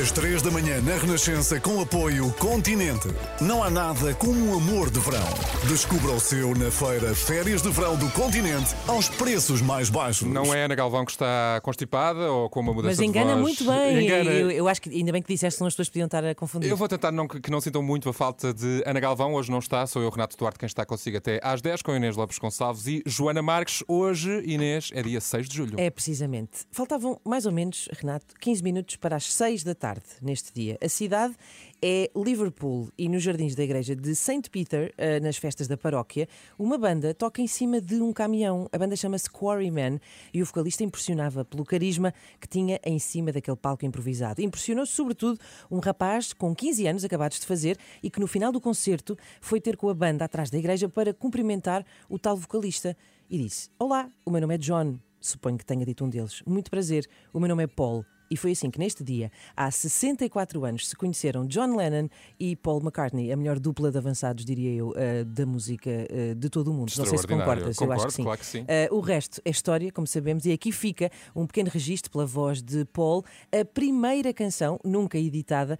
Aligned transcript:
Às 0.00 0.10
3 0.10 0.40
da 0.40 0.50
manhã 0.50 0.80
na 0.80 0.96
Renascença 0.96 1.60
com 1.60 1.78
apoio 1.78 2.32
Continente. 2.38 3.08
Não 3.42 3.62
há 3.62 3.68
nada 3.68 4.14
como 4.14 4.54
o 4.54 4.56
amor 4.56 4.88
de 4.88 4.98
verão. 4.98 5.20
Descubra 5.68 6.12
o 6.12 6.18
seu 6.18 6.54
na 6.54 6.70
feira 6.70 7.14
Férias 7.14 7.60
de 7.60 7.68
Verão 7.68 7.94
do 7.96 8.08
Continente 8.12 8.74
aos 8.88 9.10
preços 9.10 9.60
mais 9.60 9.90
baixos. 9.90 10.26
Não 10.26 10.54
é 10.54 10.64
Ana 10.64 10.74
Galvão 10.74 11.04
que 11.04 11.10
está 11.10 11.60
constipada 11.62 12.32
ou 12.32 12.48
com 12.48 12.60
uma 12.60 12.72
mudança 12.72 12.96
Mas 12.96 13.06
engana 13.06 13.34
de 13.34 13.42
voz? 13.42 13.42
muito 13.42 13.64
bem. 13.64 14.04
Engana. 14.04 14.30
Eu, 14.30 14.50
eu 14.50 14.66
acho 14.66 14.80
que 14.80 14.88
ainda 14.88 15.12
bem 15.12 15.20
que 15.20 15.30
disseste, 15.30 15.58
senão 15.58 15.68
as 15.68 15.74
pessoas 15.74 15.90
podiam 15.90 16.06
estar 16.06 16.24
a 16.24 16.34
confundir. 16.34 16.70
Eu 16.70 16.76
vou 16.76 16.88
tentar 16.88 17.12
não, 17.12 17.28
que 17.28 17.50
não 17.50 17.60
sintam 17.60 17.82
muito 17.82 18.08
a 18.08 18.14
falta 18.14 18.54
de 18.54 18.82
Ana 18.86 18.98
Galvão. 18.98 19.34
Hoje 19.34 19.50
não 19.50 19.58
está, 19.58 19.86
sou 19.86 20.00
eu, 20.00 20.08
Renato 20.08 20.38
Duarte, 20.38 20.58
quem 20.58 20.66
está 20.66 20.86
consigo 20.86 21.18
até 21.18 21.38
às 21.42 21.60
10 21.60 21.82
com 21.82 21.94
Inês 21.94 22.16
Lopes 22.16 22.38
Gonçalves 22.38 22.86
e 22.86 23.02
Joana 23.04 23.42
Marques. 23.42 23.84
Hoje, 23.86 24.42
Inês, 24.46 24.90
é 24.94 25.02
dia 25.02 25.20
6 25.20 25.50
de 25.50 25.54
julho. 25.54 25.74
É, 25.76 25.90
precisamente. 25.90 26.60
Faltavam 26.70 27.20
mais 27.22 27.44
ou 27.44 27.52
menos, 27.52 27.90
Renato, 27.92 28.34
15 28.40 28.62
minutos 28.62 28.96
para 28.96 29.16
as 29.16 29.30
6 29.30 29.64
da 29.64 29.74
tarde 29.82 30.04
neste 30.22 30.54
dia. 30.54 30.78
A 30.80 30.88
cidade 30.88 31.34
é 31.82 32.08
Liverpool 32.14 32.88
e 32.96 33.08
nos 33.08 33.20
jardins 33.20 33.56
da 33.56 33.64
igreja 33.64 33.96
de 33.96 34.14
St. 34.14 34.48
Peter, 34.48 34.94
eh, 34.96 35.18
nas 35.18 35.36
festas 35.36 35.66
da 35.66 35.76
paróquia, 35.76 36.28
uma 36.56 36.78
banda 36.78 37.12
toca 37.12 37.42
em 37.42 37.48
cima 37.48 37.80
de 37.80 37.96
um 37.96 38.12
caminhão. 38.12 38.68
A 38.70 38.78
banda 38.78 38.94
chama-se 38.94 39.28
Quarryman 39.28 39.98
e 40.32 40.40
o 40.40 40.46
vocalista 40.46 40.84
impressionava 40.84 41.44
pelo 41.44 41.64
carisma 41.64 42.14
que 42.40 42.46
tinha 42.46 42.78
em 42.84 42.96
cima 43.00 43.32
daquele 43.32 43.56
palco 43.56 43.84
improvisado. 43.84 44.40
Impressionou 44.40 44.86
sobretudo 44.86 45.40
um 45.68 45.80
rapaz 45.80 46.32
com 46.32 46.54
15 46.54 46.86
anos 46.86 47.04
acabados 47.04 47.40
de 47.40 47.46
fazer 47.46 47.76
e 48.04 48.08
que 48.08 48.20
no 48.20 48.28
final 48.28 48.52
do 48.52 48.60
concerto 48.60 49.18
foi 49.40 49.60
ter 49.60 49.76
com 49.76 49.88
a 49.88 49.94
banda 49.94 50.24
atrás 50.24 50.48
da 50.48 50.58
igreja 50.58 50.88
para 50.88 51.12
cumprimentar 51.12 51.84
o 52.08 52.20
tal 52.20 52.36
vocalista 52.36 52.96
e 53.28 53.36
disse: 53.36 53.68
Olá, 53.80 54.08
o 54.24 54.30
meu 54.30 54.40
nome 54.40 54.54
é 54.54 54.58
John. 54.58 54.96
Suponho 55.20 55.58
que 55.58 55.66
tenha 55.66 55.84
dito 55.84 56.04
um 56.04 56.08
deles. 56.08 56.40
Muito 56.46 56.70
prazer, 56.70 57.04
o 57.32 57.40
meu 57.40 57.48
nome 57.48 57.64
é 57.64 57.66
Paul. 57.66 58.04
E 58.32 58.36
foi 58.36 58.52
assim 58.52 58.70
que 58.70 58.78
neste 58.78 59.04
dia, 59.04 59.30
há 59.54 59.70
64 59.70 60.64
anos, 60.64 60.88
se 60.88 60.96
conheceram 60.96 61.44
John 61.44 61.76
Lennon 61.76 62.08
e 62.40 62.56
Paul 62.56 62.80
McCartney, 62.80 63.30
a 63.30 63.36
melhor 63.36 63.58
dupla 63.58 63.92
de 63.92 63.98
avançados, 63.98 64.42
diria 64.42 64.72
eu, 64.72 64.94
eh, 64.96 65.22
da 65.22 65.44
música 65.44 65.90
eh, 65.90 66.32
de 66.34 66.48
todo 66.48 66.68
o 66.68 66.72
mundo. 66.72 66.90
Não 66.96 67.04
sei 67.04 67.18
se 67.18 67.26
concordas, 67.26 67.78
eu 67.78 67.92
acho 67.92 68.06
que 68.06 68.12
sim. 68.14 68.22
Concordo, 68.22 68.24
claro 68.24 68.38
que 68.38 68.46
sim. 68.46 68.64
Eh, 68.66 68.88
o 68.90 69.00
resto 69.00 69.42
é 69.44 69.50
história, 69.50 69.92
como 69.92 70.06
sabemos, 70.06 70.46
e 70.46 70.52
aqui 70.52 70.72
fica 70.72 71.10
um 71.36 71.46
pequeno 71.46 71.68
registro 71.68 72.10
pela 72.10 72.24
voz 72.24 72.62
de 72.62 72.86
Paul, 72.86 73.22
a 73.52 73.66
primeira 73.66 74.32
canção, 74.32 74.80
nunca 74.82 75.18
editada, 75.18 75.78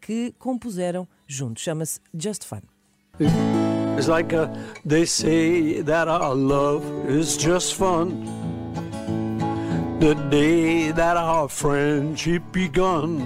que 0.00 0.34
compuseram 0.40 1.06
juntos. 1.28 1.62
Chama-se 1.62 2.00
Just 2.12 2.44
Fun. 2.44 2.62
It's 3.96 4.08
like 4.08 4.34
uh, 4.34 4.48
they 4.84 5.04
say 5.06 5.82
that 5.82 6.08
our 6.08 6.34
love 6.34 6.84
is 7.08 7.36
just 7.36 7.76
fun. 7.76 8.51
The 10.02 10.14
day 10.30 10.90
that 10.90 11.16
our 11.16 11.48
friendship 11.48 12.42
begun. 12.50 13.24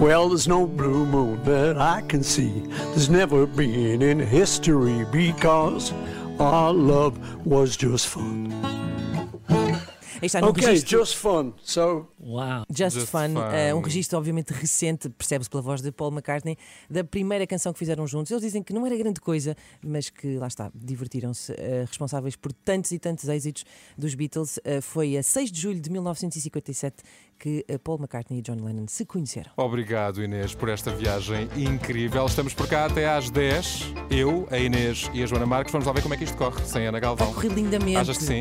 Well, 0.00 0.28
there's 0.30 0.48
no 0.48 0.66
blue 0.66 1.06
moon 1.06 1.44
that 1.44 1.78
I 1.78 2.00
can 2.08 2.24
see. 2.24 2.64
There's 2.90 3.08
never 3.08 3.46
been 3.46 4.02
in 4.02 4.18
history 4.18 5.06
because 5.12 5.92
our 6.40 6.72
love 6.72 7.14
was 7.46 7.76
just 7.76 8.08
fun. 8.08 8.50
Aí 10.20 10.26
está 10.26 10.40
num 10.40 10.50
Okay, 10.50 10.80
just 10.80 11.14
fun. 11.14 11.54
So 11.62 12.08
Just, 12.70 12.96
Just 12.96 13.06
Fun, 13.08 13.34
Fun. 13.34 13.40
eh, 13.52 13.74
um 13.74 13.80
registro 13.80 14.18
obviamente 14.18 14.50
recente, 14.52 15.08
percebe-se 15.08 15.48
pela 15.50 15.62
voz 15.62 15.80
de 15.80 15.92
Paul 15.92 16.10
McCartney, 16.12 16.56
da 16.90 17.04
primeira 17.04 17.46
canção 17.46 17.72
que 17.72 17.78
fizeram 17.78 18.06
juntos. 18.06 18.30
Eles 18.30 18.42
dizem 18.42 18.62
que 18.62 18.72
não 18.72 18.84
era 18.86 18.96
grande 18.96 19.20
coisa, 19.20 19.56
mas 19.82 20.10
que 20.10 20.36
lá 20.36 20.46
está, 20.48 20.70
divertiram-se. 20.74 21.52
eh, 21.52 21.84
responsáveis 21.86 22.36
por 22.36 22.52
tantos 22.52 22.90
e 22.92 22.98
tantos 22.98 23.28
êxitos 23.28 23.64
dos 23.96 24.14
Beatles. 24.14 24.58
Eh, 24.64 24.80
foi 24.80 25.16
a 25.16 25.22
6 25.22 25.50
de 25.52 25.60
julho 25.60 25.80
de 25.80 25.90
1957 25.90 27.02
que 27.38 27.64
Paul 27.84 27.98
McCartney 27.98 28.38
e 28.38 28.42
John 28.42 28.54
Lennon 28.64 28.86
se 28.88 29.04
conheceram. 29.04 29.50
Obrigado, 29.58 30.22
Inês, 30.22 30.54
por 30.54 30.70
esta 30.70 30.90
viagem 30.90 31.48
incrível. 31.54 32.24
Estamos 32.24 32.54
por 32.54 32.66
cá 32.66 32.86
até 32.86 33.06
às 33.08 33.28
10. 33.30 33.92
Eu, 34.10 34.48
a 34.50 34.58
Inês 34.58 35.10
e 35.12 35.22
a 35.22 35.26
Joana 35.26 35.44
Marques. 35.44 35.70
Vamos 35.70 35.86
lá 35.86 35.92
ver 35.92 36.00
como 36.02 36.14
é 36.14 36.16
que 36.16 36.24
isto 36.24 36.36
corre 36.36 36.64
sem 36.64 36.86
Ana 36.86 36.98
Galvão. 36.98 37.26
Vai 37.26 37.34
correr 37.34 37.54
lindamente. 37.54 37.98
Achas 37.98 38.16
que 38.16 38.24
sim? 38.24 38.40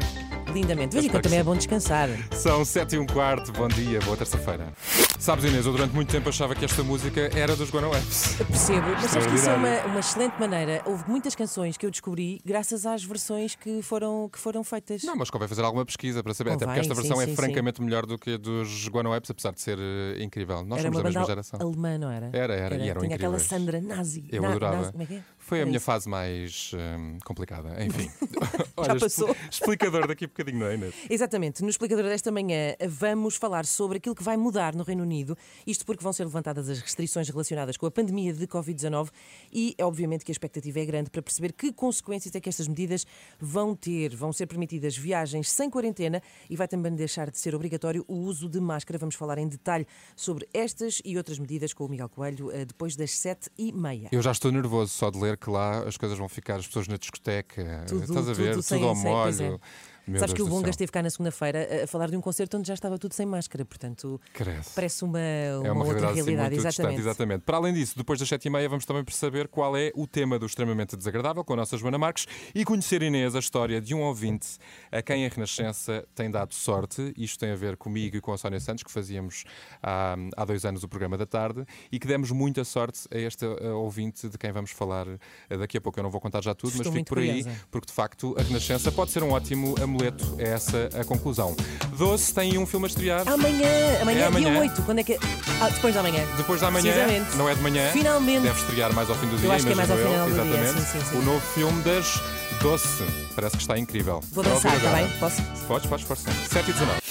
Lindamente. 0.53 0.91
De 0.91 1.01
vez 1.01 1.05
Eu 1.05 1.09
em 1.09 1.11
quando 1.11 1.15
espero 1.15 1.21
que 1.21 1.21
também 1.23 1.39
é 1.39 1.41
sim. 1.41 1.45
bom 1.45 1.55
descansar. 1.57 2.09
São 2.31 2.63
7 2.63 2.95
e 2.95 2.99
um 2.99 3.05
quarto. 3.05 3.51
Bom 3.51 3.67
dia, 3.75 3.99
boa 4.01 4.15
terça-feira. 4.17 4.73
Sabes, 5.19 5.43
Inês, 5.45 5.65
eu 5.65 5.71
durante 5.71 5.93
muito 5.93 6.11
tempo 6.11 6.29
achava 6.29 6.55
que 6.55 6.63
esta 6.65 6.83
música 6.83 7.29
era 7.37 7.55
dos 7.55 7.69
Guano 7.69 7.93
Apps. 7.95 8.35
Percebo, 8.47 8.87
mas 9.01 9.15
acho 9.17 9.27
que 9.29 9.35
isso 9.35 9.49
é 9.49 9.53
uma, 9.55 9.81
uma 9.85 9.99
excelente 9.99 10.39
maneira. 10.39 10.81
Houve 10.85 11.03
muitas 11.09 11.35
canções 11.35 11.77
que 11.77 11.85
eu 11.85 11.91
descobri 11.91 12.39
graças 12.45 12.85
às 12.85 13.03
versões 13.03 13.55
que 13.55 13.81
foram, 13.81 14.29
que 14.31 14.37
foram 14.39 14.63
feitas. 14.63 15.03
Não, 15.03 15.15
mas 15.15 15.29
convém 15.29 15.47
fazer 15.47 15.63
alguma 15.63 15.85
pesquisa 15.85 16.23
para 16.23 16.33
saber, 16.33 16.51
até 16.51 16.65
porque 16.65 16.79
Convém, 16.79 16.91
esta 16.91 16.95
sim, 16.95 17.01
versão 17.01 17.21
é 17.21 17.25
sim, 17.25 17.31
sim. 17.31 17.35
francamente 17.35 17.81
melhor 17.81 18.05
do 18.05 18.17
que 18.17 18.33
a 18.33 18.37
dos 18.37 18.87
Guano 18.87 19.13
Apps, 19.13 19.29
apesar 19.31 19.51
de 19.53 19.61
ser 19.61 19.77
eh, 19.79 20.23
incrível. 20.23 20.63
Nós 20.65 20.79
era 20.79 20.87
somos 20.91 20.97
da 20.97 21.03
mesma 21.03 21.25
geração. 21.25 21.59
alemã, 21.61 21.97
não 21.97 22.09
era? 22.11 22.29
Era, 22.33 22.53
era, 22.55 22.75
e 22.77 22.89
eram 22.89 23.01
Tinha 23.01 23.15
aquela 23.15 23.35
incríveis. 23.37 23.43
Sandra 23.43 23.81
Nazi. 23.81 24.25
Eu 24.31 24.41
Na- 24.41 24.49
adorava. 24.49 24.77
Nazi, 24.77 24.91
como 24.91 25.03
é 25.03 25.05
que 25.05 25.13
é? 25.15 25.21
Foi 25.45 25.59
a 25.59 25.61
Era 25.61 25.65
minha 25.67 25.77
isso. 25.77 25.85
fase 25.85 26.09
mais 26.09 26.71
hum, 26.73 27.17
complicada. 27.23 27.83
Enfim. 27.85 28.09
Olha, 28.75 28.99
passou. 28.99 29.29
expli- 29.29 29.47
Explicador 29.49 30.07
daqui 30.07 30.25
a 30.25 30.27
bocadinho, 30.27 30.59
não 30.59 30.65
é, 30.67 30.73
Inês? 30.75 30.95
Exatamente. 31.09 31.61
No 31.61 31.69
explicador 31.69 32.03
desta 32.05 32.31
manhã 32.31 32.75
vamos 32.87 33.35
falar 33.35 33.65
sobre 33.65 33.97
aquilo 33.97 34.15
que 34.15 34.23
vai 34.23 34.37
mudar 34.37 34.73
no 34.75 34.83
Reino 34.83 35.03
Unido, 35.03 35.37
isto 35.67 35.85
porque 35.85 36.03
vão 36.03 36.11
ser 36.11 36.23
levantadas 36.23 36.67
as 36.69 36.79
restrições 36.79 37.29
relacionadas 37.29 37.77
com 37.77 37.85
a 37.85 37.91
pandemia 37.91 38.33
de 38.33 38.47
Covid-19 38.47 39.09
e 39.53 39.75
é 39.77 39.85
obviamente 39.85 40.25
que 40.25 40.31
a 40.31 40.33
expectativa 40.33 40.79
é 40.79 40.85
grande 40.85 41.09
para 41.09 41.21
perceber 41.21 41.51
que 41.53 41.71
consequências 41.71 42.33
é 42.35 42.39
que 42.39 42.49
estas 42.49 42.67
medidas 42.67 43.05
vão 43.39 43.75
ter. 43.75 44.15
Vão 44.15 44.33
ser 44.33 44.47
permitidas 44.47 44.97
viagens 44.97 45.49
sem 45.51 45.69
quarentena 45.69 46.21
e 46.49 46.55
vai 46.55 46.67
também 46.67 46.93
deixar 46.95 47.29
de 47.29 47.37
ser 47.37 47.53
obrigatório 47.53 48.03
o 48.07 48.15
uso 48.15 48.49
de 48.49 48.59
máscara. 48.59 48.97
Vamos 48.97 49.15
falar 49.15 49.37
em 49.37 49.47
detalhe 49.47 49.85
sobre 50.15 50.47
estas 50.53 51.01
e 51.05 51.17
outras 51.17 51.37
medidas 51.37 51.71
com 51.73 51.85
o 51.85 51.89
Miguel 51.89 52.09
Coelho 52.09 52.51
eh, 52.51 52.65
depois 52.65 52.95
das 52.95 53.11
sete 53.11 53.49
e 53.57 53.71
meia. 53.71 54.09
Eu 54.11 54.21
já 54.21 54.31
estou 54.31 54.51
nervoso 54.51 54.91
só 54.91 55.09
de 55.11 55.19
ler 55.19 55.34
que 55.37 55.49
lá 55.49 55.79
as 55.87 55.97
coisas 55.97 56.17
vão 56.17 56.27
ficar, 56.29 56.55
as 56.55 56.67
pessoas 56.67 56.87
na 56.87 56.97
discoteca, 56.97 57.83
Tudo- 57.87 58.03
estás 58.03 58.29
a 58.29 58.33
ver? 58.33 58.43
tudo 58.43 58.53
Tudo, 58.53 58.61
sem- 58.63 58.83
ao 58.83 58.93
pois 58.95 59.39
molho. 59.39 59.55
é. 59.55 59.59
Meu 60.07 60.19
Sabes 60.19 60.33
Deus 60.35 60.47
que 60.47 60.53
o 60.53 60.55
Bonga 60.55 60.69
esteve 60.69 60.91
cá 60.91 61.01
na 61.01 61.09
segunda-feira 61.09 61.83
a- 61.83 61.87
falar 61.87 62.09
de 62.09 62.17
um 62.17 62.21
concerto 62.21 62.57
onde 62.57 62.67
já 62.67 62.73
estava 62.73 62.97
tudo 62.99 63.13
sem 63.13 63.25
máscara, 63.25 63.65
portanto 63.65 64.19
Credo. 64.33 64.63
parece 64.75 65.03
uma, 65.03 65.17
uma, 65.59 65.67
É 65.67 65.71
uma 65.71 65.83
outra 65.85 66.11
realidade, 66.11 66.19
assim, 66.19 66.29
realidade. 66.31 66.55
exatamente. 66.55 66.67
distante, 66.69 66.99
exatamente. 66.99 67.41
Para 67.43 67.57
além 67.57 67.73
disso, 67.73 67.97
depois 67.97 68.19
das 68.19 68.27
sete 68.29 68.45
e 68.45 68.49
meia 68.51 68.67
vamos 68.69 68.85
também 68.85 69.03
perceber 69.03 69.47
qual 69.47 69.75
é 69.77 69.91
o 69.95 70.05
tema 70.05 70.37
do 70.37 70.45
extremamente 70.45 70.95
desagradável 70.95 71.43
com 71.43 71.53
a 71.53 71.55
nossa 71.55 71.77
Joana 71.77 71.97
Marques 71.97 72.27
e 72.53 72.63
conhecer 72.65 73.01
Inês 73.01 73.35
a 73.35 73.39
história 73.39 73.81
de 73.81 73.95
um 73.95 74.01
ouvinte 74.01 74.57
a 74.91 75.01
quem 75.01 75.25
a 75.25 75.29
Renascença 75.29 76.05
tem 76.13 76.29
dado 76.29 76.53
sorte. 76.53 77.13
Isto 77.17 77.39
tem 77.39 77.51
a 77.51 77.55
ver 77.55 77.77
comigo 77.77 78.17
e 78.17 78.21
com 78.21 78.31
a 78.33 78.37
Sónia 78.37 78.59
Santos, 78.59 78.83
que 78.83 78.91
fazíamos 78.91 79.43
há, 79.81 80.15
há 80.37 80.45
dois 80.45 80.65
anos 80.65 80.83
o 80.83 80.87
programa 80.87 81.17
da 81.17 81.25
tarde 81.25 81.65
e 81.91 81.97
que 81.99 82.07
demos 82.07 82.29
muita 82.31 82.63
sorte 82.63 83.07
a 83.11 83.17
este 83.17 83.45
ouvinte 83.45 84.27
de 84.29 84.37
quem 84.37 84.51
vamos 84.51 84.71
falar 84.71 85.07
eh, 85.49 85.57
daqui 85.57 85.77
a 85.77 85.81
pouco. 85.81 85.97
Eu 85.99 86.03
não 86.03 86.11
vou 86.11 86.21
contar 86.21 86.43
já 86.43 86.53
tudo, 86.53 86.69
Estou 86.73 86.85
mas 86.91 86.93
fico 86.93 87.09
por 87.09 87.19
aí, 87.19 87.27
curiosa. 87.43 87.49
porque 87.71 87.85
porque 87.85 87.87
de 87.87 87.93
facto 87.93 88.35
a 88.37 88.41
Renascença 88.41 88.91
pode 88.91 89.11
ser 89.11 89.21
um 89.21 89.31
ótimo 89.31 89.75
amuleto. 89.95 90.35
É 90.37 90.49
essa 90.49 90.89
a 90.99 91.03
conclusão. 91.03 91.55
Doce 91.97 92.33
tem 92.33 92.57
um 92.57 92.65
filme 92.65 92.85
a 92.85 92.89
estrear. 92.89 93.27
Amanhã, 93.27 93.67
amanhã, 94.01 94.19
É 94.19 94.25
amanhã. 94.25 94.51
dia 94.51 94.59
8, 94.61 94.81
quando 94.83 94.99
é 94.99 95.03
que. 95.03 95.17
Ah, 95.61 95.69
depois 95.69 95.95
da 95.95 96.03
manhã. 96.03 96.23
Depois 96.37 96.61
da 96.61 96.69
manhã, 96.69 96.91
Precisamente. 96.93 97.37
não 97.37 97.49
é 97.49 97.55
de 97.55 97.61
manhã. 97.61 97.91
Finalmente. 97.91 98.41
Deve 98.41 98.59
estrear 98.59 98.93
mais 98.93 99.09
ao 99.09 99.15
fim 99.15 99.27
do 99.27 99.37
dia. 99.37 99.53
acho 99.53 99.65
que 99.65 99.71
é 99.71 99.75
mais 99.75 99.89
ao 99.89 99.97
eu. 99.97 100.07
final 100.07 100.27
do 100.27 100.33
dia, 100.33 100.43
Exatamente. 100.43 100.81
sim, 100.91 100.99
sim, 100.99 101.05
sim. 101.11 101.17
O 101.17 101.21
novo 101.23 101.41
filme 101.53 101.81
das 101.83 102.21
Doce. 102.61 103.03
Parece 103.35 103.57
que 103.57 103.63
está 103.63 103.77
incrível. 103.77 104.21
Vou 104.31 104.43
dançar, 104.43 104.75
está 104.75 104.91
bem? 104.91 105.07
Posso? 105.19 105.41
Podes, 105.67 105.87
podes, 105.89 106.05
sim. 106.19 106.31
7 106.51 106.69
e 106.69 106.73
19. 106.73 107.04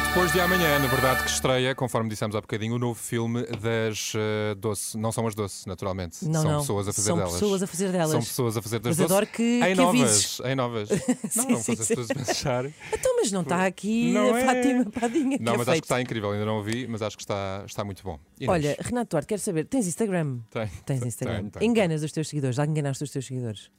É 0.00 0.12
depois 0.12 0.32
de 0.32 0.40
amanhã, 0.40 0.78
na 0.78 0.86
verdade, 0.88 1.22
que 1.22 1.30
estreia, 1.30 1.74
conforme 1.74 2.08
dissemos 2.08 2.34
há 2.34 2.40
bocadinho, 2.40 2.74
o 2.74 2.78
novo 2.78 2.98
filme 2.98 3.42
das 3.60 4.12
uh, 4.14 4.54
doce. 4.56 4.96
Não 4.98 5.12
são 5.12 5.24
as 5.26 5.34
doce, 5.34 5.68
naturalmente. 5.68 6.24
Não, 6.24 6.42
são 6.42 6.50
não. 6.50 6.60
pessoas 6.60 6.88
a 6.88 6.92
fazer 6.92 7.06
São 7.06 7.16
delas. 7.16 7.32
pessoas 7.34 7.62
a 7.62 7.66
fazer 7.66 7.92
delas. 7.92 8.10
São 8.10 8.20
pessoas 8.20 8.56
a 8.56 8.62
fazer 8.62 8.78
das 8.80 8.88
Mas 8.90 8.96
doces. 8.96 9.12
adoro 9.12 9.26
que- 9.26 9.60
em 9.60 9.62
que 9.62 9.74
novas. 9.74 10.00
avises. 10.00 10.40
Em 10.40 10.54
novas. 10.56 10.88
não, 11.36 11.44
Sim, 11.44 11.52
não 11.52 11.56
sim, 11.62 11.72
as 11.72 11.78
sim. 11.78 11.94
pessoas 11.94 12.06
pensar. 12.08 12.64
Então, 12.92 13.16
mas 13.16 13.30
não 13.30 13.42
está 13.42 13.66
aqui 13.66 14.10
Não 14.12 14.34
a 14.34 14.40
é. 14.40 14.44
Fátima 14.46 14.84
Padinha 14.86 15.38
Não, 15.40 15.54
é 15.54 15.56
mas 15.58 15.68
acho 15.68 15.80
que 15.80 15.84
está 15.84 16.00
incrível. 16.00 16.32
Ainda 16.32 16.44
não 16.44 16.58
o 16.58 16.62
vi, 16.62 16.86
mas 16.88 17.02
acho 17.02 17.16
que 17.16 17.22
está, 17.22 17.62
está 17.66 17.84
muito 17.84 18.02
bom. 18.02 18.18
Inês, 18.40 18.50
Olha, 18.50 18.76
Renato 18.80 19.10
Duarte, 19.10 19.28
quero 19.28 19.40
saber, 19.40 19.66
tens 19.66 19.86
Instagram? 19.86 20.38
tem. 20.50 20.66
Tens 20.86 21.02
Instagram. 21.04 21.36
Tenho, 21.38 21.50
tenho, 21.50 21.70
Enganas 21.70 22.02
os 22.02 22.10
teus 22.10 22.28
seguidores? 22.28 22.56
Já 22.56 22.64
enganaste 22.64 23.04
os 23.04 23.10
teus 23.10 23.26
seguidores? 23.26 23.70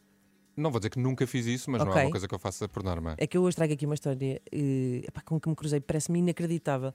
Não 0.56 0.70
vou 0.72 0.80
dizer 0.80 0.90
que 0.90 1.00
nunca 1.00 1.26
fiz 1.26 1.46
isso, 1.46 1.72
mas 1.72 1.84
não 1.84 1.92
é 1.94 2.04
uma 2.04 2.12
coisa 2.12 2.28
que 2.28 2.34
eu 2.36 2.40
faça 2.40 2.68
por 2.68 2.84
norma. 2.84 3.16
É 3.18 3.26
que 3.26 3.38
eu 3.38 3.44
hoje 3.44 3.56
trago 3.56 3.74
aqui 3.74 3.86
uma 3.86 3.96
história 3.96 4.42
eh, 4.52 5.02
epá, 5.08 5.22
com 5.22 5.40
que 5.40 5.50
me 5.50 5.56
cruzei, 5.56 5.80
parece-me 5.80 6.20
inacreditável, 6.20 6.94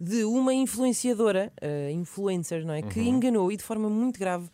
de 0.00 0.24
uma 0.24 0.52
influenciadora, 0.54 1.52
eh, 1.60 1.90
influencer, 1.92 2.64
não 2.64 2.74
é? 2.74 2.82
Que 2.82 3.00
Uhum. 3.00 3.06
enganou 3.06 3.52
e 3.52 3.56
de 3.56 3.62
forma 3.62 3.88
muito 3.90 4.18
grave 4.18 4.48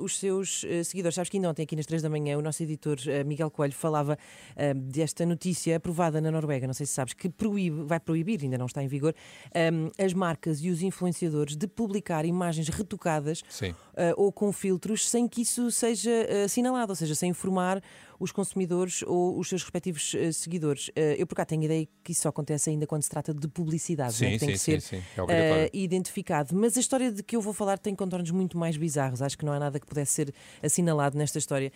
os 0.00 0.18
seus 0.18 0.64
eh, 0.64 0.84
seguidores. 0.84 1.14
Sabes 1.14 1.28
que 1.28 1.36
ainda 1.36 1.50
ontem, 1.50 1.62
aqui 1.62 1.76
nas 1.76 1.86
3 1.86 2.02
da 2.02 2.08
manhã, 2.08 2.36
o 2.38 2.42
nosso 2.42 2.62
editor 2.62 2.96
eh, 3.06 3.24
Miguel 3.24 3.50
Coelho 3.50 3.72
falava 3.72 4.18
eh, 4.56 4.74
desta 4.74 5.26
notícia 5.26 5.76
aprovada 5.76 6.20
na 6.20 6.30
Noruega, 6.30 6.66
não 6.66 6.74
sei 6.74 6.86
se 6.86 6.92
sabes, 6.92 7.14
que 7.14 7.28
proíbe, 7.28 7.84
vai 7.84 8.00
proibir, 8.00 8.40
ainda 8.42 8.58
não 8.58 8.66
está 8.66 8.82
em 8.82 8.88
vigor, 8.88 9.14
eh, 9.52 9.70
as 9.98 10.12
marcas 10.12 10.60
e 10.62 10.70
os 10.70 10.82
influenciadores 10.82 11.56
de 11.56 11.66
publicar 11.66 12.24
imagens 12.24 12.68
retocadas 12.68 13.42
Sim. 13.48 13.74
eh, 13.96 14.14
ou 14.16 14.32
com 14.32 14.52
filtros 14.52 15.08
sem 15.08 15.26
que 15.28 15.42
isso 15.42 15.70
seja 15.70 16.10
eh, 16.10 16.44
assinalado, 16.44 16.92
ou 16.92 16.96
seja, 16.96 17.14
sem 17.14 17.30
informar 17.30 17.82
os 18.22 18.30
consumidores 18.30 19.02
ou 19.02 19.36
os 19.36 19.48
seus 19.48 19.64
respectivos 19.64 20.14
eh, 20.14 20.30
seguidores. 20.30 20.92
Eh, 20.94 21.16
eu 21.18 21.26
por 21.26 21.34
cá 21.34 21.44
tenho 21.44 21.64
ideia 21.64 21.88
que 22.04 22.12
isso 22.12 22.22
só 22.22 22.28
acontece 22.28 22.70
ainda 22.70 22.86
quando 22.86 23.02
se 23.02 23.10
trata 23.10 23.34
de 23.34 23.48
publicidade, 23.48 24.12
Sim, 24.14 24.26
né? 24.26 24.30
que 24.32 24.38
tem 24.38 24.48
sim, 24.50 24.54
que 24.54 24.58
ser 24.58 24.80
sim. 24.80 25.02
É 25.28 25.64
eh, 25.64 25.70
identificado. 25.72 26.54
Mas 26.54 26.76
a 26.76 26.80
história 26.80 27.10
de 27.10 27.20
que 27.20 27.34
eu 27.34 27.40
vou 27.40 27.52
falar 27.52 27.78
tem 27.78 27.96
contornos 27.96 28.30
muito 28.30 28.56
mais 28.56 28.76
bizarros. 28.76 29.20
Acho 29.20 29.36
que 29.36 29.44
não 29.44 29.52
há 29.52 29.58
nada 29.58 29.80
que 29.80 29.86
pudesse 29.86 30.12
ser 30.12 30.34
assinalado 30.62 31.18
nesta 31.18 31.36
história. 31.36 31.72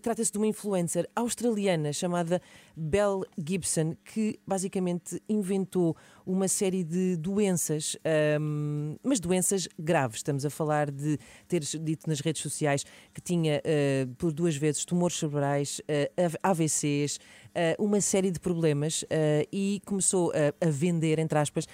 Trata-se 0.00 0.30
de 0.30 0.38
uma 0.38 0.46
influencer 0.46 1.10
australiana 1.16 1.92
chamada 1.92 2.40
Belle 2.76 3.24
Gibson, 3.36 3.96
que 4.04 4.38
basicamente 4.46 5.20
inventou 5.28 5.96
uma 6.26 6.48
série 6.48 6.82
de 6.82 7.16
doenças, 7.16 7.96
ahm, 8.04 8.96
mas 9.02 9.20
doenças 9.20 9.68
graves. 9.78 10.16
Estamos 10.18 10.44
a 10.44 10.50
falar 10.50 10.90
de 10.90 11.18
teres 11.46 11.76
dito 11.80 12.08
nas 12.08 12.20
redes 12.20 12.42
sociais 12.42 12.84
que 13.12 13.20
tinha 13.20 13.60
eh, 13.64 14.06
por 14.16 14.32
duas 14.32 14.56
vezes 14.56 14.84
tumores 14.84 15.18
cerebrais, 15.18 15.80
eh, 15.86 16.10
AVCs, 16.42 17.18
eh, 17.18 17.43
uma 17.78 18.00
série 18.00 18.30
de 18.30 18.40
problemas 18.40 19.04
eh, 19.10 19.46
e 19.52 19.80
começou 19.84 20.32
a, 20.32 20.70
vender, 20.70 21.18
entre 21.18 21.38
aspas, 21.38 21.66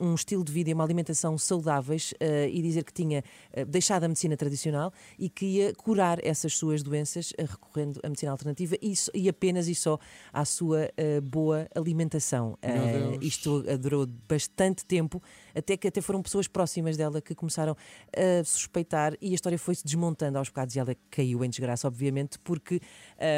um, 0.00 0.08
um 0.08 0.14
estilo 0.14 0.44
de 0.44 0.52
vida 0.52 0.70
e 0.70 0.74
uma 0.74 0.84
alimentação 0.84 1.38
saudáveis 1.38 2.14
eh, 2.20 2.48
e 2.50 2.60
dizer 2.62 2.84
que 2.84 2.92
tinha 2.92 3.22
eh, 3.52 3.64
deixado 3.64 4.04
a 4.04 4.08
medicina 4.08 4.36
tradicional 4.36 4.92
e 5.18 5.28
que 5.28 5.46
ia 5.46 5.74
curar 5.74 6.18
essas 6.24 6.54
suas 6.54 6.82
doenças 6.82 7.32
eh, 7.38 7.44
recorrendo 7.44 8.00
à 8.02 8.08
medicina 8.08 8.32
alternativa 8.32 8.76
e, 8.80 9.28
apenas 9.28 9.68
e 9.68 9.74
só 9.74 9.98
à 10.32 10.44
sua 10.44 10.90
eh, 10.96 11.20
boa 11.20 11.68
alimentação. 11.74 12.58
Eh, 12.62 13.18
isto 13.20 13.62
durou 13.78 14.06
bastante 14.28 14.84
tempo, 14.84 15.22
até 15.58 15.76
que 15.76 15.88
até 15.88 16.00
foram 16.00 16.22
pessoas 16.22 16.46
próximas 16.48 16.96
dela 16.96 17.20
que 17.20 17.34
começaram 17.34 17.76
a 18.16 18.44
suspeitar 18.44 19.14
e 19.20 19.32
a 19.32 19.34
história 19.34 19.58
foi-se 19.58 19.84
desmontando 19.84 20.38
aos 20.38 20.48
bocados 20.48 20.74
e 20.76 20.78
ela 20.78 20.96
caiu 21.10 21.44
em 21.44 21.50
desgraça, 21.50 21.86
obviamente, 21.86 22.38
porque 22.38 22.80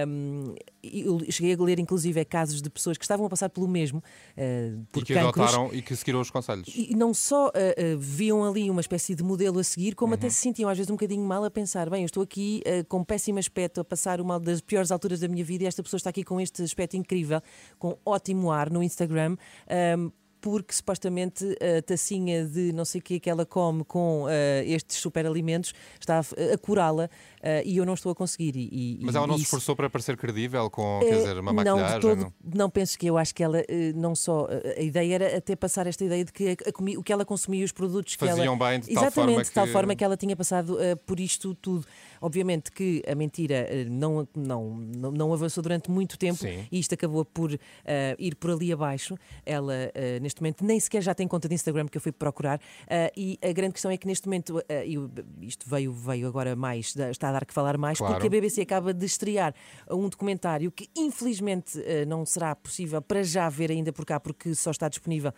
hum, 0.06 0.54
eu 0.82 1.20
cheguei 1.30 1.54
a 1.54 1.62
ler, 1.62 1.78
inclusive, 1.78 2.24
casos 2.24 2.60
de 2.62 2.70
pessoas 2.70 2.96
que 2.98 3.04
estavam 3.04 3.26
a 3.26 3.28
passar 3.28 3.48
pelo 3.48 3.66
mesmo, 3.68 4.02
eh, 4.36 4.72
por 4.92 5.02
E 5.02 5.06
que 5.06 5.14
cancros, 5.14 5.46
adotaram 5.54 5.74
e 5.74 5.82
que 5.82 5.94
seguiram 5.96 6.20
os 6.20 6.30
conselhos. 6.30 6.68
e 6.74 6.94
não 6.94 7.12
só 7.14 7.50
eh, 7.54 7.74
eh, 7.76 7.96
viam 7.98 8.44
ali 8.44 8.70
uma 8.70 8.80
espécie 8.80 9.14
de 9.14 9.22
modelo 9.22 9.58
a 9.58 9.64
seguir, 9.64 9.94
como 9.94 10.12
Uhum. 10.12 10.18
até 10.18 10.28
se 10.28 10.36
sentiam 10.36 10.68
às 10.70 10.76
vezes 10.76 10.90
um 10.90 10.94
bocadinho 10.94 11.24
mal 11.24 11.44
a 11.44 11.50
pensar: 11.50 11.88
bem, 11.90 12.02
eu 12.02 12.06
estou 12.06 12.22
aqui 12.22 12.62
com 12.88 13.02
péssimo 13.04 13.38
aspecto, 13.38 13.80
a 13.80 13.84
passar 13.84 14.20
uma 14.20 14.38
das 14.38 14.60
piores 14.60 14.90
alturas 14.90 15.20
da 15.20 15.28
minha 15.28 15.44
vida 15.44 15.64
e 15.64 15.66
esta 15.66 15.82
pessoa 15.82 15.98
está 15.98 16.10
aqui 16.10 16.22
com 16.24 16.40
este 16.40 16.62
aspecto 16.62 16.96
incrível, 16.96 17.40
com 17.78 17.96
ótimo 18.04 18.50
ar 18.50 18.70
no 18.70 18.82
Instagram. 18.82 19.36
ahm, 19.68 20.10
porque 20.40 20.72
supostamente 20.74 21.44
a 21.78 21.82
tacinha 21.82 22.44
de 22.44 22.72
não 22.72 22.84
sei 22.84 23.00
o 23.00 23.04
que 23.04 23.20
que 23.20 23.28
ela 23.28 23.44
come 23.44 23.84
com 23.84 24.26
eh, 24.28 24.64
estes 24.66 24.96
superalimentos 24.98 25.72
está 25.98 26.18
a, 26.18 26.54
a 26.54 26.58
curá-la 26.58 27.08
eh, 27.42 27.62
e 27.64 27.76
eu 27.76 27.84
não 27.86 27.94
estou 27.94 28.10
a 28.12 28.14
conseguir. 28.14 28.56
E, 28.56 29.00
e- 29.00 29.04
Mas 29.04 29.14
ela 29.14 29.26
não 29.26 29.34
e 29.34 29.38
se 29.38 29.42
isso- 29.44 29.48
esforçou 29.56 29.76
para 29.76 29.88
parecer 29.90 30.16
credível 30.16 30.68
com, 30.70 31.00
quer 31.00 31.12
eh, 31.12 31.16
dizer, 31.18 31.38
uma 31.38 31.52
não, 31.52 31.76
de 31.76 31.82
maquilhagem. 31.82 32.00
todo, 32.00 32.20
não? 32.22 32.32
não 32.54 32.70
penso 32.70 32.98
que 32.98 33.06
eu 33.06 33.16
acho 33.18 33.34
que 33.34 33.42
ela 33.42 33.62
não 33.94 34.14
só 34.14 34.48
a 34.76 34.80
ideia 34.80 35.14
era 35.14 35.36
até 35.36 35.54
passar 35.56 35.86
esta 35.86 36.04
ideia 36.04 36.24
de 36.24 36.32
que 36.32 36.56
a- 36.66 36.72
comi- 36.72 36.96
o 36.96 37.02
que 37.02 37.12
ela 37.12 37.24
consumia 37.24 37.64
os 37.64 37.72
produtos 37.72 38.16
que 38.16 38.24
Faziam 38.26 38.54
ela 38.54 38.68
bem 38.70 38.80
de 38.80 38.86
tal 38.94 39.04
exatamente 39.04 39.14
forma 39.34 39.44
de 39.44 39.50
tal 39.50 39.66
que- 39.66 39.72
forma 39.72 39.94
que 39.94 40.04
ela 40.04 40.16
tinha 40.16 40.36
passado 40.36 40.78
por 41.06 41.20
isto 41.20 41.54
tudo 41.54 41.86
obviamente 42.20 42.70
que 42.70 43.02
a 43.06 43.14
mentira 43.14 43.54
eh, 43.68 43.84
não, 43.88 44.26
não 44.36 44.74
não 44.76 45.10
não 45.10 45.32
avançou 45.32 45.62
durante 45.62 45.90
muito 45.90 46.18
tempo 46.18 46.38
Sim. 46.38 46.66
e 46.70 46.78
isto 46.78 46.94
acabou 46.94 47.24
por 47.24 47.52
eh, 47.84 48.16
ir 48.18 48.34
por 48.36 48.50
ali 48.50 48.72
abaixo 48.72 49.16
ela 49.46 49.74
eh, 49.94 50.18
neste 50.20 50.40
momento 50.40 50.64
nem 50.64 50.78
sequer 50.78 51.02
já 51.02 51.14
tem 51.14 51.26
conta 51.26 51.48
de 51.48 51.54
Instagram 51.54 51.86
que 51.88 51.96
eu 51.96 52.00
fui 52.00 52.12
procurar 52.12 52.60
eh, 52.88 53.12
e 53.16 53.38
a 53.42 53.52
grande 53.52 53.72
questão 53.74 53.90
é 53.90 53.96
que 53.96 54.06
neste 54.06 54.26
momento 54.26 54.62
eh, 54.68 54.86
e 54.86 54.98
o- 54.98 55.10
isto 55.40 55.68
veio 55.68 55.92
veio 55.92 56.26
agora 56.28 56.54
mais 56.54 56.94
está 56.96 57.28
a 57.28 57.32
dar 57.32 57.44
que 57.46 57.54
falar 57.54 57.76
mais 57.78 57.98
Claro. 57.98 58.14
porque 58.14 58.26
a 58.26 58.30
BBC 58.30 58.62
acaba 58.62 58.92
de 58.94 59.06
estrear 59.06 59.54
um 59.90 60.08
documentário 60.08 60.70
que 60.70 60.88
infelizmente 60.96 61.78
não 62.06 62.24
será 62.26 62.54
possível 62.54 63.00
para 63.02 63.22
já 63.22 63.48
ver 63.48 63.70
ainda 63.70 63.92
por 63.92 64.04
cá, 64.04 64.18
porque 64.20 64.54
só 64.54 64.70
está 64.70 64.88
disponível 64.88 65.32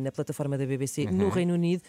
na 0.00 0.10
plataforma 0.12 0.56
da 0.58 0.66
BBC 0.66 1.04
Uhum. 1.06 1.12
no 1.12 1.28
Reino 1.28 1.54
Unido, 1.54 1.82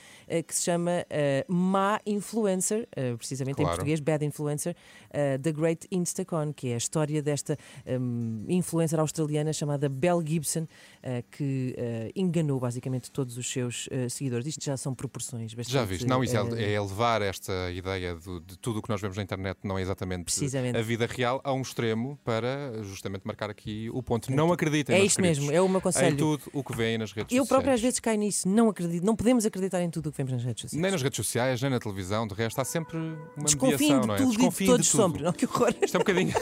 que 0.48 0.54
se 0.56 0.64
chama 0.64 1.06
Ma 1.48 2.00
Influencer, 2.06 2.88
precisamente 3.18 3.54
em 3.60 3.64
Claro. 3.64 3.70
português, 3.78 4.00
Bad 4.00 4.24
Influencer, 4.28 4.76
eh, 5.10 5.38
The 5.38 5.52
Great 5.52 5.88
Instacon, 5.92 6.54
que 6.54 6.70
é 6.70 6.74
a 6.76 6.78
história 6.78 7.22
desta 7.22 7.58
hum, 8.00 8.46
influencer 8.48 9.00
australiana 9.00 9.52
chamada 9.54 9.90
Belle 9.90 10.24
Gibson, 10.26 10.68
eh, 11.02 11.24
que 11.32 11.74
eh, 11.78 12.12
enganou 12.16 12.60
basicamente 12.60 13.12
todos 13.12 13.38
os 13.38 13.50
seus 13.50 13.88
seguidores. 14.10 14.46
Isto 14.48 14.66
já 14.66 14.78
são 14.78 14.94
proporções 14.94 15.54
bastante. 15.54 15.74
Já 15.74 15.84
viste? 15.86 16.06
Não, 16.06 16.24
isso 16.24 16.36
é, 16.38 16.64
é 16.64 16.72
elevar 16.74 17.22
esta 17.22 17.72
ideia 17.72 18.16
do- 18.16 18.40
de 18.42 18.58
tudo 18.58 18.80
o 18.80 18.82
que 18.82 18.90
nós 18.90 19.00
vemos 19.02 19.18
na 19.18 19.24
internet, 19.24 19.58
não 19.64 19.78
é 19.78 19.82
exatamente 19.82 20.26
Precisamente. 20.26 20.78
a 20.78 20.82
vida 20.82 21.06
real, 21.06 21.42
a 21.44 21.54
um 21.54 21.62
extremo 21.62 22.18
para 22.24 22.82
justamente 22.84 23.24
marcar 23.26 23.50
aqui 23.50 23.90
o 23.94 24.02
ponto. 24.04 24.32
Não 24.32 24.52
acreditem, 24.52 24.96
É 24.96 25.04
isto 25.04 25.22
mesmo, 25.22 25.52
é 25.52 25.62
o 25.62 25.68
meu 25.70 25.80
em 25.80 25.82
conselho. 25.82 26.18
tudo 26.18 26.44
o 26.54 26.64
que 26.64 26.76
vêem 26.76 26.98
nas 26.98 27.12
redes 27.12 27.32
Eu 27.36 27.44
sociais. 27.44 27.48
própria 27.50 27.74
às 27.74 27.82
vezes 27.82 28.00
caio 28.00 28.18
nisso, 28.20 28.48
não 28.48 28.70
acredito, 28.70 29.06
não 29.06 29.16
podemos 29.16 29.46
acreditar 29.46 29.82
em 29.82 29.90
tudo 29.90 30.10
o 30.10 30.12
que 30.12 30.18
vemos 30.18 30.34
nas 30.34 30.44
redes 30.44 30.62
sociais. 30.62 30.82
Nem 30.82 30.92
nas 30.92 31.02
redes 31.02 31.16
sociais, 31.18 31.62
nem 31.62 31.72
na 31.72 31.80
televisão, 31.80 32.28
de 32.28 32.34
resto 32.34 32.60
há 32.60 32.66
sempre 32.66 32.98
uma 32.98 33.46
Desconfiem 33.46 33.78
mediação, 33.80 34.08
não 34.08 34.16
é? 34.16 34.17
Tudo 34.18 34.34
e 34.34 34.66
todos 34.66 34.86
de 34.86 34.92
tudo. 34.92 35.04
sempre. 35.04 35.24
Não, 35.24 35.34
que 35.34 35.46
horror. 35.46 35.74
Isto 35.82 35.96
é 35.96 35.98
um 35.98 36.02
bocadinho, 36.02 36.34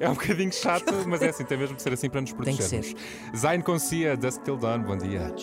é 0.00 0.08
um 0.08 0.14
bocadinho 0.14 0.52
chato, 0.54 0.92
mas 1.06 1.22
é 1.22 1.28
assim, 1.28 1.44
tem 1.44 1.58
mesmo 1.58 1.76
de 1.76 1.82
ser 1.82 1.92
assim 1.92 2.08
para 2.08 2.20
nos 2.20 2.32
Tem 2.32 2.56
que 2.56 2.62
protegermos. 2.62 2.94
Zayn 3.36 3.60
Concia, 3.60 4.16
Dusk 4.16 4.42
Till 4.42 4.56
Dawn, 4.56 4.82
bom 4.82 4.96
dia. 4.96 5.34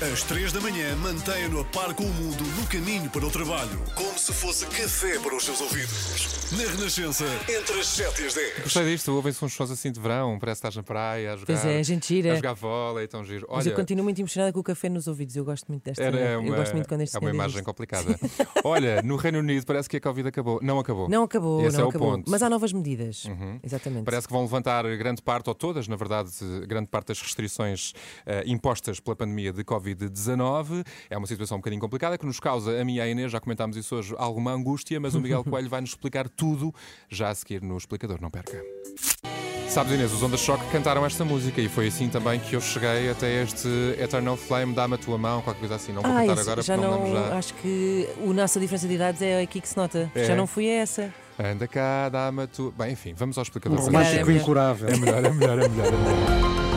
Às 0.00 0.22
três 0.22 0.50
da 0.50 0.60
manhã, 0.62 0.96
mantenha-no 0.96 1.60
a 1.60 1.64
par 1.64 1.92
com 1.94 2.04
o 2.04 2.08
mundo 2.08 2.42
no 2.58 2.66
caminho 2.66 3.10
para 3.10 3.26
o 3.26 3.30
trabalho. 3.30 3.78
Como 3.94 4.18
se 4.18 4.32
fosse 4.32 4.64
café 4.66 5.18
para 5.18 5.36
os 5.36 5.44
seus 5.44 5.60
ouvidos. 5.60 6.50
Na 6.52 6.64
Renascença, 6.72 7.24
entre 7.46 7.78
as 7.78 7.86
7 7.86 8.22
e 8.22 8.26
as 8.26 8.34
10. 8.34 8.58
Gostei 8.62 8.84
disto, 8.86 9.12
ouvem-se 9.14 9.44
uns 9.44 9.52
sons 9.52 9.70
assim 9.70 9.92
de 9.92 10.00
verão, 10.00 10.38
parece 10.38 10.60
que 10.62 10.66
estás 10.68 10.76
na 10.76 10.82
praia 10.82 11.34
a 11.34 11.36
jogar, 11.36 11.46
Pois 11.46 11.64
é, 11.66 11.78
a 11.78 11.82
gente 11.82 12.06
gira. 12.08 12.32
a 12.32 12.36
jogar 12.36 12.54
vôlei, 12.54 13.06
tão 13.06 13.22
giro. 13.24 13.46
Mas 13.50 13.58
Olha, 13.66 13.72
eu 13.72 13.76
continuo 13.76 14.02
muito 14.04 14.20
impressionada 14.22 14.52
com 14.54 14.60
o 14.60 14.62
café 14.62 14.88
nos 14.88 15.06
ouvidos. 15.06 15.36
Eu 15.36 15.44
gosto 15.44 15.68
muito 15.68 15.84
desta. 15.84 16.02
Era 16.02 16.16
eu 16.18 16.40
uma, 16.40 16.56
gosto 16.56 16.72
muito 16.72 16.88
quando 16.88 17.02
este 17.02 17.16
é 17.16 17.18
uma 17.20 17.30
imagem 17.30 17.56
isto. 17.58 17.66
complicada. 17.66 18.18
Olha, 18.64 19.02
no 19.02 19.16
Reino 19.16 19.38
Unido 19.40 19.66
parece 19.66 19.88
que 19.88 19.98
a 19.98 20.00
Covid 20.00 20.28
acabou. 20.28 20.60
Não 20.62 20.78
acabou. 20.78 21.08
Não 21.10 21.24
acabou, 21.24 21.66
Esse 21.66 21.76
não 21.76 21.82
é 21.82 21.86
o 21.86 21.90
acabou. 21.90 22.10
ponto. 22.12 22.26
Uhum. 22.26 22.32
Mas 22.32 22.42
há 22.42 22.48
novas 22.48 22.72
medidas. 22.72 23.26
Exatamente. 23.62 24.04
Parece 24.06 24.26
que 24.26 24.32
vão 24.32 24.42
levantar 24.42 24.84
grande 24.96 25.20
parte, 25.20 25.48
ou 25.48 25.54
todas, 25.54 25.86
na 25.86 25.96
verdade, 25.96 26.30
grande 26.66 26.88
parte 26.88 27.08
das 27.08 27.20
restrições 27.20 27.92
eh, 28.24 28.44
impostas 28.46 28.98
pela 28.98 29.14
pandemia 29.14 29.52
de 29.52 29.62
Covid-19. 29.94 30.84
É 31.08 31.16
uma 31.16 31.26
situação 31.26 31.56
um 31.56 31.60
bocadinho 31.60 31.80
complicada 31.80 32.16
que 32.18 32.26
nos 32.26 32.40
causa, 32.40 32.80
a 32.80 32.84
mim 32.84 32.94
e 32.96 33.00
a 33.00 33.08
Inês, 33.08 33.30
já 33.32 33.40
comentámos 33.40 33.76
isso 33.76 33.94
hoje, 33.96 34.14
alguma 34.18 34.52
angústia, 34.52 34.98
mas 35.00 35.14
o 35.14 35.20
Miguel 35.20 35.44
Coelho 35.44 35.68
vai 35.68 35.80
nos 35.80 35.90
explicar 35.90 36.28
tudo 36.28 36.74
já 37.08 37.28
a 37.30 37.34
seguir 37.34 37.62
no 37.62 37.76
explicador. 37.76 38.18
Não 38.20 38.30
perca. 38.30 38.62
Sabes, 39.68 39.92
Inês, 39.92 40.12
os 40.12 40.20
Ondas 40.20 40.40
Choque 40.40 40.64
cantaram 40.72 41.06
esta 41.06 41.24
música 41.24 41.60
e 41.60 41.68
foi 41.68 41.86
assim 41.86 42.08
também 42.08 42.40
que 42.40 42.54
eu 42.56 42.60
cheguei 42.60 43.08
até 43.08 43.40
este 43.42 43.68
Eternal 44.00 44.36
Flame, 44.36 44.74
dá-me 44.74 44.94
a 44.94 44.98
tua 44.98 45.16
mão, 45.16 45.40
qualquer 45.42 45.60
coisa 45.60 45.76
assim. 45.76 45.92
Não 45.92 46.02
vou 46.02 46.10
Ah, 46.10 46.20
cantar 46.20 46.32
isso, 46.32 46.42
agora 46.42 46.62
já 46.62 46.74
porque 46.76 46.88
não, 46.90 47.00
não. 47.06 47.12
já. 47.12 47.36
Acho 47.38 47.54
que 47.54 48.08
a 48.20 48.32
nossa 48.32 48.58
diferença 48.58 48.88
de 48.88 48.94
idades 48.94 49.22
é 49.22 49.40
aqui 49.40 49.60
que 49.60 49.68
se 49.68 49.76
nota. 49.76 50.10
É. 50.12 50.24
Já 50.24 50.34
não 50.34 50.46
fui 50.48 50.68
a 50.68 50.74
essa. 50.74 51.14
Anda 51.38 51.68
cá, 51.68 52.08
dá-me 52.08 52.42
a 52.42 52.46
tua. 52.48 52.72
Bem, 52.72 52.92
enfim, 52.92 53.14
vamos 53.16 53.38
ao 53.38 53.42
explicador. 53.42 53.78
Um 53.78 53.82
romântico 53.84 54.26
melhor. 54.26 54.42
incurável. 54.42 54.88
É 54.88 54.96
melhor, 54.96 55.24
é 55.24 55.30
melhor, 55.30 55.58
é 55.60 55.68
melhor. 55.68 55.86
É 55.86 55.90
melhor. 55.90 56.60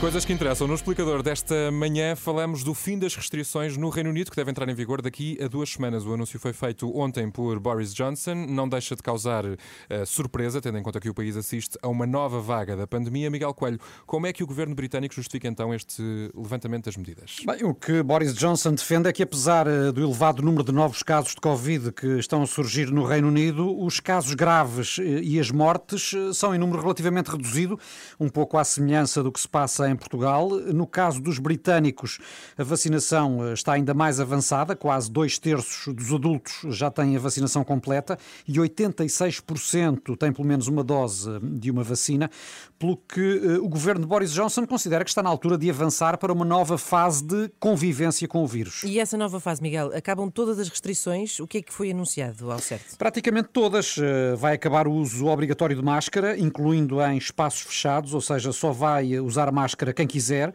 coisas 0.00 0.24
que 0.24 0.32
interessam. 0.32 0.66
No 0.66 0.74
explicador 0.74 1.22
desta 1.22 1.70
manhã 1.70 2.16
falamos 2.16 2.64
do 2.64 2.72
fim 2.72 2.98
das 2.98 3.14
restrições 3.14 3.76
no 3.76 3.90
Reino 3.90 4.08
Unido, 4.08 4.30
que 4.30 4.36
deve 4.36 4.50
entrar 4.50 4.66
em 4.66 4.74
vigor 4.74 5.02
daqui 5.02 5.36
a 5.42 5.46
duas 5.46 5.68
semanas. 5.68 6.06
O 6.06 6.14
anúncio 6.14 6.40
foi 6.40 6.54
feito 6.54 6.90
ontem 6.96 7.30
por 7.30 7.60
Boris 7.60 7.92
Johnson. 7.92 8.34
Não 8.34 8.66
deixa 8.66 8.96
de 8.96 9.02
causar 9.02 9.44
eh, 9.44 10.04
surpresa, 10.06 10.58
tendo 10.58 10.78
em 10.78 10.82
conta 10.82 10.98
que 11.00 11.10
o 11.10 11.12
país 11.12 11.36
assiste 11.36 11.78
a 11.82 11.88
uma 11.88 12.06
nova 12.06 12.40
vaga 12.40 12.74
da 12.74 12.86
pandemia. 12.86 13.28
Miguel 13.28 13.52
Coelho, 13.52 13.78
como 14.06 14.26
é 14.26 14.32
que 14.32 14.42
o 14.42 14.46
governo 14.46 14.74
britânico 14.74 15.14
justifica 15.14 15.46
então 15.46 15.74
este 15.74 16.02
levantamento 16.34 16.86
das 16.86 16.96
medidas? 16.96 17.36
Bem, 17.44 17.62
o 17.64 17.74
que 17.74 18.02
Boris 18.02 18.34
Johnson 18.34 18.72
defende 18.72 19.06
é 19.06 19.12
que, 19.12 19.22
apesar 19.22 19.66
eh, 19.66 19.92
do 19.92 20.02
elevado 20.02 20.42
número 20.42 20.64
de 20.64 20.72
novos 20.72 21.02
casos 21.02 21.34
de 21.34 21.42
Covid 21.42 21.92
que 21.92 22.06
estão 22.18 22.42
a 22.42 22.46
surgir 22.46 22.90
no 22.90 23.04
Reino 23.04 23.28
Unido, 23.28 23.78
os 23.78 24.00
casos 24.00 24.32
graves 24.32 24.98
eh, 24.98 25.20
e 25.22 25.38
as 25.38 25.50
mortes 25.50 26.12
são 26.32 26.54
em 26.54 26.58
número 26.58 26.80
relativamente 26.80 27.30
reduzido, 27.30 27.78
um 28.18 28.30
pouco 28.30 28.56
à 28.56 28.64
semelhança 28.64 29.22
do 29.22 29.30
que 29.30 29.38
se 29.38 29.48
passa 29.48 29.89
em 29.89 29.89
Portugal. 29.96 30.48
No 30.50 30.86
caso 30.86 31.20
dos 31.20 31.38
britânicos, 31.38 32.18
a 32.58 32.64
vacinação 32.64 33.46
eh, 33.46 33.52
está 33.52 33.74
ainda 33.74 33.94
mais 33.94 34.18
avançada, 34.18 34.74
quase 34.74 35.10
dois 35.10 35.38
terços 35.38 35.94
dos 35.94 36.12
adultos 36.12 36.60
já 36.68 36.90
têm 36.90 37.16
a 37.16 37.18
vacinação 37.18 37.62
completa 37.62 38.18
e 38.46 38.54
86% 38.54 40.16
têm 40.16 40.32
pelo 40.32 40.46
menos 40.46 40.66
uma 40.66 40.82
dose 40.82 41.30
de 41.42 41.70
uma 41.70 41.82
vacina, 41.82 42.30
pelo 42.78 42.96
que 42.96 43.40
eh, 43.44 43.58
o 43.58 43.68
governo 43.68 44.00
de 44.00 44.06
Boris 44.06 44.32
Johnson 44.32 44.66
considera 44.66 45.04
que 45.04 45.10
está 45.10 45.22
na 45.22 45.30
altura 45.30 45.56
de 45.56 45.70
avançar 45.70 46.18
para 46.18 46.32
uma 46.32 46.44
nova 46.44 46.76
fase 46.76 47.24
de 47.24 47.50
convivência 47.58 48.26
com 48.26 48.42
o 48.42 48.46
vírus. 48.46 48.82
E 48.84 48.98
essa 48.98 49.16
nova 49.16 49.38
fase, 49.38 49.62
Miguel, 49.62 49.92
acabam 49.94 50.30
todas 50.30 50.58
as 50.58 50.68
restrições? 50.68 51.38
O 51.40 51.46
que 51.46 51.58
é 51.58 51.62
que 51.62 51.72
foi 51.72 51.90
anunciado 51.90 52.50
ao 52.50 52.58
certo? 52.58 52.96
Praticamente 52.96 53.48
todas. 53.52 53.96
Eh, 53.98 54.36
Vai 54.36 54.54
acabar 54.54 54.86
o 54.86 54.92
uso 54.92 55.26
obrigatório 55.26 55.76
de 55.76 55.82
máscara, 55.82 56.38
incluindo 56.38 57.00
em 57.02 57.16
espaços 57.16 57.60
fechados, 57.62 58.14
ou 58.14 58.20
seja, 58.20 58.52
só 58.52 58.72
vai 58.72 59.18
usar 59.20 59.50
máscara 59.52 59.79
quem 59.94 60.06
quiser. 60.06 60.52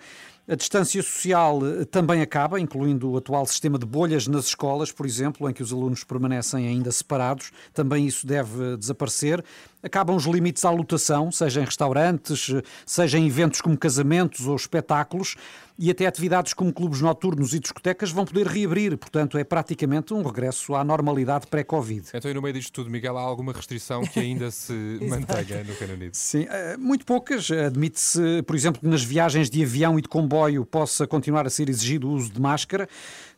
A 0.48 0.54
distância 0.54 1.02
social 1.02 1.60
eh, 1.66 1.86
também 1.86 2.22
acaba, 2.22 2.60
incluindo 2.60 3.10
o 3.10 3.18
atual 3.18 3.48
sistema 3.48 3.80
de 3.80 3.86
bolhas 3.86 4.28
nas 4.28 4.46
escolas, 4.46 4.92
por 4.92 5.04
exemplo, 5.04 5.50
em 5.50 5.54
que 5.54 5.64
os 5.64 5.74
alunos 5.74 6.04
permanecem 6.04 6.68
ainda 6.68 6.92
separados. 6.92 7.52
Também 7.74 8.06
isso 8.06 8.28
deve 8.28 8.78
desaparecer. 8.78 9.44
Acabam 9.86 10.16
os 10.16 10.26
limites 10.26 10.66
à 10.66 10.72
lotação, 10.72 11.32
seja 11.32 11.62
em 11.62 11.64
restaurantes, 11.64 12.52
seja 12.88 13.20
em 13.20 13.28
eventos 13.28 13.62
como 13.62 13.78
casamentos 13.78 14.48
ou 14.48 14.56
espetáculos, 14.56 15.36
e 15.78 15.92
até 15.92 16.08
atividades 16.08 16.54
como 16.54 16.74
clubes 16.74 17.02
noturnos 17.02 17.54
e 17.54 17.60
discotecas 17.60 18.12
vão 18.12 18.26
poder 18.26 18.48
reabrir. 18.48 18.98
Portanto, 18.98 19.38
é 19.38 19.44
praticamente 19.44 20.12
um 20.14 20.24
regresso 20.24 20.74
à 20.74 20.84
normalidade 20.84 21.46
pré-Covid. 21.48 22.10
Então, 22.14 22.32
e 22.32 22.34
no 22.34 22.42
meio 22.42 22.54
disto 22.54 22.72
tudo, 22.72 22.90
Miguel, 22.90 23.16
há 23.18 23.22
alguma 23.22 23.54
restrição 23.54 24.02
que 24.02 24.20
ainda 24.20 24.50
se 24.50 24.74
mantenha 25.08 25.64
no 25.64 25.74
Reino 25.74 25.94
Unido? 25.94 26.16
Sim, 26.16 26.48
eh, 26.50 26.78
muito 26.78 27.06
poucas. 27.06 27.52
Admite-se, 27.52 28.42
por 28.44 28.56
exemplo, 28.56 28.82
que 28.82 28.88
nas 28.88 29.04
viagens 29.04 29.50
de 29.50 29.62
avião 29.62 30.00
e 30.00 30.02
de 30.02 30.08
comboio 30.08 30.66
possa 30.66 31.06
continuar 31.06 31.46
a 31.46 31.50
ser 31.50 31.70
exigido 31.70 32.10
o 32.10 32.14
uso 32.14 32.32
de 32.32 32.42
máscara. 32.42 32.90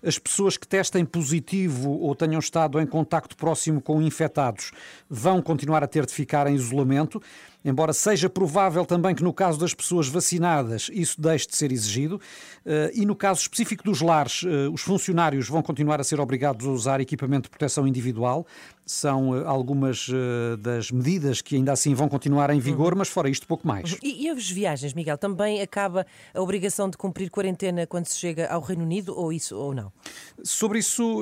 As 0.04 0.20
pessoas 0.20 0.58
que 0.58 0.68
testem 0.68 1.06
positivo 1.06 1.92
ou 1.92 2.16
tenham 2.16 2.40
estado 2.40 2.80
em 2.80 2.86
contacto 2.86 3.36
próximo 3.36 3.82
com 3.82 4.02
infectados 4.02 4.72
vão 5.10 5.42
continuar 5.42 5.84
a 5.84 5.88
ter 5.88 6.06
de 6.06 6.14
ficar 6.14 6.48
em 6.48 6.56
isolamento. 6.56 7.22
Embora 7.66 7.92
seja 7.92 8.30
provável 8.30 8.86
também 8.86 9.14
que 9.14 9.24
no 9.24 9.34
caso 9.34 9.60
das 9.60 9.74
pessoas 9.74 10.08
vacinadas 10.08 10.90
isso 10.94 11.20
deixe 11.20 11.48
de 11.48 11.58
ser 11.58 11.72
exigido, 11.72 12.22
eh, 12.66 12.92
e 12.94 13.06
no 13.06 13.16
caso 13.16 13.42
específico 13.42 13.84
dos 13.84 14.00
lares, 14.02 14.44
eh, 14.46 14.70
os 14.72 14.82
funcionários 14.82 15.50
vão 15.50 15.62
continuar 15.62 16.00
a 16.00 16.04
ser 16.04 16.20
obrigados 16.20 16.66
a 16.66 16.70
usar 16.70 17.02
equipamento 17.02 17.44
de 17.44 17.50
proteção 17.50 17.88
individual. 17.88 18.46
São 18.86 19.36
eh, 19.36 19.44
algumas 19.46 20.08
das 20.60 20.92
medidas 20.92 21.42
que 21.42 21.56
ainda 21.56 21.74
assim 21.74 21.94
vão 21.94 22.08
continuar 22.08 22.50
em 22.52 22.60
vigor, 22.60 22.96
mas 22.96 23.10
fora 23.10 23.30
isto, 23.30 23.46
pouco 23.46 23.68
mais. 23.68 23.98
E, 24.02 24.26
e 24.26 24.30
as 24.30 24.50
viagens, 24.50 24.94
Miguel? 24.94 25.18
Também 25.18 25.62
acaba 25.62 26.06
a 26.34 26.42
obrigação 26.42 26.90
de 26.90 26.96
cumprir 26.98 27.30
quarentena 27.30 27.86
quando 27.86 28.06
se 28.06 28.18
chega 28.18 28.48
ao 28.48 28.62
Reino 28.62 28.84
Unido 28.84 29.14
ou 29.18 29.34
isso 29.34 29.58
ou 29.58 29.74
não? 29.74 29.92
Sobre 30.44 30.80
isso, 30.80 31.22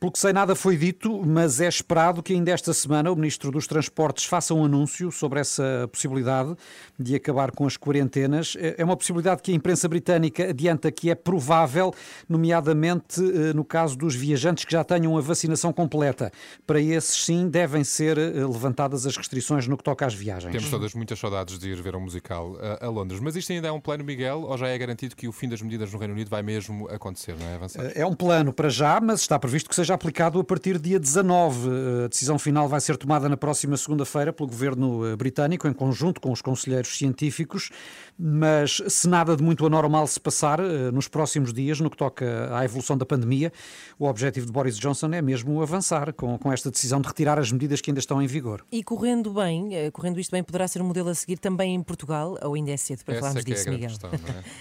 pelo 0.00 0.12
que 0.12 0.18
sei, 0.18 0.32
nada 0.32 0.54
foi 0.54 0.76
dito, 0.76 1.22
mas 1.26 1.60
é 1.60 1.68
esperado 1.68 2.22
que 2.22 2.32
ainda 2.32 2.50
esta 2.50 2.72
semana 2.72 3.12
o 3.12 3.16
Ministro 3.16 3.50
dos 3.50 3.66
Transportes 3.66 4.24
faça 4.24 4.54
um 4.54 4.64
anúncio 4.64 5.12
sobre 5.12 5.40
essa 5.40 5.65
possibilidade 5.90 6.54
de 6.98 7.14
acabar 7.14 7.50
com 7.50 7.66
as 7.66 7.76
quarentenas. 7.76 8.56
É 8.58 8.76
é 8.78 8.84
uma 8.84 8.96
possibilidade 8.96 9.42
que 9.42 9.50
a 9.52 9.54
imprensa 9.54 9.88
britânica 9.88 10.50
adianta 10.50 10.90
que 10.92 11.10
é 11.10 11.14
provável, 11.14 11.94
nomeadamente 12.28 13.20
eh, 13.20 13.52
no 13.52 13.64
caso 13.64 13.96
dos 13.96 14.14
viajantes 14.14 14.64
que 14.64 14.72
já 14.72 14.84
tenham 14.84 15.16
a 15.16 15.20
vacinação 15.20 15.72
completa. 15.72 16.30
Para 16.66 16.80
esses, 16.80 17.24
sim, 17.24 17.48
devem 17.48 17.82
ser 17.82 18.18
eh, 18.18 18.32
levantadas 18.46 19.06
as 19.06 19.16
restrições 19.16 19.66
no 19.66 19.76
que 19.76 19.82
toca 19.82 20.06
às 20.06 20.14
viagens. 20.14 20.52
Temos 20.52 20.70
todas 20.70 20.94
muitas 20.94 21.18
saudades 21.18 21.58
de 21.58 21.70
ir 21.70 21.80
ver 21.82 21.96
um 21.96 22.00
musical 22.00 22.56
a, 22.60 22.86
a 22.86 22.88
Londres. 22.88 23.20
Mas 23.20 23.34
isto 23.34 23.52
ainda 23.52 23.68
é 23.68 23.72
um 23.72 23.80
plano, 23.80 24.04
Miguel, 24.04 24.42
ou 24.42 24.56
já 24.56 24.68
é 24.68 24.76
garantido 24.76 25.16
que 25.16 25.26
o 25.26 25.32
fim 25.32 25.48
das 25.48 25.62
medidas 25.62 25.92
no 25.92 25.98
Reino 25.98 26.14
Unido 26.14 26.28
vai 26.28 26.42
mesmo 26.42 26.88
acontecer, 26.88 27.34
não 27.38 27.46
é? 27.46 27.54
Avançar? 27.54 27.92
É 27.94 28.04
um 28.04 28.14
plano 28.14 28.52
para 28.52 28.68
já, 28.68 29.00
mas 29.00 29.20
está 29.20 29.38
previsto 29.38 29.68
que 29.68 29.74
seja 29.74 29.94
aplicado 29.94 30.38
a 30.38 30.44
partir 30.44 30.74
do 30.74 30.80
dia 30.80 31.00
19. 31.00 31.68
A 32.04 32.08
decisão 32.08 32.38
final 32.38 32.68
vai 32.68 32.80
ser 32.80 32.96
tomada 32.96 33.28
na 33.28 33.36
próxima 33.36 33.76
segunda-feira 33.76 34.32
pelo 34.32 34.48
governo 34.48 35.06
eh, 35.06 35.16
britânico, 35.46 35.68
em 35.68 35.72
conjunto 35.72 36.20
com 36.20 36.32
os 36.32 36.42
conselheiros 36.42 36.96
científicos. 36.96 37.70
Mas 38.18 38.82
se 38.88 39.08
nada 39.08 39.36
de 39.36 39.42
muito 39.42 39.66
anormal 39.66 40.06
se 40.06 40.18
passar 40.18 40.58
eh, 40.58 40.90
nos 40.90 41.06
próximos 41.06 41.52
dias, 41.52 41.80
no 41.80 41.90
que 41.90 41.96
toca 41.96 42.48
à 42.56 42.64
evolução 42.64 42.96
da 42.96 43.04
pandemia, 43.04 43.52
o 43.98 44.06
objetivo 44.06 44.46
de 44.46 44.52
Boris 44.52 44.78
Johnson 44.78 45.10
é 45.12 45.20
mesmo 45.20 45.60
avançar 45.60 46.14
com, 46.14 46.38
com 46.38 46.50
esta 46.50 46.70
decisão 46.70 47.00
de 47.00 47.08
retirar 47.08 47.38
as 47.38 47.52
medidas 47.52 47.80
que 47.82 47.90
ainda 47.90 48.00
estão 48.00 48.22
em 48.22 48.26
vigor. 48.26 48.64
E 48.72 48.82
correndo 48.82 49.34
bem, 49.34 49.74
eh, 49.76 49.90
correndo 49.90 50.18
isto 50.18 50.30
bem, 50.30 50.42
poderá 50.42 50.66
ser 50.66 50.80
um 50.80 50.86
modelo 50.86 51.10
a 51.10 51.14
seguir 51.14 51.38
também 51.38 51.74
em 51.74 51.82
Portugal 51.82 52.38
ou 52.42 52.54
ainda 52.54 52.70
é 52.70 52.76
cedo 52.78 53.04
para 53.04 53.14
Essa 53.14 53.20
falarmos 53.20 53.44
é 53.44 53.50
é 53.50 53.54
disso, 53.54 53.64
grande 53.66 53.80
Miguel? 53.82 53.98
questão, 53.98 54.10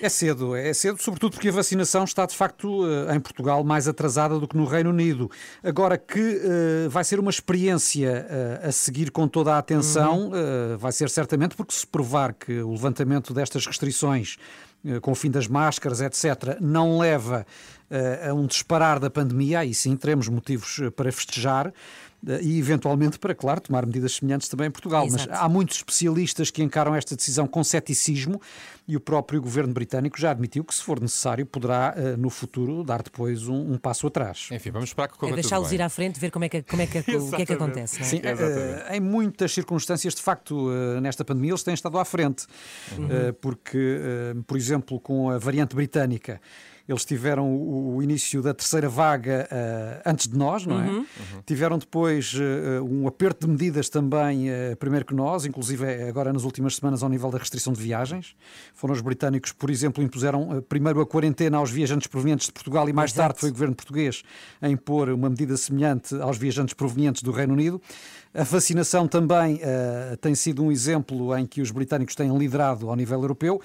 é? 0.01 0.06
É 0.06 0.10
cedo, 0.10 0.56
é 0.56 0.74
cedo, 0.74 1.01
sobretudo 1.01 1.32
porque 1.32 1.48
a 1.48 1.54
vacinação 1.54 2.04
está 2.04 2.25
de 2.25 2.36
facto 2.36 2.86
eh, 2.86 3.15
em 3.15 3.20
Portugal 3.22 3.63
mais 3.63 3.88
atrasada 3.88 4.38
do 4.38 4.48
que 4.50 4.58
no 4.58 4.65
Reino 4.65 4.89
Unido. 4.89 5.32
Agora 5.63 5.98
que 5.98 6.20
eh, 6.20 6.89
vai 6.89 7.06
ser 7.06 7.22
uma 7.22 7.32
experiência 7.32 8.27
eh, 8.30 8.68
a 8.68 8.72
seguir 8.74 9.12
com 9.12 9.30
toda 9.30 9.56
a 9.56 9.58
atenção, 9.58 10.32
eh, 10.34 10.75
vai 10.77 10.91
ser 10.91 11.10
certamente 11.10 11.55
porque 11.55 11.74
se 11.74 11.86
provar 11.86 12.34
que 12.34 12.62
o 12.62 12.72
levantamento 12.72 13.34
destas 13.34 13.65
restrições 13.65 14.38
eh, 14.86 15.00
com 15.00 15.12
o 15.12 15.15
fim 15.15 15.32
das 15.32 15.48
máscaras, 15.48 16.00
etc., 16.00 16.58
não 16.62 17.00
leva 17.00 17.46
eh, 17.89 18.27
a 18.29 18.34
um 18.34 18.46
disparar 18.46 19.00
da 19.00 19.10
pandemia, 19.10 19.60
aí 19.60 19.74
sim 19.74 19.96
teremos 19.96 20.27
motivos 20.27 20.79
eh, 20.79 20.91
para 20.91 21.12
festejar. 21.12 21.74
Eh, 22.27 22.39
E 22.41 22.60
eventualmente 22.60 23.17
para, 23.20 23.34
claro, 23.36 23.62
tomar 23.62 23.86
medidas 23.86 24.13
semelhantes 24.13 24.48
também 24.48 24.67
em 24.67 24.72
Portugal. 24.72 25.05
Exato. 25.05 25.27
Mas 25.29 25.39
há 25.39 25.48
muitos 25.50 25.77
especialistas 25.77 26.51
que 26.51 26.63
encaram 26.63 26.96
esta 26.96 27.15
decisão 27.15 27.48
com 27.48 27.63
ceticismo 27.63 28.41
e 28.88 28.96
o 28.96 29.00
próprio 29.00 29.41
governo 29.41 29.74
britânico 29.74 30.20
já 30.20 30.32
admitiu 30.32 30.63
que, 30.63 30.74
se 30.74 30.84
for 30.84 31.00
necessário, 31.00 31.46
poderá 31.46 31.94
eh, 31.98 32.15
no 32.17 32.29
futuro 32.29 32.84
dar 32.84 33.01
depois 33.01 33.48
um, 33.48 33.74
um 33.74 33.77
passo 33.77 34.08
atrás. 34.08 34.48
Enfim, 34.51 34.72
vamos 34.72 34.89
esperar 34.89 35.08
que 35.08 35.15
É 35.15 35.17
corra 35.17 35.32
tudo 35.32 35.41
deixá-los 35.41 35.72
ir 35.72 35.82
à 35.82 35.89
frente, 35.89 36.20
ver 36.20 36.32
como 36.32 36.46
é 36.46 36.50
que, 36.50 36.62
como 36.63 36.82
é 36.82 36.88
que, 36.88 37.00
o 37.17 37.32
que 37.32 37.41
é 37.41 37.46
que 37.46 37.53
acontece. 37.53 38.00
Não 38.00 38.05
é? 38.05 38.10
Sim, 38.10 38.22
eh, 38.24 38.98
em 38.98 39.00
muitas 39.00 39.51
circunstâncias, 39.53 40.13
de 40.13 40.22
facto, 40.22 40.70
nesta 41.01 41.25
pandemia, 41.25 41.51
eles 41.51 41.63
têm 41.63 41.74
estado 41.74 41.98
à 41.98 42.05
frente. 42.05 42.46
Eh, 43.10 43.32
Porque, 43.41 44.00
por 44.48 44.58
exemplo, 44.58 45.00
com 45.00 45.29
a 45.29 45.38
variante 45.38 45.75
britânica, 45.75 46.39
eles 46.88 47.04
tiveram 47.04 47.48
o, 47.51 47.96
o 47.96 48.04
início 48.04 48.42
da 48.42 48.54
terceira 48.54 48.88
vaga 48.88 49.48
eh, 49.50 50.01
antes 50.06 50.27
de 50.27 50.38
nós, 50.38 50.65
não 50.65 50.80
é? 50.80 51.06
Tiveram 51.46 51.77
depois 51.77 52.34
eh, 52.39 52.80
um 52.82 53.08
aperto 53.08 53.48
de 53.48 53.51
medidas 53.51 53.89
também, 53.89 54.50
eh, 54.50 54.75
primeiro 54.75 55.06
que 55.06 55.13
nós, 55.13 55.46
inclusive 55.46 55.84
eh, 55.86 56.08
agora 56.08 56.32
nas 56.32 56.44
últimas 56.44 56.75
semanas 56.75 57.01
ao 57.01 57.10
nível 57.10 57.32
da 57.32 57.38
restrição 57.38 57.74
de 57.74 57.82
viagens. 57.82 58.36
Foram 58.74 58.94
os 58.94 59.01
britânicos, 59.01 59.51
por 59.51 59.70
exemplo, 59.70 60.04
impuseram 60.04 60.63
primeiro 60.70 61.01
a 61.01 61.06
quarentena 61.06 61.58
aos 61.58 61.72
viajantes 61.72 62.08
provenientes 62.08 62.48
de 62.48 62.54
Portugal 62.54 62.88
e 62.88 62.94
mais 62.94 63.12
Exato. 63.12 63.30
tarde 63.30 63.39
foi 63.39 63.50
o 63.50 63.54
governo 63.54 63.75
português 63.75 64.24
a 64.62 64.70
impor 64.70 65.10
uma 65.10 65.30
medida 65.30 65.58
semelhante 65.58 66.15
aos 66.22 66.38
viajantes 66.38 66.74
provenientes 66.74 67.24
do 67.24 67.32
Reino 67.32 67.54
Unido. 67.54 67.82
A 68.34 68.44
vacinação 68.44 69.08
também 69.08 69.62
tem 70.20 70.36
sido 70.36 70.62
um 70.62 70.70
exemplo 70.70 71.36
em 71.38 71.46
que 71.46 71.62
os 71.62 71.72
britânicos 71.72 72.15
têm 72.15 72.36
liderado 72.38 72.89
ao 72.89 72.96
nível 72.96 73.22
europeu. 73.22 73.62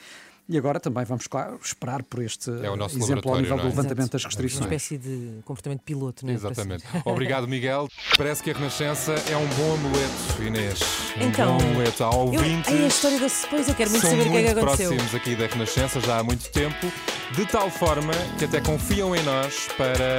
E 0.53 0.59
agora 0.59 0.81
também 0.81 1.05
vamos, 1.05 1.29
claro, 1.29 1.61
esperar 1.63 2.03
por 2.03 2.21
este 2.21 2.51
É 2.65 2.69
o 2.69 2.75
nosso 2.75 2.99
exemplo 2.99 3.33
ao 3.33 3.41
nível 3.41 3.57
do 3.57 3.63
é? 3.63 3.67
levantamento 3.67 4.11
das 4.11 4.25
Uma 4.25 4.29
restrições. 4.31 4.65
espécie 4.65 4.99
de 4.99 5.41
comportamento 5.45 5.81
piloto, 5.83 6.27
não 6.27 6.33
é? 6.33 6.35
Exatamente. 6.35 6.83
Obrigado, 7.07 7.47
Miguel. 7.47 7.87
Parece 8.17 8.43
que 8.43 8.51
a 8.51 8.55
Renascença 8.55 9.13
é 9.31 9.37
um 9.37 9.47
bom 9.47 9.75
amuleto, 9.75 10.43
Inês. 10.45 10.81
Um 11.17 11.29
Então, 11.29 11.57
bom 11.57 11.65
amuleto 11.69 12.03
ao 12.03 12.13
Eu, 12.35 12.41
ouvinte. 12.41 12.69
ai, 12.69 12.83
a 12.83 12.87
história 12.89 13.21
da 13.21 13.27
depois 13.29 13.69
eu 13.69 13.75
quero 13.77 13.91
muito 13.91 14.03
São 14.03 14.11
saber 14.11 14.23
o 14.23 14.25
que 14.25 14.37
é 14.37 14.43
que 14.43 14.47
muito 14.49 14.59
aconteceu. 14.59 14.89
próximos 14.91 15.15
aqui 15.15 15.37
da 15.37 15.47
Renascença 15.47 16.01
já 16.01 16.19
há 16.19 16.25
muito 16.25 16.51
tempo, 16.51 16.93
de 17.37 17.47
tal 17.47 17.71
forma 17.71 18.13
que 18.37 18.45
até 18.45 18.61
confiam 18.61 19.15
em 19.15 19.23
nós 19.23 19.69
para 19.77 20.19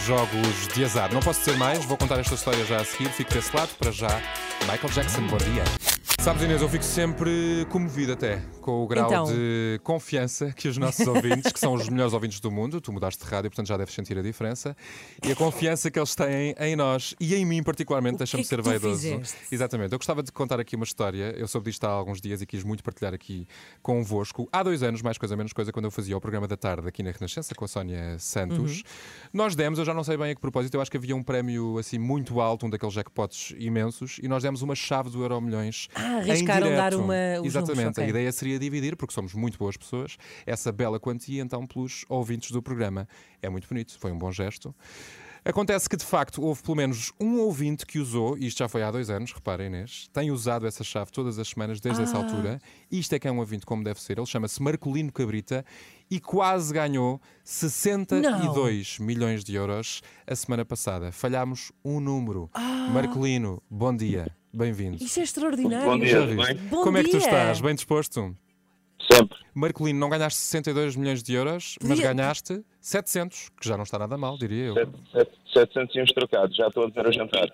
jogos 0.00 0.68
de 0.74 0.82
azar. 0.82 1.12
Não 1.12 1.20
posso 1.20 1.40
dizer 1.40 1.58
mais, 1.58 1.84
vou 1.84 1.98
contar 1.98 2.18
esta 2.18 2.34
história 2.34 2.64
já 2.64 2.80
a 2.80 2.84
seguir. 2.86 3.10
Fico 3.10 3.34
desse 3.34 3.54
lado, 3.54 3.68
para 3.78 3.90
já. 3.92 4.18
Michael 4.62 4.92
Jackson, 4.94 5.26
bom 5.26 5.36
dia. 5.36 5.97
Sabes, 6.20 6.42
Inês, 6.42 6.60
eu 6.60 6.68
fico 6.68 6.84
sempre 6.84 7.64
comovido 7.70 8.12
até 8.12 8.42
com 8.60 8.82
o 8.82 8.86
grau 8.86 9.06
Então. 9.08 9.24
de 9.26 9.80
confiança 9.82 10.52
que 10.52 10.68
os 10.68 10.76
nossos 10.76 11.06
ouvintes, 11.06 11.52
que 11.52 11.58
são 11.60 11.72
os 11.72 11.88
melhores 11.88 12.12
ouvintes 12.12 12.40
do 12.40 12.50
mundo, 12.50 12.80
tu 12.80 12.92
mudaste 12.92 13.24
de 13.24 13.30
rádio, 13.30 13.48
portanto 13.50 13.68
já 13.68 13.76
deves 13.76 13.94
sentir 13.94 14.18
a 14.18 14.20
diferença, 14.20 14.76
e 15.24 15.32
a 15.32 15.36
confiança 15.36 15.90
que 15.90 15.98
eles 15.98 16.14
têm 16.14 16.54
em 16.58 16.76
nós 16.76 17.14
e 17.20 17.34
em 17.34 17.46
mim, 17.46 17.62
particularmente, 17.62 18.18
deixa-me 18.18 18.42
é 18.42 18.46
ser 18.46 18.60
vaidoso. 18.60 19.00
fizeste? 19.00 19.36
Exatamente. 19.50 19.92
Eu 19.92 19.98
gostava 19.98 20.22
de 20.22 20.30
contar 20.32 20.60
aqui 20.60 20.76
uma 20.76 20.84
história. 20.84 21.34
Eu 21.36 21.48
soube 21.48 21.70
disto 21.70 21.84
há 21.84 21.90
alguns 21.90 22.20
dias 22.20 22.42
e 22.42 22.46
quis 22.46 22.62
muito 22.62 22.82
partilhar 22.82 23.14
aqui 23.14 23.46
convosco. 23.80 24.48
Há 24.52 24.62
dois 24.62 24.82
anos, 24.82 25.00
mais 25.00 25.16
coisa 25.16 25.36
menos 25.36 25.52
coisa, 25.52 25.72
quando 25.72 25.86
eu 25.86 25.90
fazia 25.90 26.16
o 26.16 26.20
programa 26.20 26.46
da 26.46 26.56
tarde 26.56 26.88
aqui 26.88 27.02
na 27.02 27.10
Renascença 27.10 27.54
com 27.54 27.64
a 27.64 27.68
Sónia 27.68 28.18
Santos, 28.18 28.82
nós 29.32 29.54
demos, 29.54 29.78
eu 29.78 29.84
já 29.84 29.94
não 29.94 30.04
sei 30.04 30.16
bem 30.16 30.32
a 30.32 30.34
que 30.34 30.40
propósito, 30.40 30.74
eu 30.74 30.82
acho 30.82 30.90
que 30.90 30.96
havia 30.96 31.16
um 31.16 31.22
prémio 31.22 31.78
assim 31.78 31.98
muito 31.98 32.40
alto, 32.40 32.66
um 32.66 32.70
daqueles 32.70 32.94
jackpots 32.94 33.54
imensos, 33.58 34.18
e 34.22 34.28
nós 34.28 34.42
demos 34.42 34.60
uma 34.60 34.74
chave 34.74 35.08
do 35.08 35.22
Euro 35.22 35.40
Milhões. 35.40 35.88
Ah, 35.98 36.12
em 36.24 36.30
arriscaram 36.30 36.74
dar 36.74 36.94
uma- 36.94 37.14
Exatamente. 37.44 37.76
números, 37.76 37.92
ok. 37.98 38.04
A 38.04 38.08
ideia 38.08 38.32
seria 38.32 38.58
dividir, 38.58 38.96
porque 38.96 39.12
somos 39.12 39.34
muito 39.34 39.58
boas 39.58 39.76
pessoas, 39.76 40.16
essa 40.46 40.70
bela 40.72 40.98
quantia 41.00 41.42
então 41.42 41.66
pelos 41.66 42.04
ouvintes 42.08 42.50
do 42.50 42.62
programa. 42.62 43.08
É 43.42 43.48
muito 43.48 43.68
bonito, 43.68 43.98
foi 43.98 44.12
um 44.12 44.18
bom 44.18 44.30
gesto. 44.32 44.74
Acontece 45.44 45.88
que, 45.88 45.96
de 45.96 46.04
facto, 46.04 46.42
houve 46.42 46.62
pelo 46.62 46.76
menos 46.76 47.12
um 47.18 47.38
ouvinte 47.38 47.86
que 47.86 47.98
usou, 47.98 48.36
e 48.36 48.46
isto 48.48 48.58
já 48.58 48.68
foi 48.68 48.82
há 48.82 48.90
dois 48.90 49.08
anos, 49.08 49.32
reparem, 49.32 49.68
Inês, 49.68 50.08
tem 50.12 50.30
usado 50.30 50.66
essa 50.66 50.82
chave 50.84 51.10
todas 51.10 51.38
as 51.38 51.48
semanas 51.48 51.80
desde 51.80 52.02
essa 52.02 52.16
Ah. 52.16 52.20
altura. 52.22 52.58
Isto 52.90 53.14
é 53.14 53.18
que 53.18 53.26
é 53.28 53.32
um 53.32 53.38
ouvinte 53.38 53.64
como 53.64 53.82
deve 53.82 54.00
ser. 54.02 54.18
Ele 54.18 54.26
chama-se 54.26 54.60
Marcolino 54.62 55.10
Cabrita 55.12 55.64
e 56.10 56.20
quase 56.20 56.74
ganhou 56.74 57.20
62 57.44 58.98
milhões 58.98 59.42
de 59.44 59.54
euros 59.54 60.02
a 60.26 60.34
semana 60.36 60.64
passada. 60.64 61.12
Falhámos 61.12 61.72
um 61.84 62.00
número. 62.00 62.50
Marcolino, 62.92 63.62
bom 63.70 63.94
dia, 63.96 64.28
bem-vindo. 64.52 65.02
Isso 65.02 65.20
é 65.20 65.22
extraordinário. 65.22 65.84
Bom 65.90 65.98
dia, 65.98 66.08
Já 66.08 66.26
tudo 66.26 66.36
bem? 66.44 66.54
Bom 66.68 66.82
Como 66.84 66.98
é 66.98 67.02
que 67.04 67.10
tu 67.10 67.18
dia. 67.18 67.26
estás? 67.26 67.60
Bem 67.60 67.74
disposto? 67.74 68.36
Sempre. 69.10 69.38
Marcolino, 69.54 69.98
não 69.98 70.08
ganhaste 70.08 70.38
62 70.40 70.96
milhões 70.96 71.22
de 71.22 71.32
euros, 71.34 71.76
mas 71.80 71.90
Podia- 71.98 72.12
ganhaste 72.12 72.62
700, 72.80 73.48
que 73.60 73.66
já 73.68 73.76
não 73.76 73.84
está 73.84 73.98
nada 73.98 74.16
mal, 74.18 74.36
diria 74.36 74.66
eu. 74.66 74.74
Sete- 74.74 74.92
sete- 75.12 75.32
700 75.54 75.96
e 75.96 76.02
uns 76.02 76.12
trocados, 76.12 76.56
já 76.56 76.66
estou 76.68 76.84
a 76.84 76.88
dizer 76.88 77.06
a 77.06 77.12
jantar. 77.12 77.48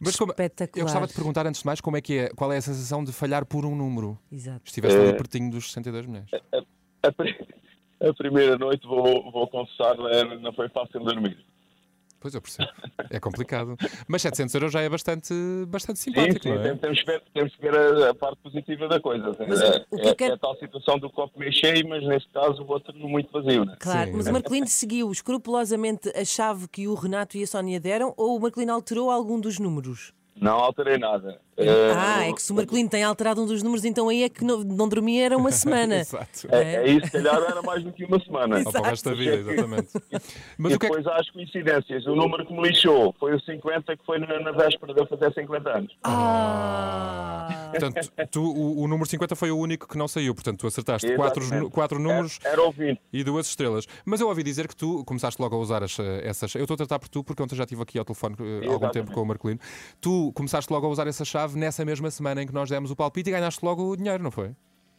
Mas 0.00 0.14
como- 0.16 0.30
Espetacular. 0.32 0.78
eu 0.80 0.84
gostava 0.84 1.06
de 1.06 1.14
perguntar 1.14 1.46
antes 1.46 1.60
de 1.60 1.66
mais 1.66 1.80
como 1.80 1.96
é 1.96 2.00
que 2.00 2.18
é, 2.18 2.28
qual 2.30 2.52
é 2.52 2.56
a 2.58 2.60
sensação 2.60 3.02
de 3.02 3.12
falhar 3.12 3.44
por 3.46 3.64
um 3.64 3.74
número? 3.74 4.18
Exato. 4.30 4.62
Estiveste 4.64 4.96
ali 4.98 5.12
pertinho 5.16 5.50
dos 5.50 5.66
62 5.68 6.06
milhões. 6.06 6.28
A, 7.02 7.10
pri- 7.12 7.36
a 8.00 8.14
primeira 8.14 8.56
noite, 8.58 8.86
vou, 8.86 9.30
vou 9.32 9.48
confessar, 9.48 9.96
eh, 10.12 10.38
não 10.38 10.52
foi 10.52 10.68
fácil 10.68 11.00
dormir. 11.00 11.38
Pois 12.20 12.34
eu 12.34 12.42
percebo. 12.42 12.68
É 13.10 13.20
complicado. 13.20 13.76
Mas 14.08 14.22
700 14.22 14.54
euros 14.56 14.72
já 14.72 14.80
é 14.80 14.88
bastante, 14.88 15.32
bastante 15.68 15.98
Sim, 16.00 16.10
simpático, 16.10 16.42
sim, 16.42 16.48
não 16.54 16.60
é? 16.60 16.62
tem- 16.68 16.76
temos, 16.78 17.00
que 17.00 17.06
ver, 17.06 17.22
temos 17.32 17.54
que 17.54 17.62
ver 17.62 17.74
a, 17.76 18.10
a 18.10 18.14
parte 18.14 18.38
positiva 18.42 18.88
da 18.88 19.00
coisa. 19.00 19.36
Mas 19.48 19.60
é, 19.60 19.84
o 19.90 19.96
que 19.98 20.08
é 20.08 20.14
que 20.14 20.24
é- 20.24 20.28
é 20.28 20.32
a 20.32 20.36
tal 20.38 20.56
situação 20.58 20.98
do 20.98 21.08
copo 21.10 21.38
meio 21.38 21.52
cheio, 21.52 21.88
mas 21.88 22.04
neste 22.04 22.28
caso 22.30 22.62
o 22.62 22.68
outro 22.70 22.92
muito 22.96 23.30
vazio. 23.30 23.64
Né? 23.64 23.76
Claro, 23.78 24.10
Sim, 24.10 24.16
mas 24.16 24.26
o. 24.26 24.32
Marcolino 24.32 24.66
seguiu 24.66 25.12
escrupulosamente 25.12 26.08
a 26.10 26.24
chave 26.24 26.66
que 26.68 26.88
o 26.88 26.94
Renato 26.94 27.36
e 27.36 27.42
a 27.42 27.46
Sónia 27.46 27.78
deram 27.78 28.12
ou 28.16 28.36
o 28.36 28.40
Marcolino 28.40 28.72
alterou 28.72 29.10
algum 29.10 29.40
dos 29.40 29.58
números? 29.60 30.12
Não 30.34 30.56
alterei 30.58 30.98
nada. 30.98 31.40
Ah, 31.96 32.28
é 32.28 32.32
que 32.32 32.42
se 32.42 32.52
o 32.52 32.54
Marcolino 32.54 32.88
tem 32.88 33.02
alterado 33.02 33.42
um 33.42 33.46
dos 33.46 33.62
números, 33.62 33.84
então 33.84 34.08
aí 34.08 34.22
é 34.22 34.28
que 34.28 34.44
não, 34.44 34.62
não 34.62 34.88
dormia 34.88 35.24
era 35.24 35.36
uma 35.36 35.50
semana. 35.50 35.96
Exato. 36.00 36.48
É, 36.50 36.76
é 36.76 36.90
isso, 36.90 37.06
se 37.06 37.12
calhar 37.12 37.36
era 37.36 37.62
mais 37.62 37.82
do 37.82 37.92
que 37.92 38.04
uma 38.04 38.20
semana. 38.20 38.62
Ou 38.64 38.72
para 38.72 38.80
o 38.80 38.84
resto 38.84 39.10
da 39.10 39.14
vida, 39.16 39.36
exatamente. 39.36 39.88
Mas 40.56 40.72
e 40.72 40.76
o 40.76 40.78
que 40.78 40.86
é 40.86 40.88
que. 40.88 40.96
depois 40.96 41.06
há 41.06 41.16
as 41.20 41.30
coincidências. 41.30 42.06
O 42.06 42.14
número 42.14 42.46
que 42.46 42.52
me 42.52 42.62
lixou 42.62 43.14
foi 43.18 43.34
o 43.34 43.40
50, 43.40 43.96
que 43.96 44.04
foi 44.04 44.18
na, 44.18 44.40
na 44.40 44.52
véspera 44.52 44.94
de 44.94 45.00
eu 45.00 45.06
fazer 45.06 45.32
50 45.32 45.70
anos. 45.70 45.96
Ah! 46.04 47.70
Portanto, 47.70 48.10
tu, 48.30 48.42
o, 48.42 48.82
o 48.82 48.88
número 48.88 49.08
50 49.08 49.36
foi 49.36 49.50
o 49.50 49.58
único 49.58 49.88
que 49.88 49.98
não 49.98 50.08
saiu, 50.08 50.34
portanto, 50.34 50.60
tu 50.60 50.66
acertaste 50.66 51.14
quatro, 51.14 51.42
Exatamente. 51.42 51.70
quatro 51.70 51.98
números. 51.98 52.38
Era. 52.44 52.58
E 53.12 53.24
duas 53.24 53.46
estrelas. 53.48 53.86
Mas 54.04 54.20
eu 54.20 54.28
ouvi 54.28 54.42
dizer 54.42 54.68
que 54.68 54.76
tu 54.76 55.04
começaste 55.04 55.40
logo 55.40 55.56
a 55.56 55.58
usar 55.58 55.82
as, 55.82 55.98
essas. 56.22 56.54
Eu 56.54 56.62
estou 56.62 56.74
a 56.74 56.78
tratar 56.78 56.98
por 56.98 57.08
tu, 57.08 57.24
porque 57.24 57.42
ontem 57.42 57.56
já 57.56 57.64
estive 57.64 57.82
aqui 57.82 57.98
ao 57.98 58.04
telefone 58.04 58.36
eh, 58.40 58.68
há 58.68 58.72
algum 58.72 58.88
tempo 58.90 59.12
com 59.12 59.22
o 59.22 59.26
Marcolino. 59.26 59.60
Tu 60.00 60.32
começaste 60.34 60.72
logo 60.72 60.86
a 60.86 60.90
usar 60.90 61.06
essa 61.06 61.24
chave 61.24 61.47
nessa 61.56 61.84
mesma 61.84 62.10
semana 62.10 62.42
em 62.42 62.46
que 62.46 62.52
nós 62.54 62.68
demos 62.68 62.90
o 62.90 62.96
palpite 62.96 63.30
e 63.30 63.32
ganhaste 63.32 63.64
logo 63.64 63.82
o 63.90 63.96
dinheiro, 63.96 64.22
não 64.22 64.30
foi? 64.30 64.50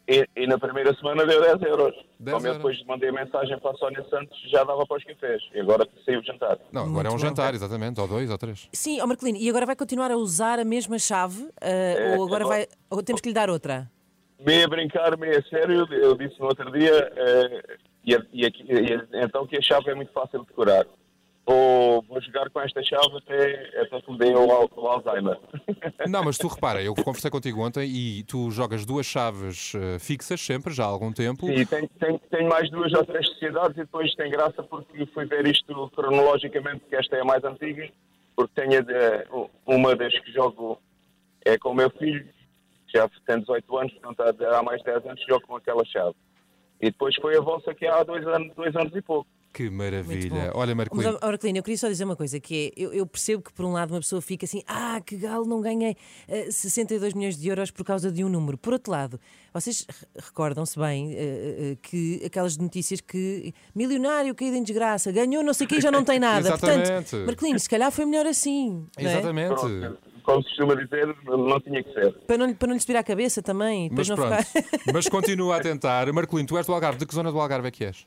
E, 0.07 0.27
e 0.35 0.47
na 0.47 0.57
primeira 0.57 0.91
semana 0.95 1.23
deu 1.23 1.39
10 1.39 1.61
euros. 1.61 1.93
10 2.19 2.33
Como 2.35 2.47
eu 2.47 2.53
euros. 2.53 2.57
depois 2.57 2.83
mandei 2.87 3.09
a 3.09 3.13
mensagem 3.13 3.59
para 3.59 3.71
a 3.71 3.73
Sónia 3.75 4.03
Santos, 4.09 4.35
já 4.49 4.63
dava 4.63 4.83
para 4.87 4.97
os 4.97 5.03
cafés. 5.03 5.39
E 5.53 5.59
agora 5.59 5.87
saiu 6.03 6.19
o 6.19 6.23
jantar. 6.23 6.57
Não, 6.71 6.85
agora 6.85 7.07
é 7.07 7.11
um 7.11 7.13
Muito 7.13 7.21
bom. 7.23 7.29
jantar, 7.29 7.53
exatamente, 7.53 8.01
ou 8.01 8.07
dois 8.07 8.29
ou 8.31 8.37
três. 8.37 8.67
Sim, 8.73 8.99
ó 9.01 9.05
Marcolino, 9.05 9.37
e 9.37 9.47
agora 9.47 9.67
vai 9.67 9.75
continuar 9.75 10.09
a 10.09 10.17
usar 10.17 10.57
a 10.57 10.65
mesma 10.65 10.97
chave? 10.97 11.47
ah, 11.61 12.17
ou 12.17 12.25
agora 12.25 12.43
vai. 12.45 12.67
Ou 12.89 13.03
temos 13.03 13.21
que 13.21 13.27
lhe 13.29 13.35
dar 13.35 13.51
outra? 13.51 13.87
Meio 14.43 14.65
a 14.65 14.67
brincar, 14.67 15.15
meio 15.17 15.37
a 15.37 15.43
sério, 15.43 15.85
eu 15.93 16.17
disse 16.17 16.39
no 16.39 16.45
outro 16.47 16.71
dia, 16.71 17.11
eh, 17.15 17.77
e, 18.05 18.13
e 18.33 18.45
e- 18.47 19.07
então 19.23 19.45
que 19.45 19.57
a 19.57 19.61
chave 19.61 19.91
é 19.91 19.93
muito 19.93 20.11
fácil 20.11 20.39
de 20.39 20.47
decorar. 20.47 20.87
Ou 21.51 22.03
vou 22.03 22.21
jogar 22.21 22.47
com 22.51 22.59
esta 22.61 22.83
chave 22.83 23.17
até, 23.17 23.81
até 23.81 23.99
que 24.01 24.11
me 24.11 24.19
dê 24.19 24.27
o, 24.35 24.51
al- 24.51 24.69
o 24.75 24.87
Alzheimer. 24.87 25.35
Não, 26.07 26.23
mas 26.23 26.37
tu 26.37 26.47
repara, 26.47 26.79
eu 26.83 26.93
conversei 26.93 27.31
contigo 27.31 27.59
ontem 27.65 27.89
e 27.89 28.23
tu 28.23 28.51
jogas 28.51 28.85
duas 28.85 29.07
chaves 29.07 29.73
eh, 29.73 29.97
fixas 29.97 30.39
sempre, 30.39 30.71
já 30.71 30.83
há 30.83 30.87
algum 30.87 31.11
tempo. 31.11 31.47
Sim, 31.47 31.65
tenho, 31.65 31.89
tenho, 31.99 32.19
tenho 32.29 32.47
mais 32.49 32.69
duas 32.69 32.93
ou 32.93 33.03
três 33.03 33.27
sociedades 33.29 33.75
e 33.77 33.81
depois 33.81 34.13
tem 34.13 34.29
graça 34.29 34.61
porque 34.61 35.07
fui 35.07 35.25
ver 35.25 35.47
isto 35.47 35.89
cronologicamente, 35.95 36.83
que 36.87 36.95
esta 36.95 37.15
é 37.15 37.21
a 37.21 37.25
mais 37.25 37.43
antiga, 37.43 37.89
porque 38.35 38.53
tenho 38.61 38.73
eh, 38.91 39.27
uma 39.65 39.95
das 39.95 40.13
que 40.19 40.31
jogo 40.31 40.79
é 41.43 41.57
com 41.57 41.69
o 41.69 41.75
meu 41.75 41.89
filho, 41.89 42.25
que 42.87 42.97
já 42.97 43.09
tem 43.25 43.39
18 43.39 43.77
anos, 43.77 43.93
portanto 43.93 44.43
há 44.45 44.61
mais 44.61 44.79
de 44.81 44.85
10 44.85 45.05
anos 45.05 45.25
jogo 45.27 45.47
com 45.47 45.55
aquela 45.55 45.83
chave. 45.85 46.15
E 46.79 46.91
depois 46.91 47.15
foi 47.15 47.35
a 47.35 47.41
vossa 47.41 47.73
que 47.73 47.87
há 47.87 48.03
dois 48.03 48.25
anos, 48.27 48.53
dois 48.55 48.75
anos 48.75 48.95
e 48.95 49.01
pouco. 49.01 49.27
Que 49.51 49.69
maravilha. 49.69 50.51
Olha, 50.53 50.75
Mas, 50.75 50.87
Marcolino. 50.89 51.17
ó, 51.21 51.25
Marcolino, 51.27 51.57
eu 51.59 51.63
queria 51.63 51.77
só 51.77 51.87
dizer 51.87 52.03
uma 52.05 52.15
coisa, 52.15 52.39
que 52.39 52.71
é, 52.77 52.81
eu, 52.81 52.93
eu 52.93 53.05
percebo 53.05 53.41
que 53.41 53.51
por 53.51 53.65
um 53.65 53.71
lado 53.73 53.91
uma 53.93 53.99
pessoa 53.99 54.21
fica 54.21 54.45
assim, 54.45 54.61
ah, 54.67 55.01
que 55.03 55.17
galo, 55.17 55.45
não 55.45 55.59
ganhei 55.59 55.95
eh, 56.27 56.51
62 56.51 57.13
milhões 57.15 57.35
de 57.35 57.47
euros 57.47 57.71
por 57.71 57.83
causa 57.83 58.11
de 58.11 58.23
um 58.23 58.29
número. 58.29 58.57
Por 58.57 58.73
outro 58.73 58.91
lado, 58.91 59.19
vocês 59.53 59.85
re- 59.89 60.07
recordam-se 60.23 60.77
bem 60.79 61.13
eh, 61.13 61.17
eh, 61.73 61.77
que 61.81 62.21
aquelas 62.25 62.57
notícias 62.57 63.01
que 63.01 63.51
milionário 63.73 64.35
caído 64.35 64.55
em 64.55 64.63
desgraça, 64.63 65.11
ganhou 65.11 65.41
não 65.43 65.53
sei 65.53 65.65
o 65.65 65.67
que 65.67 65.77
e 65.77 65.81
já 65.81 65.89
não 65.91 66.03
tem 66.03 66.19
nada. 66.21 66.47
Exatamente. 66.49 66.89
Portanto, 66.91 67.25
Marcolino, 67.25 67.59
se 67.59 67.69
calhar 67.69 67.91
foi 67.91 68.05
melhor 68.05 68.27
assim. 68.27 68.85
não 68.99 69.09
é? 69.09 69.13
Exatamente. 69.13 69.55
Pronto, 69.55 69.97
como 70.23 70.43
se 70.43 70.49
costuma 70.49 70.75
dizer, 70.75 71.07
não 71.25 71.59
tinha 71.59 71.83
que 71.83 71.91
ser. 71.91 72.13
Para 72.27 72.37
não, 72.37 72.53
para 72.53 72.67
não 72.67 72.75
lhe 72.75 72.79
subir 72.81 72.97
a 72.97 73.03
cabeça 73.03 73.41
também. 73.41 73.89
Mas 73.91 74.07
pronto. 74.07 74.43
ficar... 74.43 74.63
Mas 74.93 75.07
continua 75.09 75.55
a 75.57 75.59
tentar. 75.59 76.13
Marcolino, 76.13 76.47
tu 76.47 76.55
és 76.55 76.67
do 76.67 76.73
Algarve. 76.73 76.99
De 76.99 77.05
que 77.07 77.15
zona 77.15 77.31
do 77.31 77.39
Algarve 77.39 77.67
é 77.67 77.71
que 77.71 77.83
és? 77.83 78.05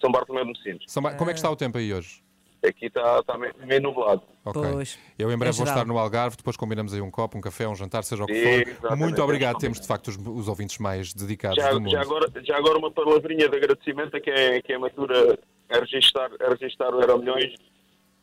São 0.00 0.10
Bartolomeu 0.10 0.52
de. 0.52 0.78
São 0.86 1.02
Ba- 1.02 1.14
Como 1.14 1.30
é 1.30 1.32
que 1.34 1.38
está 1.38 1.50
o 1.50 1.56
tempo 1.56 1.78
aí 1.78 1.92
hoje? 1.92 2.22
Aqui 2.66 2.86
está, 2.86 3.20
está 3.20 3.38
meio, 3.38 3.54
meio 3.64 3.80
nublado. 3.82 4.22
Ok. 4.44 4.60
Pois, 4.72 4.98
Eu 5.18 5.30
em 5.30 5.34
é 5.34 5.36
breve 5.36 5.56
vou 5.56 5.66
geral. 5.66 5.82
estar 5.82 5.92
no 5.92 5.98
Algarve, 5.98 6.36
depois 6.36 6.56
combinamos 6.56 6.92
aí 6.94 7.00
um 7.00 7.10
copo, 7.10 7.38
um 7.38 7.40
café, 7.40 7.68
um 7.68 7.76
jantar, 7.76 8.02
seja 8.02 8.24
o 8.24 8.26
que 8.26 8.34
for. 8.42 8.68
exatamente. 8.68 8.98
Muito 8.98 9.22
obrigado, 9.22 9.58
Temos 9.58 9.80
de 9.80 9.86
facto 9.86 10.08
os, 10.08 10.16
os 10.16 10.48
ouvintes 10.48 10.78
mais 10.78 11.12
dedicados 11.14 11.62
Já, 11.62 11.70
do 11.70 11.80
mundo. 11.80 11.90
já, 11.92 12.00
agora, 12.00 12.30
já 12.42 12.56
agora 12.56 12.78
uma 12.78 12.90
palavrinha 12.90 13.48
de 13.48 13.56
agradecimento 13.56 14.20
que 14.20 14.30
é, 14.30 14.60
que 14.62 14.72
é 14.72 14.78
matura 14.78 15.38
a 15.70 15.78
registrar, 15.78 16.30
a 16.40 16.48
registrar 16.48 16.92
o 16.94 17.00
Euro 17.00 17.18
Milhões, 17.18 17.54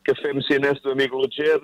Café 0.02 0.32
Messinense 0.34 0.82
do 0.82 0.90
amigo 0.90 1.16
Luger 1.16 1.60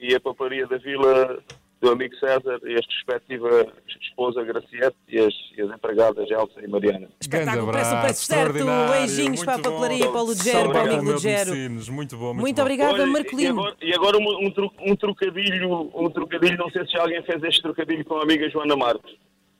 e 0.00 0.14
a 0.14 0.20
paparia 0.20 0.66
da 0.66 0.78
Vila 0.78 1.42
do 1.82 1.90
amigo 1.90 2.14
César 2.14 2.60
e 2.62 2.74
a 2.74 2.80
respectiva 2.80 3.66
esposa 4.00 4.44
Graciete 4.44 4.96
e 5.08 5.18
as, 5.18 5.34
e 5.56 5.62
as 5.62 5.70
empregadas 5.70 6.30
Elsa 6.30 6.60
e 6.62 6.68
Mariana. 6.68 7.08
Espetáculo, 7.20 7.66
Grande 7.66 7.88
abraço, 7.88 8.02
preço 8.04 8.24
certo. 8.24 8.56
extraordinário, 8.56 8.92
Beijinhos 8.92 9.26
muito 9.26 9.44
para 9.44 9.54
a 9.54 9.58
papelaria, 9.58 10.08
para 10.08 10.20
o 10.20 10.24
Lugero, 10.24 10.70
para 10.70 10.84
o 10.84 10.94
amigo 10.94 11.12
Lugero. 11.12 11.54
Muito 11.92 12.16
bom, 12.16 12.26
muito, 12.26 12.40
Muito 12.40 12.56
bom. 12.56 12.62
obrigada, 12.62 12.92
Olha, 12.92 13.02
e 13.02 13.06
Marcolino. 13.06 13.60
agora, 13.60 13.76
e 13.82 13.94
agora 13.94 14.18
um, 14.18 14.22
um, 14.22 14.92
um 14.92 14.96
trocadilho, 14.96 15.90
um 15.92 16.10
trocadilho, 16.10 16.56
não 16.56 16.70
sei 16.70 16.86
se 16.86 16.92
já 16.92 17.02
alguém 17.02 17.22
fez 17.24 17.42
este 17.42 17.62
trocadilho 17.62 18.04
com 18.04 18.16
a 18.18 18.22
amiga 18.22 18.48
Joana 18.48 18.76
Marques. 18.76 19.16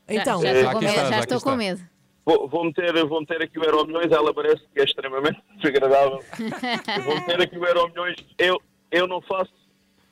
Então, 0.09 0.41
já, 0.43 0.73
com 0.73 0.79
medo, 0.81 0.91
está, 0.91 1.05
já 1.05 1.11
já 1.11 1.19
estou 1.19 1.37
aqui 1.39 1.45
com 1.45 1.51
está. 1.51 1.57
medo. 1.57 1.81
Vou, 2.25 2.49
vou 2.49 2.65
meter, 2.65 3.05
vou 3.05 3.21
meter 3.21 3.43
aqui 3.43 3.59
o 3.59 3.65
Euro 3.65 3.85
Milhões, 3.85 4.13
ela 4.13 4.33
parece 4.33 4.63
que 4.73 4.81
é 4.81 4.85
extremamente 4.85 5.41
desagradável. 5.59 6.21
vou 7.05 7.15
meter 7.17 7.41
aqui 7.43 7.59
o 7.59 7.67
Euro 7.67 7.89
Milhões. 7.89 8.17
Eu, 8.39 8.63
eu 8.93 9.09
não 9.09 9.21
faço 9.23 9.51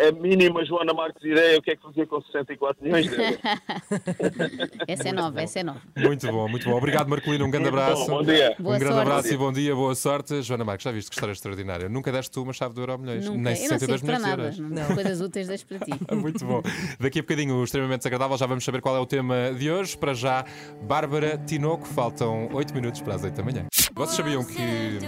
a 0.09 0.13
mínima 0.13 0.65
Joana 0.65 0.93
Marques 0.95 1.23
ideia 1.23 1.59
o 1.59 1.63
que 1.63 1.71
é 1.73 1.77
que 1.77 1.83
fazia 1.83 2.07
com 2.07 2.21
64 2.23 2.83
milhões 2.83 3.07
de 3.09 3.15
euros. 3.15 3.39
Essa 4.89 5.09
é 5.09 5.13
nova, 5.13 5.41
essa 5.43 5.61
é 5.61 5.63
nova. 5.63 5.81
Muito 5.97 6.27
bom, 6.27 6.49
muito 6.49 6.69
bom. 6.69 6.77
Obrigado, 6.77 7.09
Marcolino. 7.09 7.45
Um 7.47 7.51
grande 7.51 7.71
Muito 7.71 7.77
bom, 7.81 7.85
abraço. 7.93 8.11
bom 8.11 8.23
dia. 8.23 8.57
Um 8.59 8.63
Boa 8.63 8.79
grande 8.79 8.95
sorte. 8.95 9.09
abraço 9.11 9.35
e 9.35 9.37
bom 9.37 9.53
dia, 9.53 9.75
boa 9.75 9.95
sorte. 9.95 10.43
Joana 10.43 10.65
Marques, 10.65 10.85
já 10.85 10.91
viste 10.93 11.11
que 11.11 11.15
história 11.17 11.33
extraordinária. 11.33 11.89
Nunca 11.89 12.11
deste 12.13 12.31
tu 12.31 12.43
uma 12.43 12.53
chave 12.53 12.75
do 12.75 12.81
Euro 12.81 12.99
Milhões, 12.99 13.25
Nunca. 13.27 13.39
nem 13.39 13.55
Eu 13.55 13.61
não 13.71 13.79
62 13.79 14.01
sirvo 14.01 14.07
para 14.07 14.19
milhões 14.19 14.57
de 14.57 14.63
nada. 14.63 14.73
euros. 14.77 14.89
Não. 14.89 14.95
Coisas 14.95 15.21
úteis 15.21 15.49
deixo 15.49 15.67
para 15.67 15.79
ti. 15.81 15.93
Muito 16.15 16.45
bom. 16.45 16.63
Daqui 16.99 17.19
a 17.19 17.23
bocadinho, 17.23 17.55
o 17.57 17.65
extremamente 17.65 17.99
desagradável, 17.99 18.37
já 18.37 18.47
vamos 18.47 18.65
saber 18.65 18.81
qual 18.81 18.97
é 18.97 19.01
o 19.01 19.07
tema 19.07 19.53
de 19.57 19.71
hoje. 19.71 19.97
Para 19.97 20.15
já, 20.15 20.45
Bárbara 20.83 21.39
Tinoco, 21.39 21.87
faltam 21.87 22.49
8 22.53 22.75
minutos 22.75 23.01
para 23.01 23.15
as 23.15 23.23
8 23.25 23.35
da 23.35 23.43
manhã. 23.43 23.67
Vocês 23.95 24.17
sabiam 24.17 24.45
que 24.45 24.99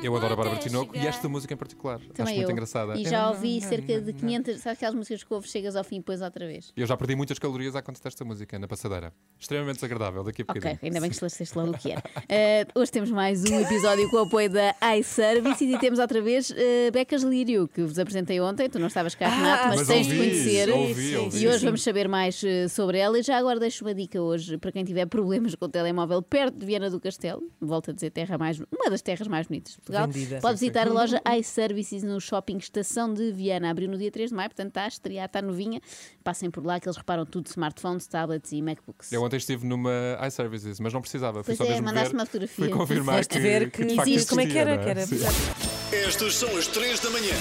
Eu 0.00 0.14
adoro 0.16 0.32
a 0.32 0.36
Bárbara 0.36 0.60
Tinoco 0.60 0.96
e 0.96 1.00
esta 1.06 1.28
música 1.28 1.52
em 1.52 1.56
particular. 1.56 1.96
Acho 1.96 2.08
Também 2.10 2.36
muito 2.36 2.48
eu. 2.48 2.52
engraçada. 2.52 2.96
E 2.96 3.04
já 3.04 3.30
ouvi 3.30 3.60
cerca 3.60 4.00
de 4.00 4.12
500. 4.12 4.60
Sabe 4.60 4.74
aquelas 4.74 4.94
músicas 4.94 5.24
que 5.24 5.34
ouves, 5.34 5.50
chegas 5.50 5.74
ao 5.74 5.82
fim 5.82 5.96
e 5.96 5.98
depois 5.98 6.22
outra 6.22 6.46
vez? 6.46 6.72
Eu 6.76 6.86
já 6.86 6.96
perdi 6.96 7.16
muitas 7.16 7.38
calorias 7.38 7.74
à 7.74 7.82
conta 7.82 8.00
desta 8.02 8.24
música 8.24 8.58
na 8.58 8.68
passadeira. 8.68 9.12
Extremamente 9.38 9.76
desagradável 9.76 10.22
daqui 10.22 10.42
a 10.42 10.44
Ok, 10.44 10.54
bocadinho. 10.60 10.78
ainda 10.82 11.00
bem 11.00 11.10
que 11.10 11.14
esclareceste 11.16 11.58
logo 11.58 11.72
o 11.72 11.78
que 11.78 11.90
era. 11.92 12.02
Eh, 12.30 12.66
hoje 12.74 12.92
temos 12.92 13.10
mais 13.10 13.42
um 13.42 13.58
episódio 13.60 14.08
com 14.10 14.16
o 14.18 14.20
apoio 14.20 14.50
da 14.50 14.74
iService 14.98 15.64
e 15.64 15.78
temos 15.78 15.98
outra 15.98 16.20
vez 16.20 16.50
uh, 16.50 16.54
Becas 16.92 17.22
Lírio, 17.22 17.66
que 17.66 17.82
vos 17.82 17.98
apresentei 17.98 18.38
ontem. 18.38 18.68
Tu 18.68 18.78
não 18.78 18.88
estavas 18.88 19.14
cá, 19.14 19.28
Renato, 19.28 19.68
mas, 19.68 19.76
mas 19.78 19.88
tens 19.88 20.06
de 20.06 20.12
ouvi, 20.12 20.28
conhecer. 20.28 20.70
ouvi, 20.70 21.16
ouvi. 21.16 21.38
E 21.42 21.48
hoje 21.48 21.64
vamos 21.64 21.82
saber 21.82 22.06
mais 22.06 22.42
eh, 22.44 22.68
sobre 22.68 22.98
ela. 22.98 23.18
E 23.18 23.22
já 23.22 23.38
agora 23.38 23.58
deixo 23.58 23.82
uma 23.84 23.94
dica 23.94 24.20
hoje 24.20 24.58
para 24.58 24.70
quem 24.70 24.84
tiver 24.84 25.06
problemas 25.06 25.54
com 25.54 25.64
o 25.64 25.68
telemóvel 25.68 26.20
perto 26.22 26.58
de 26.58 26.66
Viana 26.66 26.90
do 26.90 27.00
Castelo. 27.00 27.42
Volto 27.60 27.90
a 27.90 27.94
dizer, 27.94 28.10
terra 28.10 28.36
mais, 28.36 28.58
uma 28.58 28.90
das 28.90 29.00
terras 29.00 29.26
mais 29.26 29.46
bonitas 29.46 29.78
de 29.87 29.87
Portugal. 29.88 30.06
Vendida. 30.06 30.40
Pode 30.40 30.54
visitar 30.54 30.86
a 30.86 30.92
loja 30.92 31.20
iServices 31.38 32.02
no 32.02 32.20
shopping 32.20 32.58
Estação 32.58 33.12
de 33.12 33.32
Viana. 33.32 33.70
Abriu 33.70 33.88
no 33.88 33.96
dia 33.96 34.10
3 34.10 34.30
de 34.30 34.36
maio, 34.36 34.50
portanto 34.50 34.68
está 34.68 34.84
a 34.84 34.88
estrear, 34.88 35.26
está 35.26 35.42
novinha. 35.42 35.80
Passem 36.22 36.50
por 36.50 36.64
lá 36.64 36.78
que 36.78 36.88
eles 36.88 36.96
reparam 36.96 37.24
tudo: 37.24 37.46
smartphones, 37.46 38.06
tablets 38.06 38.52
e 38.52 38.62
MacBooks. 38.62 39.12
Eu 39.12 39.22
ontem 39.22 39.36
estive 39.36 39.66
numa 39.66 39.90
iServices, 40.26 40.78
mas 40.80 40.92
não 40.92 41.00
precisava. 41.00 41.42
Fui 41.42 41.56
Pois 41.56 41.58
só 41.58 41.64
é, 41.64 41.68
mesmo 41.70 41.86
mandaste 41.86 42.10
ver, 42.10 42.16
uma 42.18 42.26
fotografia. 42.26 42.64
Fui 42.64 42.68
confirmar 42.74 43.16
Foste 43.16 43.30
que, 43.34 43.40
ver 43.40 43.70
que 43.70 43.88
facto 43.94 44.08
existe. 44.08 44.28
Como 44.28 44.40
é 44.40 44.46
que 44.46 44.58
existia, 44.58 44.60
era? 44.60 44.76
não 44.76 44.84
Que 44.84 45.94
era. 45.94 46.06
Estas 46.06 46.34
são 46.34 46.56
as 46.56 46.66
3 46.66 47.00
da 47.00 47.10
manhã. 47.10 47.34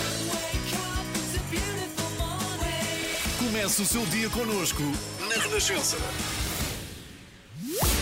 Comece 3.39 3.81
o 3.81 3.85
seu 3.85 4.05
dia 4.07 4.29
connosco 4.29 4.81
na 5.29 5.41
Renascença. 5.41 5.97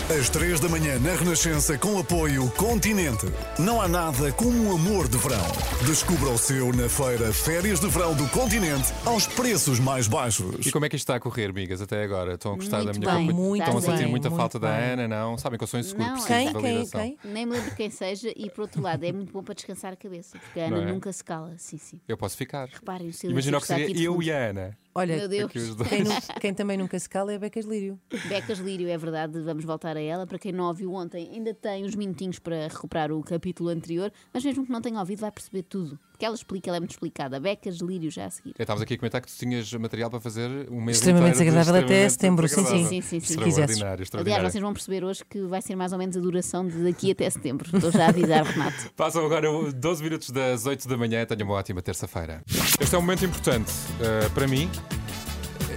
Às 0.08 0.30
3 0.30 0.60
da 0.60 0.68
manhã 0.68 1.00
na 1.00 1.14
Renascença 1.16 1.76
com 1.76 1.98
apoio 1.98 2.48
Continente. 2.52 3.26
Não 3.58 3.80
há 3.80 3.88
nada 3.88 4.30
como 4.32 4.50
um 4.50 4.72
amor 4.72 5.08
de 5.08 5.18
verão. 5.18 5.42
Descubra 5.84 6.30
o 6.30 6.38
seu 6.38 6.72
na 6.72 6.88
feira 6.88 7.32
Férias 7.32 7.80
de 7.80 7.88
Verão 7.88 8.14
do 8.14 8.28
Continente 8.28 8.92
aos 9.04 9.26
preços 9.26 9.80
mais 9.80 10.06
baixos. 10.06 10.64
E 10.64 10.70
como 10.70 10.84
é 10.84 10.88
que 10.88 10.94
isto 10.94 11.02
está 11.04 11.16
a 11.16 11.20
correr, 11.20 11.50
amigas, 11.50 11.80
até 11.82 12.04
agora? 12.04 12.34
Estão 12.34 12.52
a 12.52 12.54
gostar 12.56 12.84
Muito 12.84 12.92
da 12.92 12.98
minha 13.00 13.10
bem, 13.18 13.26
companhia? 13.26 13.48
muito 13.48 13.62
Estão 13.64 13.78
a 13.78 13.80
sentir 13.82 13.96
bem, 13.98 14.06
muita 14.08 14.30
muito 14.30 14.40
falta 14.40 14.58
da 14.60 14.68
bem. 14.76 14.90
Ana, 14.92 15.08
não? 15.08 15.36
Sabem 15.38 15.58
que 15.58 15.64
eu 15.64 15.68
sou 15.68 15.80
inseguro, 15.80 16.04
Não, 16.04 16.12
preciso 16.12 16.28
Quem? 16.34 16.46
de 16.46 16.52
Quem? 16.52 16.62
validação. 16.62 17.00
Quem? 17.00 17.18
Nem 17.24 17.46
me 17.46 17.52
lembro 17.52 17.74
quem 17.74 17.90
seja, 17.90 18.32
e 18.36 18.48
por 18.48 18.62
outro 18.62 18.80
lado, 18.82 19.02
é 19.04 19.12
muito 19.12 19.32
bom 19.32 19.42
para 19.42 19.54
descansar 19.54 19.92
a 19.92 19.96
cabeça, 19.96 20.38
porque 20.38 20.60
a 20.60 20.70
Não 20.70 20.76
Ana 20.78 20.88
é? 20.88 20.92
nunca 20.92 21.12
se 21.12 21.24
cala. 21.24 21.52
Sim, 21.58 21.78
sim. 21.78 22.00
Eu 22.06 22.16
posso 22.16 22.36
ficar. 22.36 22.68
Reparem 22.68 23.08
o 23.08 23.12
silêncio 23.12 23.30
Imagina 23.32 23.58
o 23.58 23.60
que 23.60 23.66
que 23.66 23.72
está 23.72 23.74
aqui 23.82 23.86
seria 23.88 24.00
de 24.00 24.04
eu 24.04 24.12
fundo. 24.12 24.22
e 24.24 24.30
a 24.32 24.36
Ana. 24.50 24.78
Olha, 24.96 25.16
Meu 25.16 25.28
Deus. 25.28 25.52
Quem, 25.88 26.02
nu- 26.04 26.10
quem 26.40 26.54
também 26.54 26.78
nunca 26.78 26.98
se 26.98 27.08
cala 27.08 27.32
é 27.32 27.38
Becas 27.38 27.66
Lírio. 27.66 28.00
Becas 28.28 28.58
Lírio, 28.58 28.88
é 28.88 28.96
verdade, 28.96 29.38
vamos 29.40 29.64
voltar 29.64 29.96
a 29.96 30.00
ela. 30.00 30.26
Para 30.26 30.38
quem 30.38 30.52
não 30.52 30.64
ouviu 30.68 30.92
ontem, 30.94 31.28
ainda 31.32 31.52
tem 31.52 31.84
uns 31.84 31.94
minutinhos 31.94 32.38
para 32.38 32.66
recuperar 32.68 33.12
o 33.12 33.22
capítulo 33.22 33.68
anterior, 33.68 34.10
mas 34.32 34.42
mesmo 34.44 34.64
que 34.64 34.72
não 34.72 34.80
tenha 34.80 34.98
ouvido, 34.98 35.20
vai 35.20 35.30
perceber 35.30 35.62
tudo. 35.64 35.98
Porque 36.16 36.24
ela 36.24 36.34
explica, 36.34 36.70
ela 36.70 36.78
é 36.78 36.80
muito 36.80 36.92
explicada. 36.92 37.38
Becas 37.38 37.76
Lírio, 37.76 38.10
já 38.10 38.24
a 38.24 38.30
seguir. 38.30 38.54
Eu 38.58 38.62
Estavas 38.62 38.82
aqui 38.82 38.94
a 38.94 38.98
comentar 38.98 39.20
que 39.20 39.28
tu 39.30 39.36
tinhas 39.36 39.70
material 39.74 40.08
para 40.08 40.18
fazer 40.18 40.48
um 40.70 40.80
mês 40.80 40.96
Extremamente 40.96 41.32
desagradável 41.34 41.82
até 41.82 42.08
setembro, 42.08 42.48
sim, 42.48 42.64
sim. 42.64 42.86
Sim, 42.86 43.02
sim, 43.02 43.20
sim. 43.20 43.34
Extraordinário, 43.34 43.82
Aliás, 43.82 44.00
extraordinário. 44.00 44.50
vocês 44.50 44.62
vão 44.62 44.72
perceber 44.72 45.04
hoje 45.04 45.22
que 45.28 45.42
vai 45.42 45.60
ser 45.60 45.76
mais 45.76 45.92
ou 45.92 45.98
menos 45.98 46.16
a 46.16 46.20
duração 46.20 46.66
de 46.66 46.82
daqui 46.84 47.10
até 47.10 47.28
setembro. 47.28 47.68
Estou 47.70 47.92
já 47.92 48.06
a 48.06 48.08
avisar, 48.08 48.46
Renato. 48.46 48.90
Passam 48.96 49.26
agora 49.26 49.46
12 49.70 50.02
minutos 50.02 50.30
das 50.30 50.64
8 50.64 50.88
da 50.88 50.96
manhã. 50.96 51.26
Tenham 51.26 51.46
uma 51.46 51.54
ótima 51.56 51.82
terça-feira. 51.82 52.42
Este 52.80 52.94
é 52.94 52.98
um 52.98 53.02
momento 53.02 53.26
importante 53.26 53.70
eh, 54.00 54.30
para 54.30 54.48
mim. 54.48 54.70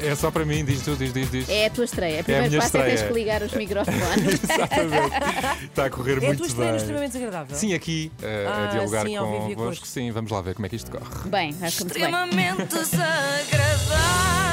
É 0.01 0.15
só 0.15 0.31
para 0.31 0.45
mim, 0.45 0.63
diz 0.65 0.81
tu, 0.81 0.95
diz, 0.95 1.11
diz, 1.13 1.29
diz. 1.31 1.49
É 1.49 1.65
a 1.65 1.69
tua 1.69 1.85
estreia. 1.85 2.21
O 2.21 2.23
primeiro 2.23 2.49
minha 2.49 2.61
passo 2.61 2.77
é 2.77 2.81
tens 2.83 2.93
estreia. 2.93 3.13
que 3.13 3.19
ligar 3.19 3.41
os 3.43 3.51
microfones. 3.55 4.43
Exatamente. 4.43 5.65
Está 5.65 5.85
a 5.85 5.89
correr 5.89 6.13
É 6.13 6.17
a 6.17 6.21
muito 6.21 6.37
tua 6.39 6.47
estreia 6.47 6.67
no 6.67 6.71
bem. 6.73 6.81
extremamente 6.81 7.11
desagradável. 7.11 7.55
Sim, 7.57 7.73
aqui 7.73 8.11
eh, 8.21 8.45
Ah, 8.47 8.63
a 8.63 8.71
dialogar 8.71 9.05
sim, 9.05 9.15
ao 9.15 9.31
vivo 9.31 9.49
e 9.49 9.53
a 9.53 9.55
convosco. 9.55 9.85
Sim, 9.87 10.11
vamos 10.11 10.31
lá 10.31 10.41
ver 10.41 10.53
como 10.55 10.65
é 10.65 10.69
que 10.69 10.75
isto 10.75 10.89
corre. 10.91 11.29
Bem, 11.29 11.55
acho 11.61 11.77
que 11.77 11.83
muito 11.83 11.93
bem. 11.93 12.03
Extremamente 12.03 12.65
desagradável. 12.65 14.48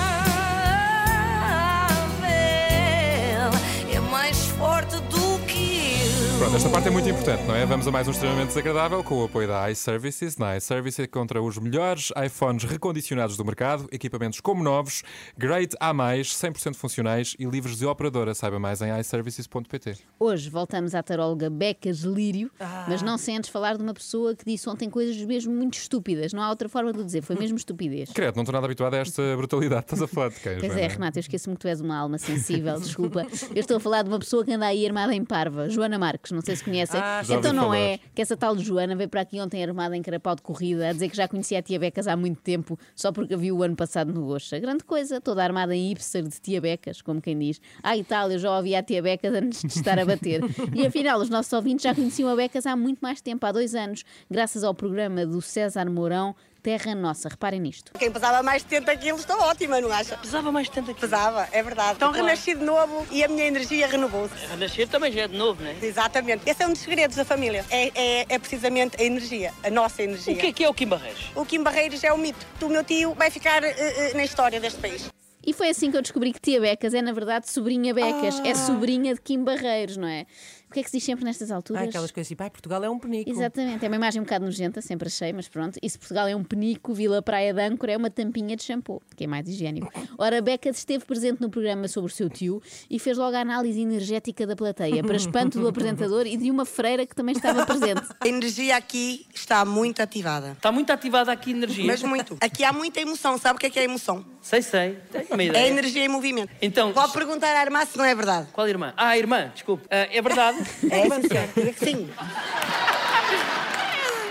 Pronto, 6.39 6.55
esta 6.55 6.69
parte 6.69 6.89
é 6.89 6.91
muito 6.91 7.09
importante, 7.09 7.43
não 7.45 7.55
é? 7.55 7.65
Vamos 7.65 7.89
a 7.89 7.91
mais 7.91 8.07
um 8.07 8.11
extremamente 8.11 8.49
desagradável 8.49 9.03
com 9.03 9.23
o 9.23 9.25
apoio 9.25 9.49
da 9.49 9.71
iServices. 9.71 10.37
Na 10.37 10.55
iServices 10.59 11.07
encontra 11.07 11.41
os 11.41 11.57
melhores 11.57 12.13
iPhones 12.27 12.65
recondicionados 12.65 13.39
do 13.39 13.45
mercado, 13.45 13.89
equipamentos 13.91 14.39
como 14.41 14.63
novos, 14.63 15.03
Great 15.37 15.75
A+, 15.81 15.95
100% 15.95 16.75
funcionais 16.75 17.35
e 17.39 17.47
livres 17.47 17.79
de 17.79 17.87
operadora. 17.87 18.35
Saiba 18.35 18.59
mais 18.59 18.83
em 18.83 18.99
iServices.pt. 19.01 19.97
Hoje 20.21 20.51
voltamos 20.51 20.95
à 20.95 21.03
taróloga 21.03 21.49
Becas 21.49 22.01
Lírio, 22.01 22.51
mas 22.87 23.01
não 23.01 23.17
sem 23.17 23.39
antes 23.39 23.49
falar 23.49 23.79
de 23.79 23.83
uma 23.83 23.95
pessoa 23.95 24.35
que 24.37 24.45
disse 24.45 24.69
ontem 24.69 24.91
coisas 24.91 25.17
mesmo 25.25 25.55
muito 25.55 25.79
estúpidas. 25.79 26.35
Não 26.35 26.43
há 26.43 26.51
outra 26.51 26.69
forma 26.69 26.93
de 26.93 27.01
o 27.01 27.05
dizer, 27.05 27.23
foi 27.23 27.37
mesmo 27.37 27.57
estupidez. 27.57 28.13
Credo, 28.13 28.37
não 28.37 28.43
estou 28.43 28.53
nada 28.53 28.67
habituado 28.67 28.93
a 28.93 28.99
esta 28.99 29.23
brutalidade. 29.39 29.87
Estás 29.87 30.03
a 30.03 30.07
falar 30.07 30.29
de 30.29 30.41
quem, 30.41 30.59
Pois 30.61 30.77
é? 30.77 30.87
Renato, 30.87 31.19
eu 31.19 31.21
esqueço-me 31.21 31.57
que 31.57 31.63
tu 31.63 31.69
és 31.69 31.81
uma 31.81 31.97
alma 31.97 32.19
sensível, 32.19 32.79
desculpa. 32.79 33.27
Eu 33.55 33.61
estou 33.61 33.79
a 33.79 33.81
falar 33.81 34.03
de 34.03 34.11
uma 34.11 34.19
pessoa 34.19 34.45
que 34.45 34.53
anda 34.53 34.67
aí 34.67 34.87
armada 34.87 35.15
em 35.15 35.25
parva, 35.25 35.71
Joana 35.71 35.99
Marques, 35.99 36.26
não 36.35 36.41
sei 36.41 36.57
se 36.57 36.65
conhecem. 36.65 37.01
Ah, 37.03 37.23
então 37.25 37.53
não 37.53 37.65
falar. 37.65 37.79
é 37.79 38.01
que 38.15 38.23
essa 38.23 38.37
tal 38.37 38.57
de 38.57 38.65
Joana 38.65 38.95
veio 38.97 39.09
para 39.09 39.21
aqui 39.21 39.41
ontem 39.41 39.63
armada 39.63 39.97
em 39.97 40.03
carapau 40.03 40.35
de 40.35 40.43
corrida, 40.43 40.89
a 40.89 40.93
dizer 40.93 41.09
que 41.09 41.17
já 41.17 41.29
conhecia 41.29 41.59
a 41.59 41.63
tia 41.63 41.79
Becas 41.79 42.07
há 42.07 42.17
muito 42.17 42.41
tempo, 42.43 42.79
só 42.95 43.13
porque 43.13 43.35
a 43.35 43.37
viu 43.37 43.57
o 43.57 43.63
ano 43.63 43.77
passado 43.77 44.13
no 44.13 44.27
Goxa. 44.27 44.59
Grande 44.59 44.85
coisa, 44.85 45.21
toda 45.21 45.43
armada 45.43 45.75
em 45.75 45.89
hipster 45.89 46.23
de 46.23 46.41
tia 46.41 46.61
Becas, 46.61 47.03
como 47.03 47.21
quem 47.21 47.39
diz. 47.39 47.61
Ah, 47.83 47.97
e 47.97 48.05
tal, 48.05 48.31
eu 48.31 48.39
já 48.39 48.57
ouvi 48.57 48.75
a 48.75 48.83
tia 48.83 49.03
Becas 49.03 49.35
antes 49.35 49.63
de 49.63 49.69
estar 49.69 49.99
a 49.99 50.05
bater. 50.05 50.41
E 50.75 50.87
afinal, 50.87 51.21
os 51.21 51.29
nossos 51.29 51.53
ouvintes 51.53 51.85
já 51.85 51.95
conheciam 51.95 52.29
a 52.29 52.37
Becas 52.37 52.67
há 52.67 52.77
muito 52.77 52.99
mais 53.01 53.21
tempo, 53.21 53.45
há 53.47 53.53
dois 53.53 53.75
anos, 53.75 54.05
graças 54.31 54.65
ao 54.65 54.75
programa 54.75 55.25
do 55.27 55.41
César 55.41 55.89
Mourão, 55.91 56.35
Terra 56.67 56.97
Nossa. 56.97 57.29
Reparem 57.29 57.61
nisto. 57.61 57.93
Quem 57.97 58.11
pesava 58.11 58.43
mais 58.43 58.65
de 58.65 58.71
70 58.71 58.97
quilos 58.97 59.21
está 59.21 59.37
ótima, 59.37 59.81
não 59.81 59.93
acha? 59.93 60.17
Pesava 60.17 60.51
mais 60.51 60.67
de 60.67 60.75
70 60.75 60.95
quilos. 60.95 61.01
Pesava, 61.01 61.49
é 61.53 61.63
verdade. 61.63 61.95
Então 61.95 62.11
renasci 62.11 62.57
de 62.57 62.65
novo 62.65 63.07
e 63.13 63.23
a 63.23 63.29
minha 63.29 63.45
energia 63.45 63.87
renovou-se. 63.87 64.35
Renascer 64.49 64.89
também 64.89 65.13
já 65.13 65.23
é 65.23 65.29
de 65.29 65.37
novo, 65.37 65.63
não 65.63 65.71
é? 65.71 65.77
Exatamente. 65.81 66.43
Esse 66.45 66.65
é 66.65 66.67
um 66.67 66.73
dos 66.73 66.81
segredos 66.81 67.17
da 67.17 67.25
família. 67.25 67.65
É, 67.71 67.93
é, 67.95 68.27
é 68.31 68.39
precisamente 68.41 69.01
a 69.01 69.05
energia, 69.05 69.55
a 69.63 69.71
nossa 69.71 70.03
energia. 70.03 70.35
O 70.35 70.39
que 70.39 70.47
é 70.49 70.53
que 70.53 70.65
é 70.65 70.69
o 70.69 70.75
Kim 70.75 70.89
Barreiros? 70.89 71.31
O 71.37 71.47
Kim 71.47 71.63
Barreiros 71.63 72.03
é 72.03 72.13
o 72.13 72.19
mito. 72.19 72.45
O 72.61 72.69
meu 72.69 72.83
tio 72.83 73.15
vai 73.15 73.31
ficar 73.31 73.63
eh, 73.63 73.73
eh, 73.79 74.15
na 74.15 74.25
história 74.25 74.59
deste 74.59 74.81
país. 74.81 75.09
E 75.47 75.53
foi 75.53 75.69
assim 75.69 75.93
que 75.93 75.97
eu 75.97 76.03
descobri 76.03 76.33
que 76.33 76.41
Tia 76.41 76.61
Becas 76.61 76.93
é, 76.93 77.01
na 77.01 77.13
verdade, 77.13 77.49
sobrinha 77.49 77.95
Becas. 77.95 78.41
Ah. 78.41 78.49
É 78.49 78.55
sobrinha 78.57 79.15
de 79.15 79.21
Kim 79.21 79.45
Barreiros, 79.45 79.97
não 79.97 80.09
é? 80.09 80.27
O 80.69 80.73
que 80.75 80.81
é 80.81 80.83
que 80.83 80.91
se 80.91 80.97
diz 80.97 81.05
sempre 81.05 81.25
nestas 81.25 81.51
alturas? 81.51 81.83
Ah, 81.83 81.87
aquelas 81.89 82.11
coisas 82.11 82.27
assim, 82.29 82.35
pai, 82.35 82.51
Portugal 82.51 82.83
é 82.85 82.91
um 82.91 82.99
penico. 82.99 83.31
Exatamente, 83.31 83.85
é 83.85 83.89
uma 83.89 83.97
imagem 83.97 84.21
um 84.21 84.25
bocado 84.25 84.45
nojenta, 84.45 84.83
sempre 84.83 85.07
achei, 85.09 85.33
mas 85.33 85.49
pronto. 85.49 85.79
E 85.81 85.89
se 85.89 85.97
Portugal 85.99 86.27
é 86.27 86.35
um 86.35 86.43
penico, 86.43 86.93
Vila 86.93 87.23
Praia 87.23 87.55
de 87.55 87.61
Âncora 87.63 87.93
é 87.93 87.97
uma 87.97 88.11
tampinha 88.11 88.57
de 88.57 88.65
shampoo, 88.65 89.01
que 89.15 89.25
é 89.25 89.27
mais 89.27 89.49
higiênico. 89.49 89.91
Ora, 90.19 90.43
Becas 90.43 90.79
esteve 90.79 91.05
presente 91.05 91.41
no 91.41 91.49
programa 91.49 91.87
sobre 91.89 92.11
o 92.11 92.15
seu 92.15 92.29
tio 92.29 92.61
e 92.91 92.99
fez 92.99 93.17
logo 93.17 93.37
a 93.37 93.41
análise 93.41 93.81
energética 93.81 94.47
da 94.47 94.57
plateia, 94.57 95.03
para 95.05 95.17
espanto 95.17 95.59
do 95.61 95.69
apresentador 95.69 96.27
e 96.27 96.37
de 96.37 96.51
uma 96.51 96.65
freira 96.65 97.07
que 97.07 97.15
também 97.15 97.35
estava 97.35 97.65
presente. 97.65 98.03
A 98.21 98.29
energia 98.29 98.77
aqui 98.77 99.25
está 99.33 99.65
muito 99.65 100.03
ativada. 100.03 100.53
Está 100.53 100.73
muito 100.73 100.91
ativada 100.91 101.31
aqui 101.31 101.53
a 101.53 101.57
energia. 101.57 101.85
Mas 101.87 102.03
muito. 102.03 102.37
Aqui 102.41 102.65
há 102.65 102.73
muita 102.73 103.01
emoção. 103.01 103.39
Sabe 103.39 103.57
o 103.57 103.61
que 103.61 103.67
é 103.67 103.71
que 103.71 103.79
é 103.79 103.85
emoção? 103.85 104.25
Sei, 104.43 104.63
sei. 104.63 104.99
Tenho 105.13 105.27
uma 105.31 105.43
É 105.43 105.47
ideia. 105.47 105.69
energia 105.69 106.05
em 106.05 106.09
movimento. 106.09 106.51
Então- 106.61 106.93
Pode 106.93 107.13
perguntar 107.13 107.55
à 107.57 107.63
irmã 107.63 107.85
se 107.85 107.97
não 107.97 108.05
é 108.05 108.15
verdade. 108.15 108.49
Qual 108.53 108.69
irmã? 108.69 108.93
Ah, 108.97 109.17
irmã, 109.17 109.51
desculpe. 109.55 109.85
Ah, 109.91 110.09
é 110.11 110.21
verdade? 110.21 110.59
É, 110.91 111.03
sim, 111.03 111.29
senhor. 111.29 111.49
Diga 111.55 111.73
que 111.73 111.85
sim. 111.85 112.11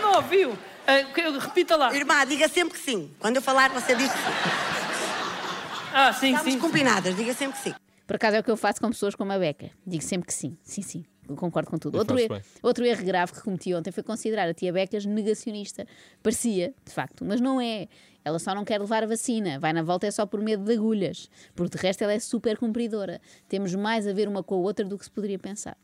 Não 0.02 0.16
ouviu? 0.16 0.58
Que- 1.14 1.40
repita 1.40 1.76
lá. 1.76 1.94
Irmã, 1.96 2.26
diga 2.26 2.48
sempre 2.48 2.78
que 2.78 2.84
sim. 2.84 3.12
Quando 3.20 3.38
eu 3.38 3.42
falar, 3.42 3.70
você 3.72 3.96
diz 3.96 4.12
que 4.12 4.18
sim. 4.18 4.24
Ah, 5.94 6.14
sim, 6.14 6.34
Estamos 6.34 6.54
sim. 6.54 6.60
combinadas, 6.60 7.16
diga 7.16 7.34
sempre 7.34 7.58
que 7.58 7.64
sim. 7.64 7.74
Por 8.06 8.18
acaso 8.18 8.36
é 8.36 8.40
o 8.40 8.44
que 8.44 8.52
eu 8.52 8.58
faço 8.58 8.80
com 8.80 8.90
pessoas 8.90 9.16
como 9.16 9.32
a 9.32 9.40
Beca. 9.40 9.72
Digo 9.88 10.04
sempre 10.04 10.28
que 10.28 10.34
sim. 10.34 10.58
Sim, 10.62 10.82
sim. 10.82 11.06
Eu 11.28 11.36
concordo 11.36 11.72
com 11.72 11.78
tudo. 11.78 11.98
Outro 11.98 12.20
erro, 12.20 12.36
bem. 12.36 12.42
outro 12.62 12.86
erro 12.86 13.04
grave 13.04 13.32
que 13.34 13.42
cometi 13.42 13.74
ontem 13.74 13.92
foi 13.92 14.04
considerar 14.04 14.48
a 14.48 14.54
tia 14.54 14.72
Becas 14.72 15.06
negacionista. 15.06 15.88
Parecia, 16.22 16.72
de 16.86 16.92
facto, 16.94 17.26
mas 17.26 17.42
não 17.42 17.60
é. 17.60 17.88
Ela 18.24 18.38
só 18.38 18.54
não 18.54 18.64
quer 18.64 18.80
levar 18.80 19.02
a 19.04 19.08
vacina. 19.08 19.58
Vai 19.60 19.74
na 19.74 19.82
volta 19.82 20.06
é 20.06 20.12
só 20.12 20.26
por 20.28 20.40
medo 20.42 20.64
de 20.64 20.74
agulhas. 20.74 21.30
Porque 21.56 21.76
de 21.78 21.82
resto 21.82 22.04
ela 22.04 22.14
é 22.14 22.20
super 22.20 22.58
cumpridora. 22.58 23.20
Temos 23.50 23.74
mais 23.74 24.06
a 24.06 24.14
ver 24.14 24.28
uma 24.28 24.44
com 24.44 24.54
a 24.56 24.58
outra 24.60 24.86
do 24.86 24.98
que 25.00 25.06
se 25.06 25.10
poderia 25.12 25.40
pensar. 25.40 25.76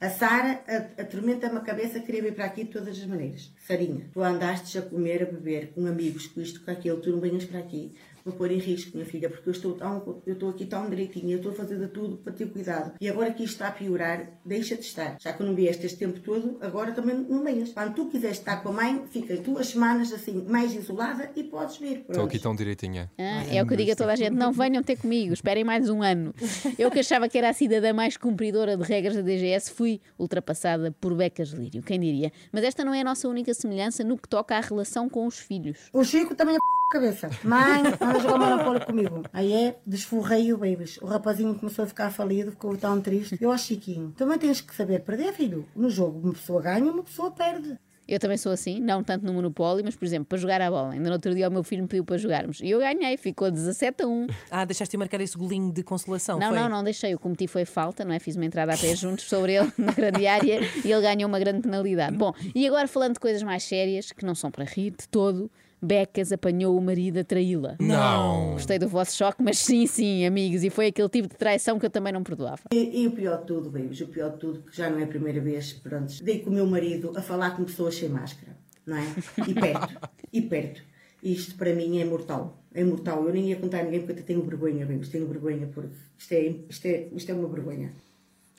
A 0.00 0.08
Sara 0.08 0.64
atormenta-me 0.98 1.58
a 1.58 1.60
cabeça, 1.60 2.00
queria 2.00 2.22
vir 2.22 2.34
para 2.34 2.46
aqui 2.46 2.64
de 2.64 2.70
todas 2.70 2.96
as 2.96 3.04
maneiras. 3.04 3.52
Sarinha, 3.66 4.08
tu 4.14 4.22
andaste 4.22 4.78
a 4.78 4.82
comer, 4.82 5.22
a 5.22 5.26
beber 5.26 5.72
com 5.74 5.86
amigos, 5.86 6.26
com 6.26 6.40
isto, 6.40 6.64
com 6.64 6.70
aquilo, 6.70 7.02
tu 7.02 7.10
não 7.10 7.20
venhas 7.20 7.44
para 7.44 7.58
aqui. 7.58 7.92
Vou 8.24 8.34
pôr 8.34 8.50
em 8.50 8.58
risco, 8.58 8.90
minha 8.94 9.06
filha, 9.06 9.28
porque 9.28 9.48
eu 9.48 9.52
estou, 9.52 9.72
tão, 9.74 10.22
eu 10.26 10.34
estou 10.34 10.50
aqui 10.50 10.66
tão 10.66 10.88
direitinho, 10.88 11.32
eu 11.32 11.36
estou 11.36 11.52
a 11.52 11.54
fazer 11.54 11.78
de 11.78 11.88
tudo 11.88 12.16
para 12.18 12.32
ter 12.32 12.46
cuidado. 12.46 12.92
E 13.00 13.08
agora 13.08 13.32
que 13.32 13.44
isto 13.44 13.54
está 13.54 13.68
a 13.68 13.72
piorar, 13.72 14.28
deixa 14.44 14.74
de 14.76 14.82
estar. 14.82 15.16
Já 15.20 15.32
que 15.32 15.42
eu 15.42 15.46
não 15.46 15.54
vieste 15.54 15.86
este 15.86 15.98
tempo 15.98 16.20
todo, 16.20 16.58
agora 16.60 16.92
também 16.92 17.16
não 17.28 17.42
venhas. 17.42 17.72
Quando 17.72 17.94
tu 17.94 18.06
quiseres 18.06 18.38
estar 18.38 18.62
com 18.62 18.70
a 18.70 18.72
mãe, 18.72 19.04
fica 19.10 19.36
duas 19.36 19.68
semanas 19.68 20.12
assim, 20.12 20.44
mais 20.48 20.74
isolada 20.74 21.30
e 21.36 21.44
podes 21.44 21.78
vir. 21.78 22.04
Estou 22.08 22.24
aqui 22.24 22.38
tão 22.38 22.54
direitinha. 22.54 23.10
Ah, 23.18 23.44
é 23.50 23.62
o 23.62 23.66
que 23.66 23.74
eu 23.74 23.76
digo 23.76 23.92
a 23.92 23.96
toda 23.96 24.12
a 24.12 24.16
gente: 24.16 24.34
não 24.34 24.52
venham 24.52 24.82
ter 24.82 24.96
comigo, 24.96 25.32
esperem 25.32 25.64
mais 25.64 25.88
um 25.88 26.02
ano. 26.02 26.34
Eu 26.78 26.90
que 26.90 27.00
achava 27.00 27.28
que 27.28 27.38
era 27.38 27.48
a 27.48 27.52
cidadã 27.52 27.92
mais 27.92 28.16
cumpridora 28.16 28.76
de 28.76 28.82
regras 28.82 29.16
da 29.16 29.22
DGS, 29.22 29.70
fui 29.70 30.00
ultrapassada 30.18 30.94
por 31.00 31.14
becas 31.14 31.50
de 31.50 31.56
lírio, 31.56 31.82
quem 31.82 31.98
diria? 31.98 32.32
Mas 32.52 32.64
esta 32.64 32.84
não 32.84 32.94
é 32.94 33.00
a 33.00 33.04
nossa 33.04 33.28
única 33.28 33.52
semelhança 33.54 34.04
no 34.04 34.16
que 34.16 34.28
toca 34.28 34.56
à 34.56 34.60
relação 34.60 35.08
com 35.08 35.26
os 35.26 35.38
filhos. 35.38 35.78
O 35.92 36.04
Chico 36.04 36.34
também 36.34 36.56
é 36.56 36.58
cabeça. 36.90 37.30
Mãe, 37.44 37.82
a 38.16 38.18
jogar 38.20 38.38
monopólio 38.38 38.86
comigo. 38.86 39.22
Aí 39.32 39.52
é, 39.52 39.76
desforrei 39.86 40.52
o 40.52 40.58
babies. 40.58 40.98
O 40.98 41.06
rapazinho 41.06 41.54
começou 41.54 41.84
a 41.84 41.88
ficar 41.88 42.10
falido, 42.10 42.50
ficou 42.52 42.76
tão 42.76 43.00
triste. 43.00 43.36
Eu, 43.40 43.50
ó 43.50 43.56
Chiquinho, 43.56 44.12
também 44.16 44.38
tens 44.38 44.60
que 44.60 44.74
saber 44.74 45.00
perder, 45.00 45.32
filho. 45.32 45.66
No 45.74 45.90
jogo, 45.90 46.20
uma 46.20 46.32
pessoa 46.32 46.60
ganha, 46.62 46.84
uma 46.90 47.02
pessoa 47.02 47.30
perde. 47.30 47.78
Eu 48.08 48.18
também 48.18 48.36
sou 48.36 48.50
assim, 48.50 48.80
não 48.80 49.04
tanto 49.04 49.24
no 49.24 49.32
Monopólio, 49.32 49.84
mas, 49.84 49.94
por 49.94 50.04
exemplo, 50.04 50.26
para 50.26 50.36
jogar 50.36 50.60
a 50.60 50.68
bola. 50.68 50.94
Ainda 50.94 51.06
no 51.08 51.12
outro 51.12 51.32
dia 51.32 51.48
o 51.48 51.52
meu 51.52 51.62
filho 51.62 51.82
me 51.82 51.88
pediu 51.88 52.04
para 52.04 52.18
jogarmos. 52.18 52.58
E 52.60 52.68
eu 52.68 52.80
ganhei, 52.80 53.16
ficou 53.16 53.48
17 53.48 54.02
a 54.02 54.06
1. 54.08 54.26
Ah, 54.50 54.64
deixaste 54.64 54.96
marcar 54.96 55.20
esse 55.20 55.38
golinho 55.38 55.72
de 55.72 55.84
consolação, 55.84 56.36
Não, 56.40 56.48
foi? 56.48 56.58
não, 56.58 56.68
não 56.68 56.82
deixei. 56.82 57.14
O 57.14 57.18
que 57.18 57.22
cometi 57.22 57.46
foi 57.46 57.64
falta, 57.64 58.04
não 58.04 58.12
é? 58.12 58.18
Fiz 58.18 58.34
uma 58.34 58.44
entrada 58.44 58.74
a 58.74 58.76
pé 58.76 58.96
juntos 58.96 59.26
sobre 59.26 59.52
ele 59.54 59.72
na 59.78 59.92
grande 59.92 60.26
área 60.26 60.58
e 60.84 60.90
ele 60.90 61.02
ganhou 61.02 61.28
uma 61.28 61.38
grande 61.38 61.60
penalidade. 61.60 62.16
Bom, 62.16 62.32
e 62.52 62.66
agora 62.66 62.88
falando 62.88 63.12
de 63.12 63.20
coisas 63.20 63.44
mais 63.44 63.62
sérias, 63.62 64.10
que 64.10 64.26
não 64.26 64.34
são 64.34 64.50
para 64.50 64.64
rir 64.64 64.90
de 64.90 65.06
todo, 65.08 65.48
Becas 65.82 66.32
apanhou 66.32 66.76
o 66.76 66.80
marido 66.80 67.18
a 67.18 67.24
traí-la. 67.24 67.76
Não. 67.80 68.52
Gostei 68.52 68.78
do 68.78 68.88
vosso 68.88 69.16
choque, 69.16 69.42
mas 69.42 69.58
sim, 69.58 69.86
sim, 69.86 70.26
amigos, 70.26 70.62
e 70.62 70.70
foi 70.70 70.88
aquele 70.88 71.08
tipo 71.08 71.28
de 71.28 71.36
traição 71.36 71.78
que 71.78 71.86
eu 71.86 71.90
também 71.90 72.12
não 72.12 72.22
perdoava. 72.22 72.62
E, 72.72 73.02
e 73.02 73.06
o 73.06 73.12
pior 73.12 73.38
de 73.40 73.46
tudo, 73.46 73.70
babies, 73.70 74.00
o 74.00 74.08
pior 74.08 74.30
de 74.32 74.38
tudo, 74.38 74.62
que 74.62 74.76
já 74.76 74.90
não 74.90 74.98
é 74.98 75.04
a 75.04 75.06
primeira 75.06 75.40
vez, 75.40 75.72
pronto, 75.72 76.12
dei 76.22 76.40
com 76.40 76.50
o 76.50 76.52
meu 76.52 76.66
marido 76.66 77.12
a 77.16 77.22
falar 77.22 77.56
com 77.56 77.64
pessoas 77.64 77.94
sem 77.94 78.08
máscara, 78.08 78.56
não 78.86 78.96
é? 78.96 79.04
E 79.46 79.54
perto, 79.54 80.00
e 80.32 80.42
perto. 80.42 80.82
Isto 81.22 81.54
para 81.56 81.74
mim 81.74 82.00
é 82.00 82.04
mortal, 82.04 82.62
é 82.72 82.82
mortal. 82.82 83.26
Eu 83.26 83.32
nem 83.32 83.50
ia 83.50 83.56
contar 83.56 83.80
a 83.80 83.82
ninguém 83.82 84.00
porque 84.00 84.20
eu 84.20 84.24
tenho 84.24 84.42
vergonha, 84.42 84.86
babies, 84.86 85.08
tenho 85.08 85.26
vergonha, 85.26 85.66
porque 85.66 85.94
isto 86.18 86.32
é, 86.32 86.56
isto 86.68 86.86
é, 86.86 87.08
isto 87.12 87.30
é 87.30 87.34
uma 87.34 87.48
vergonha. 87.48 87.92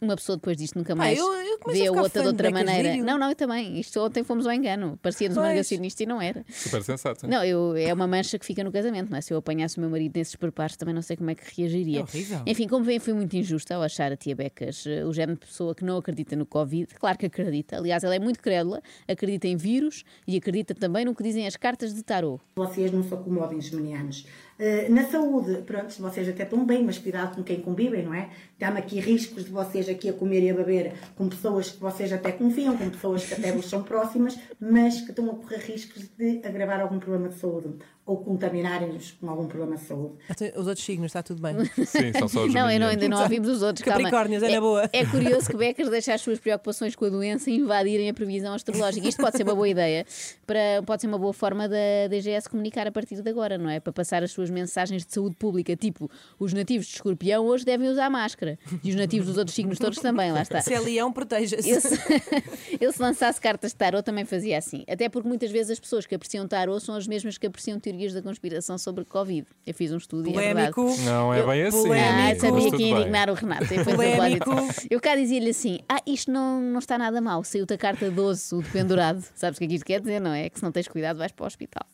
Uma 0.04 0.16
pessoa 0.16 0.36
depois 0.36 0.58
disto 0.58 0.76
nunca 0.80 0.96
Pá, 0.96 1.04
mais 1.04 1.20
eu- 1.20 1.32
eu 1.32 1.60
começo 1.60 1.80
vê 1.80 1.88
a 1.88 1.92
outra 1.92 2.22
de 2.24 2.28
outra 2.28 2.50
maneira. 2.50 2.98
Não, 3.04 3.20
não, 3.20 3.30
eu 3.30 3.36
também. 3.36 3.80
Isto 3.80 4.00
ontem 4.00 4.24
fomos 4.24 4.48
ao 4.48 4.52
engano. 4.52 4.98
Parecia-nos 5.00 5.38
um 5.38 5.42
negacionista 5.44 6.02
e 6.02 6.08
não 6.08 6.20
era. 6.20 6.44
Super 6.50 6.82
sensato. 6.82 7.28
Não, 7.28 7.44
eu, 7.46 7.76
é 7.78 7.94
uma 7.94 8.08
mancha 8.08 8.40
que 8.40 8.46
fica 8.46 8.64
no 8.64 8.72
casamento, 8.72 9.12
não 9.12 9.18
é? 9.20 9.22
Se 9.22 9.32
eu 9.32 9.38
apanhasse 9.38 9.78
o 9.78 9.82
meu 9.82 9.92
marido 9.92 10.18
nesses 10.18 10.36
preparos, 10.36 10.76
também 10.76 10.96
não 10.96 11.04
sei 11.04 11.16
como 11.16 11.30
é 11.30 11.36
que 11.36 11.44
reagiria. 11.62 12.00
É 12.00 12.02
horrível. 12.02 12.42
Enfim, 12.48 12.68
como 12.68 12.84
veem, 12.84 12.98
fui 12.98 13.14
muito 13.14 13.36
injusta 13.36 13.76
ao 13.76 13.84
achar 13.84 14.12
a 14.12 14.18
tia 14.18 14.36
Becas 14.36 14.86
eh, 14.88 15.06
o 15.06 15.14
género 15.14 15.38
de 15.40 15.46
pessoa 15.46 15.76
que 15.76 15.86
não 15.86 15.98
acredita 15.98 16.36
no 16.36 16.48
Covid. 16.48 16.96
Claro 16.96 17.20
que 17.20 17.28
acredita. 17.28 17.78
Aliás, 17.78 18.04
ela 18.04 18.16
é 18.16 18.20
muito 18.20 18.40
crédula, 18.42 18.82
acredita 19.08 19.48
em 19.48 19.56
vírus 19.56 20.04
e 20.28 20.36
acredita 20.36 20.74
também 20.74 21.06
no 21.06 21.14
que 21.14 21.22
dizem 21.22 21.46
as 21.46 21.56
cartas 21.56 21.94
de 21.94 22.02
tarô. 22.02 22.40
Vocês 22.56 22.92
não 22.92 23.04
se 23.04 23.14
acomodem, 23.14 23.60
os 23.60 23.70
menianos. 23.70 24.26
Eh, 24.58 24.90
na 24.90 25.06
saúde, 25.08 25.62
pronto, 25.64 25.92
vocês 26.00 26.28
até 26.28 26.44
estão 26.44 26.66
bem, 26.66 26.84
mas 26.84 26.98
cuidado 26.98 27.36
com 27.36 27.44
quem 27.44 27.60
convivem, 27.62 28.04
não 28.04 28.14
é? 28.14 28.30
Dá-me 28.62 28.78
aqui 28.78 29.00
riscos 29.00 29.45
de 29.45 29.50
vocês 29.50 29.89
aqui 29.89 30.08
a 30.08 30.13
comer 30.13 30.43
e 30.43 30.52
a 30.52 30.54
beber 30.54 30.93
com 31.15 31.28
pessoas 31.28 31.71
que 31.71 31.80
vocês 31.80 32.13
até 32.13 32.32
confiam, 32.32 32.78
com 32.78 32.91
pessoas 32.91 33.26
que 33.26 33.34
até 33.34 33.52
vos 33.52 33.65
são 33.65 33.82
próximas, 33.82 34.38
mas 34.60 35.02
que 35.02 35.10
estão 35.10 35.32
a 35.32 35.34
correr 35.34 35.58
riscos 35.58 36.08
de 36.15 36.41
agravar 36.45 36.80
algum 36.80 37.00
problema 37.00 37.30
de 37.30 37.39
saúde 37.39 37.74
ou 38.06 38.17
contaminarem-nos 38.17 39.12
com 39.12 39.30
algum 39.30 39.47
problema 39.47 39.78
de 39.78 39.84
saúde. 39.84 40.15
Os 40.56 40.67
outros 40.67 40.86
signos, 40.86 41.08
está 41.08 41.24
tudo 41.24 41.41
bem. 41.41 41.54
Sim, 41.86 42.12
são 42.17 42.28
só 42.28 42.45
os 42.45 42.54
Não, 42.54 42.69
eu 42.69 42.80
não, 42.80 42.88
ainda 42.88 43.08
não 43.08 43.21
ouvimos 43.21 43.47
os 43.47 43.62
outros. 43.62 43.86
calma. 43.86 44.00
Capricórnios, 44.00 44.43
é 44.43 44.50
na 44.50 44.56
é, 44.56 44.60
boa. 44.60 44.89
É 44.91 45.06
curioso 45.06 45.50
que 45.50 45.56
Becas 45.56 45.89
deixa 45.89 46.13
as 46.13 46.21
suas 46.21 46.39
preocupações 46.39 46.95
com 46.95 47.06
a 47.06 47.10
doença 47.10 47.50
invadirem 47.50 48.10
a 48.10 48.13
previsão 48.13 48.54
astrológica. 48.54 49.08
Isto 49.08 49.21
pode 49.21 49.38
ser 49.38 49.43
uma 49.43 49.56
boa 49.56 49.69
ideia, 49.69 50.06
para, 50.45 50.84
pode 50.86 51.02
ser 51.02 51.08
uma 51.08 51.17
boa 51.17 51.34
forma 51.34 51.69
da 51.69 52.08
DGS 52.10 52.50
comunicar 52.50 52.88
a 52.88 52.91
partir 52.91 53.21
de 53.21 53.30
agora, 53.30 53.58
não 53.58 53.69
é? 53.69 53.80
Para 53.80 53.93
passar 53.93 54.24
as 54.24 54.32
suas 54.32 54.50
mensagens 54.50 55.06
de 55.06 55.13
saúde 55.13 55.36
pública, 55.36 55.76
tipo, 55.76 56.10
os 56.39 56.54
nativos 56.54 56.88
de 56.88 56.95
escorpião 56.95 57.45
hoje 57.45 57.63
devem 57.63 57.88
usar 57.88 58.10
máscara. 58.10 58.51
E 58.84 58.90
os 58.90 58.96
nativos 58.96 59.28
dos 59.28 59.38
outros 59.38 59.56
signos 59.56 59.78
todos 59.78 60.00
também, 60.00 60.32
lá 60.32 60.42
está. 60.42 60.62
Se 60.62 60.74
é 60.74 60.80
leão, 60.80 61.12
proteja-se. 61.12 61.70
Eu 61.70 61.82
se, 61.82 62.00
eu 62.80 62.92
se 62.92 63.02
lançasse 63.02 63.40
cartas 63.40 63.72
de 63.72 63.78
tarot 63.78 64.04
também 64.04 64.26
fazia 64.26 64.58
assim. 64.58 64.84
Até 64.88 65.10
porque 65.10 65.28
muitas 65.28 65.52
vezes 65.52 65.72
as 65.72 65.80
pessoas 65.80 66.06
que 66.06 66.16
apreciam 66.16 66.48
tarot 66.48 66.84
são 66.84 66.96
as 66.96 67.08
mesmas 67.08 67.38
que 67.38 67.48
apreciam 67.48 67.80
teorias 67.80 68.14
da 68.14 68.22
conspiração 68.22 68.78
sobre 68.78 69.06
Covid. 69.06 69.48
Eu 69.66 69.74
fiz 69.74 69.92
um 69.92 69.98
estudo 69.98 70.28
e 70.28 70.32
é. 70.32 70.34
Polémico. 70.34 70.96
Não 71.04 71.34
é 71.34 71.44
bem 71.46 71.64
assim. 71.64 71.78
Ah, 71.80 71.82
Polémico. 71.82 72.42
sabia 72.42 72.72
que 72.72 72.84
ia 72.84 72.94
bem. 72.96 73.02
indignar 73.02 73.30
o 73.30 73.34
Renato. 73.34 73.66
Polémico. 73.84 74.50
Eu 74.90 75.00
cá 75.00 75.16
dizia-lhe 75.16 75.50
assim: 75.50 75.80
Ah, 75.88 76.02
isto 76.06 76.32
não, 76.32 76.62
não 76.62 76.80
está 76.80 76.98
nada 76.98 77.20
mal. 77.22 77.44
Saiu-te 77.44 77.74
a 77.74 77.78
carta 77.78 78.10
12, 78.10 78.56
o 78.56 78.62
de 78.62 78.70
pendurado. 78.70 79.24
Sabes 79.36 79.58
o 79.58 79.60
que 79.60 79.66
é 79.66 79.68
que 79.68 79.76
isto 79.76 79.86
quer 79.86 80.00
dizer, 80.00 80.20
não 80.20 80.32
é? 80.32 80.50
Que 80.50 80.58
se 80.58 80.64
não 80.64 80.72
tens 80.72 80.88
cuidado, 80.88 81.18
vais 81.18 81.32
para 81.32 81.44
o 81.44 81.48
hospital. 81.48 81.86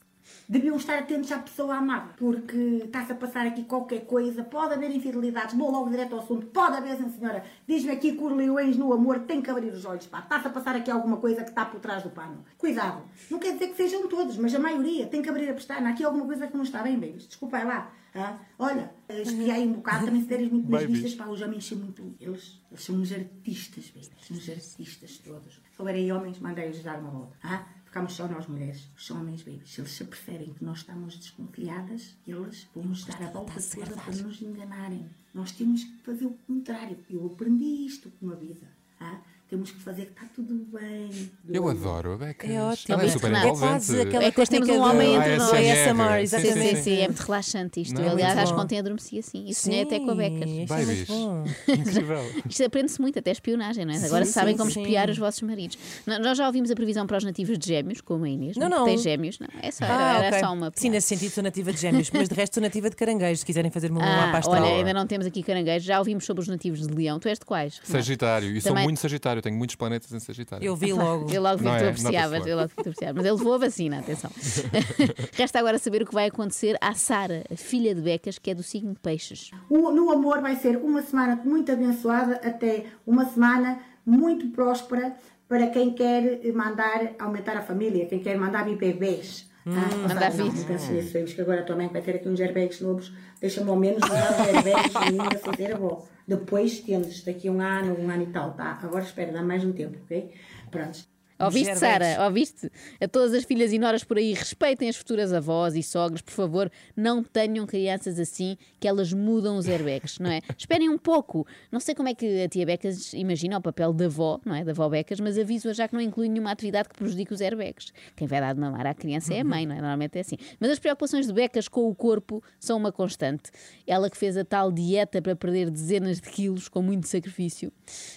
Deviam 0.49 0.77
estar 0.77 0.99
atentos 0.99 1.29
à 1.33 1.39
pessoa 1.39 1.75
amada, 1.75 2.13
porque 2.15 2.81
está-se 2.85 3.11
a 3.11 3.15
passar 3.15 3.45
aqui 3.45 3.63
qualquer 3.65 4.05
coisa, 4.05 4.45
pode 4.45 4.73
haver 4.75 4.89
infidelidades, 4.95 5.53
vou 5.53 5.69
logo 5.69 5.89
direto 5.89 6.13
ao 6.13 6.21
assunto, 6.21 6.45
pode 6.47 6.77
haver, 6.77 6.95
sim 6.95 7.09
senhora, 7.09 7.43
diz-me 7.67 7.91
aqui 7.91 8.13
que 8.13 8.23
o 8.23 8.33
leões 8.33 8.77
no 8.77 8.93
amor 8.93 9.19
tem 9.19 9.41
que 9.41 9.49
abrir 9.49 9.73
os 9.73 9.83
olhos, 9.83 10.07
pá, 10.07 10.19
está-se 10.19 10.47
a 10.47 10.49
passar 10.49 10.73
aqui 10.73 10.89
alguma 10.89 11.17
coisa 11.17 11.43
que 11.43 11.49
está 11.49 11.65
por 11.65 11.81
trás 11.81 12.01
do 12.01 12.11
pano. 12.11 12.45
Cuidado, 12.57 13.01
não 13.29 13.39
quer 13.39 13.53
dizer 13.53 13.67
que 13.67 13.75
sejam 13.75 14.07
todos, 14.07 14.37
mas 14.37 14.55
a 14.55 14.59
maioria 14.59 15.05
tem 15.07 15.21
que 15.21 15.29
abrir 15.29 15.49
a 15.49 15.53
pestana, 15.53 15.89
aqui 15.89 16.05
alguma 16.05 16.25
coisa 16.25 16.47
que 16.47 16.55
não 16.55 16.63
está 16.63 16.81
bem, 16.81 16.97
babies, 16.97 17.27
desculpa 17.27 17.57
aí 17.57 17.65
lá. 17.65 17.91
ah. 18.15 18.37
Olha, 18.57 18.89
espiai 19.09 19.67
um 19.67 19.73
bocado, 19.73 20.05
também 20.05 20.21
se 20.21 20.27
deres 20.29 20.49
muito 20.49 20.71
nas 20.71 20.83
vistas, 20.83 21.13
pá, 21.15 21.25
os 21.25 21.41
homens 21.41 21.67
são 21.67 21.77
muito, 21.77 22.15
eles, 22.21 22.61
eles 22.71 22.83
são 22.85 22.95
uns 22.95 23.11
artistas, 23.11 23.91
babies, 23.93 24.31
uns 24.31 24.49
artistas 24.49 25.17
todos. 25.17 25.55
Se 25.55 25.61
houverem 25.77 26.09
homens, 26.13 26.39
mandei-os 26.39 26.81
dar 26.83 26.99
uma 26.99 27.09
volta, 27.09 27.35
ah? 27.43 27.65
Ficamos 27.87 28.13
só 28.13 28.27
nós 28.27 28.45
mulheres, 28.47 28.89
os 28.97 29.09
homens, 29.11 29.43
babies. 29.43 29.71
Se 29.71 29.79
eles 29.79 29.91
se 29.91 30.03
apercebem 30.03 30.53
que 30.53 30.63
nós 30.63 30.79
estamos 30.79 31.17
desconfiadas, 31.17 32.17
eles 32.27 32.67
vão 32.75 32.83
nos 32.83 33.05
dar 33.05 33.23
a 33.23 33.29
volta 33.31 33.53
toda 33.53 33.95
para 33.95 34.15
nos 34.17 34.41
enganarem. 34.41 35.09
Nós 35.33 35.53
temos 35.53 35.85
que 35.85 35.97
fazer 36.03 36.25
o 36.25 36.37
contrário. 36.45 36.99
Eu 37.09 37.25
aprendi 37.25 37.85
isto 37.85 38.11
com 38.19 38.29
a 38.29 38.35
vida. 38.35 38.67
ah? 38.99 39.21
Temos 39.49 39.71
que 39.71 39.79
fazer 39.79 40.07
que 40.07 40.11
está 40.11 40.25
tudo 40.35 40.53
bem. 40.77 41.31
Eu 41.49 41.69
adoro 41.69 42.11
a 42.11 42.17
Becas. 42.17 42.49
É 42.49 42.61
ótimo. 42.61 42.93
Ela 42.95 43.03
é 43.05 43.09
super 43.09 43.27
Renato. 43.27 43.45
É 43.45 43.49
envolvente. 43.49 43.71
quase 43.71 44.01
aquela 44.01 44.23
É 44.25 44.31
que 44.31 44.45
temos 44.45 44.67
um 44.69 44.81
homem 44.81 45.15
entre 45.15 45.33
Ah, 45.33 45.37
nós. 45.37 45.53
É 45.53 45.71
ASMR, 45.71 46.01
ASMR, 46.03 46.27
sim, 46.27 46.27
Sim, 46.27 46.47
exatamente. 46.47 46.81
sim, 46.83 46.97
é 46.97 47.07
muito 47.07 47.19
relaxante 47.21 47.81
isto. 47.81 47.93
Não, 47.95 48.01
Eu, 48.01 48.07
é 48.09 48.11
aliás, 48.11 48.37
acho 48.39 48.53
que 48.53 48.59
ontem 48.59 48.77
adormeci 48.79 49.19
assim. 49.19 49.45
E 49.47 49.53
sonhei 49.55 49.83
até 49.83 49.99
com 50.01 50.11
a 50.11 50.15
Becas. 50.15 50.41
É 50.41 50.45
muito 50.45 50.67
Babies. 50.67 51.07
bom. 51.07 51.43
Incrível. 51.69 52.31
Isto 52.49 52.63
aprende-se 52.65 52.99
muito, 52.99 53.19
até 53.19 53.31
espionagem, 53.31 53.85
não 53.85 53.93
é? 53.93 54.05
Agora 54.05 54.25
Sim, 54.25 54.31
sabem 54.33 54.53
sim, 54.53 54.57
como 54.57 54.69
sim. 54.71 54.81
espiar 54.81 55.09
os 55.09 55.17
vossos 55.17 55.41
maridos. 55.43 55.77
Nó- 56.05 56.19
Nós 56.19 56.37
já 56.37 56.45
ouvimos 56.45 56.69
a 56.69 56.75
previsão 56.75 57.07
para 57.07 57.15
os 57.17 57.23
nativos 57.23 57.57
de 57.57 57.67
gêmeos, 57.67 58.01
como 58.01 58.25
a 58.25 58.29
Inês, 58.29 58.57
Não, 58.57 58.67
não, 58.67 58.79
não. 58.79 58.85
Tem 58.85 58.97
gêmeos, 58.97 59.39
não. 59.39 59.47
É 59.61 59.71
só, 59.71 59.85
Ah, 59.87 60.17
era, 60.17 60.25
era 60.25 60.39
só 60.41 60.53
uma. 60.53 60.73
Sim, 60.75 60.89
nesse 60.89 61.07
sentido 61.07 61.31
sou 61.31 61.41
nativa 61.41 61.71
de 61.71 61.79
gêmeos, 61.79 62.11
mas 62.11 62.27
de 62.27 62.35
resto 62.35 62.55
sou 62.55 62.61
nativa 62.63 62.89
de 62.89 62.97
caranguejos, 62.97 63.39
se 63.39 63.45
quiserem 63.45 63.71
fazer-me 63.71 63.97
um 63.97 64.01
Ah, 64.01 64.25
mapa 64.25 64.39
astral. 64.39 64.61
olha, 64.61 64.73
ainda 64.75 64.93
não 64.93 65.07
temos 65.07 65.25
aqui 65.25 65.41
caranguejos. 65.41 65.85
Já 65.87 65.99
ouvimos 65.99 66.25
sobre 66.25 66.41
os 66.41 66.49
nativos 66.49 66.85
de 66.85 66.93
leão. 66.93 67.17
Tu 67.17 67.29
és 67.29 67.39
de 67.39 67.45
quais? 67.45 67.79
Sagitário. 67.81 68.51
E 68.51 68.59
sou 68.59 68.71
Também- 68.71 68.83
muito 68.83 68.99
Sagitário. 69.37 69.41
Tenho 69.43 69.55
muitos 69.57 69.75
planetas 69.75 70.11
em 70.11 70.19
Sagitário. 70.19 70.65
Eu 70.65 70.75
vi 70.75 70.93
logo. 70.93 71.31
Eu 71.31 71.41
logo 71.41 71.57
vi 71.57 71.63
que 71.65 71.69
tu 71.69 71.83
é? 71.83 71.89
apreciavas, 71.89 72.31
Nota-se 72.31 72.49
eu 72.49 72.55
logo 72.57 72.67
vi 72.69 72.75
que 72.75 72.83
tu 72.83 72.89
apreciavas. 72.89 73.15
Mas 73.15 73.25
ele 73.25 73.37
levou 73.37 73.53
a 73.53 73.57
vacina, 73.57 73.99
atenção. 73.99 74.31
Resta 75.33 75.59
agora 75.59 75.77
saber 75.79 76.01
o 76.01 76.05
que 76.05 76.13
vai 76.13 76.27
acontecer 76.27 76.77
à 76.81 76.93
Sara, 76.93 77.43
a 77.51 77.55
filha 77.55 77.93
de 77.93 78.01
Becas, 78.01 78.37
que 78.39 78.51
é 78.51 78.55
do 78.55 78.63
signo 78.63 78.93
de 78.93 78.99
Peixes. 78.99 79.51
O- 79.69 79.91
no 79.91 80.11
amor 80.11 80.41
vai 80.41 80.55
ser 80.55 80.77
uma 80.77 81.01
semana 81.01 81.39
muito 81.43 81.71
abençoada 81.71 82.35
até 82.43 82.85
uma 83.05 83.25
semana 83.25 83.79
muito 84.05 84.47
próspera 84.49 85.15
para 85.47 85.67
quem 85.67 85.93
quer 85.93 86.41
mandar 86.53 87.13
aumentar 87.19 87.55
a 87.57 87.61
família, 87.61 88.05
quem 88.05 88.19
quer 88.19 88.37
mandar 88.37 88.65
vir 88.65 88.77
bebês. 88.77 89.45
Ah, 89.65 89.69
Hum, 89.69 90.07
mandar 90.07 90.33
não, 90.33 90.49
vir. 90.49 90.59
não 90.59 90.63
penso 90.65 90.93
nisso, 90.93 91.11
filhos, 91.11 91.33
que 91.33 91.41
agora 91.41 91.61
também 91.63 91.89
vai 91.89 92.01
ter 92.01 92.15
aqui 92.15 92.29
uns 92.29 92.39
airbags 92.39 92.79
novos, 92.79 93.11
deixa-me 93.41 93.69
ao 93.69 93.75
menos 93.75 94.01
usar 94.01 94.31
os 94.31 94.39
airbags 94.47 94.93
e 94.95 94.97
ainda 95.21 95.37
fazer 95.39 95.73
avó. 95.73 96.05
Depois 96.27 96.79
tendes, 96.81 97.23
daqui 97.23 97.47
a 97.47 97.51
um 97.51 97.61
ano, 97.61 97.97
um 97.99 98.09
ano 98.09 98.23
e 98.23 98.31
tal, 98.31 98.53
tá? 98.53 98.79
Agora 98.83 99.03
espera, 99.03 99.31
dá 99.31 99.41
mais 99.41 99.63
um 99.63 99.73
tempo, 99.73 99.97
ok? 100.03 100.33
Pronto. 100.69 101.16
Ouviste, 101.39 101.75
Sara? 101.75 102.25
Ouviste? 102.25 102.71
A 102.99 103.07
todas 103.07 103.33
as 103.33 103.43
filhas 103.43 103.71
e 103.71 103.77
noras 103.77 104.03
por 104.03 104.17
aí, 104.17 104.33
respeitem 104.33 104.89
as 104.89 104.95
futuras 104.95 105.31
avós 105.31 105.75
e 105.75 105.83
sogros, 105.83 106.21
por 106.21 106.31
favor, 106.31 106.71
não 106.95 107.23
tenham 107.23 107.67
crianças 107.67 108.19
assim 108.19 108.57
que 108.79 108.87
elas 108.87 109.13
mudam 109.13 109.57
os 109.57 109.67
airbags, 109.67 110.17
não 110.17 110.31
é? 110.31 110.41
Esperem 110.57 110.89
um 110.89 110.97
pouco. 110.97 111.45
Não 111.71 111.79
sei 111.79 111.93
como 111.93 112.09
é 112.09 112.15
que 112.15 112.43
a 112.43 112.49
tia 112.49 112.65
Becas 112.65 113.13
imagina 113.13 113.57
o 113.57 113.61
papel 113.61 113.93
da 113.93 114.05
avó, 114.05 114.39
não 114.43 114.55
é? 114.55 114.63
Da 114.63 114.71
avó 114.71 114.89
Becas, 114.89 115.19
mas 115.19 115.37
aviso-a 115.37 115.73
já 115.73 115.87
que 115.87 115.93
não 115.93 116.01
inclui 116.01 116.27
nenhuma 116.27 116.51
atividade 116.51 116.89
que 116.89 116.95
prejudique 116.95 117.31
os 117.31 117.39
airbags. 117.39 117.93
Quem 118.15 118.27
vai 118.27 118.41
dar 118.41 118.53
de 118.53 118.59
mamar 118.59 118.87
à 118.87 118.95
criança 118.95 119.31
é 119.33 119.41
a 119.41 119.43
mãe, 119.43 119.67
não 119.67 119.75
é? 119.75 119.77
Normalmente 119.77 120.17
é 120.17 120.21
assim. 120.21 120.37
Mas 120.59 120.71
as 120.71 120.79
preocupações 120.79 121.27
de 121.27 121.33
Becas 121.33 121.67
com 121.67 121.87
o 121.87 121.93
corpo 121.93 122.43
são 122.59 122.77
uma 122.77 122.91
constante. 122.91 123.51
Ela 123.85 124.09
que 124.09 124.17
fez 124.17 124.37
a 124.37 124.43
tal 124.43 124.71
dieta 124.71 125.21
para 125.21 125.35
perder 125.35 125.69
dezenas 125.69 126.19
de 126.19 126.29
quilos 126.29 126.67
com 126.67 126.81
muito 126.81 127.07
sacrifício, 127.07 127.71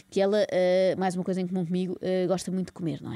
que 0.09 0.22
ela, 0.22 0.38
ah, 0.50 0.96
mais 0.96 1.14
uma 1.14 1.24
coisa 1.24 1.40
em 1.42 1.46
comum 1.46 1.66
comigo, 1.66 1.98
ah, 2.00 2.26
gosta 2.26 2.50
muito 2.50 2.68
de 2.68 2.72
comer, 2.72 3.02
não 3.02 3.09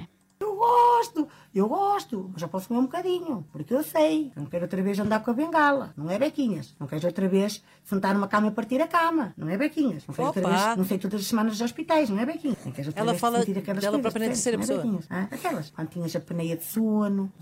é? 0.65 0.94
Eu 1.05 1.13
gosto, 1.13 1.29
eu 1.55 1.69
gosto, 1.69 2.31
mas 2.33 2.43
eu 2.43 2.49
posso 2.49 2.69
comer 2.69 2.81
um 2.81 2.85
bocadinho, 2.85 3.47
porque 3.53 3.75
eu 3.75 3.83
sei. 3.83 4.33
Eu 4.35 4.43
não 4.43 4.47
quero 4.49 4.65
outra 4.65 4.83
vez 4.83 4.99
andar 4.99 5.21
com 5.23 5.31
a 5.31 5.35
bengala, 5.35 5.93
não 5.97 6.11
é 6.11 6.19
bequinhas. 6.19 6.75
Não 6.81 6.87
quero 6.87 7.07
outra 7.07 7.29
vez 7.29 7.63
sentar 7.85 8.15
numa 8.15 8.27
cama 8.27 8.49
e 8.49 8.51
partir 8.51 8.81
a 8.81 8.89
cama, 8.89 9.33
não 9.37 9.49
é 9.49 9.57
bequinhas. 9.57 10.05
Não 10.07 10.15
quero 10.15 10.29
outra 10.29 10.49
vez, 10.49 10.77
não 10.77 10.85
sei 10.85 10.99
todas 10.99 11.21
as 11.21 11.27
semanas 11.27 11.53
dos 11.53 11.61
hospitais, 11.61 12.09
não 12.11 12.19
é 12.19 12.27
bequinhas. 12.27 12.57
Não 12.65 12.73
quero 12.73 12.89
outra 12.89 13.01
Ela 13.03 13.13
vez 13.13 13.21
fala 13.21 13.39
sentir 13.41 13.59
aquelas 13.59 13.83
dela 13.83 13.93
coisas, 13.99 14.13
própria 14.13 14.21
na 14.29 14.33
terceira 14.35 14.57
Não 14.59 14.65
é 14.65 14.67
pessoa. 14.67 14.83
bequinhas, 14.85 15.07
hã? 15.11 15.29
Aquelas, 15.31 15.71
quando 15.71 15.89
tinhas 15.89 16.17
a 16.17 16.21
peneia 16.21 16.57
de 16.57 16.65
sono? 16.65 17.33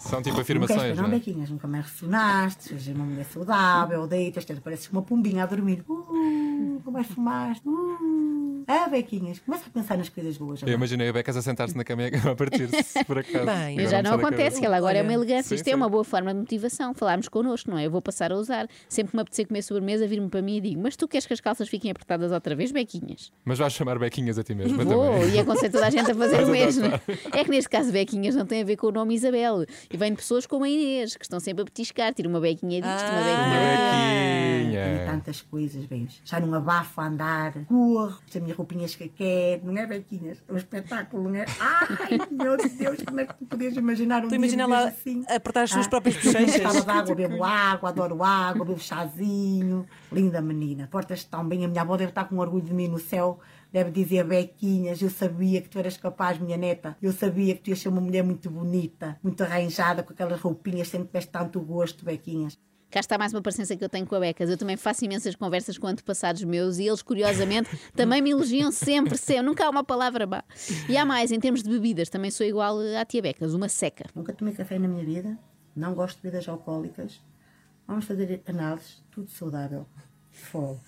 São 0.00 0.22
tipo 0.22 0.36
Não 0.36 0.42
afirmações, 0.42 0.80
queres, 0.80 0.96
não, 0.96 1.04
não 1.08 1.10
é? 1.14 1.18
bequinhas, 1.18 1.50
nunca 1.50 1.66
mais 1.68 1.84
ressonaste, 1.86 2.64
sejas 2.68 2.94
uma 2.94 3.04
mulher 3.04 3.24
saudável, 3.26 4.06
deitas, 4.06 4.44
pareces 4.60 4.88
uma 4.90 5.02
pombinha 5.02 5.42
a 5.44 5.46
dormir. 5.46 5.84
Uh, 5.88 6.80
como 6.84 6.92
mais 6.92 7.06
fumaste? 7.06 7.66
Uh. 7.68 8.64
Ah, 8.66 8.88
bequinhas, 8.88 9.40
começa 9.40 9.64
a 9.66 9.70
pensar 9.70 9.98
nas 9.98 10.08
coisas 10.08 10.36
boas. 10.36 10.60
Eu 10.62 10.66
agora. 10.66 10.76
imaginei 10.76 11.08
a 11.08 11.12
Becas 11.12 11.36
a 11.36 11.42
sentar-se 11.42 11.76
na 11.76 11.82
cama 11.84 12.02
a 12.30 12.34
partir-se 12.34 13.04
por 13.04 13.18
acaso. 13.18 13.38
Agora 13.48 13.86
já 13.88 14.02
não 14.02 14.14
acontece, 14.14 14.60
que 14.60 14.66
ela 14.66 14.76
agora 14.76 14.98
é 14.98 15.02
uma 15.02 15.12
elegância. 15.12 15.48
sim, 15.50 15.54
Isto 15.56 15.68
é 15.68 15.74
uma 15.74 15.88
boa 15.88 16.04
forma 16.04 16.32
de 16.32 16.40
motivação. 16.40 16.94
Falarmos 16.94 17.28
connosco, 17.28 17.70
não 17.70 17.78
é? 17.78 17.86
Eu 17.86 17.90
vou 17.90 18.02
passar 18.02 18.32
a 18.32 18.36
usar. 18.36 18.66
Sempre 18.88 19.10
que 19.12 19.16
me 19.16 19.22
apetecer 19.22 19.46
comer 19.46 19.62
sobremesa, 19.62 20.06
vir-me 20.06 20.28
para 20.28 20.42
mim 20.42 20.56
e 20.56 20.60
digo: 20.60 20.80
Mas 20.82 20.96
tu 20.96 21.06
queres 21.08 21.26
que 21.26 21.32
as 21.32 21.40
calças 21.40 21.68
fiquem 21.68 21.90
apertadas 21.90 22.32
outra 22.32 22.54
vez, 22.54 22.72
bequinhas? 22.72 23.32
Mas 23.44 23.58
vais 23.58 23.72
chamar 23.72 23.98
Bequinhas 23.98 24.38
a 24.38 24.42
ti 24.44 24.54
mesma 24.54 24.84
Vou, 24.84 25.12
também. 25.20 25.34
e 25.34 25.38
aconselho 25.38 25.72
toda 25.72 25.86
a 25.86 25.90
gente 25.90 26.10
a 26.10 26.14
fazer 26.14 26.44
o 26.44 26.48
mesmo. 26.48 26.86
É 27.32 27.44
que 27.44 27.50
neste 27.50 27.68
caso, 27.70 27.92
bequinhas 27.92 28.34
não 28.34 28.46
tem 28.46 28.62
a 28.62 28.64
ver 28.64 28.76
com 28.76 28.86
o 28.88 28.92
nome 28.92 29.14
Isabel. 29.14 29.64
E 29.92 29.96
vem 29.96 30.10
de 30.12 30.16
pessoas 30.18 30.46
como 30.46 30.64
a 30.64 30.68
Inês, 30.68 31.16
que 31.16 31.24
estão 31.24 31.40
sempre 31.40 31.62
a 31.62 31.64
petiscar. 31.64 32.12
Tira 32.14 32.28
uma 32.28 32.40
bequinha 32.40 32.80
disto, 32.80 33.04
uma 33.10 33.20
bequinha. 33.20 34.22
Tenho 34.52 34.72
Bequinha. 34.72 35.06
tantas 35.06 35.40
coisas, 35.42 35.84
bens. 35.86 36.20
Já 36.24 36.40
não 36.40 36.54
abafo 36.54 37.00
a 37.00 37.06
andar, 37.06 37.52
corro, 37.66 38.18
as 38.28 38.40
minhas 38.40 38.56
roupinhas 38.56 38.94
que 38.94 39.08
quero, 39.08 39.66
não 39.66 39.76
é, 39.80 39.86
Bequinhas? 39.86 40.42
É 40.48 40.52
um 40.52 40.56
espetáculo, 40.56 41.28
não 41.28 41.36
é? 41.36 41.44
Ai, 41.58 42.11
meu 42.30 42.56
Deus, 42.56 42.98
como 43.06 43.20
é 43.20 43.26
que 43.26 43.34
tu 43.34 43.46
podias 43.46 43.76
imaginar 43.76 44.24
um 44.24 44.28
Tu 44.28 44.34
imagina 44.34 44.66
lá 44.66 44.88
assim? 44.88 45.24
apertar 45.28 45.62
as 45.62 45.70
suas 45.70 45.86
Ah, 45.86 45.90
próprias 45.90 46.16
bochechas. 46.16 46.62
gostava 46.62 46.80
de 46.84 46.90
água, 46.90 47.14
bebo 47.14 47.44
água, 47.44 47.88
adoro 47.90 48.22
água, 48.22 48.64
bebo 48.64 48.78
chazinho. 48.80 49.86
Linda 50.10 50.40
menina, 50.40 50.88
portas 50.90 51.24
tão 51.24 51.46
bem. 51.46 51.64
A 51.64 51.68
minha 51.68 51.82
avó 51.82 51.96
deve 51.96 52.10
estar 52.10 52.24
com 52.24 52.38
orgulho 52.38 52.64
de 52.64 52.74
mim 52.74 52.88
no 52.88 52.98
céu. 52.98 53.38
Deve 53.72 53.90
dizer, 53.90 54.24
Bequinhas, 54.24 55.00
eu 55.00 55.08
sabia 55.10 55.60
que 55.62 55.68
tu 55.68 55.78
eras 55.78 55.96
capaz, 55.96 56.38
minha 56.38 56.56
neta. 56.58 56.96
Eu 57.00 57.12
sabia 57.12 57.54
que 57.54 57.62
tu 57.62 57.70
ias 57.70 57.78
ser 57.80 57.88
uma 57.88 58.00
mulher 58.02 58.22
muito 58.22 58.50
bonita, 58.50 59.18
muito 59.22 59.42
arranjada, 59.42 60.02
com 60.02 60.12
aquelas 60.12 60.40
roupinhas, 60.40 60.88
sempre 60.88 61.06
tiveste 61.08 61.30
tanto 61.30 61.58
gosto, 61.60 62.04
Bequinhas. 62.04 62.58
Cá 62.92 63.00
está 63.00 63.16
mais 63.16 63.32
uma 63.32 63.40
paciência 63.40 63.74
que 63.74 63.82
eu 63.82 63.88
tenho 63.88 64.06
com 64.06 64.14
a 64.16 64.20
Becas. 64.20 64.50
Eu 64.50 64.58
também 64.58 64.76
faço 64.76 65.02
imensas 65.02 65.34
conversas 65.34 65.78
com 65.78 65.86
antepassados 65.86 66.44
meus 66.44 66.78
e 66.78 66.86
eles, 66.86 67.00
curiosamente, 67.00 67.70
também 67.96 68.20
me 68.20 68.32
elogiam 68.32 68.70
sempre, 68.70 69.16
sempre. 69.16 69.40
Nunca 69.40 69.64
há 69.64 69.70
uma 69.70 69.82
palavra 69.82 70.26
má. 70.26 70.44
E 70.86 70.98
há 70.98 71.02
mais, 71.02 71.32
em 71.32 71.40
termos 71.40 71.62
de 71.62 71.70
bebidas, 71.70 72.10
também 72.10 72.30
sou 72.30 72.44
igual 72.44 72.76
à 73.00 73.02
tia 73.06 73.22
Becas, 73.22 73.54
uma 73.54 73.66
seca. 73.66 74.04
Nunca 74.14 74.34
tomei 74.34 74.52
café 74.52 74.78
na 74.78 74.86
minha 74.86 75.02
vida, 75.02 75.38
não 75.74 75.94
gosto 75.94 76.16
de 76.16 76.24
bebidas 76.24 76.46
alcoólicas. 76.46 77.18
Vamos 77.88 78.04
fazer 78.04 78.42
análises, 78.46 79.02
tudo 79.10 79.30
saudável. 79.30 79.86
Fogo. 80.30 80.82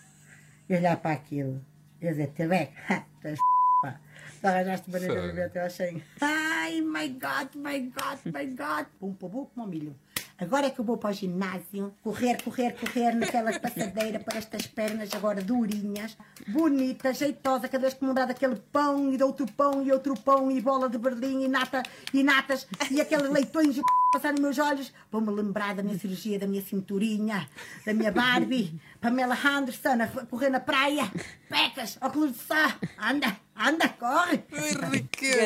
E 0.69 0.77
olhar 0.77 0.99
para 0.99 1.13
aquilo 1.13 1.65
e 2.03 2.07
dizer, 2.07 2.33
Tebeca, 2.33 3.07
tu 3.23 3.29
és 3.29 3.39
pá. 3.81 3.99
Tu 4.43 4.47
arranjaste 4.47 4.91
maneira 4.91 5.23
de 5.23 5.27
beber 5.29 5.45
até 5.47 5.63
ao 5.63 5.71
cheio. 5.71 6.03
Ai, 6.21 6.83
my 6.83 7.09
God, 7.09 7.55
my 7.55 7.81
God, 7.81 8.19
my 8.27 8.45
God. 8.45 8.87
Pum, 9.01 9.15
pum, 9.15 9.31
pum, 9.31 9.47
como 9.47 9.67
um 9.67 9.71
milho. 9.71 9.97
Agora 10.39 10.67
é 10.67 10.71
que 10.71 10.81
eu 10.81 10.85
vou 10.85 10.97
para 10.97 11.11
o 11.11 11.13
ginásio, 11.13 11.95
correr, 12.03 12.43
correr, 12.43 12.73
correr 12.73 13.15
naquela 13.15 13.57
passadeira 13.59 14.19
para 14.19 14.39
estas 14.39 14.67
pernas 14.67 15.13
agora 15.15 15.41
durinhas, 15.41 16.17
bonita, 16.49 17.15
jeitosa, 17.15 17.69
cada 17.69 17.83
vez 17.83 17.95
que 17.95 18.03
me 18.03 18.09
lembrar 18.09 18.27
daquele 18.27 18.57
pão 18.73 19.13
e 19.13 19.17
de 19.17 19.23
outro 19.23 19.47
pão 19.47 19.83
e 19.83 19.93
outro 19.93 20.15
pão 20.19 20.51
e 20.51 20.61
bola 20.61 20.89
de 20.89 20.99
berlim 20.99 21.45
e 21.45 21.49
nata 21.49 21.83
e 22.13 22.23
natas 22.25 22.67
e 22.91 23.01
aqueles 23.01 23.31
leitões 23.31 23.79
passar 24.13 24.33
nos 24.33 24.41
meus 24.41 24.59
olhos, 24.59 24.93
vou-me 25.11 25.31
lembrar 25.31 25.75
da 25.75 25.83
minha 25.83 25.99
cirurgia, 25.99 26.39
da 26.39 26.47
minha 26.47 26.63
cinturinha, 26.63 27.49
da 27.85 27.93
minha 27.93 28.13
Barbie, 28.13 28.81
Pamela 29.01 29.37
Anderson 29.45 30.03
a 30.03 30.27
correr 30.27 30.51
na 30.51 30.61
praia, 30.61 31.11
pecas, 31.49 31.99
óculos 32.01 32.33
de 32.33 32.39
sol, 32.39 32.73
anda, 32.97 33.37
anda, 33.57 33.89
corre. 33.89 34.43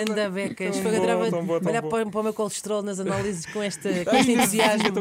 Ganda 0.07 0.31
becas. 0.31 0.77
Tão 1.31 1.45
bom, 1.47 1.59
bom. 1.59 1.61
para, 1.61 1.83
para 1.83 2.21
o 2.21 2.23
meu 2.23 2.33
colesterol 2.35 2.83
nas 2.83 2.99
análises 3.01 3.47
com, 3.47 3.63
esta, 3.63 3.89
com 4.05 4.17
este 4.17 4.33
entusiasmo. 4.33 4.93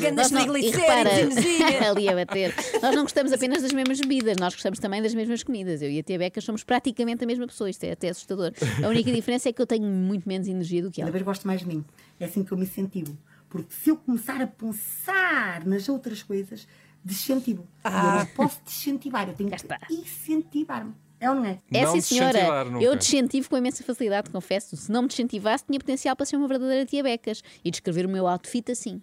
Ganda 0.00 0.28
triglicéridos, 0.28 1.36
ali 1.88 2.08
a 2.08 2.14
bater. 2.14 2.54
Nós 2.82 2.94
não 2.94 3.02
gostamos 3.02 3.32
apenas 3.32 3.62
das 3.62 3.72
mesmas 3.72 4.00
bebidas, 4.00 4.36
nós 4.38 4.54
gostamos 4.54 4.78
também 4.78 5.02
das 5.02 5.14
mesmas 5.14 5.42
comidas. 5.42 5.82
Eu 5.82 5.90
e 5.90 5.98
a 5.98 6.02
tia 6.02 6.18
Becas 6.18 6.44
somos 6.44 6.62
praticamente 6.64 7.24
a 7.24 7.26
mesma 7.26 7.46
pessoa, 7.46 7.68
isto 7.68 7.84
é 7.84 7.92
até 7.92 8.08
assustador. 8.08 8.52
A 8.84 8.88
única 8.88 9.12
diferença 9.12 9.48
é 9.48 9.52
que 9.52 9.60
eu 9.60 9.66
tenho 9.66 9.86
muito 9.86 10.28
menos 10.28 10.46
energia 10.48 10.82
do 10.82 10.90
que 10.90 11.00
Cada 11.00 11.08
ela. 11.08 11.12
vez 11.12 11.24
gosto 11.24 11.46
mais 11.46 11.60
de 11.60 11.66
mim. 11.68 11.84
É 12.20 12.24
assim 12.26 12.44
que 12.44 12.52
eu 12.52 12.56
me 12.58 12.64
incentivo. 12.64 13.16
Porque 13.48 13.72
se 13.72 13.90
eu 13.90 13.96
começar 13.96 14.40
a 14.40 14.46
pensar 14.46 15.64
nas 15.64 15.88
outras 15.88 16.22
coisas, 16.22 16.66
desincentivo. 17.04 17.62
E 17.84 17.88
eu 17.88 17.92
Ah. 17.92 18.18
não 18.20 18.26
posso 18.34 18.60
desincentivar, 18.64 19.28
eu 19.28 19.34
tenho 19.34 19.50
que 19.50 19.94
incentivar-me. 19.94 20.92
É 21.24 21.30
ou 21.30 21.36
não 21.36 21.46
é? 21.46 21.58
É 21.72 21.82
Não 21.82 21.92
sim, 21.92 22.00
senhora. 22.02 22.38
Eu 22.82 22.94
descentivo 22.96 23.48
com 23.48 23.56
imensa 23.56 23.82
facilidade, 23.82 24.28
confesso. 24.28 24.76
Se 24.76 24.92
não 24.92 25.02
me 25.02 25.08
descentivasse, 25.08 25.64
tinha 25.64 25.78
potencial 25.78 26.14
para 26.14 26.26
ser 26.26 26.36
uma 26.36 26.46
verdadeira 26.46 26.84
tia 26.84 27.02
Becas 27.02 27.42
e 27.64 27.70
descrever 27.70 28.04
o 28.04 28.10
meu 28.10 28.26
outfit 28.26 28.70
assim. 28.70 29.02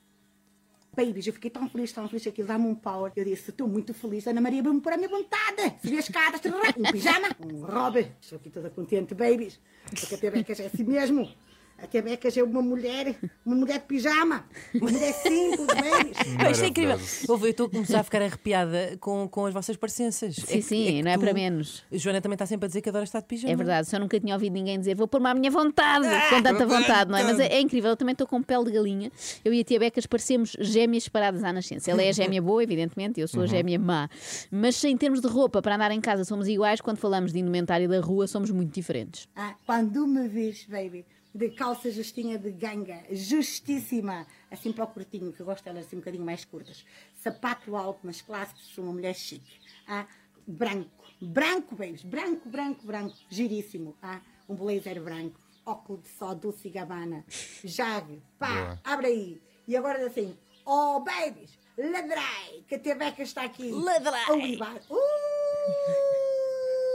Babies, 0.96 1.26
eu 1.26 1.34
fiquei 1.34 1.50
tão 1.50 1.68
feliz, 1.68 1.92
tão 1.92 2.08
feliz, 2.08 2.28
aquilo 2.28 2.48
dá-me 2.48 2.68
um 2.68 2.76
power. 2.76 3.12
Eu 3.16 3.26
disse, 3.26 3.50
estou 3.50 3.68
muito 3.68 3.92
feliz, 3.92 4.28
Ana 4.28 4.40
Maria 4.40 4.62
vai-me 4.62 4.82
pôr 4.82 4.94
a 4.94 4.98
minha 4.98 5.10
vontade. 5.10 5.74
Subir 5.82 5.98
as 5.98 6.06
escadas, 6.06 6.42
um 6.78 6.92
pijama, 6.92 7.28
um 7.44 7.66
robe. 7.66 8.12
Estou 8.22 8.38
aqui 8.38 8.52
toda 8.52 8.70
contente, 8.70 9.16
babies. 9.16 9.60
Porque 9.86 10.14
a 10.14 10.18
Tia 10.20 10.32
Becas 10.32 10.60
é 10.60 10.66
assim 10.68 10.84
mesmo. 10.84 11.28
A 11.82 11.88
Tia 11.88 12.02
Becas 12.02 12.38
é 12.38 12.44
uma 12.44 12.62
mulher, 12.62 13.16
uma 13.44 13.56
mulher 13.56 13.80
de 13.80 13.86
pijama. 13.86 14.46
Uma 14.76 14.92
mulher 14.92 15.14
simples, 15.14 15.66
babies. 15.66 16.52
Isto 16.52 16.64
é 16.64 16.68
incrível. 16.68 17.00
Ouve, 17.28 17.46
eu 17.48 17.50
estou 17.50 17.66
a 17.66 17.70
começar 17.70 18.00
a 18.02 18.04
ficar 18.04 18.22
arrepiada 18.22 18.98
com, 19.00 19.28
com 19.28 19.48
as 19.48 19.54
vossas 19.54 19.76
parecenças. 19.76 20.36
Sim, 20.36 20.62
sim, 20.62 21.02
não 21.02 21.10
é 21.10 21.18
para 21.18 21.34
menos. 21.34 21.84
A 21.92 21.98
Joana 21.98 22.22
também 22.22 22.36
está 22.36 22.46
sempre 22.46 22.66
a 22.66 22.68
dizer 22.68 22.82
que 22.82 22.90
adora 22.90 23.04
estar 23.04 23.20
de 23.20 23.26
pijama. 23.26 23.52
É 23.52 23.56
verdade, 23.56 23.88
só 23.88 23.98
nunca 23.98 24.20
tinha 24.20 24.36
ouvido 24.36 24.54
ninguém 24.54 24.78
dizer 24.78 24.96
vou 24.96 25.08
pôr-me 25.08 25.28
à 25.28 25.34
minha 25.34 25.50
vontade, 25.50 26.06
com 26.30 26.42
tanta 26.44 26.66
vontade, 26.68 27.10
não 27.10 27.18
é? 27.18 27.24
Mas 27.24 27.40
é, 27.40 27.48
é 27.48 27.60
incrível, 27.60 27.90
eu 27.90 27.98
também 27.98 28.14
estou 28.14 28.28
com 28.28 28.44
pele 28.44 28.66
de 28.66 28.72
galinha. 28.72 29.12
Eu 29.44 29.52
e 29.52 29.60
a 29.60 29.64
tia 29.64 29.80
Becas 29.80 30.06
parecemos 30.06 30.56
gêmeas 30.60 31.06
separadas 31.06 31.44
à 31.44 31.52
nascença. 31.52 31.90
Ela 31.90 32.04
é 32.04 32.10
a 32.10 32.12
gêmea 32.12 32.42
boa, 32.42 32.62
evidentemente, 32.62 33.20
eu 33.20 33.28
sou 33.28 33.42
a 33.42 33.48
gêmea 33.48 33.80
má. 33.80 34.08
Mas 34.52 34.84
em 34.84 34.96
termos 34.96 35.20
de 35.20 35.28
roupa, 35.28 35.62
para 35.64 35.76
andar 35.76 35.92
em 35.92 36.00
casa 36.00 36.24
somos 36.24 36.48
iguais, 36.48 36.80
quando 36.80 36.98
falamos 36.98 37.34
de 37.34 37.40
indumentária 37.40 37.88
da 37.88 38.00
rua 38.00 38.28
somos 38.28 38.52
muito 38.52 38.72
diferentes. 38.72 39.28
Ah, 39.36 39.56
quando 39.66 40.06
me 40.06 40.28
vês, 40.28 40.68
baby, 40.70 41.06
de 41.34 41.50
calça 41.50 41.90
justinha 41.90 42.38
de 42.38 42.52
ganga, 42.52 43.04
justíssima, 43.10 44.28
assim 44.50 44.72
para 44.72 44.84
o 44.84 44.88
curtinho, 44.88 45.32
que 45.32 45.40
eu 45.40 45.46
gosto 45.46 45.64
delas 45.64 45.86
assim 45.86 45.96
um 45.96 46.00
bocadinho 46.00 46.26
mais 46.26 46.44
curtas. 46.44 46.86
Sapato 47.16 47.76
alto, 47.76 48.00
mas 48.04 48.22
clássicos, 48.22 48.66
sou 48.68 48.84
uma 48.84 48.94
mulher 48.94 49.16
chique. 49.16 49.60
Ah, 49.88 50.06
branco, 50.46 51.06
branco, 51.22 51.76
babies, 51.76 52.04
branco, 52.04 52.50
branco, 52.50 52.86
branco, 52.86 53.16
giríssimo. 53.30 53.96
Ah, 54.02 54.22
um 54.48 54.56
blazer 54.56 55.02
branco, 55.02 55.40
óculos 55.66 56.04
de 56.04 56.10
sol, 56.10 56.36
Dulce 56.36 56.68
e 56.68 56.72
Gabbana, 56.72 57.24
jag, 57.64 58.22
pá, 58.38 58.78
abre 58.84 59.08
aí. 59.08 59.42
E 59.68 59.78
agora 59.78 60.06
assim, 60.06 60.38
oh, 60.66 61.00
babies, 61.00 61.58
ladrai, 61.78 62.64
que 62.68 62.76
a 62.76 62.80
Tebeca 62.80 63.24
está 63.24 63.44
aqui. 63.44 63.72
Ladrai. 63.72 64.26
A 64.28 64.34
uivar. 64.34 64.82
Uh! 64.90 66.31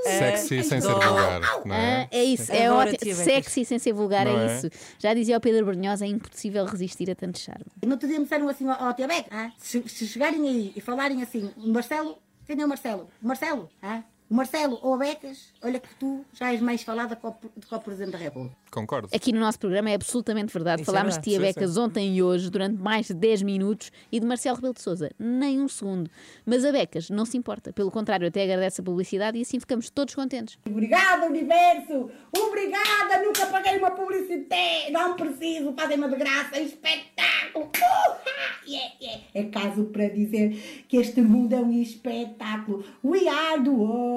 Sexy 0.07 0.63
sem 0.63 0.81
ser 0.81 0.93
vulgar, 0.93 1.41
não 1.65 1.75
é? 1.75 2.03
Ah, 2.03 2.09
é 2.11 2.25
isso, 2.25 2.53
é 2.53 2.71
ótimo. 2.71 3.15
Sexy 3.15 3.65
sem 3.65 3.79
ser 3.79 3.93
vulgar, 3.93 4.27
é, 4.27 4.31
é? 4.31 4.47
isso. 4.47 4.71
Já 4.99 5.15
dizia 5.15 5.37
o 5.37 5.41
Pedro 5.41 5.67
Brunhosa, 5.67 6.05
é 6.05 6.09
impossível 6.09 6.65
resistir 6.65 7.11
a 7.11 7.15
tanto 7.15 7.39
charme. 7.39 7.67
No 7.85 7.93
outro 7.93 8.09
dia 8.09 8.19
me 8.19 8.25
disseram 8.25 8.49
assim 8.49 8.69
ao 8.69 8.95
Tia 8.95 9.07
Beca, 9.07 9.29
ah, 9.31 9.51
se, 9.59 9.83
se 9.89 10.07
chegarem 10.07 10.49
aí 10.49 10.73
e 10.75 10.81
falarem 10.81 11.23
assim, 11.23 11.51
Marcelo, 11.57 12.19
quem 12.47 12.61
é 12.61 12.65
o 12.65 12.69
Marcelo? 12.69 13.09
Marcelo, 13.21 13.69
ah? 13.83 14.03
O 14.29 14.35
Marcelo 14.35 14.79
ou 14.83 14.95
a 14.95 14.99
Becas, 14.99 15.53
olha 15.63 15.79
que 15.79 15.95
tu 16.01 16.25
já 16.33 16.53
és 16.53 16.61
mais 16.61 16.83
falada 16.83 17.15
do 17.15 17.67
que 17.67 17.75
o 17.75 17.81
Presidente 17.81 18.11
da 18.13 18.19
República. 18.19 18.57
Concordo. 18.73 19.09
Aqui 19.15 19.33
no 19.33 19.39
nosso 19.39 19.59
programa 19.59 19.89
é 19.91 19.95
absolutamente 19.95 20.53
verdade. 20.53 20.83
Isso 20.83 20.91
é 20.91 20.93
Falámos 20.93 21.15
verdade. 21.15 21.31
de 21.31 21.39
Tia 21.39 21.47
Sim, 21.47 21.55
Becas 21.55 21.77
ontem 21.77 22.17
e 22.17 22.23
hoje, 22.23 22.51
durante 22.51 22.77
mais 22.77 23.07
de 23.07 23.15
10 23.15 23.43
minutos, 23.43 23.93
e 24.11 24.19
de 24.19 24.27
Marcelo 24.27 24.57
Rebelo 24.57 24.75
de 24.75 24.83
Souza. 24.83 25.11
Nem 25.17 25.61
um 25.61 25.69
segundo. 25.69 26.11
Mas 26.45 26.65
a 26.65 26.73
Becas 26.73 27.09
não 27.09 27.25
se 27.25 27.37
importa. 27.37 27.73
Pelo 27.73 27.91
contrário, 27.91 28.27
até 28.27 28.43
agradece 28.43 28.81
a 28.81 28.85
publicidade 28.85 29.39
e 29.39 29.43
assim 29.43 29.61
ficamos 29.61 29.91
todos 29.91 30.13
contentes. 30.15 30.59
Obrigada, 30.69 31.27
universo! 31.27 32.11
Obrigada! 32.37 33.23
Nunca 33.25 33.47
paguei 33.47 33.79
uma 33.79 33.93
publicidade! 33.93 34.91
Não 34.91 35.15
preciso, 35.15 35.73
fazem-me 35.73 36.09
de 36.09 36.17
graça! 36.17 36.59
Espetáculo! 36.61 37.67
Uh, 37.67 38.69
yeah, 38.69 38.93
yeah. 39.01 39.23
É 39.35 39.45
caso 39.45 39.85
para 39.85 40.09
dizer 40.09 40.85
que 40.89 40.97
este 40.97 41.23
mundo 41.23 41.55
é 41.55 41.61
um 41.61 41.81
espetáculo. 41.81 42.85
We 43.05 43.29
are 43.29 43.63
the 43.63 43.71
world! 43.71 44.16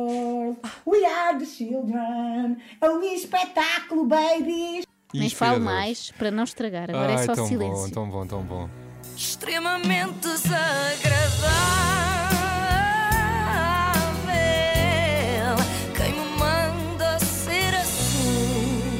We 0.85 1.05
are 1.05 1.37
the 1.37 1.45
children! 1.45 2.57
É 2.81 2.89
um 2.89 3.03
espetáculo, 3.03 4.05
babies! 4.05 4.85
Nem 5.13 5.29
falo 5.29 5.59
mais 5.59 6.11
para 6.11 6.31
não 6.31 6.43
estragar. 6.43 6.89
Agora 6.89 7.15
Ai, 7.15 7.23
é 7.23 7.25
só 7.25 7.33
tão 7.33 7.47
silêncio. 7.47 7.87
bom, 7.87 7.89
tão 7.89 8.09
bom, 8.09 8.27
tão 8.27 8.43
bom. 8.43 8.69
extremamente 9.17 10.13
desagradável. 10.19 12.28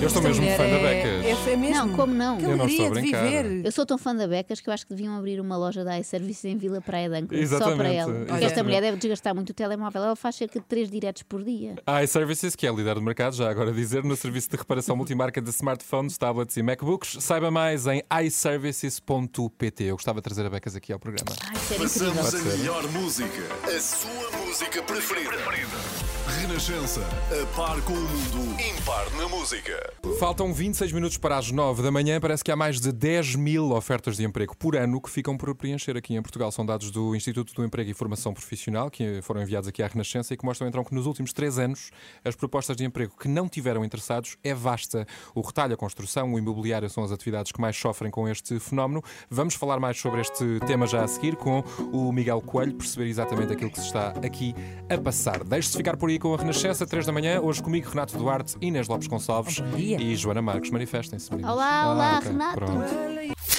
Assim? 0.06 0.18
estou 0.18 0.22
mesmo 0.22 0.46
fã 0.58 0.70
da 0.70 0.78
Becas. 0.80 1.26
é- 1.26 1.52
é 1.54 1.56
mesmo. 1.58 1.76
Não, 1.88 1.96
como 1.96 2.14
não? 2.14 2.38
Que 2.38 2.44
Eu 2.46 2.58
não 2.58 2.68
estou 2.68 2.88
a 2.88 2.90
brincar. 2.90 3.24
viver. 3.24 3.66
Eu 3.66 3.72
sou 3.72 3.86
tão 3.86 3.98
fã 3.98 4.16
da 4.16 4.28
Becas 4.28 4.60
que 4.62 4.70
eu 4.70 4.74
acho 4.74 4.86
que 4.88 4.94
deviam 4.94 5.16
abrir 5.18 5.40
uma 5.40 5.58
loja 5.58 5.84
da 5.84 6.00
iService 6.00 6.48
em 6.48 6.58
Vila 6.58 6.82
Praia 6.82 7.10
de 7.10 7.16
Âncora, 7.16 7.38
só 7.38 7.44
Exatamente, 7.56 7.78
para 7.78 7.90
ela. 7.90 8.26
Porque 8.26 8.46
esta 8.46 8.64
mulher 8.64 8.82
deve 8.82 8.98
desgastar 8.98 9.36
muito 9.36 9.50
o 9.50 9.54
telemóvel. 9.54 10.04
Ela 10.04 10.16
faz 10.16 10.36
cerca 10.36 10.60
de 10.60 10.66
3 10.66 10.90
diretos 10.90 11.24
por 11.24 11.44
dia. 11.44 11.76
A 11.86 12.04
iServices, 12.04 12.56
que 12.56 12.66
é 12.68 12.72
líder 12.72 12.96
do 12.96 13.02
mercado, 13.02 13.36
já 13.36 13.50
agora 13.50 13.72
dizer, 13.72 14.04
no 14.04 14.16
serviço 14.16 14.50
de 14.50 14.58
reparação 14.58 14.96
multimarca 14.96 15.42
de 15.42 15.50
smartphones, 15.50 16.18
tablets 16.18 16.56
e 16.58 16.64
MacBooks. 16.64 17.18
Saiba 17.20 17.52
mais 17.52 17.86
em 17.88 18.02
iServices.pt. 18.24 19.84
Eu 19.84 19.96
gostava 19.96 20.20
de 20.20 20.24
trazer 20.24 20.46
a 20.46 20.50
Becas 20.50 20.76
aqui 20.76 20.92
ao 20.94 21.00
programa. 21.00 21.32
Ai, 21.48 21.78
Passamos 21.78 22.34
a 22.34 22.40
melhor 22.58 22.88
música, 22.92 23.42
a 23.64 23.80
sua 23.80 24.32
música 24.46 24.82
preferida. 24.84 25.30
Renascença, 26.38 27.02
a 27.02 27.56
par 27.58 27.82
com 27.82 27.94
o 27.94 27.96
mundo, 27.96 28.62
impar 28.62 29.10
na 29.18 29.28
música. 29.28 29.94
Faltam 30.20 30.54
26 30.54 30.92
minutos 30.92 31.18
para 31.18 31.36
as 31.36 31.50
9 31.50 31.82
da 31.82 31.90
manhã. 31.90 32.20
Parece 32.22 32.44
que 32.44 32.52
há 32.52 32.56
mais 32.56 32.80
de 32.80 32.92
10 32.92 33.34
mil 33.36 33.72
ofertas 33.72 34.16
de 34.16 34.24
emprego 34.24 34.56
por 34.56 34.76
ano 34.76 35.02
que 35.02 35.10
ficam 35.10 35.36
por 35.36 35.56
preencher 35.56 35.98
aqui 35.98 36.14
em 36.14 36.22
Portugal. 36.22 36.52
São 36.52 36.64
dados 36.64 36.92
do 36.92 37.16
Instituto 37.16 37.52
do 37.56 37.66
Emprego 37.66 37.90
e 37.90 37.96
Formação 37.96 38.32
Profissional 38.32 38.92
que 38.92 39.22
foram 39.24 39.42
enviados 39.42 39.68
aqui 39.68 39.82
à 39.82 39.88
Renascença 39.88 40.32
e 40.32 40.38
que 40.38 40.46
mostram 40.46 40.68
então 40.68 40.84
que 40.84 40.94
nos 40.94 41.08
últimos 41.08 41.34
três 41.34 41.58
anos 41.58 41.90
as 42.24 42.36
propostas 42.36 42.78
de 42.78 42.86
emprego 42.86 43.14
que 43.20 43.28
não 43.28 43.50
tiveram 43.50 43.84
interessados 43.84 44.38
é 44.44 44.54
vasta. 44.54 45.08
O 45.34 45.42
retalho, 45.42 45.74
a 45.74 45.78
construção, 45.78 46.32
o 46.32 46.38
imobiliário 46.38 46.90
são 46.92 47.04
as 47.04 47.12
atividades 47.12 47.52
que 47.52 47.60
mais 47.60 47.76
sofrem 47.76 48.12
com 48.12 48.30
este 48.30 48.60
fenómeno. 48.60 49.04
Vamos 49.32 49.56
falar 49.56 49.80
mais 49.80 50.00
sobre 50.00 50.22
este 50.22 50.60
tema 50.68 50.86
já 50.86 51.04
a 51.04 51.08
seguir 51.08 51.36
com 51.36 51.64
o 51.92 52.12
Miguel 52.12 52.42
Coelho, 52.42 52.76
perceber 52.76 53.10
exatamente 53.10 53.54
aquilo 53.54 53.72
que 53.72 53.80
se 53.80 53.88
está 53.88 54.10
aqui 54.24 54.54
a 54.88 54.98
passar. 54.98 55.44
Deixe-se 55.44 55.76
ficar 55.76 55.98
por 55.98 56.10
aí 56.10 56.19
com 56.20 56.34
a 56.34 56.38
Renascença, 56.38 56.86
3 56.86 57.06
da 57.06 57.12
manhã. 57.12 57.40
Hoje 57.42 57.64
comigo 57.64 57.90
Renato 57.90 58.18
Duarte, 58.18 58.56
Inês 58.62 58.88
Lopes 58.88 59.08
Gonçalves 59.08 59.62
e 59.76 60.16
Joana 60.16 60.42
Marques. 60.42 60.70
Manifestem-se. 60.70 61.34
Olá, 61.34 61.92
olá, 61.94 62.16
Ah, 62.16 62.18
ok, 62.20 62.32
Renato. 62.32 62.56
pronto. 62.56 63.59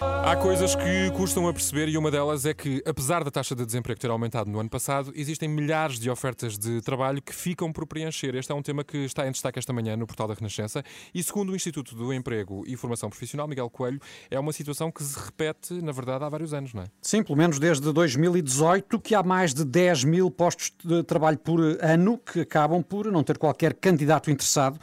Há 0.00 0.36
coisas 0.36 0.76
que 0.76 1.10
custam 1.16 1.48
a 1.48 1.52
perceber 1.52 1.88
e 1.88 1.98
uma 1.98 2.10
delas 2.10 2.44
é 2.44 2.54
que, 2.54 2.80
apesar 2.86 3.24
da 3.24 3.30
taxa 3.30 3.56
de 3.56 3.66
desemprego 3.66 3.98
ter 3.98 4.10
aumentado 4.10 4.48
no 4.48 4.60
ano 4.60 4.70
passado, 4.70 5.12
existem 5.16 5.48
milhares 5.48 5.98
de 5.98 6.08
ofertas 6.08 6.56
de 6.56 6.80
trabalho 6.82 7.20
que 7.20 7.34
ficam 7.34 7.72
por 7.72 7.84
preencher. 7.84 8.34
Este 8.36 8.52
é 8.52 8.54
um 8.54 8.62
tema 8.62 8.84
que 8.84 8.98
está 8.98 9.26
em 9.26 9.32
destaque 9.32 9.58
esta 9.58 9.72
manhã 9.72 9.96
no 9.96 10.06
portal 10.06 10.28
da 10.28 10.34
Renascença 10.34 10.84
e, 11.12 11.22
segundo 11.22 11.50
o 11.50 11.56
Instituto 11.56 11.96
do 11.96 12.12
Emprego 12.12 12.62
e 12.66 12.76
Formação 12.76 13.08
Profissional, 13.08 13.48
Miguel 13.48 13.68
Coelho, 13.70 14.00
é 14.30 14.38
uma 14.38 14.52
situação 14.52 14.92
que 14.92 15.02
se 15.02 15.18
repete, 15.18 15.74
na 15.74 15.90
verdade, 15.90 16.22
há 16.22 16.28
vários 16.28 16.54
anos, 16.54 16.74
não 16.74 16.82
é? 16.82 16.86
Sim, 17.02 17.24
pelo 17.24 17.36
menos 17.36 17.58
desde 17.58 17.92
2018, 17.92 19.00
que 19.00 19.14
há 19.16 19.22
mais 19.22 19.52
de 19.52 19.64
10 19.64 20.04
mil 20.04 20.30
postos 20.30 20.72
de 20.84 21.02
trabalho 21.02 21.38
por 21.38 21.60
ano 21.80 22.18
que 22.18 22.40
acabam 22.40 22.82
por 22.82 23.10
não 23.10 23.24
ter 23.24 23.36
qualquer 23.36 23.74
candidato 23.74 24.30
interessado. 24.30 24.78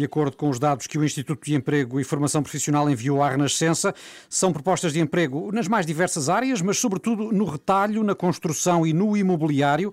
De 0.00 0.06
acordo 0.06 0.34
com 0.34 0.48
os 0.48 0.58
dados 0.58 0.86
que 0.86 0.96
o 0.96 1.04
Instituto 1.04 1.44
de 1.44 1.54
Emprego 1.54 2.00
e 2.00 2.04
Formação 2.04 2.42
Profissional 2.42 2.88
enviou 2.88 3.22
à 3.22 3.28
Renascença, 3.28 3.94
são 4.30 4.50
propostas 4.50 4.94
de 4.94 4.98
emprego 4.98 5.52
nas 5.52 5.68
mais 5.68 5.84
diversas 5.84 6.30
áreas, 6.30 6.62
mas 6.62 6.78
sobretudo 6.78 7.30
no 7.30 7.44
retalho, 7.44 8.02
na 8.02 8.14
construção 8.14 8.86
e 8.86 8.94
no 8.94 9.14
imobiliário. 9.14 9.92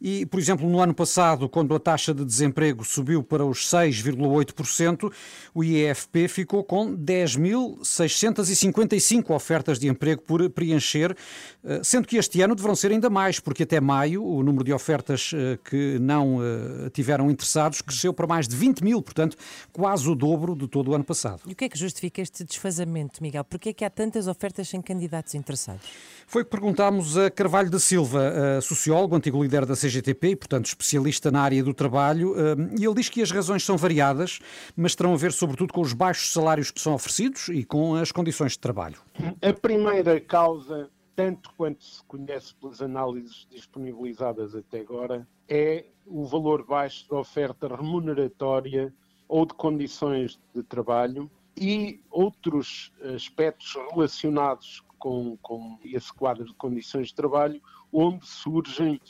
E, 0.00 0.24
por 0.24 0.40
exemplo, 0.40 0.66
no 0.66 0.80
ano 0.80 0.94
passado, 0.94 1.46
quando 1.46 1.74
a 1.74 1.78
taxa 1.78 2.14
de 2.14 2.24
desemprego 2.24 2.82
subiu 2.84 3.22
para 3.22 3.44
os 3.44 3.66
6,8%, 3.66 5.12
o 5.54 5.62
IEFP 5.62 6.26
ficou 6.26 6.64
com 6.64 6.96
10.655 6.96 9.28
ofertas 9.28 9.78
de 9.78 9.88
emprego 9.88 10.22
por 10.22 10.48
preencher, 10.48 11.14
eh, 11.62 11.82
sendo 11.84 12.08
que 12.08 12.16
este 12.16 12.40
ano 12.40 12.54
deverão 12.54 12.74
ser 12.74 12.92
ainda 12.92 13.10
mais, 13.10 13.38
porque 13.38 13.64
até 13.64 13.78
maio 13.78 14.24
o 14.24 14.42
número 14.42 14.64
de 14.64 14.72
ofertas 14.72 15.32
eh, 15.34 15.58
que 15.62 15.98
não 15.98 16.38
eh, 16.42 16.88
tiveram 16.94 17.30
interessados 17.30 17.82
cresceu 17.82 18.14
para 18.14 18.26
mais 18.26 18.48
de 18.48 18.56
20 18.56 18.82
mil, 18.82 19.02
portanto, 19.02 19.36
quase 19.70 20.08
o 20.08 20.14
dobro 20.14 20.56
de 20.56 20.66
todo 20.66 20.92
o 20.92 20.94
ano 20.94 21.04
passado. 21.04 21.42
E 21.46 21.52
o 21.52 21.56
que 21.56 21.66
é 21.66 21.68
que 21.68 21.78
justifica 21.78 22.22
este 22.22 22.42
desfazamento, 22.42 23.22
Miguel? 23.22 23.44
Porquê 23.44 23.68
é 23.68 23.74
que 23.74 23.84
há 23.84 23.90
tantas 23.90 24.26
ofertas 24.26 24.66
sem 24.66 24.80
candidatos 24.80 25.34
interessados? 25.34 25.82
Foi 26.26 26.40
o 26.40 26.44
que 26.46 26.50
perguntámos 26.50 27.18
a 27.18 27.30
Carvalho 27.30 27.68
da 27.68 27.78
Silva, 27.78 28.32
sociólogo, 28.62 29.16
antigo 29.16 29.42
líder 29.42 29.66
da 29.66 29.76
CGTP 29.90 30.28
e, 30.28 30.36
portanto, 30.36 30.66
especialista 30.66 31.30
na 31.30 31.42
área 31.42 31.62
do 31.62 31.74
trabalho, 31.74 32.34
eh, 32.38 32.56
e 32.78 32.84
ele 32.84 32.94
diz 32.94 33.08
que 33.08 33.20
as 33.20 33.30
razões 33.30 33.64
são 33.64 33.76
variadas, 33.76 34.38
mas 34.76 34.94
terão 34.94 35.12
a 35.12 35.16
ver 35.16 35.32
sobretudo 35.32 35.72
com 35.72 35.80
os 35.80 35.92
baixos 35.92 36.32
salários 36.32 36.70
que 36.70 36.80
são 36.80 36.94
oferecidos 36.94 37.48
e 37.48 37.64
com 37.64 37.94
as 37.94 38.12
condições 38.12 38.52
de 38.52 38.60
trabalho. 38.60 38.98
A 39.42 39.52
primeira 39.52 40.20
causa, 40.20 40.88
tanto 41.16 41.50
quanto 41.56 41.84
se 41.84 42.02
conhece 42.04 42.54
pelas 42.54 42.80
análises 42.80 43.46
disponibilizadas 43.50 44.54
até 44.54 44.80
agora, 44.80 45.26
é 45.48 45.84
o 46.06 46.24
valor 46.24 46.64
baixo 46.64 47.08
da 47.10 47.18
oferta 47.18 47.68
remuneratória 47.68 48.94
ou 49.28 49.44
de 49.44 49.54
condições 49.54 50.38
de 50.54 50.62
trabalho 50.62 51.30
e 51.56 52.00
outros 52.10 52.92
aspectos 53.14 53.76
relacionados 53.90 54.82
com, 54.98 55.36
com 55.42 55.78
esse 55.84 56.12
quadro 56.12 56.44
de 56.44 56.54
condições 56.54 57.08
de 57.08 57.14
trabalho, 57.14 57.60
onde 57.92 58.26
surgem 58.26 59.00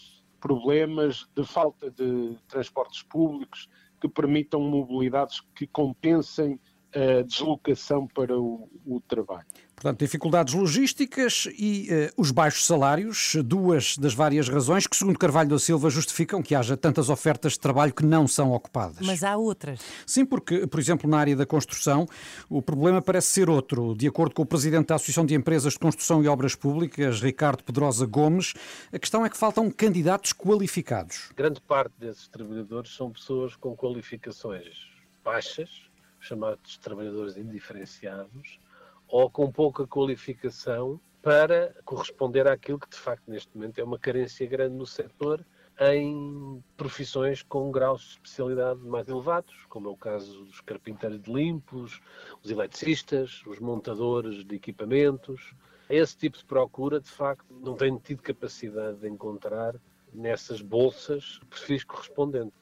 problemas 0.40 1.28
de 1.36 1.44
falta 1.44 1.90
de 1.90 2.36
transportes 2.48 3.02
públicos 3.02 3.68
que 4.00 4.08
permitam 4.08 4.60
mobilidades 4.60 5.40
que 5.54 5.66
compensem 5.66 6.58
a 6.94 7.22
deslocação 7.22 8.06
para 8.06 8.38
o, 8.38 8.68
o 8.86 9.00
trabalho. 9.00 9.46
Portanto, 9.80 10.00
dificuldades 10.00 10.52
logísticas 10.52 11.48
e 11.58 11.86
eh, 11.90 12.12
os 12.14 12.30
baixos 12.30 12.66
salários, 12.66 13.34
duas 13.42 13.96
das 13.96 14.12
várias 14.12 14.46
razões 14.46 14.86
que, 14.86 14.94
segundo 14.94 15.18
Carvalho 15.18 15.48
da 15.48 15.58
Silva, 15.58 15.88
justificam 15.88 16.42
que 16.42 16.54
haja 16.54 16.76
tantas 16.76 17.08
ofertas 17.08 17.52
de 17.52 17.60
trabalho 17.60 17.90
que 17.94 18.04
não 18.04 18.28
são 18.28 18.52
ocupadas. 18.52 19.06
Mas 19.06 19.24
há 19.24 19.38
outras. 19.38 19.80
Sim, 20.04 20.26
porque, 20.26 20.66
por 20.66 20.78
exemplo, 20.78 21.08
na 21.08 21.18
área 21.18 21.34
da 21.34 21.46
construção, 21.46 22.06
o 22.46 22.60
problema 22.60 23.00
parece 23.00 23.28
ser 23.28 23.48
outro. 23.48 23.94
De 23.94 24.06
acordo 24.06 24.34
com 24.34 24.42
o 24.42 24.46
presidente 24.46 24.88
da 24.88 24.96
Associação 24.96 25.24
de 25.24 25.34
Empresas 25.34 25.72
de 25.72 25.78
Construção 25.78 26.22
e 26.22 26.28
Obras 26.28 26.54
Públicas, 26.54 27.22
Ricardo 27.22 27.64
Pedrosa 27.64 28.04
Gomes, 28.04 28.52
a 28.92 28.98
questão 28.98 29.24
é 29.24 29.30
que 29.30 29.38
faltam 29.38 29.70
candidatos 29.70 30.34
qualificados. 30.34 31.30
Grande 31.34 31.58
parte 31.62 31.94
desses 31.98 32.28
trabalhadores 32.28 32.94
são 32.94 33.10
pessoas 33.10 33.56
com 33.56 33.74
qualificações 33.74 34.90
baixas, 35.24 35.89
chamados 36.20 36.78
trabalhadores 36.78 37.36
indiferenciados, 37.36 38.60
ou 39.08 39.28
com 39.30 39.50
pouca 39.50 39.86
qualificação 39.86 41.00
para 41.22 41.74
corresponder 41.84 42.46
àquilo 42.46 42.78
que 42.78 42.88
de 42.88 42.96
facto 42.96 43.28
neste 43.28 43.54
momento 43.54 43.78
é 43.78 43.84
uma 43.84 43.98
carência 43.98 44.46
grande 44.46 44.76
no 44.76 44.86
setor 44.86 45.44
em 45.80 46.62
profissões 46.76 47.42
com 47.42 47.70
graus 47.70 48.02
de 48.02 48.08
especialidade 48.10 48.80
mais 48.80 49.08
elevados, 49.08 49.64
como 49.68 49.88
é 49.88 49.90
o 49.90 49.96
caso 49.96 50.44
dos 50.44 50.60
carpinteiros 50.60 51.22
de 51.22 51.32
limpos, 51.32 52.00
os 52.42 52.50
eletricistas, 52.50 53.42
os 53.46 53.58
montadores 53.58 54.44
de 54.44 54.56
equipamentos. 54.56 55.54
Esse 55.88 56.16
tipo 56.16 56.36
de 56.36 56.44
procura, 56.44 57.00
de 57.00 57.08
facto, 57.10 57.46
não 57.50 57.74
tem 57.74 57.96
tido 57.96 58.22
capacidade 58.22 58.98
de 58.98 59.08
encontrar 59.08 59.74
nessas 60.12 60.60
bolsas 60.60 61.40
perfis 61.48 61.82
correspondentes. 61.82 62.60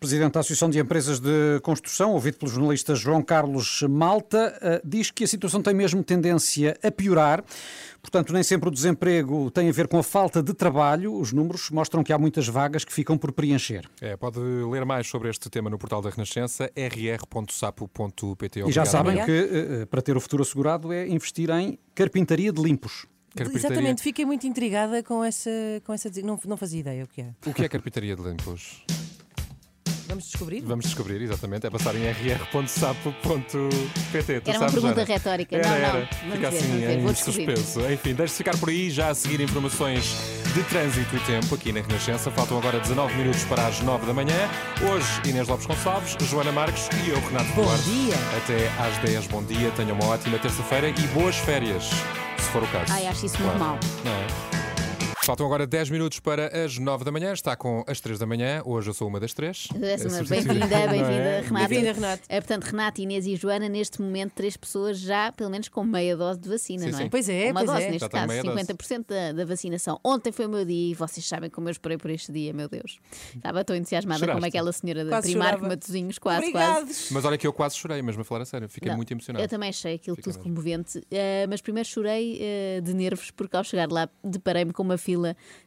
Presidente 0.00 0.34
da 0.34 0.40
Associação 0.40 0.70
de 0.70 0.78
Empresas 0.78 1.18
de 1.18 1.58
Construção, 1.62 2.12
ouvido 2.12 2.38
pelo 2.38 2.50
jornalista 2.50 2.94
João 2.94 3.20
Carlos 3.20 3.82
Malta, 3.82 4.56
eh, 4.62 4.80
diz 4.84 5.10
que 5.10 5.24
a 5.24 5.26
situação 5.26 5.60
tem 5.60 5.74
mesmo 5.74 6.04
tendência 6.04 6.78
a 6.84 6.90
piorar. 6.90 7.44
Portanto, 8.00 8.32
nem 8.32 8.44
sempre 8.44 8.68
o 8.68 8.72
desemprego 8.72 9.50
tem 9.50 9.68
a 9.68 9.72
ver 9.72 9.88
com 9.88 9.98
a 9.98 10.02
falta 10.04 10.40
de 10.40 10.54
trabalho. 10.54 11.12
Os 11.14 11.32
números 11.32 11.68
mostram 11.70 12.04
que 12.04 12.12
há 12.12 12.18
muitas 12.18 12.46
vagas 12.46 12.84
que 12.84 12.92
ficam 12.92 13.18
por 13.18 13.32
preencher. 13.32 13.88
É, 14.00 14.16
pode 14.16 14.38
ler 14.38 14.84
mais 14.84 15.08
sobre 15.08 15.30
este 15.30 15.50
tema 15.50 15.68
no 15.68 15.76
portal 15.76 16.00
da 16.00 16.10
Renascença, 16.10 16.70
rr.sapo.pt. 16.76 18.60
E 18.68 18.72
já 18.72 18.84
sabem 18.84 19.24
que 19.24 19.32
eh, 19.32 19.86
para 19.86 20.00
ter 20.00 20.16
o 20.16 20.20
futuro 20.20 20.44
assegurado 20.44 20.92
é 20.92 21.08
investir 21.08 21.50
em 21.50 21.76
carpintaria 21.94 22.52
de 22.52 22.62
limpos. 22.62 23.06
Exatamente, 23.36 24.02
fiquei 24.02 24.24
muito 24.24 24.46
intrigada 24.46 25.02
com 25.02 25.24
essa. 25.24 25.50
Com 25.84 25.92
essa 25.92 26.08
não, 26.22 26.38
não 26.46 26.56
fazia 26.56 26.80
ideia 26.80 27.04
o 27.04 27.08
que 27.08 27.20
é. 27.20 27.34
O 27.46 27.52
que 27.52 27.64
é 27.64 27.68
carpintaria 27.68 28.14
de 28.14 28.22
limpos? 28.22 28.84
Vamos 30.08 30.24
descobrir? 30.24 30.60
Vamos 30.62 30.86
descobrir, 30.86 31.20
exatamente. 31.22 31.66
É 31.66 31.70
passar 31.70 31.94
em 31.94 32.02
rr.sapo.pt. 32.10 33.62
Era 34.46 34.58
uma 34.58 34.70
pergunta 34.70 34.94
Joana? 34.94 35.04
retórica. 35.04 35.56
Era, 35.56 35.68
Não, 35.68 35.78
não. 35.78 35.84
era. 35.84 36.08
Vamos 36.22 36.34
Fica 36.36 36.50
ver, 36.50 36.56
assim 36.56 36.80
ver. 36.80 36.98
em 36.98 37.14
suspenso. 37.14 37.80
Enfim, 37.92 38.14
deixe-se 38.14 38.38
ficar 38.38 38.56
por 38.56 38.70
aí 38.70 38.90
já 38.90 39.08
a 39.08 39.14
seguir 39.14 39.40
informações 39.40 40.16
de 40.54 40.62
trânsito 40.64 41.14
e 41.14 41.20
tempo 41.20 41.54
aqui 41.54 41.72
na 41.72 41.80
Renascença. 41.82 42.30
Faltam 42.30 42.56
agora 42.58 42.80
19 42.80 43.14
minutos 43.16 43.44
para 43.44 43.66
as 43.66 43.80
9 43.80 44.06
da 44.06 44.14
manhã. 44.14 44.48
Hoje, 44.90 45.06
Inês 45.28 45.46
Lopes 45.46 45.66
Gonçalves, 45.66 46.16
Joana 46.28 46.52
Marques 46.52 46.88
e 47.04 47.10
eu, 47.10 47.20
Renato 47.20 47.52
Bom 47.52 47.64
Duarte. 47.64 47.84
dia. 47.84 48.14
Até 48.36 48.68
às 48.82 48.96
10. 48.98 49.26
Bom 49.26 49.42
dia, 49.42 49.70
tenham 49.72 49.94
uma 49.94 50.06
ótima 50.06 50.38
terça-feira 50.38 50.88
e 50.88 51.06
boas 51.08 51.36
férias, 51.36 51.84
se 52.38 52.48
for 52.50 52.62
o 52.62 52.66
caso. 52.68 52.90
Ai, 52.92 53.06
acho 53.06 53.26
isso 53.26 53.38
muito 53.42 53.58
Claro. 53.58 53.72
mau. 53.72 53.78
Não 54.04 54.12
é? 54.12 54.57
Faltam 55.28 55.44
agora 55.44 55.66
10 55.66 55.90
minutos 55.90 56.20
para 56.20 56.64
as 56.64 56.78
9 56.78 57.04
da 57.04 57.12
manhã. 57.12 57.34
Está 57.34 57.54
com 57.54 57.84
as 57.86 58.00
3 58.00 58.18
da 58.18 58.24
manhã. 58.24 58.62
Hoje 58.64 58.88
eu 58.88 58.94
sou 58.94 59.06
uma 59.06 59.20
das 59.20 59.34
três. 59.34 59.68
É 59.78 59.98
substituir. 59.98 60.42
Bem-vinda, 60.42 60.66
Não 60.66 60.88
bem-vinda, 60.88 61.12
é? 61.12 61.40
Renata. 61.42 61.68
Bem-vinda, 61.68 61.92
Renata. 61.92 62.22
É, 62.30 62.40
portanto, 62.40 62.64
Renata, 62.64 63.02
Inês 63.02 63.26
e 63.26 63.36
Joana, 63.36 63.68
neste 63.68 64.00
momento, 64.00 64.32
três 64.32 64.56
pessoas 64.56 64.98
já, 64.98 65.30
pelo 65.30 65.50
menos, 65.50 65.68
com 65.68 65.84
meia 65.84 66.16
dose 66.16 66.40
de 66.40 66.48
vacina, 66.48 66.84
Sim, 66.84 66.92
não 66.92 66.98
é? 66.98 67.02
sim. 67.02 67.08
Pois 67.10 67.28
é, 67.28 67.50
Uma 67.50 67.60
pois 67.60 67.66
dose, 67.66 67.82
é. 67.82 67.90
neste 67.90 68.00
Já 68.04 68.08
caso, 68.08 68.26
meia 68.26 68.42
dose. 68.42 68.62
50% 68.72 69.04
da, 69.06 69.32
da 69.32 69.44
vacinação. 69.44 70.00
Ontem 70.02 70.32
foi 70.32 70.46
o 70.46 70.48
meu 70.48 70.64
dia 70.64 70.92
e 70.92 70.94
vocês 70.94 71.28
sabem 71.28 71.50
como 71.50 71.68
eu 71.68 71.72
esperei 71.72 71.98
por 71.98 72.10
este 72.10 72.32
dia, 72.32 72.54
meu 72.54 72.66
Deus. 72.66 72.98
Estava 73.36 73.62
tão 73.62 73.76
entusiasmada 73.76 74.20
como 74.20 74.32
Choraste? 74.32 74.48
aquela 74.48 74.72
senhora 74.72 75.04
da 75.04 75.20
Primark 75.20 75.50
chorava. 75.56 75.68
Matosinhos, 75.68 76.18
quase, 76.18 76.50
quase. 76.52 77.12
Mas 77.12 77.26
olha 77.26 77.36
que 77.36 77.46
eu 77.46 77.52
quase 77.52 77.76
chorei, 77.76 78.00
mesmo 78.00 78.22
a 78.22 78.24
falar 78.24 78.40
a 78.40 78.46
sério. 78.46 78.66
Fiquei 78.66 78.88
Não, 78.88 78.96
muito 78.96 79.12
emocionado. 79.12 79.44
Eu 79.44 79.48
também 79.50 79.68
achei 79.68 79.96
aquilo 79.96 80.16
Fica 80.16 80.30
tudo 80.30 80.38
mesmo. 80.38 80.54
comovente, 80.54 81.02
eh, 81.10 81.46
mas 81.50 81.60
primeiro 81.60 81.86
chorei 81.86 82.38
eh, 82.40 82.80
de 82.82 82.94
nervos 82.94 83.30
porque 83.30 83.54
ao 83.54 83.62
chegar 83.62 83.92
lá 83.92 84.08
deparei-me 84.24 84.72
com 84.72 84.82
uma 84.82 84.96
fila, 84.96 85.17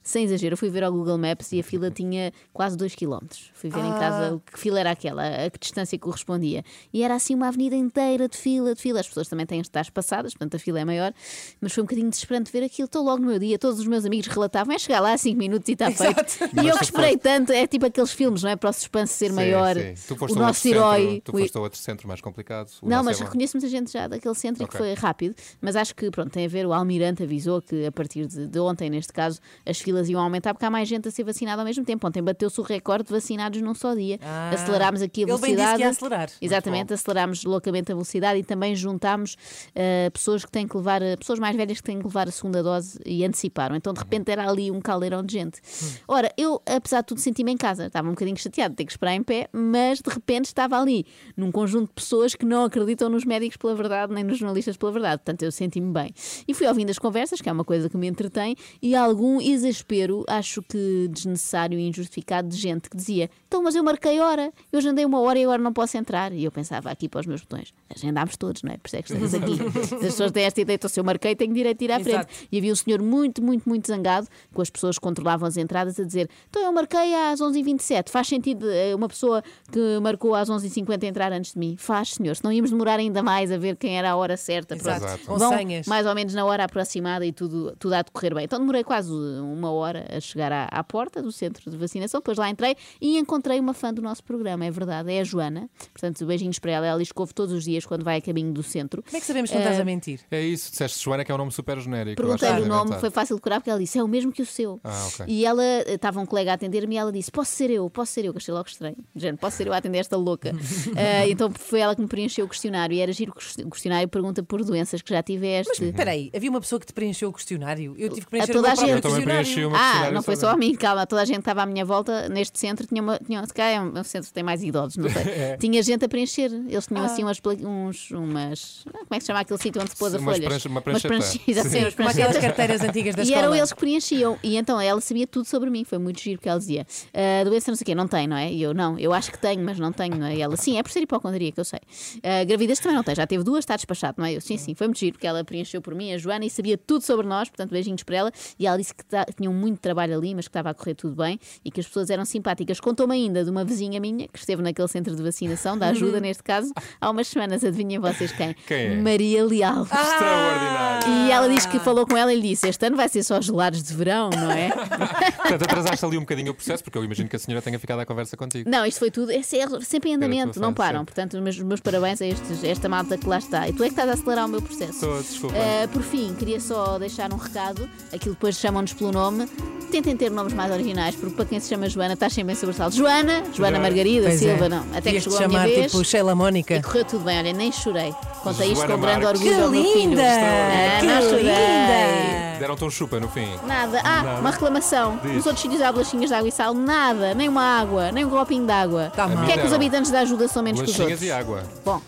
sem 0.04 0.24
exagero. 0.26 0.54
Eu 0.54 0.58
fui 0.58 0.70
ver 0.70 0.84
ao 0.84 0.92
Google 0.92 1.18
Maps 1.18 1.52
e 1.52 1.60
a 1.60 1.64
fila 1.64 1.90
tinha 1.92 2.32
quase 2.54 2.76
2 2.78 2.96
km. 2.96 3.20
Fui 3.54 3.70
ver 3.70 3.80
em 3.80 3.92
Ah. 3.92 4.00
casa 4.00 4.36
o 4.36 4.40
que 4.40 4.60
fila 4.60 4.80
era 4.80 4.92
aquela, 4.92 5.24
a 5.46 5.50
que 5.50 5.60
distância 5.60 5.98
correspondia. 6.00 6.64
E 6.94 7.04
era 7.04 7.16
assim 7.16 7.36
uma 7.36 7.48
avenida 7.48 7.76
inteira 7.76 8.28
de 8.28 8.38
fila, 8.38 8.74
de 8.76 8.82
fila. 8.82 9.00
As 9.00 9.08
pessoas 9.08 9.28
também 9.28 9.46
têm 9.46 9.60
as 9.62 9.68
tais 9.70 9.90
passadas, 9.90 10.34
portanto 10.34 10.56
a 10.56 10.60
fila 10.60 10.80
é 10.80 10.86
maior, 10.86 11.14
mas 11.60 11.74
foi 11.74 11.84
um 11.84 11.86
bocadinho 11.86 12.10
desesperante 12.10 12.52
ver 12.52 12.64
aquilo. 12.64 12.86
Estou 12.86 13.04
logo 13.04 13.22
no 13.22 13.28
meu 13.28 13.40
dia, 13.40 13.58
todos 13.60 13.80
os 13.80 13.88
meus 13.88 14.06
amigos 14.06 14.28
relatavam, 14.28 14.74
é 14.74 14.80
chegar 14.80 15.00
lá 15.00 15.18
5 15.18 15.38
minutos 15.38 15.68
e 15.70 15.74
está 15.74 15.92
feito. 15.92 16.20
Exato. 16.20 16.62
E 16.64 16.68
eu 16.68 16.74
tu 16.74 16.78
que 16.80 16.84
esperei 16.86 17.18
tanto, 17.18 17.52
é 17.52 17.68
tipo 17.68 17.86
aqueles 17.86 18.12
filmes, 18.12 18.44
não 18.44 18.50
é? 18.50 18.56
Para 18.56 18.70
o 18.70 18.74
suspense 18.74 19.14
ser 19.14 19.30
Sim, 19.30 19.36
maior. 19.36 19.76
sim. 19.76 19.94
Tu 20.08 20.16
foste 20.16 20.36
O 20.38 20.40
nosso 20.40 20.60
centro- 20.62 20.80
herói. 20.80 21.22
Tu 21.24 21.36
o- 21.36 21.40
foste 21.40 21.58
a 21.58 21.62
outro 21.62 21.80
centro 21.80 22.08
mais 22.08 22.22
complicado. 22.22 22.70
o 22.82 22.90
não, 22.90 23.04
mas 23.04 23.20
é 23.20 23.24
reconheço 23.24 23.58
muita 23.58 23.68
gente 23.70 23.92
já 23.92 24.08
daquele 24.08 24.36
centro 24.36 24.64
e 24.64 24.68
que 24.68 24.78
foi 24.78 24.94
rápido. 24.94 25.36
Mas 25.60 25.76
acho 25.76 25.96
que, 25.96 26.10
pronto, 26.12 26.32
tem 26.32 26.46
a 26.46 26.50
ver. 26.50 26.66
O 26.66 26.74
Almirante 26.74 27.24
avisou 27.24 27.62
que 27.62 27.86
a 27.86 27.92
partir 27.92 28.26
de, 28.28 28.48
de 28.48 28.60
ontem, 28.60 28.90
neste 28.90 29.12
caso, 29.12 29.40
as 29.66 29.80
filas 29.80 30.10
iam 30.10 30.22
aumentar 30.22 30.54
porque 30.54 30.66
há 30.66 30.70
mais 30.70 30.88
gente 30.88 31.08
a 31.08 31.12
ser 31.12 31.24
vacinada 31.24 31.62
ao 31.62 31.66
mesmo 31.66 31.84
tempo. 31.86 32.06
Ontem 32.08 32.22
bateu-se 32.22 32.60
o 32.60 32.64
recorde 32.64 33.06
de 33.06 33.12
vacinados 33.14 33.62
num 33.62 33.74
só 33.74 33.94
dia. 33.94 34.20
Ah, 34.22 34.52
Acelerámos 34.54 35.02
aqui 35.02 35.24
a 35.24 35.26
velocidade. 35.28 35.84
acelerar. 35.84 36.30
Exatamente, 36.42 36.94
acelerámos 36.94 37.44
loucamente 37.44 37.92
a 37.92 37.96
velocidade 37.96 38.40
e 38.40 38.44
também 38.44 38.76
juntámos 38.76 39.36
eh, 39.76 40.10
pessoas 40.12 40.44
que 40.46 40.52
têm 40.52 40.68
que 40.68 40.76
levar, 40.76 41.02
eh, 41.02 41.16
pessoas 41.16 41.40
mais 41.40 41.56
velhas 41.56 41.78
que 41.78 41.84
têm 41.84 42.00
que 42.00 42.06
levar 42.06 42.28
a 42.28 42.32
segunda 42.32 42.62
dose 42.64 43.00
e 43.06 43.24
anteciparam. 43.26 43.76
Então, 43.76 43.94
de 43.94 44.00
repente, 44.00 44.30
era 44.32 44.48
ali 44.50 44.72
um 44.72 44.80
caldeirão 44.82 45.24
de 45.24 45.34
gente. 45.34 45.60
Ora, 46.08 46.32
eu, 46.38 46.62
apesar 46.66 47.02
de 47.02 47.08
tudo, 47.08 47.20
senti-me 47.20 47.52
em 47.52 47.58
casa. 47.58 47.88
Estava 47.88 48.08
um 48.08 48.12
bocadinho 48.12 48.38
chateado 48.38 48.72
de 48.72 48.78
ter 48.78 48.86
que 48.86 48.92
esperar 48.92 49.14
em 49.14 49.24
pé, 49.24 49.48
mas 49.52 50.00
de 50.02 50.10
repente 50.10 50.46
estava 50.46 50.80
ali 50.80 51.06
num 51.36 51.52
conjunto 51.52 51.88
de 51.90 51.94
pessoas 51.94 52.36
que 52.36 52.46
não 52.46 52.64
acreditam 52.66 53.10
nos 53.10 53.26
médicos 53.26 53.58
pela 53.58 53.76
verdade, 53.76 54.14
nem 54.14 54.24
nos 54.24 54.38
jornalistas 54.38 54.78
pela 54.78 54.92
verdade. 54.92 55.18
Portanto, 55.18 55.44
eu 55.44 55.52
senti-me 55.52 55.92
bem. 55.92 56.14
E 56.48 56.54
fui 56.54 56.68
ouvindo 56.68 56.90
as 56.90 57.00
conversas, 57.00 57.42
que 57.42 57.50
é 57.50 57.52
uma 57.52 57.64
coisa 57.66 57.90
que 57.90 57.98
me 57.98 58.08
entretém, 58.08 58.56
e 58.82 58.96
algum 59.32 59.42
exaspero, 59.42 60.26
acho 60.28 60.62
que 60.62 61.08
desnecessário 61.10 61.80
e 61.80 61.88
injustificado, 61.88 62.48
de 62.50 62.58
gente 62.58 62.90
que 62.90 62.98
dizia: 62.98 63.30
Então, 63.48 63.64
mas 63.64 63.76
eu 63.76 63.84
marquei 63.84 64.20
hora, 64.20 64.52
eu 64.72 64.80
agendei 64.80 65.06
uma 65.06 65.20
hora 65.20 65.40
e 65.40 65.44
agora 65.44 65.62
não 65.62 65.72
posso 65.72 65.98
entrar. 65.98 66.34
E 66.34 66.44
eu 66.44 66.52
pensava 66.52 66.90
aqui 66.92 67.08
para 67.08 67.22
os 67.22 67.26
meus 67.26 67.42
botões: 67.42 67.74
agendámos 67.94 68.36
todos, 68.36 68.64
não 68.64 68.72
é? 68.72 68.78
Por 68.78 68.88
isso 68.88 68.96
é 68.98 69.02
que 69.02 69.14
estamos 69.14 69.34
aqui. 69.34 69.58
As 69.96 70.00
pessoas 70.00 70.32
têm 70.32 70.44
esta 70.44 70.60
ideia, 70.60 70.76
então 70.76 70.90
se 70.90 71.00
eu 71.00 71.04
marquei, 71.04 71.36
tenho 71.36 71.54
direito 71.54 71.80
de 71.80 71.86
ir 71.86 71.92
à 71.92 72.00
frente. 72.00 72.10
Exato. 72.10 72.34
E 72.52 72.58
havia 72.58 72.74
um 72.74 72.76
senhor 72.76 73.02
muito, 73.02 73.44
muito, 73.44 73.68
muito 73.68 73.88
zangado 73.88 74.28
com 74.54 74.62
as 74.62 74.70
pessoas 74.70 74.98
que 74.98 75.02
controlavam 75.02 75.48
as 75.48 75.58
entradas 75.58 76.00
a 76.00 76.04
dizer: 76.04 76.30
Então 76.50 76.62
eu 76.64 76.74
marquei 76.74 77.14
às 77.16 77.40
11h27. 77.40 78.10
Faz 78.10 78.28
sentido 78.28 78.70
eh, 78.70 78.96
uma 78.96 79.08
pessoa 79.08 79.44
que 79.72 80.00
marcou 80.02 80.36
às 80.36 80.50
11h50 80.50 81.04
entrar 81.04 81.32
antes 81.32 81.54
de 81.54 81.60
mim? 81.60 81.76
Faz, 81.78 82.14
senhor. 82.16 82.36
Se 82.36 82.44
não 82.44 82.52
íamos 82.52 82.72
demorar 82.72 83.00
ainda 83.00 83.24
mais 83.24 83.52
a 83.52 83.58
ver 83.58 83.76
quem 83.76 83.98
era 83.98 84.12
a 84.12 84.16
hora 84.16 84.36
certa. 84.36 84.76
Exato. 84.76 85.00
Pronto. 85.00 85.22
Exato. 85.22 85.40
Vão 85.40 85.52
mais 85.88 86.06
ou 86.06 86.16
menos 86.16 86.34
na 86.34 86.46
hora 86.46 86.64
aproximada 86.64 87.26
e 87.26 87.32
tudo, 87.32 87.76
tudo 87.78 87.94
a 87.94 88.02
decorrer 88.02 88.34
bem. 88.34 88.46
Então 88.46 88.60
demorei 88.60 88.84
quase 88.84 89.11
uma 89.14 89.72
hora 89.72 90.06
a 90.10 90.20
chegar 90.20 90.52
à, 90.52 90.66
à 90.66 90.84
porta 90.84 91.22
do 91.22 91.32
centro 91.32 91.70
de 91.70 91.78
vacinação. 91.78 92.20
Depois 92.20 92.38
lá 92.38 92.50
entrei 92.50 92.76
e 93.00 93.18
encontrei 93.18 93.60
uma 93.60 93.74
fã 93.74 93.94
do 93.94 94.02
nosso 94.02 94.24
programa. 94.24 94.66
É 94.66 94.72
verdade, 94.72 95.12
é 95.12 95.22
a 95.22 95.24
Joana. 95.24 95.70
Portanto, 95.92 96.26
beijinhos 96.26 96.60
para 96.60 96.72
ela. 96.72 96.88
Ela 96.88 97.02
ouve 97.16 97.34
todos 97.34 97.54
os 97.54 97.64
dias 97.64 97.86
quando 97.86 98.04
vai 98.04 98.18
a 98.18 98.22
caminho 98.22 98.52
do 98.52 98.64
centro. 98.64 99.04
Como 99.04 99.18
é 99.18 99.20
que 99.20 99.26
sabemos 99.26 99.50
que 99.50 99.56
não 99.56 99.64
estás 99.64 99.80
a 99.80 99.86
mentir? 99.86 100.22
É 100.32 100.42
isso, 100.42 100.72
disseste 100.72 101.04
Joana, 101.04 101.24
que 101.24 101.32
é 101.32 101.36
um 101.36 101.38
nome 101.38 101.52
super 101.52 101.80
genérico. 101.80 102.22
Perguntei-lhe 102.22 102.62
o 102.62 102.66
é 102.66 102.68
nome, 102.68 103.00
foi 103.00 103.10
fácil 103.10 103.36
de 103.36 103.42
decorar 103.42 103.60
porque 103.60 103.70
ela 103.70 103.80
disse: 103.80 103.98
é 103.98 104.04
o 104.04 104.08
mesmo 104.08 104.32
que 104.32 104.42
o 104.42 104.46
seu. 104.46 104.80
Ah, 104.84 105.08
ok. 105.08 105.26
E 105.28 105.46
ela 105.46 105.64
eh, 105.64 105.94
estava 105.94 106.20
um 106.20 106.26
colega 106.26 106.52
a 106.52 106.54
atender-me 106.54 106.96
e 106.96 106.98
ela 106.98 107.12
disse: 107.12 107.32
Posso 107.32 107.52
ser 107.52 107.70
eu, 107.70 107.90
posso 107.90 108.12
ser 108.12 108.26
eu, 108.26 108.34
que 108.34 108.38
achei 108.38 108.54
logo 108.54 108.68
estranho. 108.68 108.98
Gente, 109.16 109.38
posso 109.38 109.58
ser 109.58 109.68
eu 109.68 109.74
a 109.74 109.78
atender 109.78 110.00
esta 110.00 110.18
louca. 110.18 110.52
Ah, 110.96 111.28
então 111.30 111.52
foi 111.52 111.80
ela 111.80 111.96
que 111.96 112.02
me 112.02 112.08
preencheu 112.08 112.46
o 112.46 112.50
questionário 112.50 112.96
e 112.96 113.00
era 113.00 113.12
giro 113.12 113.32
o 113.32 113.70
questionário 113.70 114.08
pergunta 114.08 114.44
por 114.44 114.64
doenças 114.64 115.02
que 115.02 115.10
já 115.10 115.24
tiveste. 115.24 115.70
Mas 115.70 115.82
espera 115.82 116.12
aí, 116.12 116.30
havia 116.36 116.50
uma 116.50 116.62
pessoa 116.62 116.80
que 116.80 116.86
te 116.86 116.94
preencheu 116.94 117.30
o 117.30 117.34
questionário. 117.34 117.96
Eu 117.98 118.10
tive 118.10 118.22
que 118.22 118.30
preencher 118.30 118.52
A 118.52 118.54
toda 118.54 118.74
o 118.74 118.76
meu 118.76 118.84
a 118.84 118.88
gente. 118.88 119.01
Eu 119.08 119.12
também 119.12 119.24
preenchi 119.26 119.66
o 119.66 119.72
meu 119.72 119.80
Ah, 119.80 120.12
não 120.12 120.22
foi 120.24 120.36
só 120.36 120.50
a 120.52 120.58
mim, 120.58 120.76
calma, 120.76 121.06
toda 121.06 121.22
a 121.22 121.26
gente 121.26 121.36
que 121.36 121.42
estava 121.42 121.64
à 121.64 121.66
minha 121.66 121.84
volta 121.86 122.30
neste 122.30 122.58
centro 122.60 122.86
tinha 122.88 123.02
uma. 123.02 123.18
Tinha, 123.20 123.46
se 123.46 123.54
calhar 123.54 123.72
é 123.74 123.82
um 123.82 123.98
um 124.00 124.04
centro 124.04 124.28
que 124.28 124.34
tem 124.34 124.44
mais 124.44 124.64
idosos, 124.64 124.98
não 124.98 125.10
sei. 125.10 125.22
É. 125.32 125.58
Tinha 125.58 125.82
gente 125.84 126.04
a 126.06 126.10
preencher. 126.10 126.52
Eles 126.68 126.86
tinham 126.88 127.04
Ah. 127.04 127.06
assim 127.06 127.24
umas, 127.24 127.40
uns, 127.64 128.12
umas. 128.12 128.84
ah, 128.88 128.92
Como 128.92 129.08
é 129.12 129.16
que 129.18 129.22
se 129.22 129.28
chama 129.28 129.40
aquele 129.40 129.60
sítio 129.60 129.82
onde 129.82 129.92
se 129.92 129.98
pôs 129.98 130.14
a 130.14 130.18
Umas 130.18 130.36
folhas? 130.36 130.48
prancha- 130.50 130.70
uma 130.70 130.82
prancheta. 130.82 131.08
pranche- 131.08 131.42
Exatamente, 131.48 131.80
Sim. 131.80 131.88
aquelas 131.88 132.14
pranchetas. 132.16 132.42
carteiras 132.42 132.82
antigas 132.82 133.16
da 133.16 133.22
E 133.22 133.26
escola. 133.26 133.42
eram 133.44 133.56
eles 133.56 133.72
que 133.74 133.80
preenchiam. 133.80 134.38
E 134.44 134.56
então 134.58 134.80
ela 134.80 135.00
sabia 135.02 135.26
tudo 135.28 135.46
sobre 135.46 135.70
mim. 135.70 135.84
Foi 135.84 135.98
muito 135.98 136.20
giro 136.22 136.40
que 136.40 136.48
ela 136.50 136.60
dizia. 136.60 136.86
"Ah, 137.14 137.44
doença 137.44 137.72
não 137.72 137.76
sei 137.76 137.84
o 137.84 137.86
quê, 137.86 137.96
não 137.96 138.08
tem, 138.08 138.28
não 138.28 138.36
é? 138.38 138.52
E 138.52 138.62
eu, 138.62 138.74
não, 138.74 138.98
eu 139.00 139.14
acho 139.14 139.32
que 139.32 139.38
tenho, 139.38 139.64
mas 139.64 139.78
não 139.80 139.92
tenho, 139.92 140.16
não 140.18 140.26
é? 140.28 140.36
E 140.36 140.42
ela, 140.42 140.56
sim, 140.58 140.78
é 140.78 140.84
por 140.84 140.92
ser 140.92 141.02
hipocondria, 141.02 141.52
que 141.52 141.60
eu 141.60 141.66
sei. 141.66 141.80
Ah, 142.24 142.44
gravidez 142.44 142.80
também 142.80 142.96
não 142.96 143.04
tem, 143.04 143.16
já 143.16 143.26
teve 143.28 143.44
duas, 143.44 143.60
está 143.60 143.76
despachado, 143.76 144.16
não 144.20 144.26
é? 144.26 144.34
Eu, 144.36 144.42
sim, 144.42 144.58
sim, 144.58 144.74
foi 144.76 144.88
muito 144.88 145.00
giro, 145.00 145.14
porque 145.14 145.28
ela 145.28 145.44
preencheu 145.44 145.82
por 145.82 145.94
mim, 145.96 146.14
a 146.14 146.18
Joana, 146.18 146.46
e 146.46 146.50
sabia 146.50 146.78
tudo 146.78 147.04
sobre 147.04 147.26
nós, 147.28 147.50
portanto, 147.50 147.72
beijinhos 147.72 148.04
para 148.04 148.16
ela. 148.18 148.32
E 148.60 148.68
ela 148.68 148.78
disse 148.78 148.91
que 148.96 149.06
tá- 149.06 149.26
tinham 149.38 149.54
muito 149.54 149.80
trabalho 149.80 150.18
ali, 150.18 150.34
mas 150.36 150.46
que 150.46 150.50
estava 150.50 150.70
a 150.70 150.74
correr 150.74 150.96
tudo 150.96 151.16
bem 151.16 151.40
e 151.64 151.72
que 151.72 151.80
as 151.80 151.88
pessoas 151.88 152.10
eram 152.10 152.26
simpáticas. 152.26 152.80
Contou-me 152.80 153.14
ainda 153.14 153.44
de 153.44 153.50
uma 153.50 153.64
vizinha 153.64 154.00
minha 154.00 154.28
que 154.28 154.38
esteve 154.40 154.62
naquele 154.62 154.88
centro 154.88 155.16
de 155.16 155.22
vacinação, 155.24 155.78
da 155.78 155.88
ajuda, 155.88 156.20
neste 156.22 156.44
caso, 156.44 156.72
há 157.00 157.10
umas 157.10 157.28
semanas. 157.28 157.64
Adivinhem 157.64 158.00
vocês 158.00 158.32
quem? 158.32 158.56
Quem 158.68 158.78
é? 158.78 158.96
Maria 159.02 159.44
Leal. 159.46 159.84
Extraordinário. 159.84 161.08
E 161.28 161.32
ela 161.32 161.50
diz 161.50 161.66
que 161.66 161.80
falou 161.80 162.06
com 162.06 162.16
ela 162.18 162.32
e 162.34 162.36
lhe 162.40 162.50
disse: 162.50 162.68
Este 162.68 162.86
ano 162.86 162.96
vai 162.96 163.10
ser 163.10 163.24
só 163.24 163.42
gelados 163.42 163.82
de 163.84 163.94
verão, 163.94 164.30
não 164.30 164.52
é? 164.52 164.70
Portanto, 165.38 165.64
atrasaste 165.64 166.06
ali 166.06 166.18
um 166.18 166.22
bocadinho 166.22 166.52
o 166.52 166.56
processo, 166.56 166.84
porque 166.84 166.98
eu 166.98 167.04
imagino 167.04 167.28
que 167.30 167.36
a 167.36 167.40
senhora 167.40 167.62
tenha 167.62 167.80
ficado 167.80 168.00
à 168.00 168.06
conversa 168.06 168.38
contigo. 168.38 168.70
Não, 168.70 168.86
isto 168.86 169.00
foi 169.00 169.12
tudo, 169.12 169.32
é 169.32 169.42
se- 169.42 169.58
sempre 169.82 170.12
em 170.12 170.16
andamento, 170.16 170.60
não 170.60 170.74
param. 170.74 171.00
sempre. 171.00 171.14
Portanto, 171.14 171.34
os 171.36 171.40
meus, 171.42 171.60
meus 171.60 171.80
parabéns 171.80 172.22
a, 172.22 172.26
estes, 172.26 172.64
esta 172.64 172.88
malta 172.90 173.18
que 173.18 173.28
lá 173.28 173.38
está. 173.38 173.68
E 173.68 173.74
tu 173.74 173.84
é 173.84 173.88
que 173.88 173.94
estás 173.94 174.10
a 174.10 174.14
acelerar 174.14 174.46
o 174.46 174.50
meu 174.50 174.62
processo. 174.62 174.92
Estou, 174.94 175.22
desculpa. 175.22 175.56
Uh, 175.56 175.88
por 175.90 176.02
fim, 176.04 176.34
queria 176.36 176.60
só 176.60 176.98
deixar 177.00 177.34
um 177.34 177.38
recado. 177.38 177.90
Aquilo 178.14 178.36
depois 178.36 178.58
chamam-nos 178.82 178.94
pelo 178.94 179.12
nome. 179.12 179.48
Tentem 179.92 180.16
ter 180.16 180.32
nomes 180.32 180.54
mais 180.54 180.72
originais, 180.72 181.16
porque 181.16 181.36
para 181.36 181.44
quem 181.46 181.60
se 181.60 181.68
chama 181.68 181.90
Joana, 181.90 182.14
estás 182.14 182.32
sempre 182.32 182.54
em 182.54 182.56
sobressalto. 182.56 182.96
Joana, 182.96 183.44
Joana 183.54 183.78
Margarida, 183.78 184.28
Pois 184.28 184.40
Silva, 184.40 184.66
é. 184.66 184.70
não. 184.70 184.86
Até 184.96 185.12
que 185.12 185.20
chegou 185.20 185.38
a 185.38 185.48
minha 185.48 185.60
chamar 185.60 185.68
vez. 185.68 185.92
tipo 185.92 186.06
Sheila 186.06 186.34
Mónica. 186.34 186.76
E 186.76 186.82
correu 186.82 187.04
tudo 187.06 187.26
bem, 187.26 187.38
olha, 187.38 187.52
nem 187.52 187.72
chorei. 187.74 188.14
Contei 188.42 188.72
isto 188.72 188.88
com 188.88 188.98
grande 188.98 189.26
orgulho 189.26 189.54
Que 189.56 189.62
ao 189.62 189.70
meu 189.70 189.84
filho. 189.84 189.94
linda! 190.00 190.24
Ah, 190.24 191.00
Que 191.02 191.06
não 191.08 191.22
chorei. 191.24 191.44
linda! 191.44 192.60
Deram-te 192.60 192.84
um 192.86 192.90
chupa 192.90 193.20
no 193.20 193.28
fim. 193.28 193.50
Nada. 193.68 194.00
Ah, 194.02 194.24
Nada. 194.24 194.40
uma 194.40 194.52
reclamação. 194.52 195.20
Diz. 195.22 195.34
Nos 195.34 195.46
outros 195.46 195.62
sítios 195.62 195.82
há 195.82 195.92
bolachinhas 195.92 196.30
de 196.30 196.36
água 196.36 196.48
e 196.48 196.52
sal. 196.54 196.74
Nada. 196.74 197.34
Nem 197.34 197.50
uma 197.50 197.62
água, 197.82 198.12
nem 198.14 198.24
um 198.24 198.30
copinho 198.30 198.66
de 198.66 198.72
água. 198.72 199.12
Tá 199.14 199.28
mal. 199.28 199.38
Porquê 199.40 199.52
é 199.54 199.58
que 199.58 199.68
os 199.68 199.74
habitantes 199.74 200.10
da 200.10 200.22
ajuda 200.22 200.48
são 200.48 200.64
menos 200.64 200.80
que 200.82 200.90
os 200.90 200.96
Bolachinhas 200.96 201.22
outros? 201.22 201.30
e 201.30 201.32
água. 201.34 201.64
Bom, 201.84 202.02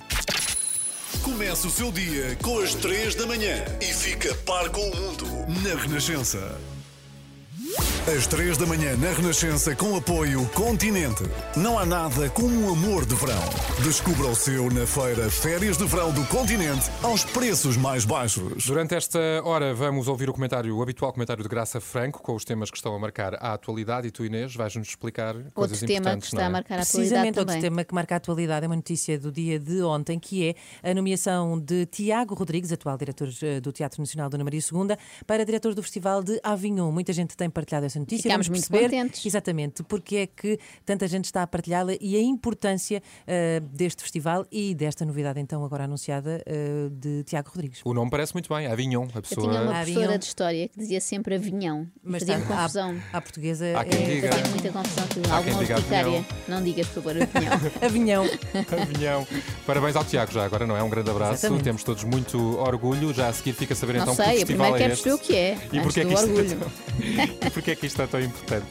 Começa 1.23 1.67
o 1.67 1.71
seu 1.71 1.89
dia 1.89 2.37
com 2.43 2.59
as 2.59 2.75
3 2.75 3.15
da 3.15 3.25
manhã 3.25 3.63
e 3.79 3.85
fica 3.85 4.35
par 4.45 4.69
com 4.69 4.81
o 4.81 4.95
mundo 4.95 5.25
na 5.63 5.73
Renascença. 5.81 6.59
Às 7.63 8.27
3 8.27 8.57
da 8.57 8.65
manhã 8.65 8.97
na 8.97 9.11
Renascença 9.13 9.73
com 9.73 9.95
apoio 9.95 10.45
Continente. 10.49 11.23
Não 11.55 11.79
há 11.79 11.85
nada 11.85 12.29
como 12.31 12.67
o 12.67 12.73
amor 12.73 13.05
de 13.05 13.15
verão. 13.15 13.39
Descubra 13.81 14.27
o 14.27 14.35
seu 14.35 14.69
na 14.69 14.85
feira 14.85 15.29
Férias 15.31 15.77
de 15.77 15.85
Verão 15.85 16.11
do 16.11 16.25
Continente 16.25 16.91
aos 17.01 17.23
preços 17.23 17.77
mais 17.77 18.03
baixos. 18.03 18.65
Durante 18.65 18.95
esta 18.95 19.17
hora 19.45 19.73
vamos 19.73 20.09
ouvir 20.09 20.29
o 20.29 20.33
comentário, 20.33 20.75
o 20.75 20.83
habitual 20.83 21.13
comentário 21.13 21.41
de 21.41 21.47
Graça 21.47 21.79
Franco, 21.79 22.21
com 22.21 22.35
os 22.35 22.43
temas 22.43 22.69
que 22.69 22.75
estão 22.75 22.93
a 22.93 22.99
marcar 22.99 23.35
a 23.35 23.53
atualidade 23.53 24.09
e 24.09 24.11
tu, 24.11 24.25
Inês, 24.25 24.53
vais-nos 24.53 24.89
explicar 24.89 25.33
coisas 25.53 25.81
outro 25.81 25.87
tema 25.87 25.87
que 25.87 25.93
importantes, 25.93 26.27
está 26.27 26.37
não 26.37 26.43
é? 26.43 26.47
a 26.47 26.49
marcar 26.49 26.79
a 26.79 26.81
atualidade 26.81 26.97
Precisamente 26.97 27.39
outro 27.39 27.55
também. 27.55 27.61
tema 27.61 27.83
que 27.85 27.95
marca 27.95 28.15
a 28.15 28.17
atualidade 28.17 28.65
é 28.65 28.67
uma 28.67 28.75
notícia 28.75 29.17
do 29.17 29.31
dia 29.31 29.57
de 29.57 29.81
ontem, 29.81 30.19
que 30.19 30.49
é 30.49 30.91
a 30.91 30.93
nomeação 30.93 31.57
de 31.57 31.85
Tiago 31.85 32.35
Rodrigues, 32.35 32.73
atual 32.73 32.97
diretor 32.97 33.29
eh, 33.41 33.61
do 33.61 33.71
Teatro 33.71 34.01
Nacional 34.01 34.29
Dona 34.29 34.43
Maria 34.43 34.59
II, 34.59 34.97
para 35.25 35.45
diretor 35.45 35.73
do 35.73 35.81
Festival 35.81 36.21
de 36.21 36.37
Avignon. 36.43 36.91
Muita 36.91 37.13
gente 37.13 37.37
tem 37.37 37.52
partilhado 37.53 37.85
essa 37.85 37.99
notícia. 37.99 38.23
Ficámos 38.23 38.47
vamos 38.47 38.69
muito 38.69 38.83
contentes. 38.83 39.25
exatamente 39.25 39.83
porque 39.83 40.15
é 40.17 40.27
que 40.27 40.59
tanta 40.85 41.07
gente 41.07 41.25
está 41.25 41.43
a 41.43 41.47
partilhá-la 41.47 41.93
e 42.01 42.15
a 42.15 42.21
importância 42.21 43.01
eh, 43.27 43.61
deste 43.71 44.01
festival 44.03 44.45
e 44.51 44.73
desta 44.75 45.05
novidade 45.05 45.39
então 45.39 45.63
agora 45.63 45.85
anunciada 45.85 46.41
eh, 46.45 46.89
de 46.91 47.23
Tiago 47.23 47.49
Rodrigues. 47.53 47.81
O 47.85 47.93
nome 47.93 48.09
parece 48.11 48.33
muito 48.33 48.53
bem, 48.53 48.67
Avignon, 48.67 49.03
a 49.13 49.17
Eu 49.17 49.21
pessoa. 49.21 49.47
tinha 49.49 49.61
uma 49.61 49.71
professora 49.73 50.17
de 50.17 50.25
história 50.25 50.67
que 50.67 50.79
dizia 50.79 50.99
sempre 50.99 51.35
avinhão. 51.35 51.87
Mas 52.03 52.21
Fazia-me 52.23 52.43
está- 52.43 52.55
confusão. 52.57 52.97
À, 53.13 53.17
à 53.17 53.21
portuguesa 53.21 53.79
Há 53.79 53.85
quem 53.85 54.01
é 54.03 54.05
diga. 54.15 54.29
Fazia 54.31 54.49
muita 54.49 54.71
confusão 54.71 55.03
Há 55.05 55.07
quem 55.13 55.31
alguma 55.31 55.59
diga 55.59 55.75
urticária. 55.75 56.25
Não 56.47 56.63
digas, 56.63 56.87
por 56.87 57.03
favor, 57.03 57.15
avinhão. 57.21 57.53
Avinhão. 57.81 58.25
Avignon. 58.81 59.25
Parabéns 59.65 59.95
ao 59.95 60.03
Tiago 60.03 60.31
já 60.31 60.43
agora, 60.45 60.65
não 60.65 60.75
é? 60.75 60.83
Um 60.83 60.89
grande 60.89 61.09
abraço. 61.09 61.33
Exatamente. 61.45 61.63
Temos 61.63 61.83
todos 61.83 62.03
muito 62.03 62.37
orgulho. 62.59 63.13
Já 63.13 63.27
a 63.29 63.33
seguir 63.33 63.53
fica 63.53 63.73
a 63.73 63.77
saber 63.77 63.93
Não 63.93 64.01
então 64.03 64.15
que 64.15 64.23
sei, 64.23 64.33
eu 64.33 64.37
festival 64.39 64.71
primeiro 64.73 64.75
é 64.75 64.79
quero 64.79 64.93
este. 64.93 65.03
perceber 65.03 65.23
o 65.23 65.27
que 65.27 65.35
é, 65.35 65.77
E 65.77 65.81
porquê 65.83 65.99
é 66.01 66.05
que 66.05 66.13
isto 66.13 66.25
orgulho. 66.27 66.71
É 67.43 67.47
e 67.47 67.49
porquê 67.51 67.71
é 67.71 67.75
que 67.75 67.85
isto 67.85 68.01
é 68.01 68.07
tão 68.07 68.21
importante? 68.21 68.65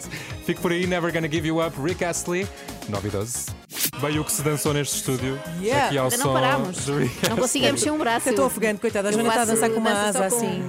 Fico 0.46 0.60
por 0.60 0.72
aí, 0.72 0.86
Never 0.86 1.12
Gonna 1.12 1.30
Give 1.30 1.48
You 1.48 1.64
Up, 1.66 1.80
Rick 1.80 2.04
Astley, 2.04 2.46
9 2.88 3.08
e 3.08 3.10
12. 3.10 3.46
Bem, 4.00 4.18
o 4.18 4.24
que 4.24 4.32
se 4.32 4.42
dançou 4.42 4.72
neste 4.72 4.96
estúdio. 4.96 5.38
Yeah. 5.60 5.86
Aqui 5.86 5.98
ao 5.98 6.04
Ainda 6.06 6.16
som 6.16 6.24
não 6.24 6.32
parámos. 6.32 6.84
de 6.84 6.92
Rick 6.92 7.28
Não 7.28 7.36
consigo 7.36 7.66
é 7.66 7.72
mexer 7.72 7.90
um 7.90 7.98
braço. 7.98 8.28
Eu 8.28 8.32
estou 8.32 8.46
ofegante, 8.46 8.80
coitada. 8.80 9.08
A 9.08 9.12
Joana 9.12 9.28
está 9.28 9.42
a 9.42 9.44
dançar 9.44 9.70
com 9.70 9.76
uma 9.78 9.90
asa 10.08 10.18
com- 10.18 10.24
assim. 10.36 10.62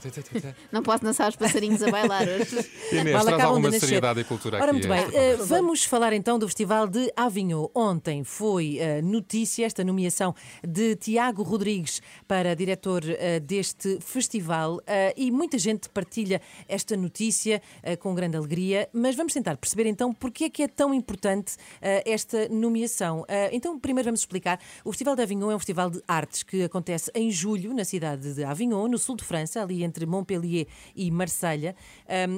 Não 0.72 0.82
posso 0.82 1.04
dançar 1.04 1.28
os 1.28 1.36
passarinhos 1.36 1.82
a 1.82 1.90
bailar 1.90 2.26
hoje. 2.28 2.70
Inês, 2.92 3.12
Mal 3.14 3.24
traz 3.24 3.42
alguma 3.42 3.72
seriedade 3.72 4.20
e 4.20 4.24
cultura 4.24 4.56
Ora, 4.56 4.66
aqui. 4.66 4.72
muito 4.72 4.92
a 4.92 4.96
bem, 4.96 5.10
programa. 5.10 5.44
vamos 5.44 5.84
falar 5.84 6.12
então 6.12 6.38
do 6.38 6.46
Festival 6.46 6.86
de 6.86 7.12
Avignon. 7.16 7.68
Ontem 7.74 8.24
foi 8.24 8.78
eh, 8.78 9.02
notícia 9.02 9.64
esta 9.64 9.84
nomeação 9.84 10.34
de 10.66 10.96
Tiago 10.96 11.42
Rodrigues 11.42 12.00
para 12.26 12.54
diretor 12.54 13.02
eh, 13.06 13.40
deste 13.40 13.98
festival 14.00 14.80
eh, 14.86 15.14
e 15.16 15.30
muita 15.30 15.58
gente 15.58 15.88
partilha 15.88 16.40
esta 16.68 16.96
notícia 16.96 17.60
com 17.98 18.14
grande 18.14 18.36
alegria, 18.36 18.88
mas 18.92 19.16
vamos 19.16 19.32
tentar 19.32 19.56
perceber 19.56 19.86
então 19.86 20.12
porque 20.12 20.44
é 20.44 20.50
que 20.50 20.62
é 20.62 20.68
tão 20.68 20.92
importante 20.94 21.56
esta 21.80 22.48
nomeação. 22.48 23.24
Então, 23.52 23.78
primeiro 23.78 24.06
vamos 24.06 24.20
explicar. 24.20 24.58
O 24.84 24.92
Festival 24.92 25.16
de 25.16 25.22
Avignon 25.22 25.50
é 25.50 25.56
um 25.56 25.58
festival 25.58 25.90
de 25.90 26.02
artes 26.06 26.42
que 26.42 26.62
acontece 26.62 27.10
em 27.14 27.30
julho 27.30 27.74
na 27.74 27.84
cidade 27.84 28.34
de 28.34 28.44
Avignon, 28.44 28.88
no 28.88 28.98
sul 28.98 29.16
de 29.16 29.24
França, 29.24 29.62
ali 29.62 29.82
entre 29.82 29.89
Montpellier 30.06 30.66
e 30.94 31.10
Marselha. 31.10 31.74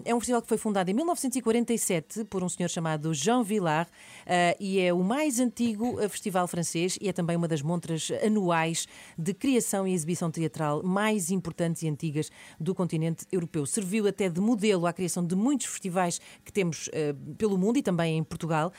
É 0.04 0.14
um 0.14 0.20
festival 0.20 0.42
que 0.42 0.48
foi 0.48 0.58
fundado 0.58 0.90
em 0.90 0.94
1947 0.94 2.24
por 2.24 2.42
um 2.42 2.48
senhor 2.48 2.68
chamado 2.68 3.12
Jean 3.14 3.42
Villard 3.42 3.90
uh, 3.90 4.56
e 4.58 4.80
é 4.80 4.92
o 4.92 5.02
mais 5.02 5.38
antigo 5.38 6.00
uh, 6.00 6.08
festival 6.08 6.46
francês 6.48 6.98
e 7.00 7.08
é 7.08 7.12
também 7.12 7.36
uma 7.36 7.48
das 7.48 7.62
montras 7.62 8.10
anuais 8.24 8.86
de 9.18 9.34
criação 9.34 9.86
e 9.86 9.92
exibição 9.92 10.30
teatral 10.30 10.82
mais 10.82 11.30
importantes 11.30 11.82
e 11.82 11.88
antigas 11.88 12.30
do 12.58 12.74
continente 12.74 13.26
europeu. 13.30 13.66
Serviu 13.66 14.06
até 14.06 14.28
de 14.28 14.40
modelo 14.40 14.86
à 14.86 14.92
criação 14.92 15.24
de 15.24 15.34
muitos 15.34 15.66
festivais 15.66 16.20
que 16.44 16.52
temos 16.52 16.88
uh, 16.88 17.34
pelo 17.36 17.58
mundo 17.58 17.78
e 17.78 17.82
também 17.82 18.18
em 18.18 18.24
Portugal. 18.24 18.72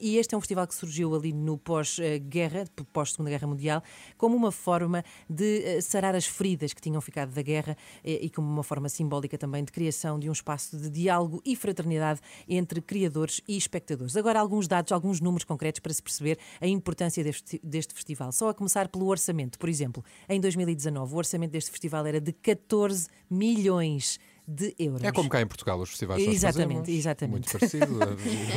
E 0.00 0.16
este 0.16 0.34
é 0.34 0.38
um 0.38 0.40
festival 0.40 0.66
que 0.66 0.74
surgiu 0.74 1.14
ali 1.14 1.32
no 1.32 1.58
pós-guerra, 1.58 2.64
pós-Segunda 2.92 3.30
Guerra 3.30 3.46
Mundial, 3.46 3.82
como 4.16 4.36
uma 4.36 4.50
forma 4.50 5.04
de 5.28 5.80
sarar 5.80 6.14
as 6.14 6.26
feridas 6.26 6.72
que 6.72 6.80
tinham 6.80 7.00
ficado 7.00 7.32
da 7.32 7.42
guerra 7.42 7.76
e 8.04 8.28
como 8.30 8.48
uma 8.48 8.62
forma 8.62 8.88
simbólica 8.88 9.36
também 9.38 9.64
de 9.64 9.72
criação 9.72 10.18
de 10.18 10.28
um 10.28 10.32
espaço 10.32 10.76
de 10.76 10.88
diálogo 10.88 11.40
e 11.44 11.56
fraternidade 11.56 12.20
entre 12.48 12.80
criadores 12.80 13.40
e 13.46 13.56
espectadores. 13.56 14.16
Agora, 14.16 14.40
alguns 14.40 14.66
dados, 14.68 14.92
alguns 14.92 15.20
números 15.20 15.44
concretos 15.44 15.80
para 15.80 15.92
se 15.92 16.02
perceber 16.02 16.38
a 16.60 16.66
importância 16.66 17.22
deste, 17.22 17.60
deste 17.62 17.94
festival. 17.94 18.32
Só 18.32 18.48
a 18.48 18.54
começar 18.54 18.88
pelo 18.88 19.06
orçamento. 19.06 19.58
Por 19.58 19.68
exemplo, 19.68 20.04
em 20.28 20.40
2019, 20.40 21.14
o 21.14 21.16
orçamento 21.16 21.52
deste 21.52 21.70
festival 21.70 22.06
era 22.06 22.20
de 22.20 22.32
14 22.32 23.08
milhões 23.30 24.18
de 24.18 24.31
euros. 24.78 25.02
É 25.02 25.12
como 25.12 25.28
cá 25.28 25.40
em 25.40 25.46
Portugal, 25.46 25.78
os 25.80 25.90
festivais 25.90 26.22
Exatamente, 26.26 26.90
exatamente. 26.90 27.32
Muito 27.32 27.52
parecido. 27.52 27.92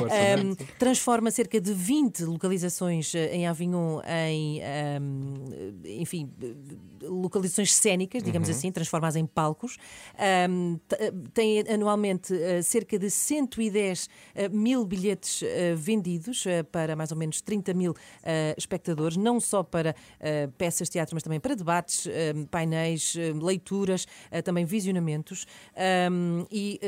Um, 0.05 0.55
transforma 0.77 1.31
cerca 1.31 1.59
de 1.59 1.73
20 1.73 2.23
localizações 2.25 3.13
eh, 3.15 3.35
em 3.35 3.47
Avignon 3.47 3.99
em, 4.07 4.61
um, 5.01 5.43
enfim, 5.85 6.31
eh, 6.41 6.53
localizações 7.03 7.73
cénicas, 7.73 8.21
digamos 8.23 8.49
Uhum. 8.49 8.55
assim, 8.55 8.71
transforma-as 8.71 9.15
em 9.15 9.25
palcos. 9.25 9.77
Um, 10.49 10.79
eh, 10.99 11.11
tem 11.33 11.59
anualmente 11.69 12.33
eh, 12.33 12.61
cerca 12.61 12.97
de 12.99 13.09
110 13.09 14.09
eh, 14.35 14.49
mil 14.49 14.85
bilhetes 14.85 15.41
eh, 15.43 15.73
vendidos 15.75 16.45
eh, 16.45 16.63
para 16.63 16.95
mais 16.95 17.11
ou 17.11 17.17
menos 17.17 17.41
30 17.41 17.73
mil 17.73 17.93
eh, 18.23 18.53
espectadores, 18.57 19.17
não 19.17 19.39
só 19.39 19.63
para 19.63 19.95
eh, 20.19 20.47
peças 20.57 20.87
de 20.87 20.93
teatro, 20.93 21.15
mas 21.15 21.23
também 21.23 21.39
para 21.39 21.55
debates, 21.55 22.07
eh, 22.07 22.33
painéis, 22.51 23.15
eh, 23.17 23.33
leituras, 23.33 24.05
eh, 24.31 24.41
também 24.41 24.65
visionamentos. 24.65 25.45
Um, 26.09 26.45
e 26.51 26.79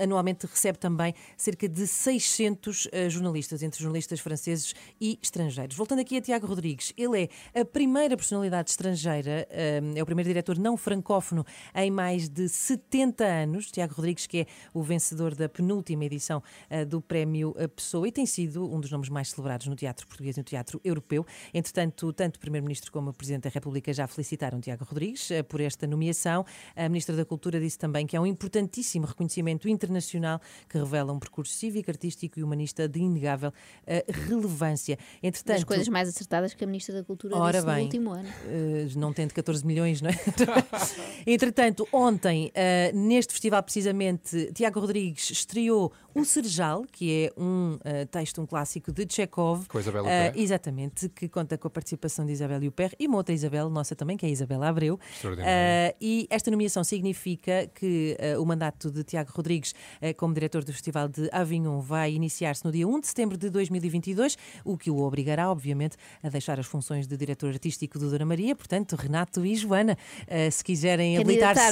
anualmente 0.00 0.46
recebe 0.46 0.78
também 0.78 1.14
cerca 1.36 1.68
de 1.68 1.86
600 1.86 2.88
eh, 2.92 3.08
jornalistas, 3.08 3.62
entre 3.62 3.80
jornalistas 3.80 4.20
franceses 4.20 4.74
e 5.00 5.18
estrangeiros. 5.22 5.76
Voltando 5.76 6.00
aqui 6.00 6.16
a 6.16 6.20
Tiago 6.20 6.46
Rodrigues, 6.46 6.92
ele 6.96 7.30
é 7.54 7.60
a 7.60 7.64
primeira 7.64 8.16
personalidade 8.16 8.70
estrangeira, 8.70 9.46
eh, 9.50 9.80
é 9.94 10.02
o 10.02 10.06
primeiro 10.06 10.28
diretor 10.28 10.58
não 10.58 10.76
francófono 10.76 11.44
em 11.74 11.90
mais 11.90 12.28
de 12.28 12.48
70 12.48 13.24
anos. 13.24 13.70
Tiago 13.70 13.94
Rodrigues, 13.94 14.26
que 14.26 14.40
é 14.40 14.46
o 14.72 14.82
vencedor 14.82 15.34
da 15.34 15.48
penúltima 15.48 16.04
edição 16.04 16.42
eh, 16.68 16.84
do 16.84 17.00
Prémio 17.00 17.54
eh, 17.56 17.68
Pessoa 17.68 18.08
e 18.08 18.12
tem 18.12 18.26
sido 18.26 18.72
um 18.72 18.80
dos 18.80 18.90
nomes 18.90 19.08
mais 19.08 19.30
celebrados 19.30 19.66
no 19.66 19.76
teatro 19.76 20.06
português 20.06 20.36
e 20.36 20.40
no 20.40 20.44
teatro 20.44 20.80
europeu. 20.84 21.26
Entretanto, 21.52 22.12
tanto 22.12 22.36
o 22.36 22.40
Primeiro-Ministro 22.40 22.90
como 22.92 23.10
o 23.10 23.12
Presidente 23.12 23.44
da 23.44 23.50
República 23.50 23.92
já 23.92 24.06
felicitaram 24.06 24.60
Tiago 24.60 24.84
Rodrigues 24.84 25.30
eh, 25.30 25.42
por 25.42 25.60
esta 25.60 25.86
nomeação. 25.86 26.44
A 26.76 26.88
Ministra 26.88 27.16
da 27.16 27.24
Cultura 27.24 27.60
disse 27.60 27.78
também 27.78 28.06
que 28.06 28.16
é 28.16 28.20
um 28.20 28.23
importantíssimo 28.26 29.06
reconhecimento 29.06 29.68
internacional 29.68 30.40
que 30.68 30.78
revela 30.78 31.12
um 31.12 31.18
percurso 31.18 31.52
cívico, 31.54 31.90
artístico 31.90 32.38
e 32.38 32.42
humanista 32.42 32.88
de 32.88 33.00
inegável 33.00 33.52
eh, 33.86 34.04
relevância. 34.08 34.98
Entretanto, 35.22 35.56
Das 35.56 35.64
coisas 35.64 35.88
mais 35.88 36.08
acertadas 36.08 36.54
que 36.54 36.64
a 36.64 36.66
Ministra 36.66 36.94
da 36.96 37.04
Cultura 37.04 37.36
Ora 37.36 37.52
disse 37.52 37.66
bem, 37.66 37.76
no 37.76 37.82
último 37.84 38.10
ano. 38.12 38.28
eh, 38.46 38.86
não 38.96 39.12
tendo 39.12 39.32
14 39.32 39.66
milhões, 39.66 40.00
não 40.00 40.10
é? 40.10 40.14
Entretanto, 41.26 41.86
ontem, 41.92 42.50
eh, 42.54 42.92
neste 42.92 43.32
festival 43.32 43.62
precisamente, 43.62 44.52
Tiago 44.52 44.80
Rodrigues 44.80 45.30
estreou 45.30 45.92
O 46.14 46.24
Serjal, 46.24 46.84
que 46.90 47.24
é 47.26 47.40
um 47.40 47.78
texto, 48.10 48.40
um 48.40 48.46
clássico 48.46 48.92
de 48.92 49.06
Chekhov. 49.08 49.66
Com 49.66 49.78
a 49.78 49.80
Isabel 49.80 50.02
Huppert. 50.02 50.38
Exatamente, 50.38 51.08
que 51.08 51.28
conta 51.28 51.58
com 51.58 51.66
a 51.66 51.70
participação 51.70 52.24
de 52.24 52.32
Isabel 52.32 52.60
Huppert 52.68 52.94
e 52.98 53.06
uma 53.06 53.16
outra 53.16 53.34
Isabel, 53.34 53.68
nossa 53.68 53.96
também, 53.96 54.16
que 54.16 54.24
é 54.24 54.28
a 54.28 54.32
Isabela 54.32 54.68
Abreu. 54.68 54.98
Extraordinário. 55.12 55.52
Eh, 55.52 55.94
e 56.00 56.26
esta 56.30 56.50
nomeação 56.50 56.84
significa 56.84 57.66
que 57.74 58.13
eh, 58.18 58.38
o 58.38 58.44
mandato 58.44 58.90
de 58.90 59.02
Tiago 59.04 59.30
Rodrigues 59.34 59.74
eh, 60.00 60.12
como 60.12 60.32
diretor 60.34 60.64
do 60.64 60.72
Festival 60.72 61.08
de 61.08 61.28
Avignon 61.32 61.80
vai 61.80 62.12
iniciar-se 62.12 62.64
no 62.64 62.72
dia 62.72 62.86
1 62.86 63.00
de 63.00 63.06
setembro 63.06 63.36
de 63.36 63.50
2022, 63.50 64.36
o 64.64 64.76
que 64.76 64.90
o 64.90 64.98
obrigará, 65.00 65.50
obviamente, 65.50 65.96
a 66.22 66.28
deixar 66.28 66.58
as 66.60 66.66
funções 66.66 67.06
de 67.06 67.16
diretor 67.16 67.50
artístico 67.50 67.98
do 67.98 68.10
Dona 68.10 68.24
Maria. 68.26 68.54
Portanto, 68.54 68.96
Renato 68.96 69.44
e 69.44 69.54
Joana, 69.56 69.96
eh, 70.26 70.50
se 70.50 70.62
quiserem 70.64 71.18
habilitar-se 71.18 71.62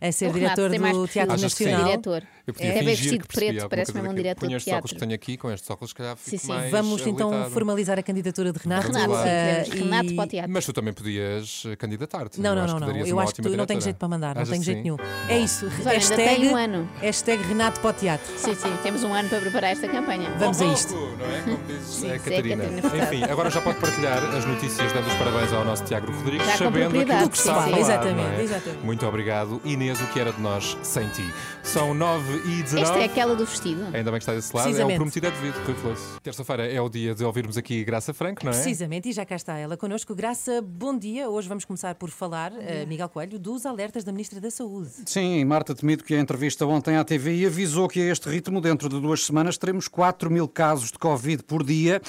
a 0.00 0.12
ser 0.12 0.28
O 0.28 0.32
Renato 0.32 0.68
diretor 0.68 0.92
do 0.92 1.08
Teatro 1.08 1.40
Nacional. 1.40 1.84
diretor. 1.84 2.22
Eu 2.46 2.52
podia 2.52 2.68
É 2.70 2.72
bem 2.74 2.82
fingir 2.96 2.96
vestido 3.12 3.26
preto, 3.26 3.50
alguma 3.52 3.68
parece 3.70 3.92
coisa 3.92 4.02
mesmo 4.02 4.12
um 4.12 4.22
diretor 4.22 4.48
de 4.48 4.54
estes 4.54 4.72
óculos 4.72 4.90
teatro. 4.90 4.94
que 4.94 5.00
tenho 5.06 5.14
aqui, 5.14 5.36
com 5.38 5.50
estes 5.50 5.70
óculos, 5.70 5.90
se 5.90 5.94
calhar 5.94 6.16
fico 6.16 6.38
sim. 6.42 6.48
mais 6.48 6.70
Vamos 6.70 7.00
então 7.06 7.28
habilitado. 7.28 7.54
formalizar 7.54 7.98
a 7.98 8.02
candidatura 8.02 8.52
de 8.52 8.58
Renato. 8.58 8.92
Lá. 8.92 9.26
eh, 9.28 9.64
Renato 9.70 10.12
e- 10.12 10.16
para 10.16 10.24
o 10.24 10.28
teatro. 10.28 10.52
Mas 10.52 10.66
tu 10.66 10.72
também 10.72 10.92
podias 10.92 11.62
candidatar-te. 11.78 12.40
Não, 12.40 12.54
não, 12.54 12.66
não, 12.66 12.80
não. 12.80 12.96
Eu 13.06 13.18
acho 13.18 13.34
que 13.34 13.40
tu 13.42 13.48
não 13.48 13.50
tenho 13.50 13.56
diretora. 13.66 13.80
jeito 13.80 13.96
para 13.96 14.08
mandar, 14.08 14.34
não 14.36 14.44
tenho 14.44 14.62
jeito 14.62 14.76
sim? 14.78 14.82
nenhum. 14.82 14.96
É 15.34 15.38
isso. 15.40 15.66
Mas 15.66 15.86
olha, 15.86 15.90
ainda 15.90 15.92
hashtag, 15.94 16.24
tem 16.40 16.48
um 16.52 16.56
ano. 16.56 16.88
hashtag 17.00 17.42
Renato 17.42 17.80
para 17.80 17.90
o 17.90 17.92
teatro. 17.92 18.32
Sim, 18.38 18.54
sim, 18.54 18.72
temos 18.82 19.04
um 19.04 19.12
ano 19.14 19.28
para 19.28 19.40
preparar 19.40 19.72
esta 19.72 19.88
campanha. 19.88 20.30
Vamos 20.38 20.60
a 20.60 20.66
isto. 20.66 20.94
Não 20.94 21.26
é? 21.26 21.40
Como 21.42 21.58
diz 21.66 21.82
Sim, 21.82 22.10
a 22.10 22.18
sim, 22.18 22.18
Catarina. 22.24 22.56
Catarina 22.64 22.82
Furtado. 22.90 23.14
Enfim, 23.14 23.24
agora 23.24 23.50
já 23.50 23.60
pode 23.60 23.78
partilhar 23.78 24.18
as 24.36 24.44
notícias 24.44 24.92
dando 24.92 25.06
os 25.08 25.14
parabéns 25.14 25.52
ao 25.52 25.64
nosso 25.64 25.84
Tiago 25.84 26.10
Rodrigues, 26.12 26.46
Já 26.46 26.56
sabendo 26.58 27.00
aquilo 27.00 27.30
que 27.30 27.36
está 27.36 27.52
a 27.52 27.54
sim, 27.64 27.70
falar. 27.70 27.74
sim. 27.76 27.80
Exatamente, 27.80 28.40
é? 28.40 28.42
exatamente. 28.42 28.84
Muito 28.84 29.06
obrigado. 29.06 29.60
Inês, 29.64 30.00
o 30.00 30.06
que 30.08 30.20
era 30.20 30.32
de 30.32 30.40
nós 30.40 30.76
sem 30.82 31.08
ti? 31.08 31.32
São 31.74 31.92
9 31.92 32.36
e 32.48 32.62
19. 32.62 32.82
Esta 32.82 32.98
é 32.98 33.04
aquela 33.04 33.34
do 33.34 33.44
vestido. 33.44 33.82
Ainda 33.92 34.04
bem 34.04 34.12
que 34.12 34.18
está 34.18 34.32
desse 34.32 34.54
lado. 34.54 34.78
É 34.78 34.84
o 34.84 34.94
prometido 34.94 35.26
é 35.26 35.30
devido, 35.32 35.56
Rui 35.66 35.74
Veloso. 35.74 36.20
Terça-feira 36.22 36.72
é 36.72 36.80
o 36.80 36.88
dia 36.88 37.16
de 37.16 37.24
ouvirmos 37.24 37.58
aqui 37.58 37.82
Graça 37.82 38.14
Franco, 38.14 38.44
não 38.44 38.52
é? 38.52 38.54
Precisamente, 38.54 39.08
e 39.08 39.12
já 39.12 39.26
cá 39.26 39.34
está 39.34 39.58
ela 39.58 39.76
connosco. 39.76 40.14
Graça, 40.14 40.62
bom 40.62 40.96
dia. 40.96 41.28
Hoje 41.28 41.48
vamos 41.48 41.64
começar 41.64 41.96
por 41.96 42.10
falar, 42.10 42.52
eh, 42.60 42.86
Miguel 42.86 43.08
Coelho, 43.08 43.40
dos 43.40 43.66
alertas 43.66 44.04
da 44.04 44.12
Ministra 44.12 44.40
da 44.40 44.52
Saúde. 44.52 44.90
Sim, 45.04 45.44
Marta 45.46 45.74
Temido, 45.74 46.04
que 46.04 46.14
a 46.14 46.20
entrevista 46.20 46.64
ontem 46.64 46.96
à 46.96 47.02
TV 47.02 47.44
avisou 47.44 47.88
que 47.88 48.00
a 48.00 48.04
este 48.04 48.28
ritmo, 48.28 48.60
dentro 48.60 48.88
de 48.88 49.00
duas 49.00 49.24
semanas, 49.24 49.58
teremos 49.58 49.88
4 49.88 50.30
mil 50.30 50.46
casos 50.46 50.92
de 50.92 50.98
Covid 51.00 51.42
por 51.42 51.64
dia 51.64 52.00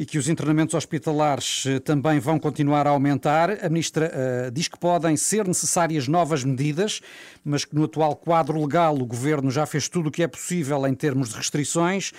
e 0.00 0.06
que 0.06 0.16
os 0.16 0.30
internamentos 0.30 0.74
hospitalares 0.74 1.66
eh, 1.66 1.78
também 1.78 2.18
vão 2.18 2.38
continuar 2.38 2.86
a 2.86 2.90
aumentar. 2.90 3.62
A 3.62 3.68
Ministra 3.68 4.10
eh, 4.10 4.50
diz 4.50 4.66
que 4.66 4.78
podem 4.78 5.14
ser 5.14 5.46
necessárias 5.46 6.08
novas 6.08 6.42
medidas, 6.42 7.02
mas 7.44 7.66
que 7.66 7.74
no 7.74 7.84
atual 7.84 8.16
quadro 8.16 8.58
legal 8.58 8.96
o 8.96 9.04
Governo 9.04 9.50
já 9.50 9.66
fez 9.66 9.90
tudo 9.90 10.08
o 10.08 10.10
que 10.10 10.22
é 10.22 10.26
possível 10.26 10.86
em 10.86 10.94
termos 10.94 11.28
de 11.28 11.36
restrições. 11.36 12.12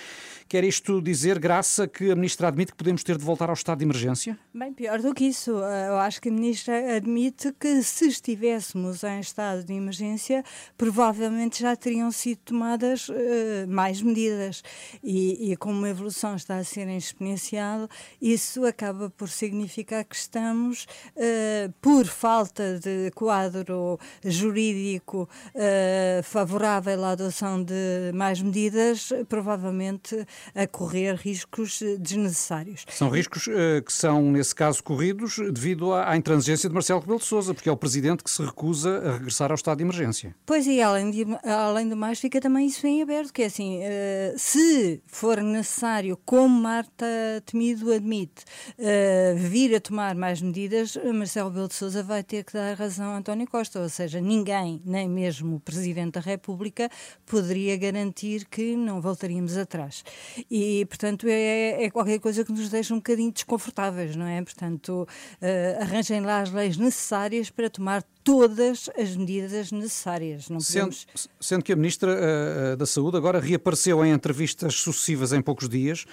Quer 0.52 0.64
isto 0.64 1.00
dizer, 1.00 1.38
Graça, 1.38 1.88
que 1.88 2.10
a 2.10 2.14
Ministra 2.14 2.48
admite 2.48 2.72
que 2.72 2.76
podemos 2.76 3.02
ter 3.02 3.16
de 3.16 3.24
voltar 3.24 3.48
ao 3.48 3.54
estado 3.54 3.78
de 3.78 3.86
emergência? 3.86 4.38
Bem, 4.52 4.70
pior 4.70 5.00
do 5.00 5.14
que 5.14 5.24
isso. 5.24 5.50
Eh, 5.64 5.88
Eu 5.88 5.96
acho 5.96 6.20
que 6.20 6.28
a 6.28 6.32
Ministra 6.32 6.94
admite 6.94 7.54
que 7.58 7.82
se 7.82 8.06
estivéssemos 8.08 9.02
em 9.02 9.18
estado 9.18 9.64
de 9.64 9.72
emergência, 9.72 10.44
provavelmente 10.76 11.62
já 11.62 11.74
teriam 11.74 12.12
sido 12.12 12.40
tomadas 12.44 13.08
eh, 13.10 13.64
mais 13.66 14.02
medidas. 14.02 14.62
E, 15.02 15.52
e 15.52 15.56
como 15.56 15.86
a 15.86 15.88
evolução 15.88 16.36
está 16.36 16.56
a 16.58 16.64
ser 16.64 16.86
exponencial, 16.88 17.88
isso 18.20 18.66
acaba 18.66 19.08
por 19.08 19.30
significar 19.30 20.04
que 20.04 20.16
estamos, 20.16 20.86
eh, 21.16 21.70
por 21.80 22.04
falta 22.04 22.78
de 22.78 23.10
quadro 23.14 23.98
jurídico 24.22 25.26
eh, 25.54 26.20
favorável 26.22 27.02
à 27.06 27.12
adoção 27.12 27.64
de 27.64 28.12
mais 28.12 28.42
medidas, 28.42 29.08
provavelmente 29.30 30.26
a 30.54 30.66
correr 30.66 31.14
riscos 31.14 31.80
eh, 31.82 31.96
desnecessários. 31.98 32.84
São 32.88 33.08
riscos 33.08 33.48
eh, 33.48 33.80
que 33.80 33.92
são, 33.92 34.22
nesse 34.30 34.54
caso, 34.54 34.82
corridos 34.82 35.36
devido 35.52 35.92
à, 35.92 36.10
à 36.10 36.16
intransigência 36.16 36.68
de 36.68 36.74
Marcelo 36.74 37.00
Rebelo 37.00 37.18
de 37.18 37.24
Sousa, 37.24 37.54
porque 37.54 37.68
é 37.68 37.72
o 37.72 37.76
Presidente 37.76 38.22
que 38.22 38.30
se 38.30 38.42
recusa 38.42 38.98
a 38.98 39.12
regressar 39.14 39.50
ao 39.50 39.54
estado 39.54 39.78
de 39.78 39.84
emergência. 39.84 40.34
Pois 40.46 40.66
e 40.66 40.80
além, 40.80 41.10
de, 41.10 41.26
além 41.44 41.88
do 41.88 41.96
mais 41.96 42.20
fica 42.20 42.40
também 42.40 42.66
isso 42.66 42.86
em 42.86 43.02
aberto, 43.02 43.32
que 43.32 43.42
é 43.42 43.46
assim, 43.46 43.78
eh, 43.82 44.34
se 44.36 45.02
for 45.06 45.40
necessário, 45.40 46.18
como 46.24 46.48
Marta 46.48 47.06
Temido 47.46 47.92
admite, 47.92 48.44
eh, 48.78 49.34
vir 49.36 49.74
a 49.74 49.80
tomar 49.80 50.14
mais 50.14 50.40
medidas, 50.40 50.96
Marcelo 51.14 51.48
Rebelo 51.48 51.68
de 51.68 51.74
Sousa 51.74 52.02
vai 52.02 52.22
ter 52.22 52.44
que 52.44 52.52
dar 52.52 52.76
razão 52.76 53.10
a 53.10 53.18
António 53.18 53.46
Costa, 53.46 53.80
ou 53.80 53.88
seja, 53.88 54.20
ninguém, 54.20 54.82
nem 54.84 55.08
mesmo 55.08 55.56
o 55.56 55.60
Presidente 55.60 56.14
da 56.14 56.20
República, 56.20 56.90
poderia 57.26 57.76
garantir 57.76 58.46
que 58.46 58.76
não 58.76 59.00
voltaríamos 59.00 59.56
atrás. 59.56 60.04
E, 60.50 60.84
portanto, 60.86 61.26
é, 61.28 61.84
é 61.84 61.90
qualquer 61.90 62.18
coisa 62.18 62.44
que 62.44 62.52
nos 62.52 62.68
deixa 62.68 62.94
um 62.94 62.98
bocadinho 62.98 63.32
desconfortáveis, 63.32 64.16
não 64.16 64.26
é? 64.26 64.42
Portanto, 64.42 65.06
eh, 65.40 65.78
arranjem 65.80 66.20
lá 66.20 66.40
as 66.40 66.50
leis 66.50 66.76
necessárias 66.76 67.50
para 67.50 67.70
tomar 67.70 68.02
todas 68.24 68.88
as 68.96 69.16
medidas 69.16 69.72
necessárias. 69.72 70.48
Não 70.48 70.60
Sendo, 70.60 70.90
podemos... 70.90 71.28
sendo 71.40 71.64
que 71.64 71.72
a 71.72 71.76
Ministra 71.76 72.16
eh, 72.18 72.76
da 72.76 72.86
Saúde 72.86 73.16
agora 73.16 73.40
reapareceu 73.40 74.04
em 74.04 74.12
entrevistas 74.12 74.74
sucessivas 74.74 75.32
em 75.32 75.42
poucos 75.42 75.68
dias, 75.68 76.04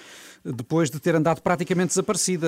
depois 0.44 0.90
de 0.90 0.98
ter 0.98 1.14
andado 1.14 1.40
praticamente 1.40 1.88
desaparecida. 1.88 2.46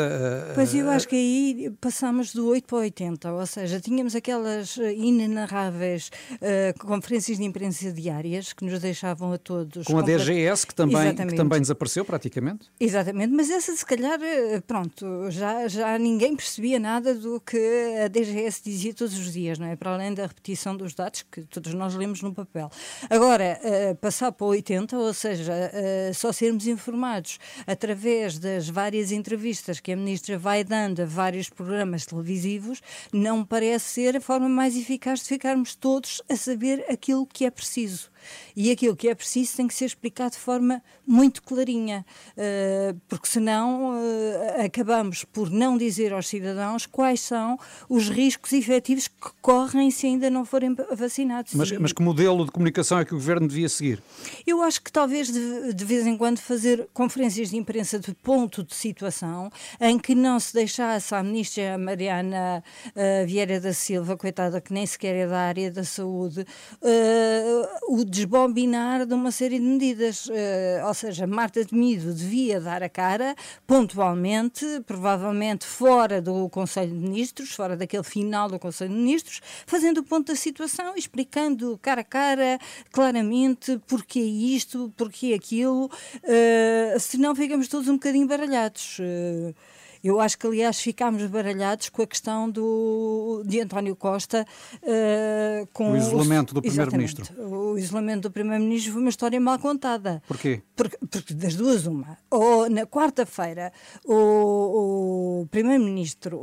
eh, 0.50 0.52
Pois 0.54 0.74
eu 0.74 0.88
acho 0.90 1.08
que 1.08 1.16
aí 1.16 1.72
passámos 1.80 2.32
do 2.32 2.48
8 2.48 2.66
para 2.66 2.76
o 2.76 2.80
80, 2.80 3.32
ou 3.32 3.46
seja, 3.46 3.80
tínhamos 3.80 4.14
aquelas 4.14 4.76
inenarráveis 4.76 6.10
eh, 6.40 6.74
conferências 6.78 7.38
de 7.38 7.44
imprensa 7.44 7.92
diárias 7.92 8.52
que 8.52 8.64
nos 8.64 8.80
deixavam 8.80 9.32
a 9.32 9.38
todos. 9.38 9.86
Com 9.86 9.98
a 9.98 10.02
DGS, 10.02 10.66
que 10.66 10.74
também, 10.74 11.14
que 11.14 11.34
também 11.34 11.60
desapareceu 11.60 12.04
praticamente. 12.04 12.66
Exatamente, 12.78 13.32
mas 13.32 13.50
essa 13.50 13.74
se 13.74 13.84
calhar, 13.84 14.18
pronto, 14.66 15.30
já, 15.30 15.66
já 15.68 15.98
ninguém 15.98 16.36
percebia 16.36 16.78
nada 16.78 17.14
do 17.14 17.40
que 17.40 17.58
a 18.04 18.08
DGS 18.08 18.62
dizia 18.64 18.94
todos 18.94 19.18
os 19.18 19.32
dias, 19.32 19.51
não 19.58 19.66
é? 19.66 19.76
Para 19.76 19.92
além 19.92 20.14
da 20.14 20.26
repetição 20.26 20.76
dos 20.76 20.94
dados 20.94 21.24
que 21.30 21.42
todos 21.42 21.74
nós 21.74 21.94
lemos 21.94 22.22
no 22.22 22.32
papel. 22.34 22.70
Agora, 23.10 23.58
eh, 23.62 23.94
passar 23.94 24.32
para 24.32 24.44
o 24.44 24.50
80, 24.50 24.96
ou 24.96 25.14
seja, 25.14 25.52
eh, 25.52 26.12
só 26.14 26.32
sermos 26.32 26.66
informados 26.66 27.38
através 27.66 28.38
das 28.38 28.68
várias 28.68 29.10
entrevistas 29.10 29.80
que 29.80 29.92
a 29.92 29.96
Ministra 29.96 30.38
vai 30.38 30.62
dando 30.62 31.02
a 31.02 31.06
vários 31.06 31.48
programas 31.48 32.06
televisivos, 32.06 32.80
não 33.12 33.44
parece 33.44 33.86
ser 33.86 34.16
a 34.16 34.20
forma 34.20 34.48
mais 34.48 34.76
eficaz 34.76 35.20
de 35.20 35.26
ficarmos 35.26 35.74
todos 35.74 36.22
a 36.28 36.36
saber 36.36 36.84
aquilo 36.88 37.26
que 37.26 37.44
é 37.44 37.50
preciso. 37.50 38.11
E 38.56 38.70
aquilo 38.70 38.96
que 38.96 39.08
é 39.08 39.14
preciso 39.14 39.56
tem 39.56 39.66
que 39.66 39.74
ser 39.74 39.86
explicado 39.86 40.32
de 40.32 40.38
forma 40.38 40.82
muito 41.06 41.42
clarinha, 41.42 42.04
eh, 42.36 42.94
porque 43.08 43.26
senão 43.26 43.94
eh, 43.96 44.64
acabamos 44.66 45.24
por 45.24 45.50
não 45.50 45.76
dizer 45.76 46.12
aos 46.12 46.28
cidadãos 46.28 46.86
quais 46.86 47.20
são 47.20 47.58
os 47.88 48.08
riscos 48.08 48.52
efetivos 48.52 49.08
que 49.08 49.30
correm 49.40 49.90
se 49.90 50.06
ainda 50.06 50.30
não 50.30 50.44
forem 50.44 50.74
vacinados. 50.96 51.54
Mas, 51.54 51.72
mas 51.72 51.92
que 51.92 52.02
modelo 52.02 52.44
de 52.44 52.50
comunicação 52.50 52.98
é 52.98 53.04
que 53.04 53.14
o 53.14 53.18
Governo 53.18 53.48
devia 53.48 53.68
seguir? 53.68 54.02
eu 54.46 54.62
acho 54.62 54.82
que 54.82 54.92
talvez 54.92 55.30
de, 55.32 55.72
de 55.72 55.84
vez 55.84 56.06
em 56.06 56.16
quando 56.16 56.38
fazer 56.38 56.88
conferências 56.92 57.50
de 57.50 57.56
imprensa 57.56 57.98
de 57.98 58.14
ponto 58.14 58.62
de 58.62 58.74
situação 58.74 59.50
em 59.80 59.98
que 59.98 60.14
não 60.14 60.38
se 60.38 60.52
deixasse 60.52 61.14
à 61.14 61.22
ministra 61.22 61.78
Mariana 61.78 62.62
eh, 62.94 63.24
Vieira 63.24 63.60
da 63.60 63.72
Silva, 63.72 64.16
coitada 64.16 64.60
que 64.60 64.72
nem 64.72 64.86
sequer 64.86 65.14
é 65.14 65.26
da 65.26 65.38
área 65.38 65.70
da 65.70 65.84
saúde, 65.84 66.46
eh, 66.82 67.68
o 67.88 68.04
desbobinar 68.12 69.06
de 69.06 69.14
uma 69.14 69.30
série 69.30 69.58
de 69.58 69.64
medidas. 69.64 70.28
Eh, 70.30 70.82
ou 70.86 70.92
seja, 70.92 71.26
Marta 71.26 71.64
Temido 71.64 72.12
devia 72.12 72.60
dar 72.60 72.82
a 72.82 72.88
cara 72.88 73.34
pontualmente, 73.66 74.64
provavelmente 74.86 75.64
fora 75.64 76.20
do 76.20 76.48
Conselho 76.50 76.92
de 76.92 76.98
Ministros, 76.98 77.52
fora 77.52 77.74
daquele 77.74 78.02
final 78.04 78.48
do 78.48 78.58
Conselho 78.58 78.90
de 78.90 78.96
Ministros, 78.96 79.40
fazendo 79.66 79.98
o 79.98 80.04
ponto 80.04 80.26
da 80.26 80.36
situação, 80.36 80.94
explicando 80.94 81.78
cara 81.80 82.02
a 82.02 82.04
cara, 82.04 82.58
claramente, 82.92 83.80
porque 83.86 84.20
isto, 84.20 84.92
porque 84.96 85.32
aquilo, 85.32 85.90
eh, 86.22 86.94
senão 87.00 87.34
ficamos 87.34 87.66
todos 87.66 87.88
um 87.88 87.94
bocadinho 87.94 88.26
baralhados. 88.26 88.98
Eh, 89.00 89.54
eu 90.02 90.20
acho 90.20 90.38
que, 90.38 90.46
aliás, 90.46 90.80
ficámos 90.80 91.24
baralhados 91.26 91.88
com 91.88 92.02
a 92.02 92.06
questão 92.06 92.50
do, 92.50 93.42
de 93.46 93.60
António 93.60 93.94
Costa 93.94 94.44
eh, 94.82 95.66
com 95.72 95.92
O 95.92 95.96
isolamento 95.96 96.54
do. 96.54 96.60
Primeiro-Ministro. 96.62 97.26
O 97.48 97.78
isolamento 97.78 98.22
do 98.22 98.30
Primeiro-Ministro 98.30 98.92
foi 98.92 99.00
uma 99.00 99.10
história 99.10 99.40
mal 99.40 99.58
contada. 99.58 100.22
Porquê? 100.26 100.62
Porque, 100.74 100.98
porque 101.10 101.34
das 101.34 101.54
duas, 101.54 101.86
uma. 101.86 102.18
Ou 102.30 102.68
na 102.68 102.86
quarta-feira, 102.86 103.72
o, 104.04 105.42
o 105.42 105.46
Primeiro-Ministro 105.50 106.40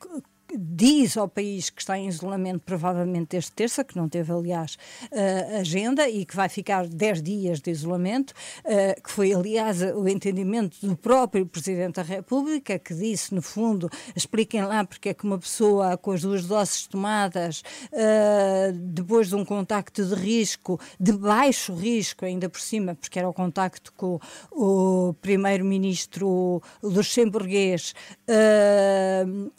c- 0.00 0.22
diz 0.56 1.16
ao 1.16 1.28
país 1.28 1.70
que 1.70 1.80
está 1.80 1.98
em 1.98 2.08
isolamento, 2.08 2.60
provavelmente 2.60 3.30
desde 3.30 3.52
terça, 3.52 3.84
que 3.84 3.96
não 3.96 4.08
teve, 4.08 4.32
aliás, 4.32 4.76
eh, 5.10 5.58
agenda 5.60 6.08
e 6.08 6.24
que 6.24 6.36
vai 6.36 6.48
ficar 6.48 6.86
10 6.86 7.22
dias 7.22 7.60
de 7.60 7.70
isolamento, 7.70 8.34
eh, 8.64 8.96
que 9.02 9.10
foi, 9.10 9.32
aliás, 9.32 9.80
o 9.82 10.06
entendimento 10.06 10.86
do 10.86 10.96
próprio 10.96 11.46
Presidente 11.46 11.96
da 11.96 12.02
República, 12.02 12.78
que 12.78 12.94
disse, 12.94 13.34
no 13.34 13.42
fundo, 13.42 13.88
expliquem 14.14 14.62
lá 14.64 14.84
porque 14.84 15.10
é 15.10 15.14
que 15.14 15.24
uma 15.24 15.38
pessoa 15.38 15.96
com 15.96 16.12
as 16.12 16.22
duas 16.22 16.46
doses 16.46 16.86
tomadas, 16.86 17.62
eh, 17.92 18.72
depois 18.74 19.28
de 19.28 19.34
um 19.34 19.44
contacto 19.44 20.04
de 20.04 20.14
risco, 20.14 20.78
de 21.00 21.12
baixo 21.12 21.74
risco, 21.74 22.24
ainda 22.24 22.48
por 22.48 22.60
cima, 22.60 22.94
porque 22.94 23.18
era 23.18 23.28
o 23.28 23.32
contacto 23.32 23.92
com 23.96 24.18
o 24.50 25.14
primeiro-ministro 25.20 26.62
luxemburguês, 26.82 27.94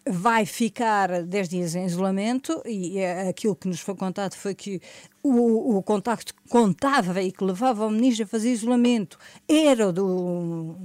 vai 0.06 0.46
ficar 0.46 0.83
10 1.26 1.50
dias 1.50 1.76
em 1.76 1.86
isolamento 1.86 2.62
e 2.66 3.00
eh, 3.00 3.30
aquilo 3.30 3.56
que 3.56 3.68
nos 3.68 3.80
foi 3.80 3.96
contado 3.96 4.36
foi 4.36 4.54
que 4.54 4.82
o, 5.24 5.78
o 5.78 5.82
contacto 5.82 6.34
que 6.34 6.50
contava 6.50 7.22
e 7.22 7.32
que 7.32 7.44
levava 7.44 7.88
o 7.88 7.90
ministro 7.90 8.26
a 8.26 8.28
fazer 8.28 8.52
isolamento 8.52 9.18
era 9.48 9.92
do, 9.94 10.76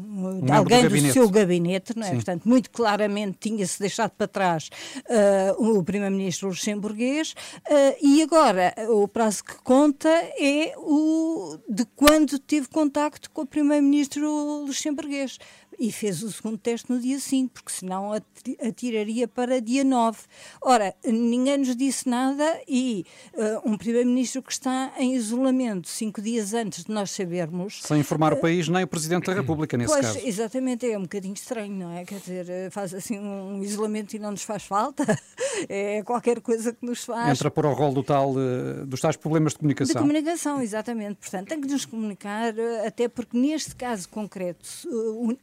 de 0.44 0.52
alguém 0.52 0.82
do 0.82 0.88
do, 0.88 1.12
seu 1.12 1.28
gabinete, 1.28 1.92
não 1.96 2.06
é? 2.06 2.10
Sim. 2.10 2.14
Portanto, 2.14 2.48
muito 2.48 2.70
claramente 2.70 3.36
tinha-se 3.40 3.80
deixado 3.80 4.12
para 4.12 4.28
trás 4.28 4.70
eh, 5.08 5.54
o 5.58 5.82
primeiro-ministro 5.82 6.48
luxemburguês 6.48 7.34
eh, 7.68 7.98
e 8.00 8.22
agora 8.22 8.72
o 8.88 9.08
prazo 9.08 9.42
que 9.42 9.56
conta 9.62 10.08
é 10.08 10.72
o 10.76 11.58
de 11.68 11.84
quando 11.96 12.38
teve 12.38 12.68
contacto 12.68 13.30
com 13.30 13.42
o 13.42 13.46
primeiro-ministro 13.46 14.64
luxemburguês. 14.64 15.38
E 15.78 15.92
fez 15.92 16.22
o 16.24 16.32
segundo 16.32 16.58
teste 16.58 16.90
no 16.90 16.98
dia 17.00 17.20
5, 17.20 17.52
porque 17.54 17.70
senão 17.70 18.12
ati- 18.12 18.58
atiraria 18.60 19.28
para 19.28 19.60
dia 19.60 19.84
9. 19.84 20.18
Ora, 20.60 20.92
ninguém 21.06 21.58
nos 21.58 21.76
disse 21.76 22.08
nada 22.08 22.60
e 22.66 23.04
eh, 23.34 23.60
um 23.64 23.76
primeiro-ministro 23.78 24.42
que 24.42 24.52
está 24.52 24.92
em 24.98 25.14
isolamento 25.14 25.88
cinco 25.88 26.20
dias 26.20 26.52
antes 26.52 26.84
de 26.84 26.90
nós 26.92 27.10
sabermos. 27.12 27.80
Sem 27.84 28.00
informar 28.00 28.32
o 28.32 28.36
país, 28.40 28.68
nem 28.68 28.82
o 28.82 28.88
Presidente 28.88 29.26
da 29.26 29.34
República, 29.34 29.76
nesse 29.76 29.92
pois, 29.92 30.04
caso. 30.06 30.18
exatamente, 30.26 30.84
é 30.90 30.98
um 30.98 31.02
bocadinho 31.02 31.34
estranho, 31.34 31.72
não 31.74 31.92
é? 31.92 32.04
Quer 32.04 32.18
dizer, 32.18 32.48
eh, 32.50 32.70
faz 32.70 32.92
assim 32.92 33.18
um 33.18 33.62
isolamento 33.62 34.14
e 34.14 34.18
não 34.18 34.32
nos 34.32 34.42
faz 34.42 34.64
falta. 34.64 35.04
É 35.68 36.04
qualquer 36.04 36.40
coisa 36.40 36.72
que 36.72 36.86
nos 36.86 37.02
faz. 37.04 37.30
Entra 37.30 37.50
por 37.50 37.66
o 37.66 37.72
rol 37.72 37.92
do 37.92 38.02
tal, 38.04 38.32
eh, 38.38 38.84
dos 38.86 39.00
tais 39.00 39.16
problemas 39.16 39.52
de 39.52 39.56
De 39.56 39.58
comunicação. 39.60 40.00
comunicação, 40.02 40.62
exatamente. 40.62 41.16
Portanto, 41.16 41.48
tem 41.48 41.60
que 41.60 41.66
nos 41.66 41.84
comunicar, 41.84 42.56
eh, 42.56 42.86
até 42.86 43.08
porque 43.08 43.36
neste 43.36 43.74
caso 43.74 44.08
concreto, 44.08 44.68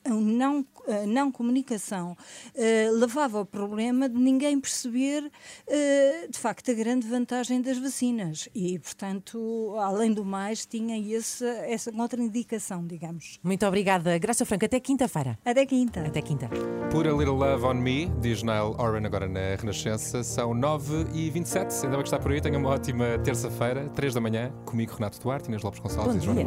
eh, 0.05 0.09
a 0.09 0.13
não, 0.25 0.65
a 0.87 1.05
não 1.05 1.31
comunicação 1.31 2.15
eh, 2.55 2.89
levava 2.91 3.39
ao 3.39 3.45
problema 3.45 4.09
de 4.09 4.17
ninguém 4.17 4.59
perceber, 4.59 5.31
eh, 5.67 6.27
de 6.29 6.37
facto, 6.37 6.71
a 6.71 6.73
grande 6.73 7.07
vantagem 7.07 7.61
das 7.61 7.77
vacinas. 7.77 8.49
E, 8.53 8.77
portanto, 8.79 9.75
além 9.79 10.13
do 10.13 10.25
mais, 10.25 10.65
tinha 10.65 10.97
esse, 10.97 11.45
essa 11.45 11.91
contraindicação, 11.91 12.85
digamos. 12.85 13.39
Muito 13.43 13.65
obrigada, 13.65 14.17
Graça 14.17 14.45
Franca. 14.45 14.65
Até 14.65 14.79
quinta-feira. 14.79 15.37
Até 15.45 15.65
quinta. 15.65 16.01
Até 16.01 16.21
quinta. 16.21 16.49
Put 16.91 17.07
a 17.07 17.11
Little 17.11 17.35
Love 17.35 17.65
on 17.65 17.75
Me, 17.75 18.11
diz 18.21 18.43
Niall 18.43 18.75
Oren 18.79 19.05
agora 19.05 19.27
na 19.27 19.55
Renascença. 19.55 20.23
São 20.23 20.51
9h27. 20.51 21.83
Ainda 21.83 21.89
bem 21.89 21.97
que 21.97 22.07
está 22.07 22.19
por 22.19 22.31
aí. 22.31 22.41
Tenha 22.41 22.57
uma 22.57 22.69
ótima 22.69 23.17
terça-feira, 23.23 23.89
3 23.89 24.13
da 24.13 24.21
manhã, 24.21 24.51
comigo, 24.65 24.93
Renato 24.93 25.19
Duarte, 25.19 25.47
Inês 25.47 25.61
Lopes 25.61 25.79
Gonçalves 25.79 26.15
Bom 26.15 26.21
e 26.21 26.25
Joana 26.25 26.43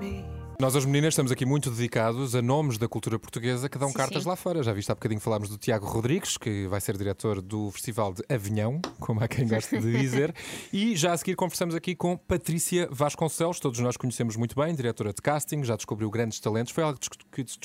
dia. 0.00 0.33
Nós, 0.60 0.74
as 0.76 0.84
meninas, 0.86 1.12
estamos 1.12 1.30
aqui 1.32 1.44
muito 1.44 1.68
dedicados 1.70 2.34
a 2.34 2.40
nomes 2.40 2.78
da 2.78 2.88
cultura 2.88 3.18
portuguesa 3.18 3.68
que 3.68 3.76
dão 3.76 3.88
Sim, 3.88 3.94
cartas 3.94 4.22
sim. 4.22 4.28
lá 4.28 4.36
fora. 4.36 4.62
Já 4.62 4.72
viste 4.72 4.90
há 4.90 4.94
bocadinho 4.94 5.20
falámos 5.20 5.48
do 5.48 5.58
Tiago 5.58 5.84
Rodrigues, 5.84 6.38
que 6.38 6.66
vai 6.68 6.80
ser 6.80 6.96
diretor 6.96 7.42
do 7.42 7.70
Festival 7.72 8.14
de 8.14 8.22
Avinhão, 8.32 8.80
como 9.00 9.22
há 9.22 9.28
quem 9.28 9.46
goste 9.48 9.78
de 9.78 9.92
dizer. 10.00 10.34
E 10.72 10.96
já 10.96 11.12
a 11.12 11.16
seguir 11.16 11.34
conversamos 11.36 11.74
aqui 11.74 11.94
com 11.94 12.16
Patrícia 12.16 12.88
Vasconcelos, 12.90 13.60
todos 13.60 13.78
nós 13.80 13.96
conhecemos 13.96 14.36
muito 14.36 14.54
bem, 14.58 14.74
diretora 14.74 15.12
de 15.12 15.20
casting, 15.20 15.62
já 15.64 15.76
descobriu 15.76 16.10
grandes 16.10 16.40
talentos. 16.40 16.72
Foi 16.72 16.82
algo 16.84 16.98
que, 17.30 17.42
des- 17.44 17.58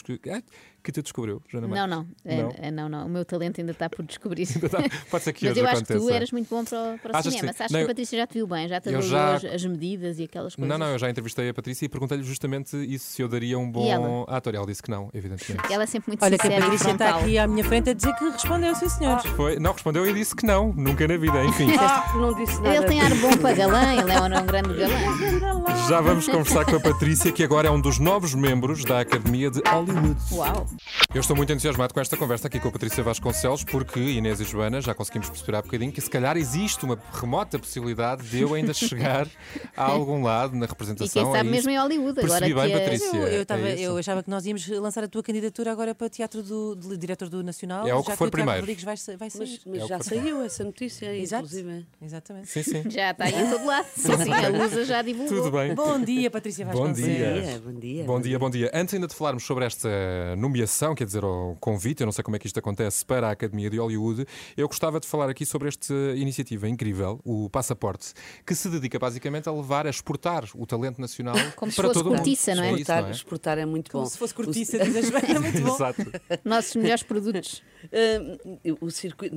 que, 0.83 0.83
que 0.83 0.91
te 0.91 1.01
descobriu, 1.01 1.41
Joana 1.47 1.67
Não, 1.67 1.87
Marques? 1.87 2.13
não. 2.25 2.31
É- 2.61 2.67
é- 2.67 2.71
não, 2.71 2.89
não. 2.89 3.05
O 3.05 3.09
meu 3.09 3.23
talento 3.25 3.59
ainda 3.59 3.71
está 3.71 3.89
por 3.89 4.03
descobrir. 4.05 4.47
Pode 5.09 5.23
ser 5.23 5.33
que 5.33 5.45
Mas 5.49 5.57
eu 5.57 5.67
acho 5.67 5.83
que 5.83 5.93
tu 5.93 6.09
eras 6.09 6.31
muito 6.31 6.49
bom 6.49 6.63
para 6.63 6.77
o, 6.95 6.99
para 6.99 7.13
o 7.13 7.17
Achas 7.17 7.33
que 7.33 7.39
cinema. 7.39 7.55
Não, 7.59 7.67
que 7.79 7.83
a 7.83 7.87
Patrícia 7.87 8.17
já 8.17 8.27
te 8.27 8.33
viu 8.33 8.47
bem, 8.47 8.67
já 8.67 8.79
te 8.81 8.89
eu 8.89 8.97
avaliou 8.99 9.11
já- 9.11 9.33
as, 9.35 9.45
as 9.45 9.65
medidas 9.65 10.19
e 10.19 10.23
aquelas 10.23 10.55
coisas. 10.55 10.69
Não, 10.69 10.77
não, 10.77 10.91
eu 10.91 10.99
já 10.99 11.09
entrevistei 11.09 11.49
a 11.49 11.53
Patrícia 11.53 11.85
e 11.85 11.89
perguntei-lhe 11.89 12.23
justamente 12.23 12.75
isso, 12.77 13.05
se 13.13 13.21
eu 13.21 13.27
daria 13.27 13.57
um 13.57 13.69
bom 13.69 13.85
ela? 13.87 14.23
ator. 14.37 14.55
Ela 14.55 14.65
disse 14.65 14.81
que 14.83 14.89
não, 14.89 15.09
evidentemente. 15.13 15.71
Ela 15.71 15.83
é 15.83 15.85
sempre 15.85 16.09
muito 16.11 16.23
Olha 16.23 16.37
que 16.37 16.47
a 16.47 16.49
sincera 16.49 16.59
e 16.65 16.69
Patrícia 16.69 16.91
está 16.91 17.15
aqui 17.17 17.37
à 17.37 17.47
minha 17.47 17.63
frente 17.63 17.89
a 17.89 17.93
dizer 17.93 18.13
que 18.15 18.29
respondeu, 18.29 18.75
sim 18.75 18.89
senhor. 18.89 19.19
Foi, 19.35 19.59
não 19.59 19.73
respondeu 19.73 20.05
e 20.09 20.13
disse 20.13 20.35
que 20.35 20.45
não, 20.45 20.73
nunca 20.73 21.07
na 21.07 21.17
vida, 21.17 21.43
enfim. 21.45 21.67
não 22.19 22.33
disse 22.33 22.55
nada. 22.61 22.75
Ele 22.75 22.85
tem 22.85 23.01
ar 23.01 23.13
bom 23.15 23.37
para 23.37 23.53
galã, 23.55 23.93
ele 23.93 24.11
é 24.11 24.19
um, 24.21 24.25
um 24.25 24.45
grande 24.45 24.73
galã. 24.75 25.87
Já 25.87 26.01
vamos 26.01 26.27
conversar 26.27 26.65
com 26.65 26.75
a 26.75 26.79
Patrícia, 26.79 27.31
que 27.31 27.43
agora 27.43 27.67
é 27.67 27.71
um 27.71 27.79
dos 27.81 27.99
novos 27.99 28.33
membros 28.33 28.83
da 28.85 28.99
Academia 29.01 29.49
de 29.51 29.61
Hollywood. 29.67 30.15
Uau! 30.31 30.67
Eu 31.13 31.21
estou 31.21 31.35
muito 31.35 31.51
entusiasmado 31.51 31.93
com 31.93 31.99
esta 31.99 32.15
conversa 32.15 32.47
aqui 32.47 32.59
com 32.59 32.67
a 32.67 32.71
Patrícia 32.71 33.03
Vasconcelos, 33.03 33.63
porque 33.63 33.99
Inês 33.99 34.39
e 34.39 34.43
Joana 34.43 34.79
já 34.81 34.93
conseguimos 34.93 35.29
perceber 35.29 35.57
há 35.57 35.61
bocadinho 35.61 35.91
que 35.91 35.99
se 36.01 36.09
calhar 36.09 36.37
existe 36.37 36.85
uma 36.85 36.97
remota 37.13 37.57
possibilidade 37.57 38.27
de 38.29 38.41
eu 38.41 38.53
ainda 38.53 38.73
chegar 38.73 39.27
a 39.75 39.83
algum 39.83 40.21
lado 40.23 40.55
na 40.55 40.65
E 40.65 40.69
representação. 40.69 41.23
quem 41.23 41.31
sabe 41.31 41.47
é 41.47 41.51
mesmo 41.51 41.69
em 41.71 41.77
Hollywood. 41.77 42.19
Agora 42.19 42.39
Percebi 42.39 42.53
que 42.53 42.61
bem, 42.61 42.71
é- 42.73 42.79
Patrícia. 42.79 43.17
Eu, 43.17 43.27
eu, 43.27 43.41
é 43.41 43.45
tava- 43.45 43.69
isso. 43.69 43.81
eu 43.83 43.97
achava 43.97 44.23
que 44.23 44.29
nós 44.29 44.45
íamos 44.45 44.67
lançar 44.67 45.03
a 45.03 45.07
tua 45.07 45.23
candidatura 45.23 45.71
agora 45.71 45.95
para 45.95 46.09
teatro 46.09 46.43
do, 46.43 46.75
de 46.75 46.97
diretor 46.97 47.27
do 47.29 47.43
Nacional. 47.43 47.87
É 47.87 47.93
o 47.95 48.03
que 48.03 48.09
já 48.11 48.17
for 48.17 48.29
primeiro. 48.29 48.59
Rodrigues 48.61 48.83
vai, 48.83 48.95
vai 49.17 49.29
sair. 49.29 49.39
Mas, 49.49 49.59
mas 49.65 49.81
É 49.83 49.87
já 49.87 49.97
que- 49.99 50.05
saiu 50.05 50.41
essa 50.43 50.63
notícia, 50.63 51.15
Exato. 51.15 51.45
inclusive. 51.45 51.85
Exatamente. 52.01 52.47
Sim, 52.49 52.63
sim. 52.63 52.83
Já 52.89 53.11
está 53.11 53.25
aí 53.25 53.35
em 53.35 53.49
todo 53.49 53.65
lado. 53.65 53.85
Sim, 53.95 54.17
sim, 54.17 54.33
a 54.33 54.49
Lusa 54.49 54.85
já 54.85 55.01
divulgou. 55.01 55.37
Tudo 55.43 55.51
bem. 55.51 55.73
Bom 55.73 55.99
dia, 56.01 56.29
Patrícia 56.29 56.65
Bom 56.65 56.71
Vasconcelos. 56.87 57.43
dia. 57.45 57.61
Bom 57.63 57.79
dia. 57.79 58.03
Bom 58.03 58.21
dia, 58.21 58.39
bom 58.39 58.49
dia. 58.49 58.71
Antes 58.73 58.93
ainda 58.93 59.07
de 59.07 59.15
falarmos 59.15 59.43
sobre 59.43 59.65
esta 59.65 59.89
nomeação, 60.37 60.58
quer 60.95 61.05
dizer, 61.05 61.23
o 61.23 61.55
convite, 61.59 62.01
eu 62.01 62.05
não 62.05 62.11
sei 62.11 62.23
como 62.23 62.35
é 62.35 62.39
que 62.39 62.47
isto 62.47 62.57
acontece 62.59 63.05
para 63.05 63.27
a 63.27 63.31
Academia 63.31 63.69
de 63.69 63.77
Hollywood, 63.77 64.25
eu 64.57 64.67
gostava 64.67 64.99
de 64.99 65.07
falar 65.07 65.29
aqui 65.29 65.45
sobre 65.45 65.67
esta 65.67 65.93
iniciativa 66.15 66.67
incrível, 66.67 67.19
o 67.23 67.49
Passaporte, 67.49 68.13
que 68.45 68.53
se 68.55 68.69
dedica 68.69 68.97
basicamente 68.99 69.47
a 69.47 69.51
levar, 69.51 69.85
a 69.87 69.89
exportar 69.89 70.45
o 70.55 70.65
talento 70.65 70.99
nacional 70.99 71.35
Como 71.55 71.71
se 71.71 71.75
para 71.77 71.87
fosse 71.87 71.99
todo 71.99 72.07
o 72.07 72.09
mundo. 72.09 72.17
cortiça, 72.19 72.55
não 72.55 72.63
é? 72.63 72.67
isso, 72.71 72.75
Exportar, 72.81 73.01
não 73.01 73.07
é? 73.09 73.11
exportar 73.11 73.57
é 73.57 73.65
muito 73.65 73.91
Como 73.91 74.03
bom. 74.03 74.09
se 74.09 74.17
fosse 74.17 74.33
O- 74.33 74.35
cortiça, 74.35 74.79
dizes 74.79 75.09
bem, 75.09 75.35
é 75.35 75.39
muito 75.39 75.61
bom. 75.63 75.75
Exato. 75.75 76.01
Nossos 76.43 76.75
melhores 76.75 77.03
produtos. 77.03 77.63
Uh, 77.85 78.77
o 78.85 78.89
circuito, 78.91 79.35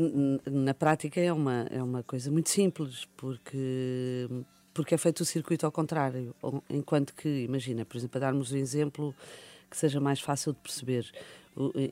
na 0.51 0.75
prática, 0.75 1.21
é 1.21 1.33
uma, 1.33 1.67
é 1.71 1.83
uma 1.83 2.03
coisa 2.03 2.31
muito 2.31 2.49
simples, 2.51 3.07
porque, 3.17 4.29
porque 4.75 4.95
é 4.95 4.99
feito 4.99 5.21
o 5.21 5.25
circuito 5.25 5.67
ao 5.67 5.73
contrário. 5.73 6.35
Enquanto 6.69 7.15
que, 7.15 7.29
imagina, 7.45 7.85
por 7.85 7.97
exemplo, 7.97 8.13
para 8.13 8.21
darmos 8.23 8.53
um 8.53 8.57
exemplo 8.57 9.15
que 9.73 9.79
seja 9.79 9.99
mais 9.99 10.21
fácil 10.21 10.53
de 10.53 10.59
perceber, 10.59 11.11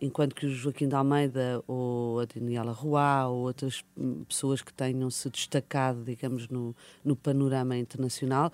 enquanto 0.03 0.35
que 0.35 0.45
o 0.45 0.51
Joaquim 0.51 0.87
de 0.87 0.95
Almeida 0.95 1.63
ou 1.67 2.21
a 2.21 2.27
Daniela 2.27 2.73
Roá 2.73 3.27
ou 3.27 3.47
outras 3.47 3.83
hum, 3.97 4.23
pessoas 4.29 4.61
que 4.61 4.73
tenham 4.73 5.11
se 5.11 5.31
destacado, 5.31 6.05
digamos, 6.05 6.47
no, 6.49 6.77
no 7.03 7.17
panorama 7.17 7.77
internacional, 7.77 8.53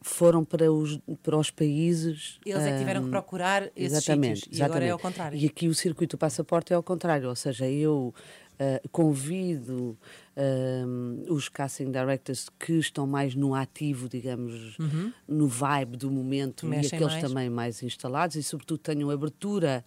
foram 0.00 0.44
para 0.44 0.72
os, 0.72 0.98
para 1.22 1.36
os 1.36 1.50
países. 1.50 2.40
Eles 2.44 2.62
é 2.62 2.72
que 2.72 2.78
tiveram 2.78 3.02
que 3.02 3.08
hum, 3.08 3.10
procurar 3.10 3.70
esses 3.76 3.98
exatamente, 3.98 4.40
sítios. 4.40 4.58
E 4.58 4.62
agora 4.62 4.84
é 4.84 4.90
ao 4.90 4.98
contrário. 4.98 5.38
E 5.38 5.46
aqui 5.46 5.68
o 5.68 5.74
circuito 5.74 6.16
do 6.16 6.18
passaporte 6.18 6.72
é 6.72 6.76
ao 6.76 6.82
contrário, 6.82 7.28
ou 7.28 7.36
seja, 7.36 7.68
eu 7.68 8.12
ah, 8.58 8.80
convido 8.92 9.96
ahm, 10.36 11.22
os 11.30 11.48
casting 11.48 11.90
directors 11.90 12.48
que 12.58 12.74
estão 12.74 13.06
mais 13.06 13.34
no 13.34 13.54
ativo, 13.54 14.08
digamos, 14.08 14.78
Uhum. 14.78 15.12
no 15.26 15.46
vibe 15.48 15.96
do 15.96 16.10
momento 16.10 16.66
Mexem 16.66 16.84
e 16.84 16.94
aqueles 17.02 17.14
mais. 17.14 17.28
também 17.28 17.50
mais 17.50 17.82
instalados 17.82 18.36
e, 18.36 18.42
sobretudo, 18.42 18.78
tenham 18.78 19.10
abertura 19.10 19.84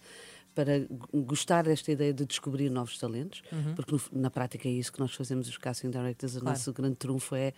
para 0.54 0.84
gostar 1.14 1.62
desta 1.64 1.92
ideia 1.92 2.12
de 2.12 2.26
descobrir 2.26 2.68
novos 2.70 2.98
talentos, 2.98 3.40
Uhum. 3.52 3.74
porque 3.74 3.92
no- 3.92 4.20
na 4.20 4.30
prática 4.30 4.68
é 4.68 4.72
isso 4.72 4.92
que 4.92 4.98
nós 4.98 5.14
fazemos, 5.14 5.48
os 5.48 5.56
casting 5.56 5.90
directors. 5.90 6.34
O 6.36 6.40
Claro. 6.40 6.56
nosso 6.56 6.72
grande 6.72 6.96
trunfo 6.96 7.34
é. 7.36 7.52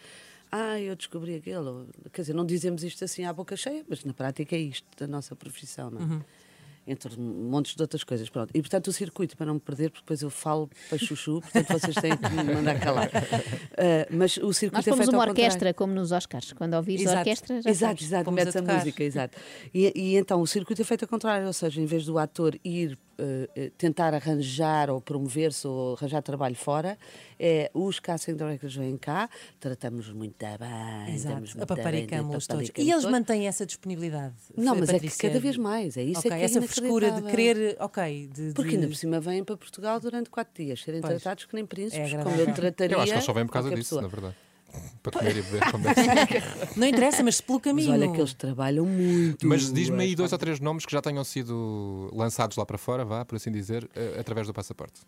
Ah, 0.54 0.78
eu 0.78 0.94
descobri 0.94 1.34
aquele. 1.34 1.56
ou- 1.56 1.86
Quer 2.12 2.20
dizer, 2.20 2.34
não 2.34 2.44
dizemos 2.44 2.84
isto 2.84 3.02
assim 3.02 3.24
à 3.24 3.32
boca 3.32 3.56
cheia, 3.56 3.82
mas 3.88 4.04
na 4.04 4.12
prática 4.12 4.54
é 4.54 4.58
isto 4.60 4.86
da 4.98 5.06
nossa 5.06 5.34
profissão, 5.34 5.90
não 5.90 6.00
é? 6.00 6.04
Uhum. 6.04 6.20
Entre 6.86 7.18
montes 7.18 7.74
de 7.76 7.82
outras 7.82 8.02
coisas. 8.04 8.28
Pronto. 8.28 8.50
E 8.54 8.60
portanto 8.60 8.88
o 8.88 8.92
circuito, 8.92 9.36
para 9.36 9.46
não 9.46 9.54
me 9.54 9.60
perder, 9.60 9.90
porque 9.90 10.02
depois 10.02 10.20
eu 10.22 10.30
falo 10.30 10.68
para 10.88 10.98
chuchu, 10.98 11.40
portanto 11.40 11.68
vocês 11.80 11.94
têm 11.96 12.16
que 12.16 12.28
me 12.30 12.54
mandar 12.54 12.78
calar. 12.80 13.10
Ah, 13.12 14.06
mas 14.10 14.36
o 14.38 14.52
circuito 14.52 14.88
Nós 14.88 14.88
é 14.88 14.92
feito 14.96 15.10
uma 15.12 15.22
ao 15.22 15.28
contrário. 15.28 15.30
orquestra, 15.30 15.74
como 15.74 15.92
nos 15.94 16.12
Oscars. 16.12 16.52
Quando 16.52 16.74
ouvires 16.74 17.02
a 17.06 17.10
Exato. 17.10 17.18
orquestra, 17.20 17.62
já 17.62 17.70
Exato, 17.70 17.90
sabes. 17.92 18.04
exato, 18.06 18.30
a 18.30 18.32
metes 18.32 18.56
a, 18.56 18.60
tocar. 18.60 18.74
música, 18.78 19.04
exato. 19.04 19.38
E, 19.72 19.92
e 19.94 20.16
então 20.16 20.40
o 20.40 20.46
circuito 20.46 20.82
é 20.82 20.84
feito 20.84 21.02
ao 21.04 21.08
contrário, 21.08 21.46
ou 21.46 21.52
seja, 21.52 21.80
em 21.80 21.86
vez 21.86 22.04
do 22.04 22.18
ator 22.18 22.58
ir 22.64 22.98
eh, 23.18 23.48
eh, 23.54 23.70
tentar 23.76 24.14
arranjar 24.14 24.90
ou 24.90 25.00
promover-se 25.00 25.66
ou 25.66 25.94
arranjar 25.94 26.22
trabalho 26.22 26.54
fora, 26.56 26.98
é 27.38 27.70
os 27.74 27.98
casting 28.00 28.34
directors 28.36 28.74
vêm 28.76 28.96
cá, 28.96 29.28
tratamos 29.60 30.10
muito 30.12 30.34
bem, 30.38 31.14
Exato, 31.14 31.34
damos 31.34 31.54
muito 31.54 31.62
apaparicamos-los 31.62 32.46
bem, 32.46 32.56
todos. 32.56 32.70
E 32.76 32.82
eles 32.90 33.02
todos. 33.02 33.10
mantêm 33.10 33.46
essa 33.46 33.64
disponibilidade? 33.66 34.34
Não, 34.56 34.74
mas 34.74 34.88
é 34.88 34.92
que 34.94 34.98
Patrícia? 35.00 35.28
cada 35.28 35.40
vez 35.40 35.56
mais, 35.56 35.96
é 35.96 36.02
isso 36.02 36.20
Ok, 36.20 36.30
é 36.30 36.34
que 36.36 36.40
é 36.40 36.44
essa 36.44 36.62
frescura 36.62 37.10
de 37.12 37.22
querer, 37.22 37.76
ok, 37.80 38.26
de, 38.32 38.52
Porque 38.54 38.74
ainda 38.74 38.86
por 38.88 38.96
cima 38.96 39.20
vêm 39.20 39.44
para 39.44 39.56
Portugal 39.56 40.00
durante 40.00 40.30
quatro 40.30 40.62
dias, 40.64 40.82
serem 40.82 41.00
Pois. 41.00 41.14
tratados 41.14 41.44
que 41.44 41.54
nem 41.54 41.66
príncipes, 41.66 42.12
É 42.12 42.22
como 42.22 42.34
eu 42.36 42.52
trataria. 42.54 42.96
Eu 42.96 43.00
acho 43.00 43.12
que 43.12 43.14
eles 43.16 43.24
só 43.24 43.32
vêm 43.32 43.46
por 43.46 43.52
causa 43.52 43.70
disso, 43.70 43.82
pessoa. 43.96 44.02
na 44.02 44.08
verdade. 44.08 44.34
Para 45.02 45.12
comer 45.18 45.36
e 45.36 45.42
beber 45.42 45.62
ser. 45.94 46.42
Não 46.78 46.86
interessa, 46.86 47.22
mas 47.22 47.40
pelo 47.40 47.58
Mas 47.58 47.64
caminho. 47.64 47.92
olha 47.92 48.12
que 48.12 48.18
eles 48.18 48.34
trabalham 48.34 48.86
muito. 48.86 49.46
Mas 49.46 49.72
diz-me 49.72 50.02
aí 50.02 50.12
é, 50.12 50.16
dois 50.16 50.32
ou 50.32 50.38
três 50.38 50.60
nomes 50.60 50.86
que 50.86 50.92
já 50.92 51.02
tenham 51.02 51.24
sido 51.24 52.08
lançados 52.12 52.56
lá 52.56 52.64
para 52.64 52.78
fora, 52.78 53.04
vá, 53.04 53.24
por 53.24 53.36
assim 53.36 53.50
dizer, 53.50 53.88
eh, 53.96 54.16
através 54.20 54.46
do 54.46 54.54
passaporte. 54.54 55.00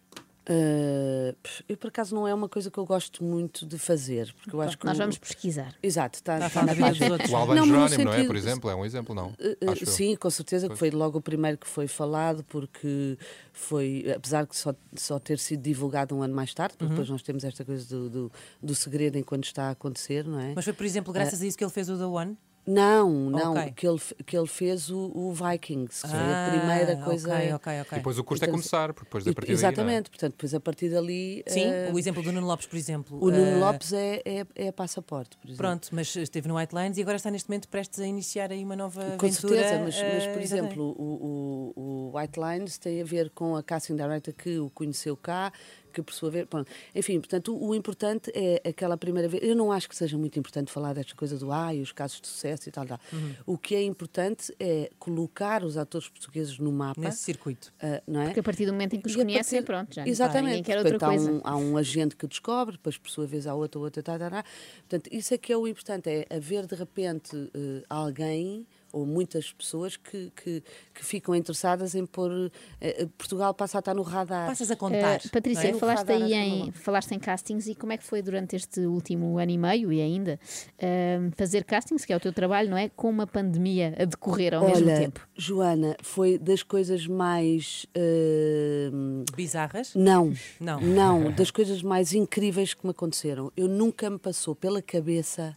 Uh, 0.47 1.35
eu 1.67 1.77
por 1.77 1.89
acaso 1.89 2.15
não 2.15 2.29
é 2.29 2.35
uma 2.35 2.49
coisa 2.51 2.71
que 2.71 2.77
eu 2.79 2.85
gosto 2.85 3.25
muito 3.25 3.65
de 3.67 3.79
fazer, 3.79 4.33
porque 4.35 4.55
eu 4.55 4.61
acho 4.61 4.77
que 4.77 4.85
Nós 4.85 4.97
o- 4.97 5.01
vamos 5.01 5.17
pesquisar. 5.17 5.75
Exato, 5.83 6.17
está, 6.19 6.35
Está 6.35 6.47
está 6.49 6.61
falar 6.61 6.67
na 6.67 6.73
dos 6.75 6.81
página. 6.99 7.13
outros. 7.13 7.31
O 7.31 7.37
Albano 7.37 7.61
Não, 7.61 7.67
Jerónimo, 7.67 8.05
não 8.05 8.11
é? 8.13 8.15
sentido- 8.17 8.27
Por 8.27 8.37
exemplo, 8.37 8.71
é 8.71 8.75
um 8.77 8.85
exemplo, 8.85 9.15
não? 9.15 9.29
Uh, 9.29 9.65
uh, 9.67 9.71
Acho 9.71 9.85
eu. 9.85 9.87
sim, 9.87 10.17
com 10.17 10.29
certeza 10.29 10.69
que 10.69 10.77
foi 10.77 10.91
logo 10.91 11.19
o 11.19 11.23
primeiro 11.23 11.57
que 11.57 11.67
foi 11.67 11.87
falado, 11.89 12.45
porque 12.45 13.17
foi, 13.53 14.05
apesar 14.15 14.45
de 14.47 14.55
só, 14.57 14.75
só 14.95 15.19
ter 15.19 15.39
sido 15.39 15.63
divulgado 15.63 16.15
um 16.15 16.23
ano 16.23 16.35
mais 16.35 16.53
tarde, 16.53 16.75
porque 16.77 16.85
Uhum. 16.85 16.91
depois 16.91 17.09
nós 17.09 17.23
temos 17.23 17.43
esta 17.43 17.65
coisa 17.65 17.87
do, 17.89 18.11
do, 18.11 18.33
do 18.63 18.75
segredo 18.75 19.17
enquanto 19.17 19.45
está 19.45 19.69
a 19.69 19.71
acontecer, 19.71 20.25
não 20.27 20.39
é? 20.39 20.53
Mas 20.55 20.65
foi, 20.65 20.75
por 20.75 20.85
exemplo, 20.85 21.13
graças 21.13 21.41
a 21.41 21.47
isso 21.47 21.57
que 21.57 21.65
ele 21.65 21.71
fez 21.73 21.89
o 21.89 21.97
The 21.97 22.05
One? 22.05 22.37
Não, 22.67 23.11
não, 23.31 23.53
Ok. 23.53 23.73
que, 23.73 23.87
ele, 23.87 24.01
que 24.25 24.37
ele 24.37 24.47
fez 24.47 24.89
o, 24.91 25.11
o 25.15 25.33
Vikings, 25.33 26.03
que 26.03 26.09
foi 26.09 26.19
Ah, 26.33 26.33
a 26.47 26.51
primeira 26.51 26.97
coisa. 26.97 27.29
ok, 27.35 27.53
ok, 27.55 27.81
ok. 27.83 27.93
E 27.93 27.95
depois 27.97 28.19
o 28.19 28.25
custo 28.25 28.45
é 28.45 28.49
Então, 28.49 28.59
começar, 28.59 28.95
porque 28.95 29.05
depois 29.07 29.27
a 29.27 29.31
e- 29.31 29.35
partir 29.35 29.49
daí, 29.49 29.55
é? 29.55 29.59
Exatamente, 29.59 30.11
portanto, 30.11 30.33
depois 30.33 30.55
a 30.55 30.61
partir 30.61 30.89
dali. 30.89 31.43
Sim, 31.47 31.71
eh, 31.71 31.91
o 31.93 31.99
exemplo 31.99 32.23
do 32.23 32.33
Nuno 32.33 32.47
Lopes, 32.47 32.67
por 32.67 32.77
exemplo. 32.77 33.19
o 33.21 33.31
Nuno 33.31 33.57
eh, 33.57 33.59
Lopes 33.59 33.93
é, 33.93 34.23
é, 34.25 34.47
é 34.55 34.73
passaporte, 34.73 35.37
por 35.37 35.47
exemplo. 35.47 35.59
Pronto, 35.59 35.89
mas 35.93 36.17
esteve 36.17 36.49
no 36.49 36.57
White 36.57 36.75
Lines 36.75 36.97
e 36.97 37.03
agora 37.03 37.17
está 37.17 37.31
neste 37.31 37.51
momento 37.51 37.69
prestes 37.69 38.01
a 38.01 38.07
iniciar 38.07 38.51
aí 38.51 38.65
uma 38.65 38.77
nova 38.77 39.03
Com 39.19 39.27
aventura. 39.27 39.57
certeza, 39.57 39.79
mas, 39.79 39.95
mas, 40.03 40.25
eh, 40.25 40.33
por 40.33 40.41
exatamente. 40.41 40.45
exemplo, 40.73 40.85
o, 40.99 41.73
o, 41.77 42.11
o 42.13 42.19
White 42.19 42.41
Lines 42.41 42.79
tem 42.79 43.03
a 43.03 43.05
ver 43.05 43.29
com 43.31 43.57
a 43.57 43.63
casting 43.63 43.97
director 43.97 44.33
que 44.33 44.59
o 44.59 44.71
conheceu 44.71 45.17
cá, 45.17 45.53
que 45.95 46.03
por 46.03 46.13
sua 46.13 46.31
vez. 46.31 46.47
Pronto. 46.47 46.71
Enfim, 46.95 47.19
portanto, 47.21 47.55
o, 47.57 47.69
o 47.69 47.75
importante 47.75 48.31
é 48.35 48.61
aquela 48.69 48.97
primeira 48.97 49.29
vez. 49.29 49.43
Eu 49.43 49.55
não 49.57 49.71
acho 49.73 49.89
que 49.89 49.97
seja 49.97 50.19
muito 50.19 50.39
importante 50.39 50.71
falar 50.71 50.93
destas 50.93 51.15
coisas 51.15 51.41
do 51.41 51.51
ai, 51.53 51.81
os 51.81 51.93
casos 51.93 52.21
de 52.21 52.27
sucesso 52.29 52.69
e 52.69 52.73
tal. 52.73 52.85
tal. 52.87 52.99
Uhum. 53.13 53.35
O 53.47 53.57
que 53.59 53.75
é 53.75 53.83
importante 53.83 54.55
é 54.59 54.91
colocar 54.99 55.63
os 55.65 55.77
atores 55.77 56.09
portugueses 56.09 56.59
no 56.59 56.73
mapa. 56.73 57.01
Nesse 57.01 57.19
circuito. 57.23 57.73
ah, 57.81 58.03
não 58.07 58.21
é? 58.21 58.25
Porque 58.27 58.41
a 58.41 58.43
partir 58.43 58.67
do 58.67 58.73
momento 58.73 58.97
em 58.97 59.01
que 59.01 59.07
os 59.07 59.15
E 59.15 59.17
conhecem, 59.17 59.63
partir- 59.63 59.67
pronto, 59.67 59.95
já 59.95 60.03
não- 60.03 60.09
Exatamente. 60.11 60.71
outra 60.73 60.83
Portanto, 60.91 61.09
coisa. 61.09 61.31
Há 61.31 61.33
um, 61.33 61.41
há 61.45 61.57
um 61.57 61.77
agente 61.77 62.17
que 62.17 62.27
descobre, 62.27 62.73
depois 62.73 62.99
por 62.99 63.11
sua 63.11 63.27
vez 63.27 63.47
há 63.47 63.55
outra, 63.55 63.79
outra, 63.81 64.03
tá, 64.03 64.19
tá, 64.19 64.31
tá. 64.31 64.45
Portanto, 64.89 65.09
isso 65.13 65.33
é 65.33 65.39
que 65.39 65.53
é 65.53 65.57
o 65.57 65.67
importante, 65.69 66.09
é 66.11 66.27
haver 66.35 66.67
de 66.67 66.75
repente 66.75 67.51
eh, 67.55 67.83
alguém 67.89 68.67
ou 68.95 69.05
muitas 69.05 69.53
pessoas 69.53 69.97
que, 69.97 70.31
que, 70.37 70.63
que 70.95 71.05
ficam 71.05 71.35
interessadas 71.35 71.95
em 71.95 72.07
pôr 72.07 72.51
eh, 72.81 73.03
eh, 73.03 73.09
Portugal 73.19 73.53
passa 73.53 73.79
a 73.79 73.81
estar 73.81 73.95
no 73.95 74.03
radar. 74.03 74.47
Passas 74.49 74.71
a 74.71 74.77
contar. 74.77 75.17
Eh, 75.17 75.29
Patrícia, 75.33 75.69
é? 75.69 75.73
Falaste 75.75 76.11
aí 76.11 76.33
é 76.33 76.45
em, 76.47 76.73
falaste 76.73 77.13
em 77.13 77.19
castings 77.19 77.67
e 77.67 77.75
como 77.75 77.93
é 77.93 77.97
que 77.97 78.05
foi 78.05 78.23
durante 78.23 78.55
este 78.57 78.81
último 78.81 79.39
ano 79.39 79.51
e 79.51 79.59
meio 79.59 79.93
e 79.93 80.01
ainda 80.01 80.39
eh, 80.79 81.19
fazer 81.37 81.65
castings, 81.65 82.05
que 82.05 82.13
é 82.13 82.17
o 82.17 82.21
teu 82.21 82.33
trabalho, 82.33 82.71
não 82.71 82.77
é? 82.77 82.89
Com 82.89 83.11
uma 83.11 83.27
pandemia 83.27 83.95
a 83.99 84.05
decorrer 84.05 84.55
ao 84.55 84.65
mesmo 84.65 84.87
Olha, 84.87 85.01
tempo. 85.01 85.21
Joana, 85.37 85.97
foi 86.03 86.39
das 86.39 86.63
coisas 86.63 87.07
mais. 87.07 87.87
eh, 87.95 88.91
Bizarras? 89.37 89.95
Não, 89.95 90.33
Não. 90.61 90.81
não, 90.81 91.33
das 91.33 91.51
coisas 91.51 91.83
mais 91.83 92.13
incríveis 92.13 92.75
que 92.75 92.85
me 92.87 92.91
aconteceram. 92.91 93.51
Eu 93.57 93.69
nunca 93.69 94.09
me 94.09 94.19
passou 94.19 94.55
pela 94.55 94.81
cabeça 94.81 95.57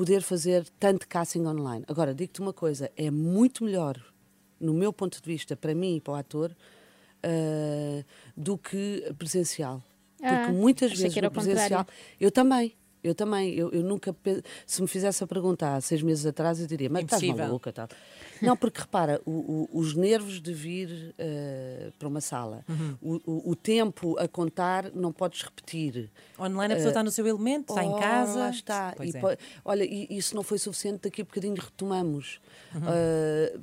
poder 0.00 0.22
fazer 0.22 0.66
tanto 0.78 1.06
casting 1.06 1.44
online. 1.44 1.84
Agora, 1.86 2.14
digo-te 2.14 2.40
uma 2.40 2.54
coisa, 2.54 2.90
é 2.96 3.10
muito 3.10 3.62
melhor, 3.62 4.02
no 4.58 4.72
meu 4.72 4.94
ponto 4.94 5.20
de 5.20 5.30
vista, 5.30 5.54
para 5.54 5.74
mim 5.74 5.96
e 5.96 6.00
para 6.00 6.12
o 6.14 6.16
ator, 6.16 6.56
ah, 7.22 8.02
do 8.34 8.56
que 8.56 9.12
presencial. 9.18 9.82
Porque 10.16 10.34
Ah, 10.34 10.48
muitas 10.52 10.92
achei 10.92 11.02
vezes 11.04 11.22
no 11.22 11.30
presencial. 11.30 11.86
Eu 12.18 12.30
também. 12.30 12.72
Eu 13.02 13.14
também, 13.14 13.54
eu, 13.54 13.70
eu 13.70 13.82
nunca, 13.82 14.14
se 14.66 14.82
me 14.82 14.86
fizesse 14.88 15.24
a 15.24 15.26
pergunta 15.26 15.74
há 15.74 15.80
seis 15.80 16.02
meses 16.02 16.26
atrás, 16.26 16.60
eu 16.60 16.66
diria, 16.66 16.88
mas 16.90 17.04
estás 17.04 17.22
Impossível. 17.22 17.46
maluca, 17.46 17.72
tal. 17.72 17.88
Não, 18.42 18.56
porque 18.56 18.80
repara, 18.80 19.20
o- 19.24 19.68
o- 19.72 19.78
os 19.78 19.94
nervos 19.94 20.40
de 20.40 20.52
vir 20.52 21.14
eh, 21.18 21.90
para 21.98 22.08
uma 22.08 22.20
sala, 22.20 22.64
Uhum. 22.68 22.96
o, 23.26 23.50
o- 23.50 23.56
tempo 23.56 24.18
a 24.18 24.26
contar 24.28 24.90
não 24.94 25.12
podes 25.12 25.42
repetir. 25.42 26.10
Online 26.38 26.74
a 26.74 26.76
pessoa 26.76 26.88
Eh, 26.88 26.92
está 26.92 27.02
no 27.02 27.10
seu 27.10 27.26
elemento, 27.26 27.70
está 27.72 27.84
em 27.84 27.88
Ora, 27.90 28.00
casa. 28.02 28.38
Lá 28.40 28.50
está. 28.50 28.94
E 29.02 29.16
é. 29.16 29.38
olha, 29.64 29.84
e 29.84 30.06
isso 30.10 30.34
não 30.36 30.42
foi 30.42 30.58
suficiente, 30.58 31.02
daqui 31.04 31.22
a 31.22 31.24
bocadinho 31.24 31.54
retomamos. 31.54 32.40
Uhum. 32.74 32.80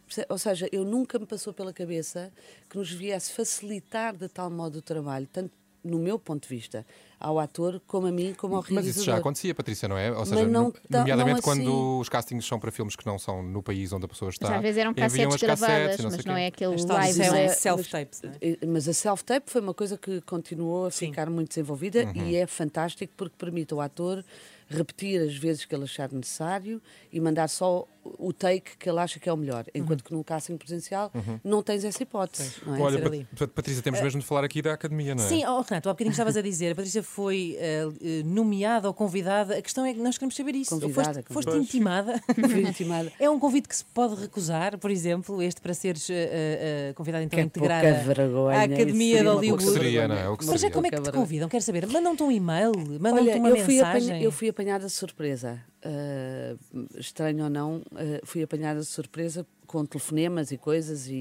Perce- 0.07 0.25
ou 0.29 0.37
seja, 0.37 0.67
eu 0.71 0.83
nunca 0.83 1.17
me 1.19 1.25
passou 1.25 1.53
pela 1.53 1.71
cabeça 1.73 2.31
que 2.69 2.77
nos 2.77 2.91
viesse 2.91 3.31
facilitar 3.33 4.15
de 4.15 4.27
tal 4.27 4.49
modo 4.49 4.79
o 4.79 4.81
trabalho, 4.81 5.27
tanto 5.31 5.51
no 5.83 5.97
meu 5.99 6.19
ponto 6.19 6.43
de 6.47 6.49
vista, 6.55 6.85
ao 7.19 7.39
ator, 7.39 7.81
como 7.87 8.05
a 8.07 8.11
mim, 8.11 8.33
como 8.37 8.55
ao 8.55 8.61
Mas 8.61 8.69
realizador. 8.69 8.95
isso 9.01 9.05
já 9.05 9.17
acontecia, 9.17 9.55
Patrícia, 9.55 9.87
não 9.87 9.97
é? 9.97 10.11
Ou 10.11 10.19
Mas 10.19 10.29
seja, 10.29 10.47
não 10.47 10.73
nomeadamente 10.89 11.35
não 11.37 11.41
quando 11.41 11.61
assim. 11.61 11.99
os 12.01 12.09
castings 12.09 12.45
são 12.45 12.59
para 12.59 12.71
filmes 12.71 12.95
que 12.95 13.05
não 13.05 13.17
são 13.17 13.41
no 13.41 13.63
país 13.63 13.91
onde 13.91 14.05
a 14.05 14.07
pessoa 14.07 14.29
está. 14.29 14.47
Mas 14.47 14.55
às 14.57 14.61
vezes 14.61 14.77
eram 14.77 14.91
enviam 14.91 15.03
cassetes 15.29 15.33
as 15.33 15.41
cassetes 15.41 15.59
gravadas, 15.67 15.99
não 16.03 16.11
mas 16.11 16.25
não 16.25 16.37
é 16.37 16.47
aquele 16.47 16.75
live, 16.83 17.13
self- 17.13 17.37
é? 17.37 17.47
self-tapes, 17.49 18.21
não 18.21 18.31
é? 18.31 18.35
Eh, 18.41 18.57
Mas 18.67 18.87
a 18.87 18.93
self-tape 18.93 19.49
foi 19.51 19.61
uma 19.61 19.73
coisa 19.73 19.97
que 19.97 20.21
continuou 20.21 20.85
a 20.85 20.91
ficar 20.91 21.29
muito 21.29 21.49
desenvolvida 21.49 22.05
Uhum. 22.05 22.13
e 22.27 22.35
é 22.35 22.45
fantástico 22.45 23.11
porque 23.17 23.35
permite 23.37 23.73
ao 23.73 23.81
ator 23.81 24.23
repetir 24.69 25.21
as 25.21 25.35
vezes 25.35 25.65
que 25.65 25.73
ele 25.73 25.83
achar 25.85 26.11
necessário 26.11 26.81
e 27.11 27.19
mandar 27.19 27.47
só 27.47 27.87
o 28.19 28.31
take 28.31 28.77
que 28.77 28.89
ele 28.89 28.99
acha 28.99 29.19
que 29.19 29.27
é 29.27 29.33
o 29.33 29.35
melhor. 29.37 29.65
Enquanto 29.75 30.01
que 30.01 30.13
num 30.13 30.23
casting 30.23 30.55
presencial 30.55 31.11
Uhum. 31.13 31.39
não 31.43 31.61
tens 31.61 31.83
essa 31.83 32.01
hipótese. 32.03 32.53
não 32.65 32.75
é? 32.77 32.79
Olha, 32.79 33.25
Pat- 33.37 33.49
Patrícia, 33.49 33.83
temos 33.83 33.99
mesmo 34.01 34.21
de 34.21 34.25
falar 34.25 34.45
aqui 34.45 34.61
da 34.61 34.71
academia, 34.73 35.13
não 35.13 35.23
é? 35.23 35.27
Sim, 35.27 35.45
oh, 35.45 35.59
Renato, 35.61 35.89
há 35.89 35.93
bocadinho 35.93 36.11
estavas 36.11 36.37
a 36.37 36.41
dizer, 36.41 36.71
a 36.71 36.75
Patrícia 36.75 37.03
foi 37.03 37.57
eh, 37.59 37.83
nomeada 38.23 38.87
ou 38.87 38.93
convidada. 38.93 39.57
A 39.57 39.61
questão 39.61 39.85
é 39.85 39.93
que 39.93 39.99
nós 39.99 40.17
queremos 40.17 40.35
saber 40.35 40.55
isso. 40.55 40.69
Convidada, 40.79 41.21
foste, 41.27 41.33
foste 41.33 41.57
intimada? 41.57 42.21
Fui 42.49 42.61
intimada. 42.61 43.11
É 43.19 43.29
um 43.29 43.37
convite 43.39 43.67
que 43.67 43.75
se 43.75 43.83
pode 43.85 44.15
recusar, 44.15 44.77
por 44.77 44.89
exemplo, 44.89 45.41
este 45.41 45.59
para 45.59 45.73
seres 45.73 46.07
eh, 46.09 46.93
convidada 46.95 47.23
então 47.25 47.35
Que 47.35 47.41
a 47.41 47.43
é 47.43 47.45
integrar 47.45 47.81
pouca 47.83 47.99
a- 47.99 48.03
vergonha, 48.03 48.61
Academia 48.63 49.19
de 49.21 49.27
Hollywood. 49.27 49.63
pouca 49.65 49.79
Seria, 49.79 50.07
não 50.07 50.15
é? 50.15 50.29
O 50.29 50.37
que 50.37 50.45
Mas 50.45 50.61
seria. 50.61 50.73
como 50.73 50.87
é 50.87 50.91
que 50.91 51.01
te 51.01 51.11
convidam? 51.11 51.49
Quero 51.49 51.63
saber. 51.63 51.87
Mandam-te 51.87 52.23
um 52.23 52.31
e-mail? 52.31 52.71
Mandam-te 53.01 53.37
uma 53.37 53.49
eu 53.49 53.57
fui, 53.65 53.73
mensagem? 53.75 54.07
apanha- 54.09 54.23
eu 54.23 54.31
fui 54.31 54.47
apanhada 54.57 54.87
de 54.87 54.91
surpresa. 54.91 55.63
Ah, 55.83 56.55
estranho 56.97 57.43
ou 57.43 57.49
não, 57.49 57.83
ah, 57.93 58.19
fui 58.23 58.41
apanhada 58.41 58.79
de 58.79 58.87
surpresa 58.87 59.45
com 59.67 59.85
telefonemas 59.85 60.51
e 60.51 60.57
coisas 60.57 61.07
e, 61.07 61.13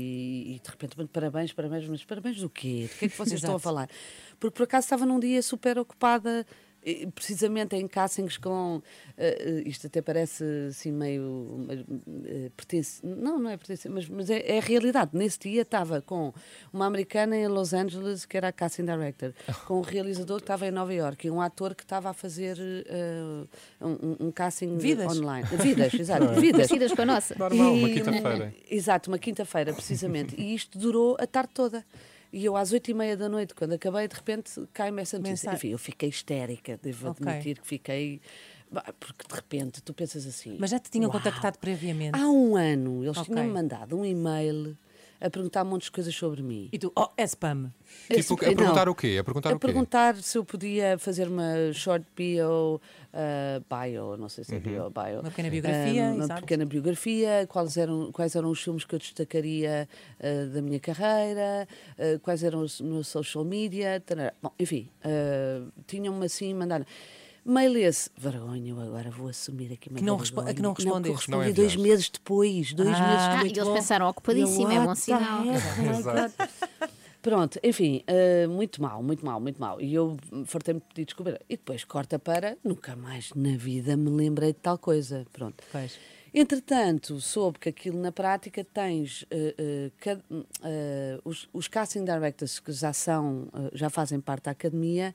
e 0.54 0.60
de 0.62 0.70
repente, 0.70 0.94
"Mas 0.96 1.08
parabéns, 1.08 1.52
parabéns, 1.52 1.86
mas 1.86 2.04
parabéns 2.04 2.40
do 2.40 2.48
quê? 2.48 2.88
Do 2.90 2.98
que 2.98 3.04
é 3.04 3.08
que 3.08 3.18
vocês 3.18 3.34
estão 3.34 3.56
a 3.56 3.58
falar? 3.58 3.90
Porque 4.40 4.56
por 4.56 4.62
acaso 4.62 4.86
estava 4.86 5.04
num 5.04 5.20
dia 5.20 5.42
super 5.42 5.78
ocupada, 5.78 6.46
precisamente 7.14 7.74
em 7.76 7.86
castings 7.88 8.36
com. 8.38 8.80
ah, 9.18 9.22
isto 9.64 9.86
até 9.86 10.00
parece 10.00 10.44
assim 10.70 10.92
meio. 10.92 11.66
eh, 12.24 12.50
pertence, 12.56 13.04
não, 13.04 13.38
não 13.38 13.50
é 13.50 13.56
pertence, 13.56 13.88
mas, 13.88 14.08
mas 14.08 14.30
é, 14.30 14.54
é 14.54 14.58
a 14.58 14.60
realidade. 14.60 15.10
Nesse 15.14 15.38
dia 15.40 15.62
estava 15.62 16.00
com 16.00 16.32
uma 16.72 16.86
americana 16.86 17.36
em 17.36 17.48
Los 17.48 17.72
Angeles, 17.72 18.24
que 18.24 18.36
era 18.36 18.48
a 18.48 18.52
casting 18.52 18.84
director, 18.84 19.32
com 19.66 19.78
um 19.78 19.82
realizador 19.82 20.36
que 20.38 20.44
estava 20.44 20.66
em 20.66 20.70
Nova 20.70 20.92
York 20.94 21.26
e 21.26 21.30
um 21.30 21.40
ator 21.40 21.74
que 21.74 21.82
estava 21.82 22.10
a 22.10 22.12
fazer 22.14 22.56
ah, 23.80 23.84
um, 23.86 24.26
um 24.26 24.32
casting 24.32 24.76
Vidas. 24.78 25.18
online. 25.18 25.46
Vidas, 25.56 25.92
exato, 25.98 26.24
é? 26.24 26.34
vidas. 26.40 26.66
Parecidas 26.68 26.92
com 26.92 27.02
a 27.02 27.06
nossa. 27.06 27.34
Normal, 27.38 27.72
uma 27.74 27.88
E- 27.88 27.94
quinta-feira. 27.94 28.54
Exato, 28.70 29.10
uma 29.10 29.18
quinta-feira, 29.18 29.72
precisamente. 29.72 30.34
E 30.40 30.54
isto 30.54 30.78
durou 30.78 31.16
a 31.18 31.26
tarde 31.26 31.50
toda. 31.52 31.84
E 32.36 32.44
eu, 32.44 32.54
às 32.54 32.70
oito 32.70 32.90
e 32.90 32.94
meia 32.94 33.16
da 33.16 33.30
noite, 33.30 33.54
quando 33.54 33.72
acabei, 33.72 34.06
de 34.06 34.14
repente 34.14 34.50
cai-me 34.74 35.00
essa 35.00 35.16
notícia. 35.18 35.50
Enfim, 35.54 35.68
eu 35.70 35.78
fiquei 35.78 36.10
histérica, 36.10 36.78
devo 36.82 37.08
Ok. 37.08 37.26
admitir 37.26 37.58
que 37.58 37.66
fiquei. 37.66 38.20
Porque 39.00 39.26
de 39.26 39.34
repente 39.34 39.82
tu 39.82 39.94
pensas 39.94 40.26
assim. 40.26 40.54
Mas 40.60 40.68
já 40.70 40.78
te 40.78 40.90
tinham 40.90 41.08
"Uau, 41.08 41.18
contactado 41.18 41.58
previamente? 41.58 42.14
Há 42.14 42.28
um 42.28 42.54
ano 42.54 43.02
eles 43.02 43.16
Ok. 43.16 43.32
tinham-me 43.32 43.50
mandado 43.54 43.96
um 43.98 44.04
e-mail 44.04 44.76
a 45.20 45.30
perguntar 45.30 45.62
um 45.62 45.66
monte 45.66 45.84
de 45.84 45.90
coisas 45.90 46.14
sobre 46.14 46.42
mim. 46.42 46.68
E 46.72 46.78
tu, 46.78 46.92
oh, 46.96 47.08
é 47.16 47.24
spam. 47.24 47.72
Tipo, 48.08 48.34
a 48.34 48.38
perguntar 48.38 48.88
o 48.88 48.94
quê? 48.94 49.16
A 49.20 49.24
perguntar 49.24 49.50
a 49.50 49.56
o 49.56 49.58
quê? 49.58 49.66
perguntar 49.66 50.16
se 50.16 50.36
eu 50.38 50.44
podia 50.44 50.98
fazer 50.98 51.28
uma 51.28 51.72
short 51.72 52.06
bio, 52.14 52.80
uh, 53.12 53.64
bio, 53.68 54.16
não 54.16 54.28
sei 54.28 54.44
se 54.44 54.54
é 54.54 54.58
bio, 54.58 54.90
bio. 54.90 55.20
Uma 55.20 55.30
pequena 55.30 55.50
biografia, 55.50 56.04
Uh, 56.06 56.14
uma 56.14 56.24
exato. 56.24 56.40
pequena 56.42 56.66
biografia, 56.66 57.46
quais 57.48 57.76
eram, 57.76 58.12
quais 58.12 58.34
eram 58.36 58.50
os 58.50 58.62
filmes 58.62 58.84
que 58.84 58.94
eu 58.94 58.98
destacaria 58.98 59.88
uh, 60.20 60.50
da 60.52 60.62
minha 60.62 60.80
carreira, 60.80 61.66
uh, 61.98 62.18
quais 62.20 62.42
eram 62.42 62.60
os 62.60 62.80
meus 62.80 63.08
social 63.08 63.44
media, 63.44 64.00
tarará. 64.00 64.32
bom, 64.42 64.52
enfim, 64.58 64.88
uh, 65.04 65.70
tinham-me 65.86 66.26
assim 66.26 66.52
mandado. 66.54 66.86
Mail 67.46 67.76
esse, 67.78 68.10
vergonha, 68.16 68.70
eu 68.70 68.80
agora 68.80 69.10
vou 69.10 69.28
assumir 69.28 69.72
aqui 69.72 69.88
uma 69.88 69.98
Que 69.98 70.04
não 70.04 70.16
vergonha. 70.18 70.46
respo- 70.46 70.54
que 70.56 70.62
não 70.62 70.74
que 70.74 70.82
eu 70.82 70.84
respondeste. 70.86 71.30
Não 71.30 71.38
respondi 71.38 71.54
dois 71.56 71.76
meses 71.76 72.10
depois, 72.10 72.72
dois 72.74 72.88
Ah, 72.88 73.08
meses 73.08 73.24
Ah, 73.24 73.34
depois. 73.36 73.52
e 73.56 73.60
eles 73.60 73.72
pensaram 73.72 74.08
ocupadíssimo, 74.08 74.70
é 74.70 74.80
bom 74.80 74.94
sinal. 74.94 75.42
Pronto, 77.22 77.58
enfim, 77.62 78.02
eh, 78.06 78.46
muito 78.46 78.80
mal, 78.80 79.02
muito 79.02 79.24
mal, 79.26 79.40
muito 79.40 79.60
mal. 79.60 79.80
E 79.80 79.92
eu 79.92 80.16
fartei-me 80.44 80.78
de 80.80 80.86
pedir 80.86 81.04
desculpa. 81.06 81.38
E 81.48 81.56
depois 81.56 81.82
corta 81.82 82.18
para 82.20 82.56
nunca 82.62 82.94
mais 82.94 83.30
na 83.34 83.56
vida 83.56 83.96
me 83.96 84.10
lembrei 84.10 84.52
de 84.52 84.60
tal 84.60 84.78
coisa. 84.78 85.26
Pronto. 85.32 85.64
Pois. 85.72 85.98
Entretanto, 86.32 87.18
soube 87.20 87.58
que 87.58 87.68
aquilo 87.68 87.98
na 87.98 88.12
prática 88.12 88.62
tens 88.62 89.24
cada- 89.98 90.22
eh, 90.62 91.18
os, 91.24 91.48
os 91.52 91.66
casting 91.66 92.04
directors 92.04 92.60
que 92.60 92.70
já 92.70 92.92
são, 92.92 93.48
já 93.72 93.90
fazem 93.90 94.20
parte 94.20 94.44
da 94.44 94.50
academia, 94.52 95.12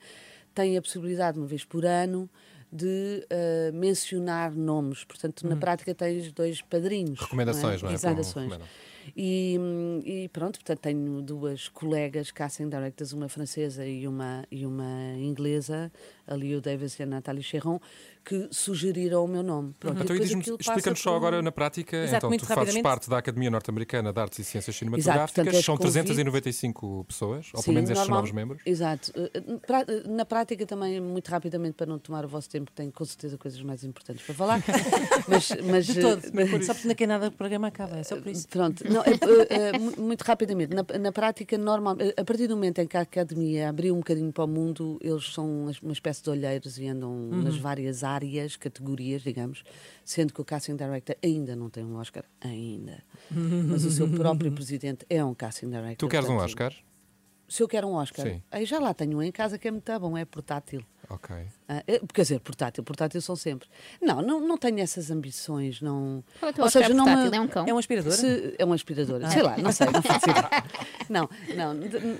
têm 0.53 0.77
a 0.77 0.81
possibilidade, 0.81 1.37
uma 1.37 1.47
vez 1.47 1.63
por 1.63 1.85
ano, 1.85 2.29
de 2.71 3.25
eh, 3.29 3.71
mencionar 3.73 4.55
nomes. 4.55 5.03
Portanto, 5.03 5.45
na 5.47 5.55
prática 5.57 5.93
tens 5.93 6.31
dois 6.31 6.61
padrinhos. 6.61 7.19
Recomendações, 7.19 7.81
não 7.81 7.89
é? 7.89 7.93
Como 7.93 7.97
Recomendações. 7.97 8.51
recomendam. 8.51 8.67
E, 9.15 9.57
hum, 9.59 9.99
e 10.05 10.29
pronto, 10.29 10.59
portanto, 10.59 10.79
tenho 10.79 11.21
duas 11.21 11.67
colegas 11.67 12.31
casting 12.31 12.69
directors, 12.69 13.11
uma 13.13 13.27
francesa 13.27 13.85
e 13.85 14.07
uma, 14.07 14.45
e 14.49 14.65
uma 14.65 15.13
inglesa, 15.17 15.91
a 16.27 16.35
Leo 16.35 16.61
Davis 16.61 16.97
e 16.99 17.03
a 17.03 17.05
Nathalie 17.05 17.43
Cherron, 17.43 17.79
que 18.23 18.47
sugeriram 18.51 19.25
o 19.25 19.27
meu 19.27 19.43
nome. 19.43 19.73
Pronto, 19.79 20.03
Então, 20.03 20.15
e 20.15 20.19
explica-nos 20.21 20.99
só 20.99 21.11
por 21.11 21.17
agora 21.17 21.41
na 21.41 21.51
prática. 21.51 21.97
Exato, 21.97 22.17
então, 22.17 22.29
muito 22.29 22.45
tu 22.45 22.53
fazes 22.53 22.81
parte 22.81 23.09
da 23.09 23.17
Academia 23.17 23.49
Norte-Americana 23.49 24.13
de 24.13 24.19
Artes 24.19 24.39
e 24.39 24.43
Ciências 24.43 24.75
Cinematográficas, 24.75 25.31
portanto, 25.33 25.55
és 25.55 25.65
são 25.65 25.75
convite- 25.77 25.93
395 25.93 27.03
pessoas, 27.05 27.47
ou 27.53 27.59
Sim, 27.61 27.65
pelo 27.65 27.75
menos 27.75 27.89
estes 27.89 28.07
normal- 28.07 28.19
novos 28.21 28.31
membros. 28.31 28.61
Exato. 28.65 29.11
Eh, 29.15 29.31
eh, 29.33 29.41
eh, 29.87 30.03
Na 30.09 30.25
prática 30.25 30.65
também, 30.65 30.99
muito 30.99 31.27
rapidamente, 31.29 31.73
para 31.73 31.85
não 31.87 31.97
tomar 31.99 32.25
o 32.25 32.27
vosso 32.27 32.49
tempo, 32.49 32.65
que 32.67 32.73
tenho 32.73 32.91
com 32.91 33.05
certeza 33.05 33.37
coisas 33.37 33.61
mais 33.61 33.83
importantes 33.83 34.23
para 34.25 34.35
falar. 34.35 34.61
mas, 35.27 35.49
mas, 35.69 35.85
De 35.87 35.99
todo. 36.01 36.21
mas- 36.33 36.65
Só 36.65 36.73
porque 36.73 36.95
quer 36.95 37.07
nada 37.07 37.27
o 37.27 37.31
programa 37.31 37.67
acaba, 37.67 37.97
é 37.97 38.03
só 38.03 38.15
por 38.17 38.27
isso. 38.27 38.47
Pronto, 38.47 38.83
não, 38.89 39.01
é, 39.03 39.09
é, 39.49 39.75
é, 39.75 39.79
mu- 39.79 39.93
muito 39.97 40.21
rapidamente, 40.21 40.75
na, 40.75 40.85
na 40.99 41.11
prática, 41.11 41.57
normal, 41.57 41.97
a 42.17 42.23
partir 42.23 42.47
do 42.47 42.55
momento 42.55 42.79
em 42.79 42.87
que 42.87 42.97
a 42.97 43.01
academia 43.01 43.69
abriu 43.69 43.93
um 43.95 43.97
bocadinho 43.99 44.31
para 44.31 44.43
o 44.43 44.47
mundo, 44.47 44.97
eles 45.01 45.33
são 45.33 45.67
uma 45.81 45.93
espécie 45.93 46.23
de 46.23 46.29
olheiros 46.29 46.77
e 46.77 46.87
andam 46.87 47.11
Uhum. 47.11 47.41
nas 47.43 47.57
várias 47.57 48.03
áreas, 48.03 48.10
categorias, 48.57 49.21
digamos, 49.21 49.63
sendo 50.03 50.33
que 50.33 50.41
o 50.41 50.45
casting 50.45 50.75
director 50.75 51.15
ainda 51.23 51.55
não 51.55 51.69
tem 51.69 51.83
um 51.83 51.95
Oscar, 51.95 52.23
ainda. 52.39 53.03
Mas 53.29 53.85
o 53.85 53.91
seu 53.91 54.09
próprio 54.09 54.51
presidente 54.51 55.05
é 55.09 55.23
um 55.23 55.33
casting 55.33 55.69
director. 55.69 56.07
Tu 56.07 56.07
queres 56.07 56.25
um 56.25 56.33
portanto, 56.33 56.49
Oscar? 56.49 56.73
Se 57.47 57.61
eu 57.61 57.67
quero 57.67 57.87
um 57.87 57.93
Oscar, 57.93 58.25
Sim. 58.25 58.41
aí 58.49 58.65
já 58.65 58.79
lá 58.79 58.93
tenho 58.93 59.17
um 59.17 59.21
em 59.21 59.31
casa 59.31 59.57
que 59.57 59.67
é 59.67 59.71
muito 59.71 59.99
bom, 59.99 60.17
é 60.17 60.23
portátil. 60.23 60.85
Ok. 61.13 61.35
Ah, 61.67 61.83
é- 61.87 61.99
quer 62.13 62.21
dizer, 62.21 62.39
portátil, 62.39 62.83
portátil 62.83 63.21
são 63.21 63.35
sempre. 63.35 63.67
Não, 64.01 64.21
não, 64.21 64.39
não 64.39 64.57
tenho 64.57 64.79
essas 64.79 65.11
ambições, 65.11 65.81
não. 65.81 66.23
Qual 66.39 66.49
é 66.49 66.51
o 66.51 66.55
teu 66.55 66.63
Oscar 66.65 66.83
portátil? 66.95 67.33
É 67.33 67.39
um 67.41 67.47
cão? 67.47 67.65
É 67.67 67.73
um 67.73 67.77
aspirador? 67.77 68.11
Se- 68.13 68.55
é 68.57 68.65
um 68.65 68.73
aspirador, 68.73 69.19
sei 69.29 69.41
lá, 69.43 69.57
não 69.57 69.71
sei, 69.71 69.87
não 69.87 70.01
faço 70.01 70.29
ideia. 70.29 70.49
Não, 71.11 71.29
não, 71.57 71.77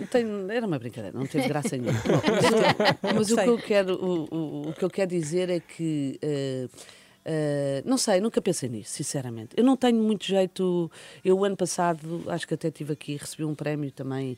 tenho- 0.07 0.51
era 0.51 0.67
uma 0.67 0.77
brincadeira, 0.77 1.17
não 1.17 1.25
teve 1.25 1.47
graça 1.47 1.77
nenhuma. 1.77 1.97
Bom, 3.01 3.13
mas, 3.15 3.29
mas 3.29 3.31
o, 3.31 3.37
que 3.37 3.47
eu 3.49 3.57
quero, 3.57 3.93
o, 3.95 4.27
o- 4.35 4.69
o 4.69 4.73
que 4.73 4.83
eu 4.83 4.89
quero 4.89 5.09
dizer 5.09 5.49
é 5.49 5.61
que. 5.61 6.19
eh, 6.21 6.67
eh, 7.23 7.83
não 7.85 7.97
sei, 7.97 8.19
nunca 8.19 8.41
pensei 8.41 8.67
nisso, 8.67 8.91
sinceramente. 8.93 9.51
Eu 9.55 9.63
não 9.63 9.77
tenho 9.77 9.97
muito 10.01 10.25
jeito. 10.25 10.91
Eu, 11.23 11.37
o 11.39 11.45
ano 11.45 11.55
passado, 11.55 12.23
acho 12.27 12.45
que 12.47 12.53
até 12.53 12.69
tive 12.69 12.91
aqui, 12.93 13.15
recebi 13.15 13.45
um 13.45 13.55
prémio 13.55 13.91
também 13.91 14.37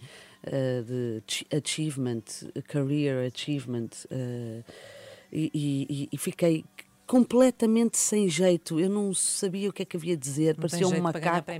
de 0.85 1.23
chi- 1.27 1.47
Achievement, 1.51 2.23
Career 2.67 3.31
Achievement, 3.33 3.89
eh, 4.11 4.61
e, 5.31 5.51
e- 5.89 6.09
e 6.11 6.17
fiquei 6.17 6.63
completamente 7.05 7.97
sem 7.97 8.29
jeito. 8.29 8.79
Eu 8.79 8.89
não 8.89 9.13
sabia 9.13 9.69
o 9.69 9.73
que 9.73 9.81
é 9.81 9.85
que 9.85 9.97
havia 9.97 10.15
de 10.15 10.23
dizer. 10.23 10.55
Não 10.55 10.61
parecia 10.61 10.87
um 10.87 11.01
macaco. 11.01 11.51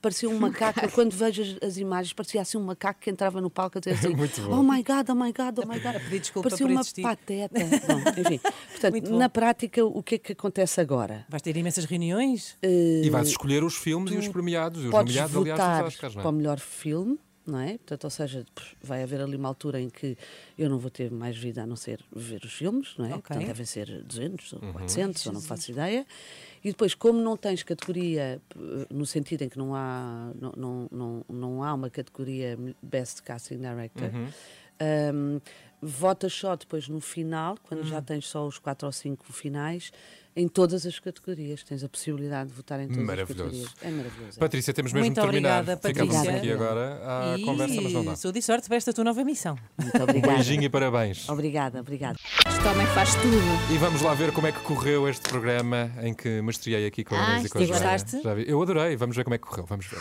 Parecia 0.00 0.28
um 0.30 0.38
macaco. 0.38 0.88
Quando 0.92 1.12
vejo 1.12 1.42
as, 1.42 1.56
as 1.70 1.76
imagens, 1.78 2.12
parecia 2.12 2.40
assim 2.40 2.56
um 2.56 2.62
macaco 2.62 3.00
que 3.00 3.10
entrava 3.10 3.40
no 3.40 3.50
palco 3.50 3.78
a 3.78 3.80
dizer 3.80 3.94
assim. 4.14 4.14
Oh 4.48 4.62
my 4.62 4.82
God, 4.82 5.08
oh 5.10 5.14
my 5.14 5.32
God, 5.32 5.58
oh 5.58 5.66
my 5.66 5.80
God. 5.80 5.94
pedir 6.04 6.20
desculpa 6.20 6.48
parecia 6.48 6.66
por 6.66 6.72
uma 6.72 6.80
existir. 6.80 7.02
pateta. 7.02 7.58
Bom, 7.86 8.20
enfim, 8.20 8.40
portanto, 8.70 9.10
na 9.18 9.28
prática, 9.28 9.84
o 9.84 10.02
que 10.02 10.14
é 10.14 10.18
que 10.18 10.32
acontece 10.32 10.80
agora? 10.80 11.26
Vais 11.28 11.42
ter 11.42 11.56
imensas 11.56 11.84
reuniões? 11.84 12.56
E 12.62 13.08
vais 13.10 13.28
escolher 13.28 13.64
os 13.64 13.74
filmes 13.74 14.12
e 14.12 14.16
os 14.16 14.28
premiados. 14.28 14.82
E 14.82 14.86
os 14.86 14.90
Podes 14.90 15.12
nomeados, 15.14 15.36
aliás, 15.36 15.58
votar 15.58 15.84
Oscars, 15.86 16.14
não 16.14 16.22
para 16.22 16.30
o 16.30 16.34
é? 16.34 16.36
melhor 16.36 16.60
filme, 16.60 17.18
não 17.46 17.58
é? 17.60 17.72
Portanto, 17.78 18.04
ou 18.04 18.10
seja, 18.10 18.44
vai 18.82 19.02
haver 19.02 19.20
ali 19.20 19.36
uma 19.36 19.48
altura 19.48 19.80
em 19.80 19.90
que 19.90 20.16
eu 20.58 20.68
não 20.70 20.78
vou 20.78 20.90
ter 20.90 21.10
mais 21.10 21.36
vida 21.36 21.62
a 21.62 21.66
não 21.66 21.76
ser 21.76 22.00
ver 22.14 22.42
os 22.44 22.52
filmes, 22.52 22.94
não 22.96 23.04
é? 23.04 23.08
Ok. 23.10 23.20
Portanto, 23.22 23.46
devem 23.46 23.66
ser 23.66 24.02
200 24.02 24.52
ou 24.54 24.60
Uhum. 24.62 24.72
400, 24.72 25.26
ou 25.26 25.32
não 25.32 25.40
faço 25.40 25.70
ideia. 25.70 26.06
E 26.64 26.70
depois, 26.70 26.94
como 26.94 27.20
não 27.20 27.36
tens 27.36 27.62
categoria, 27.62 28.40
p- 28.48 28.58
no 28.94 29.04
sentido 29.04 29.42
em 29.42 29.48
que 29.48 29.58
não 29.58 29.74
há, 29.74 30.32
não, 30.40 30.52
não, 30.56 30.88
não, 30.90 31.24
não 31.28 31.62
há 31.62 31.74
uma 31.74 31.90
categoria 31.90 32.58
Best 32.82 33.22
Casting 33.22 33.58
Director, 33.58 34.10
Uhum. 34.14 34.28
hum, 35.14 35.40
votas 35.82 36.32
só 36.32 36.56
depois 36.56 36.88
no 36.88 37.00
final, 37.00 37.56
quando 37.64 37.84
já 37.84 37.98
Uhum. 37.98 38.02
tens 38.04 38.26
só 38.26 38.46
os 38.46 38.58
quatro 38.58 38.86
ou 38.86 38.92
cinco 38.92 39.30
finais, 39.32 39.92
em 40.36 40.48
todas 40.48 40.84
as 40.86 40.98
categorias. 40.98 41.62
Tens 41.62 41.84
a 41.84 41.88
possibilidade 41.88 42.50
de 42.50 42.56
votar 42.56 42.80
em 42.80 42.88
todas 42.88 43.08
as 43.08 43.18
categorias. 43.28 43.68
É 43.82 43.90
maravilhoso. 43.90 44.36
é. 44.36 44.40
Patrícia, 44.40 44.74
temos 44.74 44.92
mesmo 44.92 45.06
Muito 45.06 45.14
de 45.20 45.26
terminar. 45.26 45.60
obrigada, 45.60 45.88
Ficamos 45.88 46.14
Patrícia. 46.14 46.38
aqui 46.38 46.52
agora 46.52 47.00
à 47.04 47.38
e 47.38 47.44
conversa, 47.44 47.80
mas 47.80 47.92
não 47.92 48.04
dá. 48.04 48.16
Saúde 48.16 48.38
e 48.38 48.42
sorte 48.42 48.66
para 48.68 48.76
esta 48.76 48.92
tua 48.92 49.04
nova 49.04 49.22
missão. 49.24 49.56
Muito 49.80 49.98
Um 49.98 50.02
obrigada. 50.02 50.34
beijinho 50.34 50.62
e 50.64 50.68
parabéns. 50.68 51.28
Obrigada, 51.28 51.80
obrigada. 51.80 52.18
Este 52.46 52.68
homem 52.68 52.86
faz 52.88 53.14
tudo. 53.16 53.74
E 53.74 53.78
vamos 53.78 54.02
lá 54.02 54.14
ver 54.14 54.32
como 54.32 54.46
é 54.46 54.52
que 54.52 54.60
correu 54.60 55.08
este 55.08 55.28
programa 55.28 55.90
em 56.02 56.14
que 56.14 56.40
me 56.42 56.50
estreiei 56.50 56.86
aqui 56.86 57.04
com 57.04 57.14
a 57.14 57.18
Ah, 57.26 57.30
Inês 57.34 57.46
e 57.46 57.48
com 57.50 57.58
a 57.58 57.64
Joana. 57.64 57.72
gostaste? 57.80 58.22
Já 58.22 58.34
vi. 58.34 58.44
Eu 58.48 58.60
adorei. 58.62 58.96
Vamos 58.96 59.16
ver 59.16 59.24
como 59.24 59.34
é 59.34 59.38
que 59.38 59.46
correu. 59.46 59.64
Vamos 59.66 59.86
ver. 59.86 59.98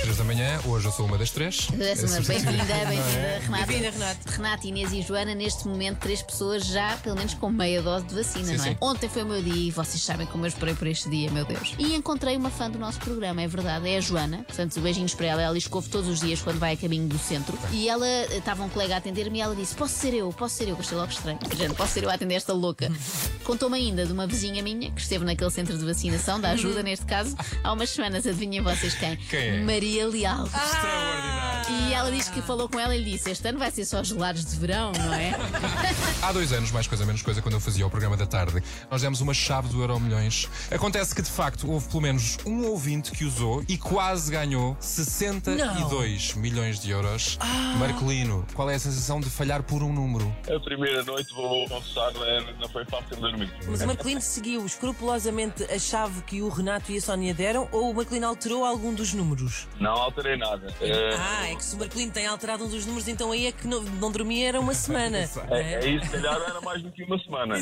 Três 0.00 0.18
da 0.18 0.24
manhã, 0.24 0.60
hoje 0.66 0.86
eu 0.86 0.92
sou 0.92 1.06
uma 1.06 1.16
das 1.18 1.30
três. 1.30 1.68
Bem-vinda, 1.70 2.20
bem-vinda, 2.20 2.72
é? 2.72 3.40
Renata. 3.42 3.66
Bem-vinda, 3.66 3.90
Renato. 3.90 4.30
Renata, 4.30 4.66
Inês 4.66 4.92
e 4.92 5.02
Joana, 5.02 5.34
neste 5.34 5.66
momento, 5.66 5.98
três 5.98 6.22
pessoas 6.22 6.64
já, 6.66 6.96
pelo 6.98 7.16
menos 7.16 7.34
com 7.34 7.50
meia 7.50 7.82
dose 7.82 8.04
de 8.04 8.14
vacina, 8.14 8.44
Sim, 8.44 8.56
não 8.56 8.64
é? 8.64 8.68
sim. 8.68 8.76
Ontem 8.80 9.08
foi 9.08 9.22
o 9.22 9.26
meu 9.26 9.42
dia 9.42 9.54
e 9.54 9.70
vocês 9.70 10.00
sabem 10.02 10.26
como 10.26 10.44
eu 10.44 10.48
esperei 10.48 10.74
por 10.74 10.86
este 10.86 11.08
dia, 11.08 11.30
meu 11.30 11.44
Deus. 11.44 11.74
E 11.78 11.94
encontrei 11.94 12.36
uma 12.36 12.50
fã 12.50 12.70
do 12.70 12.78
nosso 12.78 12.98
programa, 13.00 13.42
é 13.42 13.48
verdade, 13.48 13.88
é 13.88 13.96
a 13.96 14.00
Joana. 14.00 14.44
Portanto, 14.46 14.80
beijinhos 14.80 15.14
para 15.14 15.26
ela. 15.26 15.42
Ela 15.42 15.56
ouve 15.72 15.88
todos 15.88 16.08
os 16.08 16.20
dias 16.20 16.40
quando 16.40 16.58
vai 16.58 16.74
a 16.74 16.76
caminho 16.76 17.08
do 17.08 17.18
centro. 17.18 17.58
E 17.72 17.88
ela, 17.88 18.06
estava 18.30 18.62
um 18.62 18.68
colega 18.68 18.94
a 18.94 18.98
atender-me 18.98 19.38
e 19.38 19.40
ela 19.40 19.56
disse: 19.56 19.74
Posso 19.74 19.94
ser 19.94 20.14
eu, 20.14 20.32
posso 20.32 20.56
ser 20.56 20.68
eu, 20.68 20.76
achei 20.78 20.96
logo 20.96 21.10
estranho. 21.10 21.38
Gente, 21.56 21.74
posso 21.74 21.92
ser 21.92 22.04
eu 22.04 22.10
a 22.10 22.14
atender 22.14 22.34
esta 22.34 22.52
louca. 22.52 22.90
Contou-me 23.44 23.76
ainda 23.78 24.04
de 24.04 24.12
uma 24.12 24.26
vizinha 24.26 24.62
minha 24.62 24.90
que 24.90 25.00
esteve 25.00 25.24
naquele 25.24 25.50
centro 25.50 25.76
de 25.76 25.84
vacinação, 25.84 26.40
da 26.40 26.50
ajuda 26.50 26.82
neste 26.82 27.06
caso, 27.06 27.36
há 27.64 27.72
umas 27.72 27.90
semanas. 27.90 28.26
Adivinhem 28.26 28.60
vocês 28.62 28.94
quem? 28.94 29.16
Quem 29.16 29.40
é? 29.40 29.60
Maria 29.62 29.95
Leal. 30.04 30.46
Extraordinário. 30.46 31.46
E 31.68 31.92
ela 31.92 32.10
diz 32.12 32.28
que 32.28 32.40
falou 32.42 32.68
com 32.68 32.78
ela 32.78 32.94
e 32.94 33.02
lhe 33.02 33.10
disse: 33.12 33.30
Este 33.30 33.48
ano 33.48 33.58
vai 33.58 33.70
ser 33.70 33.84
só 33.84 34.02
gelados 34.02 34.44
de 34.44 34.56
verão, 34.56 34.92
não 34.92 35.12
é? 35.12 35.34
Há 36.22 36.32
dois 36.32 36.52
anos, 36.52 36.70
mais 36.70 36.86
coisa 36.86 37.04
menos 37.04 37.22
coisa, 37.22 37.42
quando 37.42 37.54
eu 37.54 37.60
fazia 37.60 37.86
o 37.86 37.90
programa 37.90 38.16
da 38.16 38.26
tarde, 38.26 38.62
nós 38.90 39.02
demos 39.02 39.20
uma 39.20 39.34
chave 39.34 39.68
do 39.68 39.80
Euro 39.80 39.98
Milhões. 39.98 40.48
Acontece 40.70 41.14
que, 41.14 41.22
de 41.22 41.30
facto, 41.30 41.68
houve 41.68 41.88
pelo 41.88 42.02
menos 42.02 42.38
um 42.46 42.66
ouvinte 42.66 43.10
que 43.10 43.24
usou 43.24 43.64
e 43.68 43.76
quase 43.76 44.30
ganhou 44.30 44.76
62 44.78 46.34
milhões 46.34 46.80
de 46.80 46.90
euros. 46.90 47.38
Marcolino, 47.78 48.46
qual 48.54 48.70
é 48.70 48.74
a 48.74 48.78
sensação 48.78 49.20
de 49.20 49.28
falhar 49.28 49.62
por 49.62 49.82
um 49.82 49.92
número? 49.92 50.34
A 50.54 50.60
primeira 50.60 51.02
noite, 51.02 51.32
vou 51.34 51.68
confessar, 51.68 52.12
né, 52.14 52.54
não 52.60 52.68
foi 52.68 52.84
fácil 52.84 53.16
dormir. 53.16 53.52
Mas 53.68 53.80
o 53.82 53.86
Maclean 53.86 54.20
seguiu 54.20 54.64
escrupulosamente 54.64 55.64
a 55.64 55.78
chave 55.78 56.22
que 56.22 56.42
o 56.42 56.48
Renato 56.48 56.92
e 56.92 56.98
a 56.98 57.00
Sónia 57.00 57.34
deram 57.34 57.68
ou 57.72 57.90
o 57.90 57.94
Maclean 57.94 58.26
alterou 58.26 58.64
algum 58.64 58.94
dos 58.94 59.12
números? 59.12 59.66
Não 59.80 59.92
alterei 59.92 60.36
nada. 60.36 60.74
Eh, 60.80 61.10
Ah, 61.18 61.50
é 61.50 61.54
que 61.54 61.64
se 61.64 61.74
o 61.76 61.78
Maclean 61.78 62.08
tem 62.08 62.26
alterado 62.26 62.64
um 62.64 62.68
dos 62.68 62.86
números, 62.86 63.08
então 63.08 63.30
aí 63.32 63.46
é 63.46 63.52
que 63.52 63.66
não, 63.66 63.82
não 63.82 64.10
dormia 64.10 64.48
era 64.48 64.60
uma 64.60 64.74
semana. 64.74 65.18
é, 65.50 65.74
é 65.84 65.88
isso, 65.88 66.06
se 66.06 66.12
calhar 66.12 66.34
era 66.34 66.60
mais 66.60 66.82
do 66.82 66.90
que 66.90 67.02
uma 67.04 67.18
semana. 67.18 67.56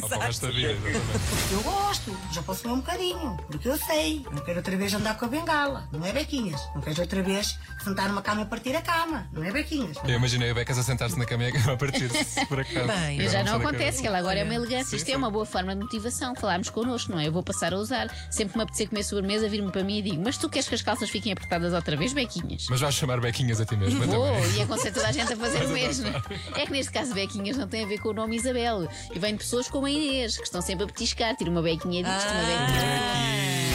Eu 1.53 1.63
gosto, 1.63 2.17
já 2.33 2.43
posso 2.43 2.69
um 2.69 2.77
bocadinho, 2.77 3.37
porque 3.49 3.69
eu 3.69 3.77
sei. 3.77 4.25
Não 4.31 4.43
quero 4.45 4.59
outra 4.59 4.77
vez 4.77 4.95
andar 4.95 5.17
com 5.19 5.25
a 5.25 5.29
bengala, 5.29 5.89
não 5.93 6.05
é 6.05 6.13
bequinhas. 6.13 6.61
Não 6.75 6.81
quero 6.83 7.01
outra 7.01 7.23
vez 7.23 7.59
sentar 7.83 8.09
numa 8.09 8.23
cama 8.23 8.43
e 8.43 8.45
partir 8.47 8.75
a 8.77 8.83
cama, 8.83 9.27
não 9.33 9.43
é 9.45 9.51
bequinhas. 9.53 9.97
Eu 10.05 10.15
imaginei 10.17 10.51
a 10.51 10.55
Becas 10.55 10.79
a 10.79 10.83
sentar-se 10.83 11.19
na 11.19 11.25
cama 11.27 11.45
e 11.45 11.57
a 11.57 11.77
partir-se 11.77 12.45
por 12.47 12.61
acaso. 12.61 12.91
Agora 12.91 13.29
já 13.29 13.45
não 13.45 13.59
da 13.59 13.69
acontece, 13.69 14.01
que 14.01 14.07
ela 14.07 14.19
agora 14.19 14.39
é 14.39 14.45
uma 14.45 14.55
elegância. 14.55 14.97
Isto 14.97 15.09
é 15.11 15.17
uma 15.17 15.31
boa 15.31 15.45
forma 15.47 15.75
de 15.75 15.83
motivação. 15.83 16.35
Falarmos 16.35 16.71
connosco, 16.71 17.13
não 17.13 17.19
é? 17.21 17.27
Eu 17.29 17.33
vou 17.33 17.43
passar 17.43 17.73
a 17.73 17.77
usar. 17.77 18.09
Sempre 18.31 18.53
que 18.53 18.59
me 18.59 18.63
apetecer 18.65 18.89
comer 18.89 19.03
sobremesa, 19.03 19.49
vir-me 19.49 19.71
para 19.71 19.83
mim 19.85 19.99
e 19.99 20.03
digo: 20.03 20.23
Mas 20.25 20.37
tu 20.39 20.49
queres 20.49 20.69
que 20.69 20.75
as 20.75 20.83
calças 20.83 21.11
fiquem 21.11 21.33
apertadas 21.33 21.73
outra 21.73 21.97
vez, 21.97 22.04
Bequinhas? 22.13 22.67
Mas 22.69 22.81
vais 22.81 22.95
chamar 22.95 23.21
Bequinhas 23.21 23.61
a 23.61 23.65
ti 23.65 23.77
mesmo 23.77 24.05
Vou, 24.05 24.27
também. 24.27 24.57
e 24.57 24.63
aconselho 24.63 24.95
toda 24.95 25.09
a 25.09 25.13
gente 25.13 25.33
a 25.33 25.37
fazer 25.37 25.63
o 25.67 25.69
mesmo. 25.69 26.09
É 26.57 26.67
que 26.67 26.73
neste 26.73 26.93
caso, 26.93 27.15
Bequinhas 27.15 27.57
não 27.57 27.67
tem 27.69 27.85
a 27.85 27.87
ver 27.89 27.99
com 27.99 28.11
o 28.11 28.13
nome 28.13 28.37
Isabel. 28.37 28.89
E 29.15 29.19
vem 29.19 29.33
de 29.33 29.39
pessoas 29.39 29.69
como 29.69 29.87
a 29.87 29.91
Inês, 29.91 30.37
que 30.37 30.45
estão 30.45 30.61
sempre 30.61 30.85
a 30.85 30.87
petiscar. 30.87 31.35
Tira 31.37 31.51
uma 31.51 31.63
bequinha 31.63 32.03
disto, 32.03 32.29
uma 32.31 32.43
bequinha. 32.43 33.75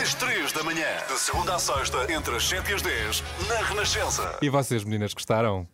Às 0.00 0.14
3 0.14 0.52
da 0.52 0.62
manhã, 0.64 0.86
de 1.08 1.18
segunda 1.18 1.54
à 1.54 1.58
sexta, 1.58 2.12
entre 2.12 2.34
as 2.34 2.48
7 2.48 2.70
e 2.70 2.74
as 2.74 2.82
10, 2.82 3.22
na 3.48 3.54
Renascença. 3.66 4.38
E 4.42 4.48
vocês, 4.48 4.82
meninas, 4.84 5.14
gostaram? 5.14 5.66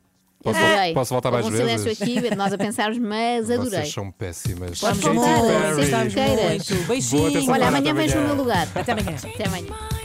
Posso, 0.43 0.59
Adorei. 0.59 0.95
posso 0.95 1.15
voltar 1.15 1.31
mais 1.33 1.49
vezes? 1.49 1.81
silêncio 1.83 2.05
aqui, 2.05 2.35
nós 2.37 2.53
a 2.53 2.59
pensarmos, 2.59 2.99
mas 2.99 3.51
adorei. 3.51 3.81
Vocês 3.81 3.93
são 3.93 4.11
péssimas. 4.13 4.81
Katy 4.81 4.99
voltar. 5.01 5.39
Boa 5.41 5.77
terça-feira, 5.77 7.53
Olha, 7.53 7.69
amanhã 7.69 7.95
vejo 7.95 8.21
no 8.21 8.27
meu 8.27 8.37
lugar. 8.37 8.69
Até 8.75 8.93
amanhã. 8.93 9.17
Até 9.35 9.47
amanhã. 9.47 9.98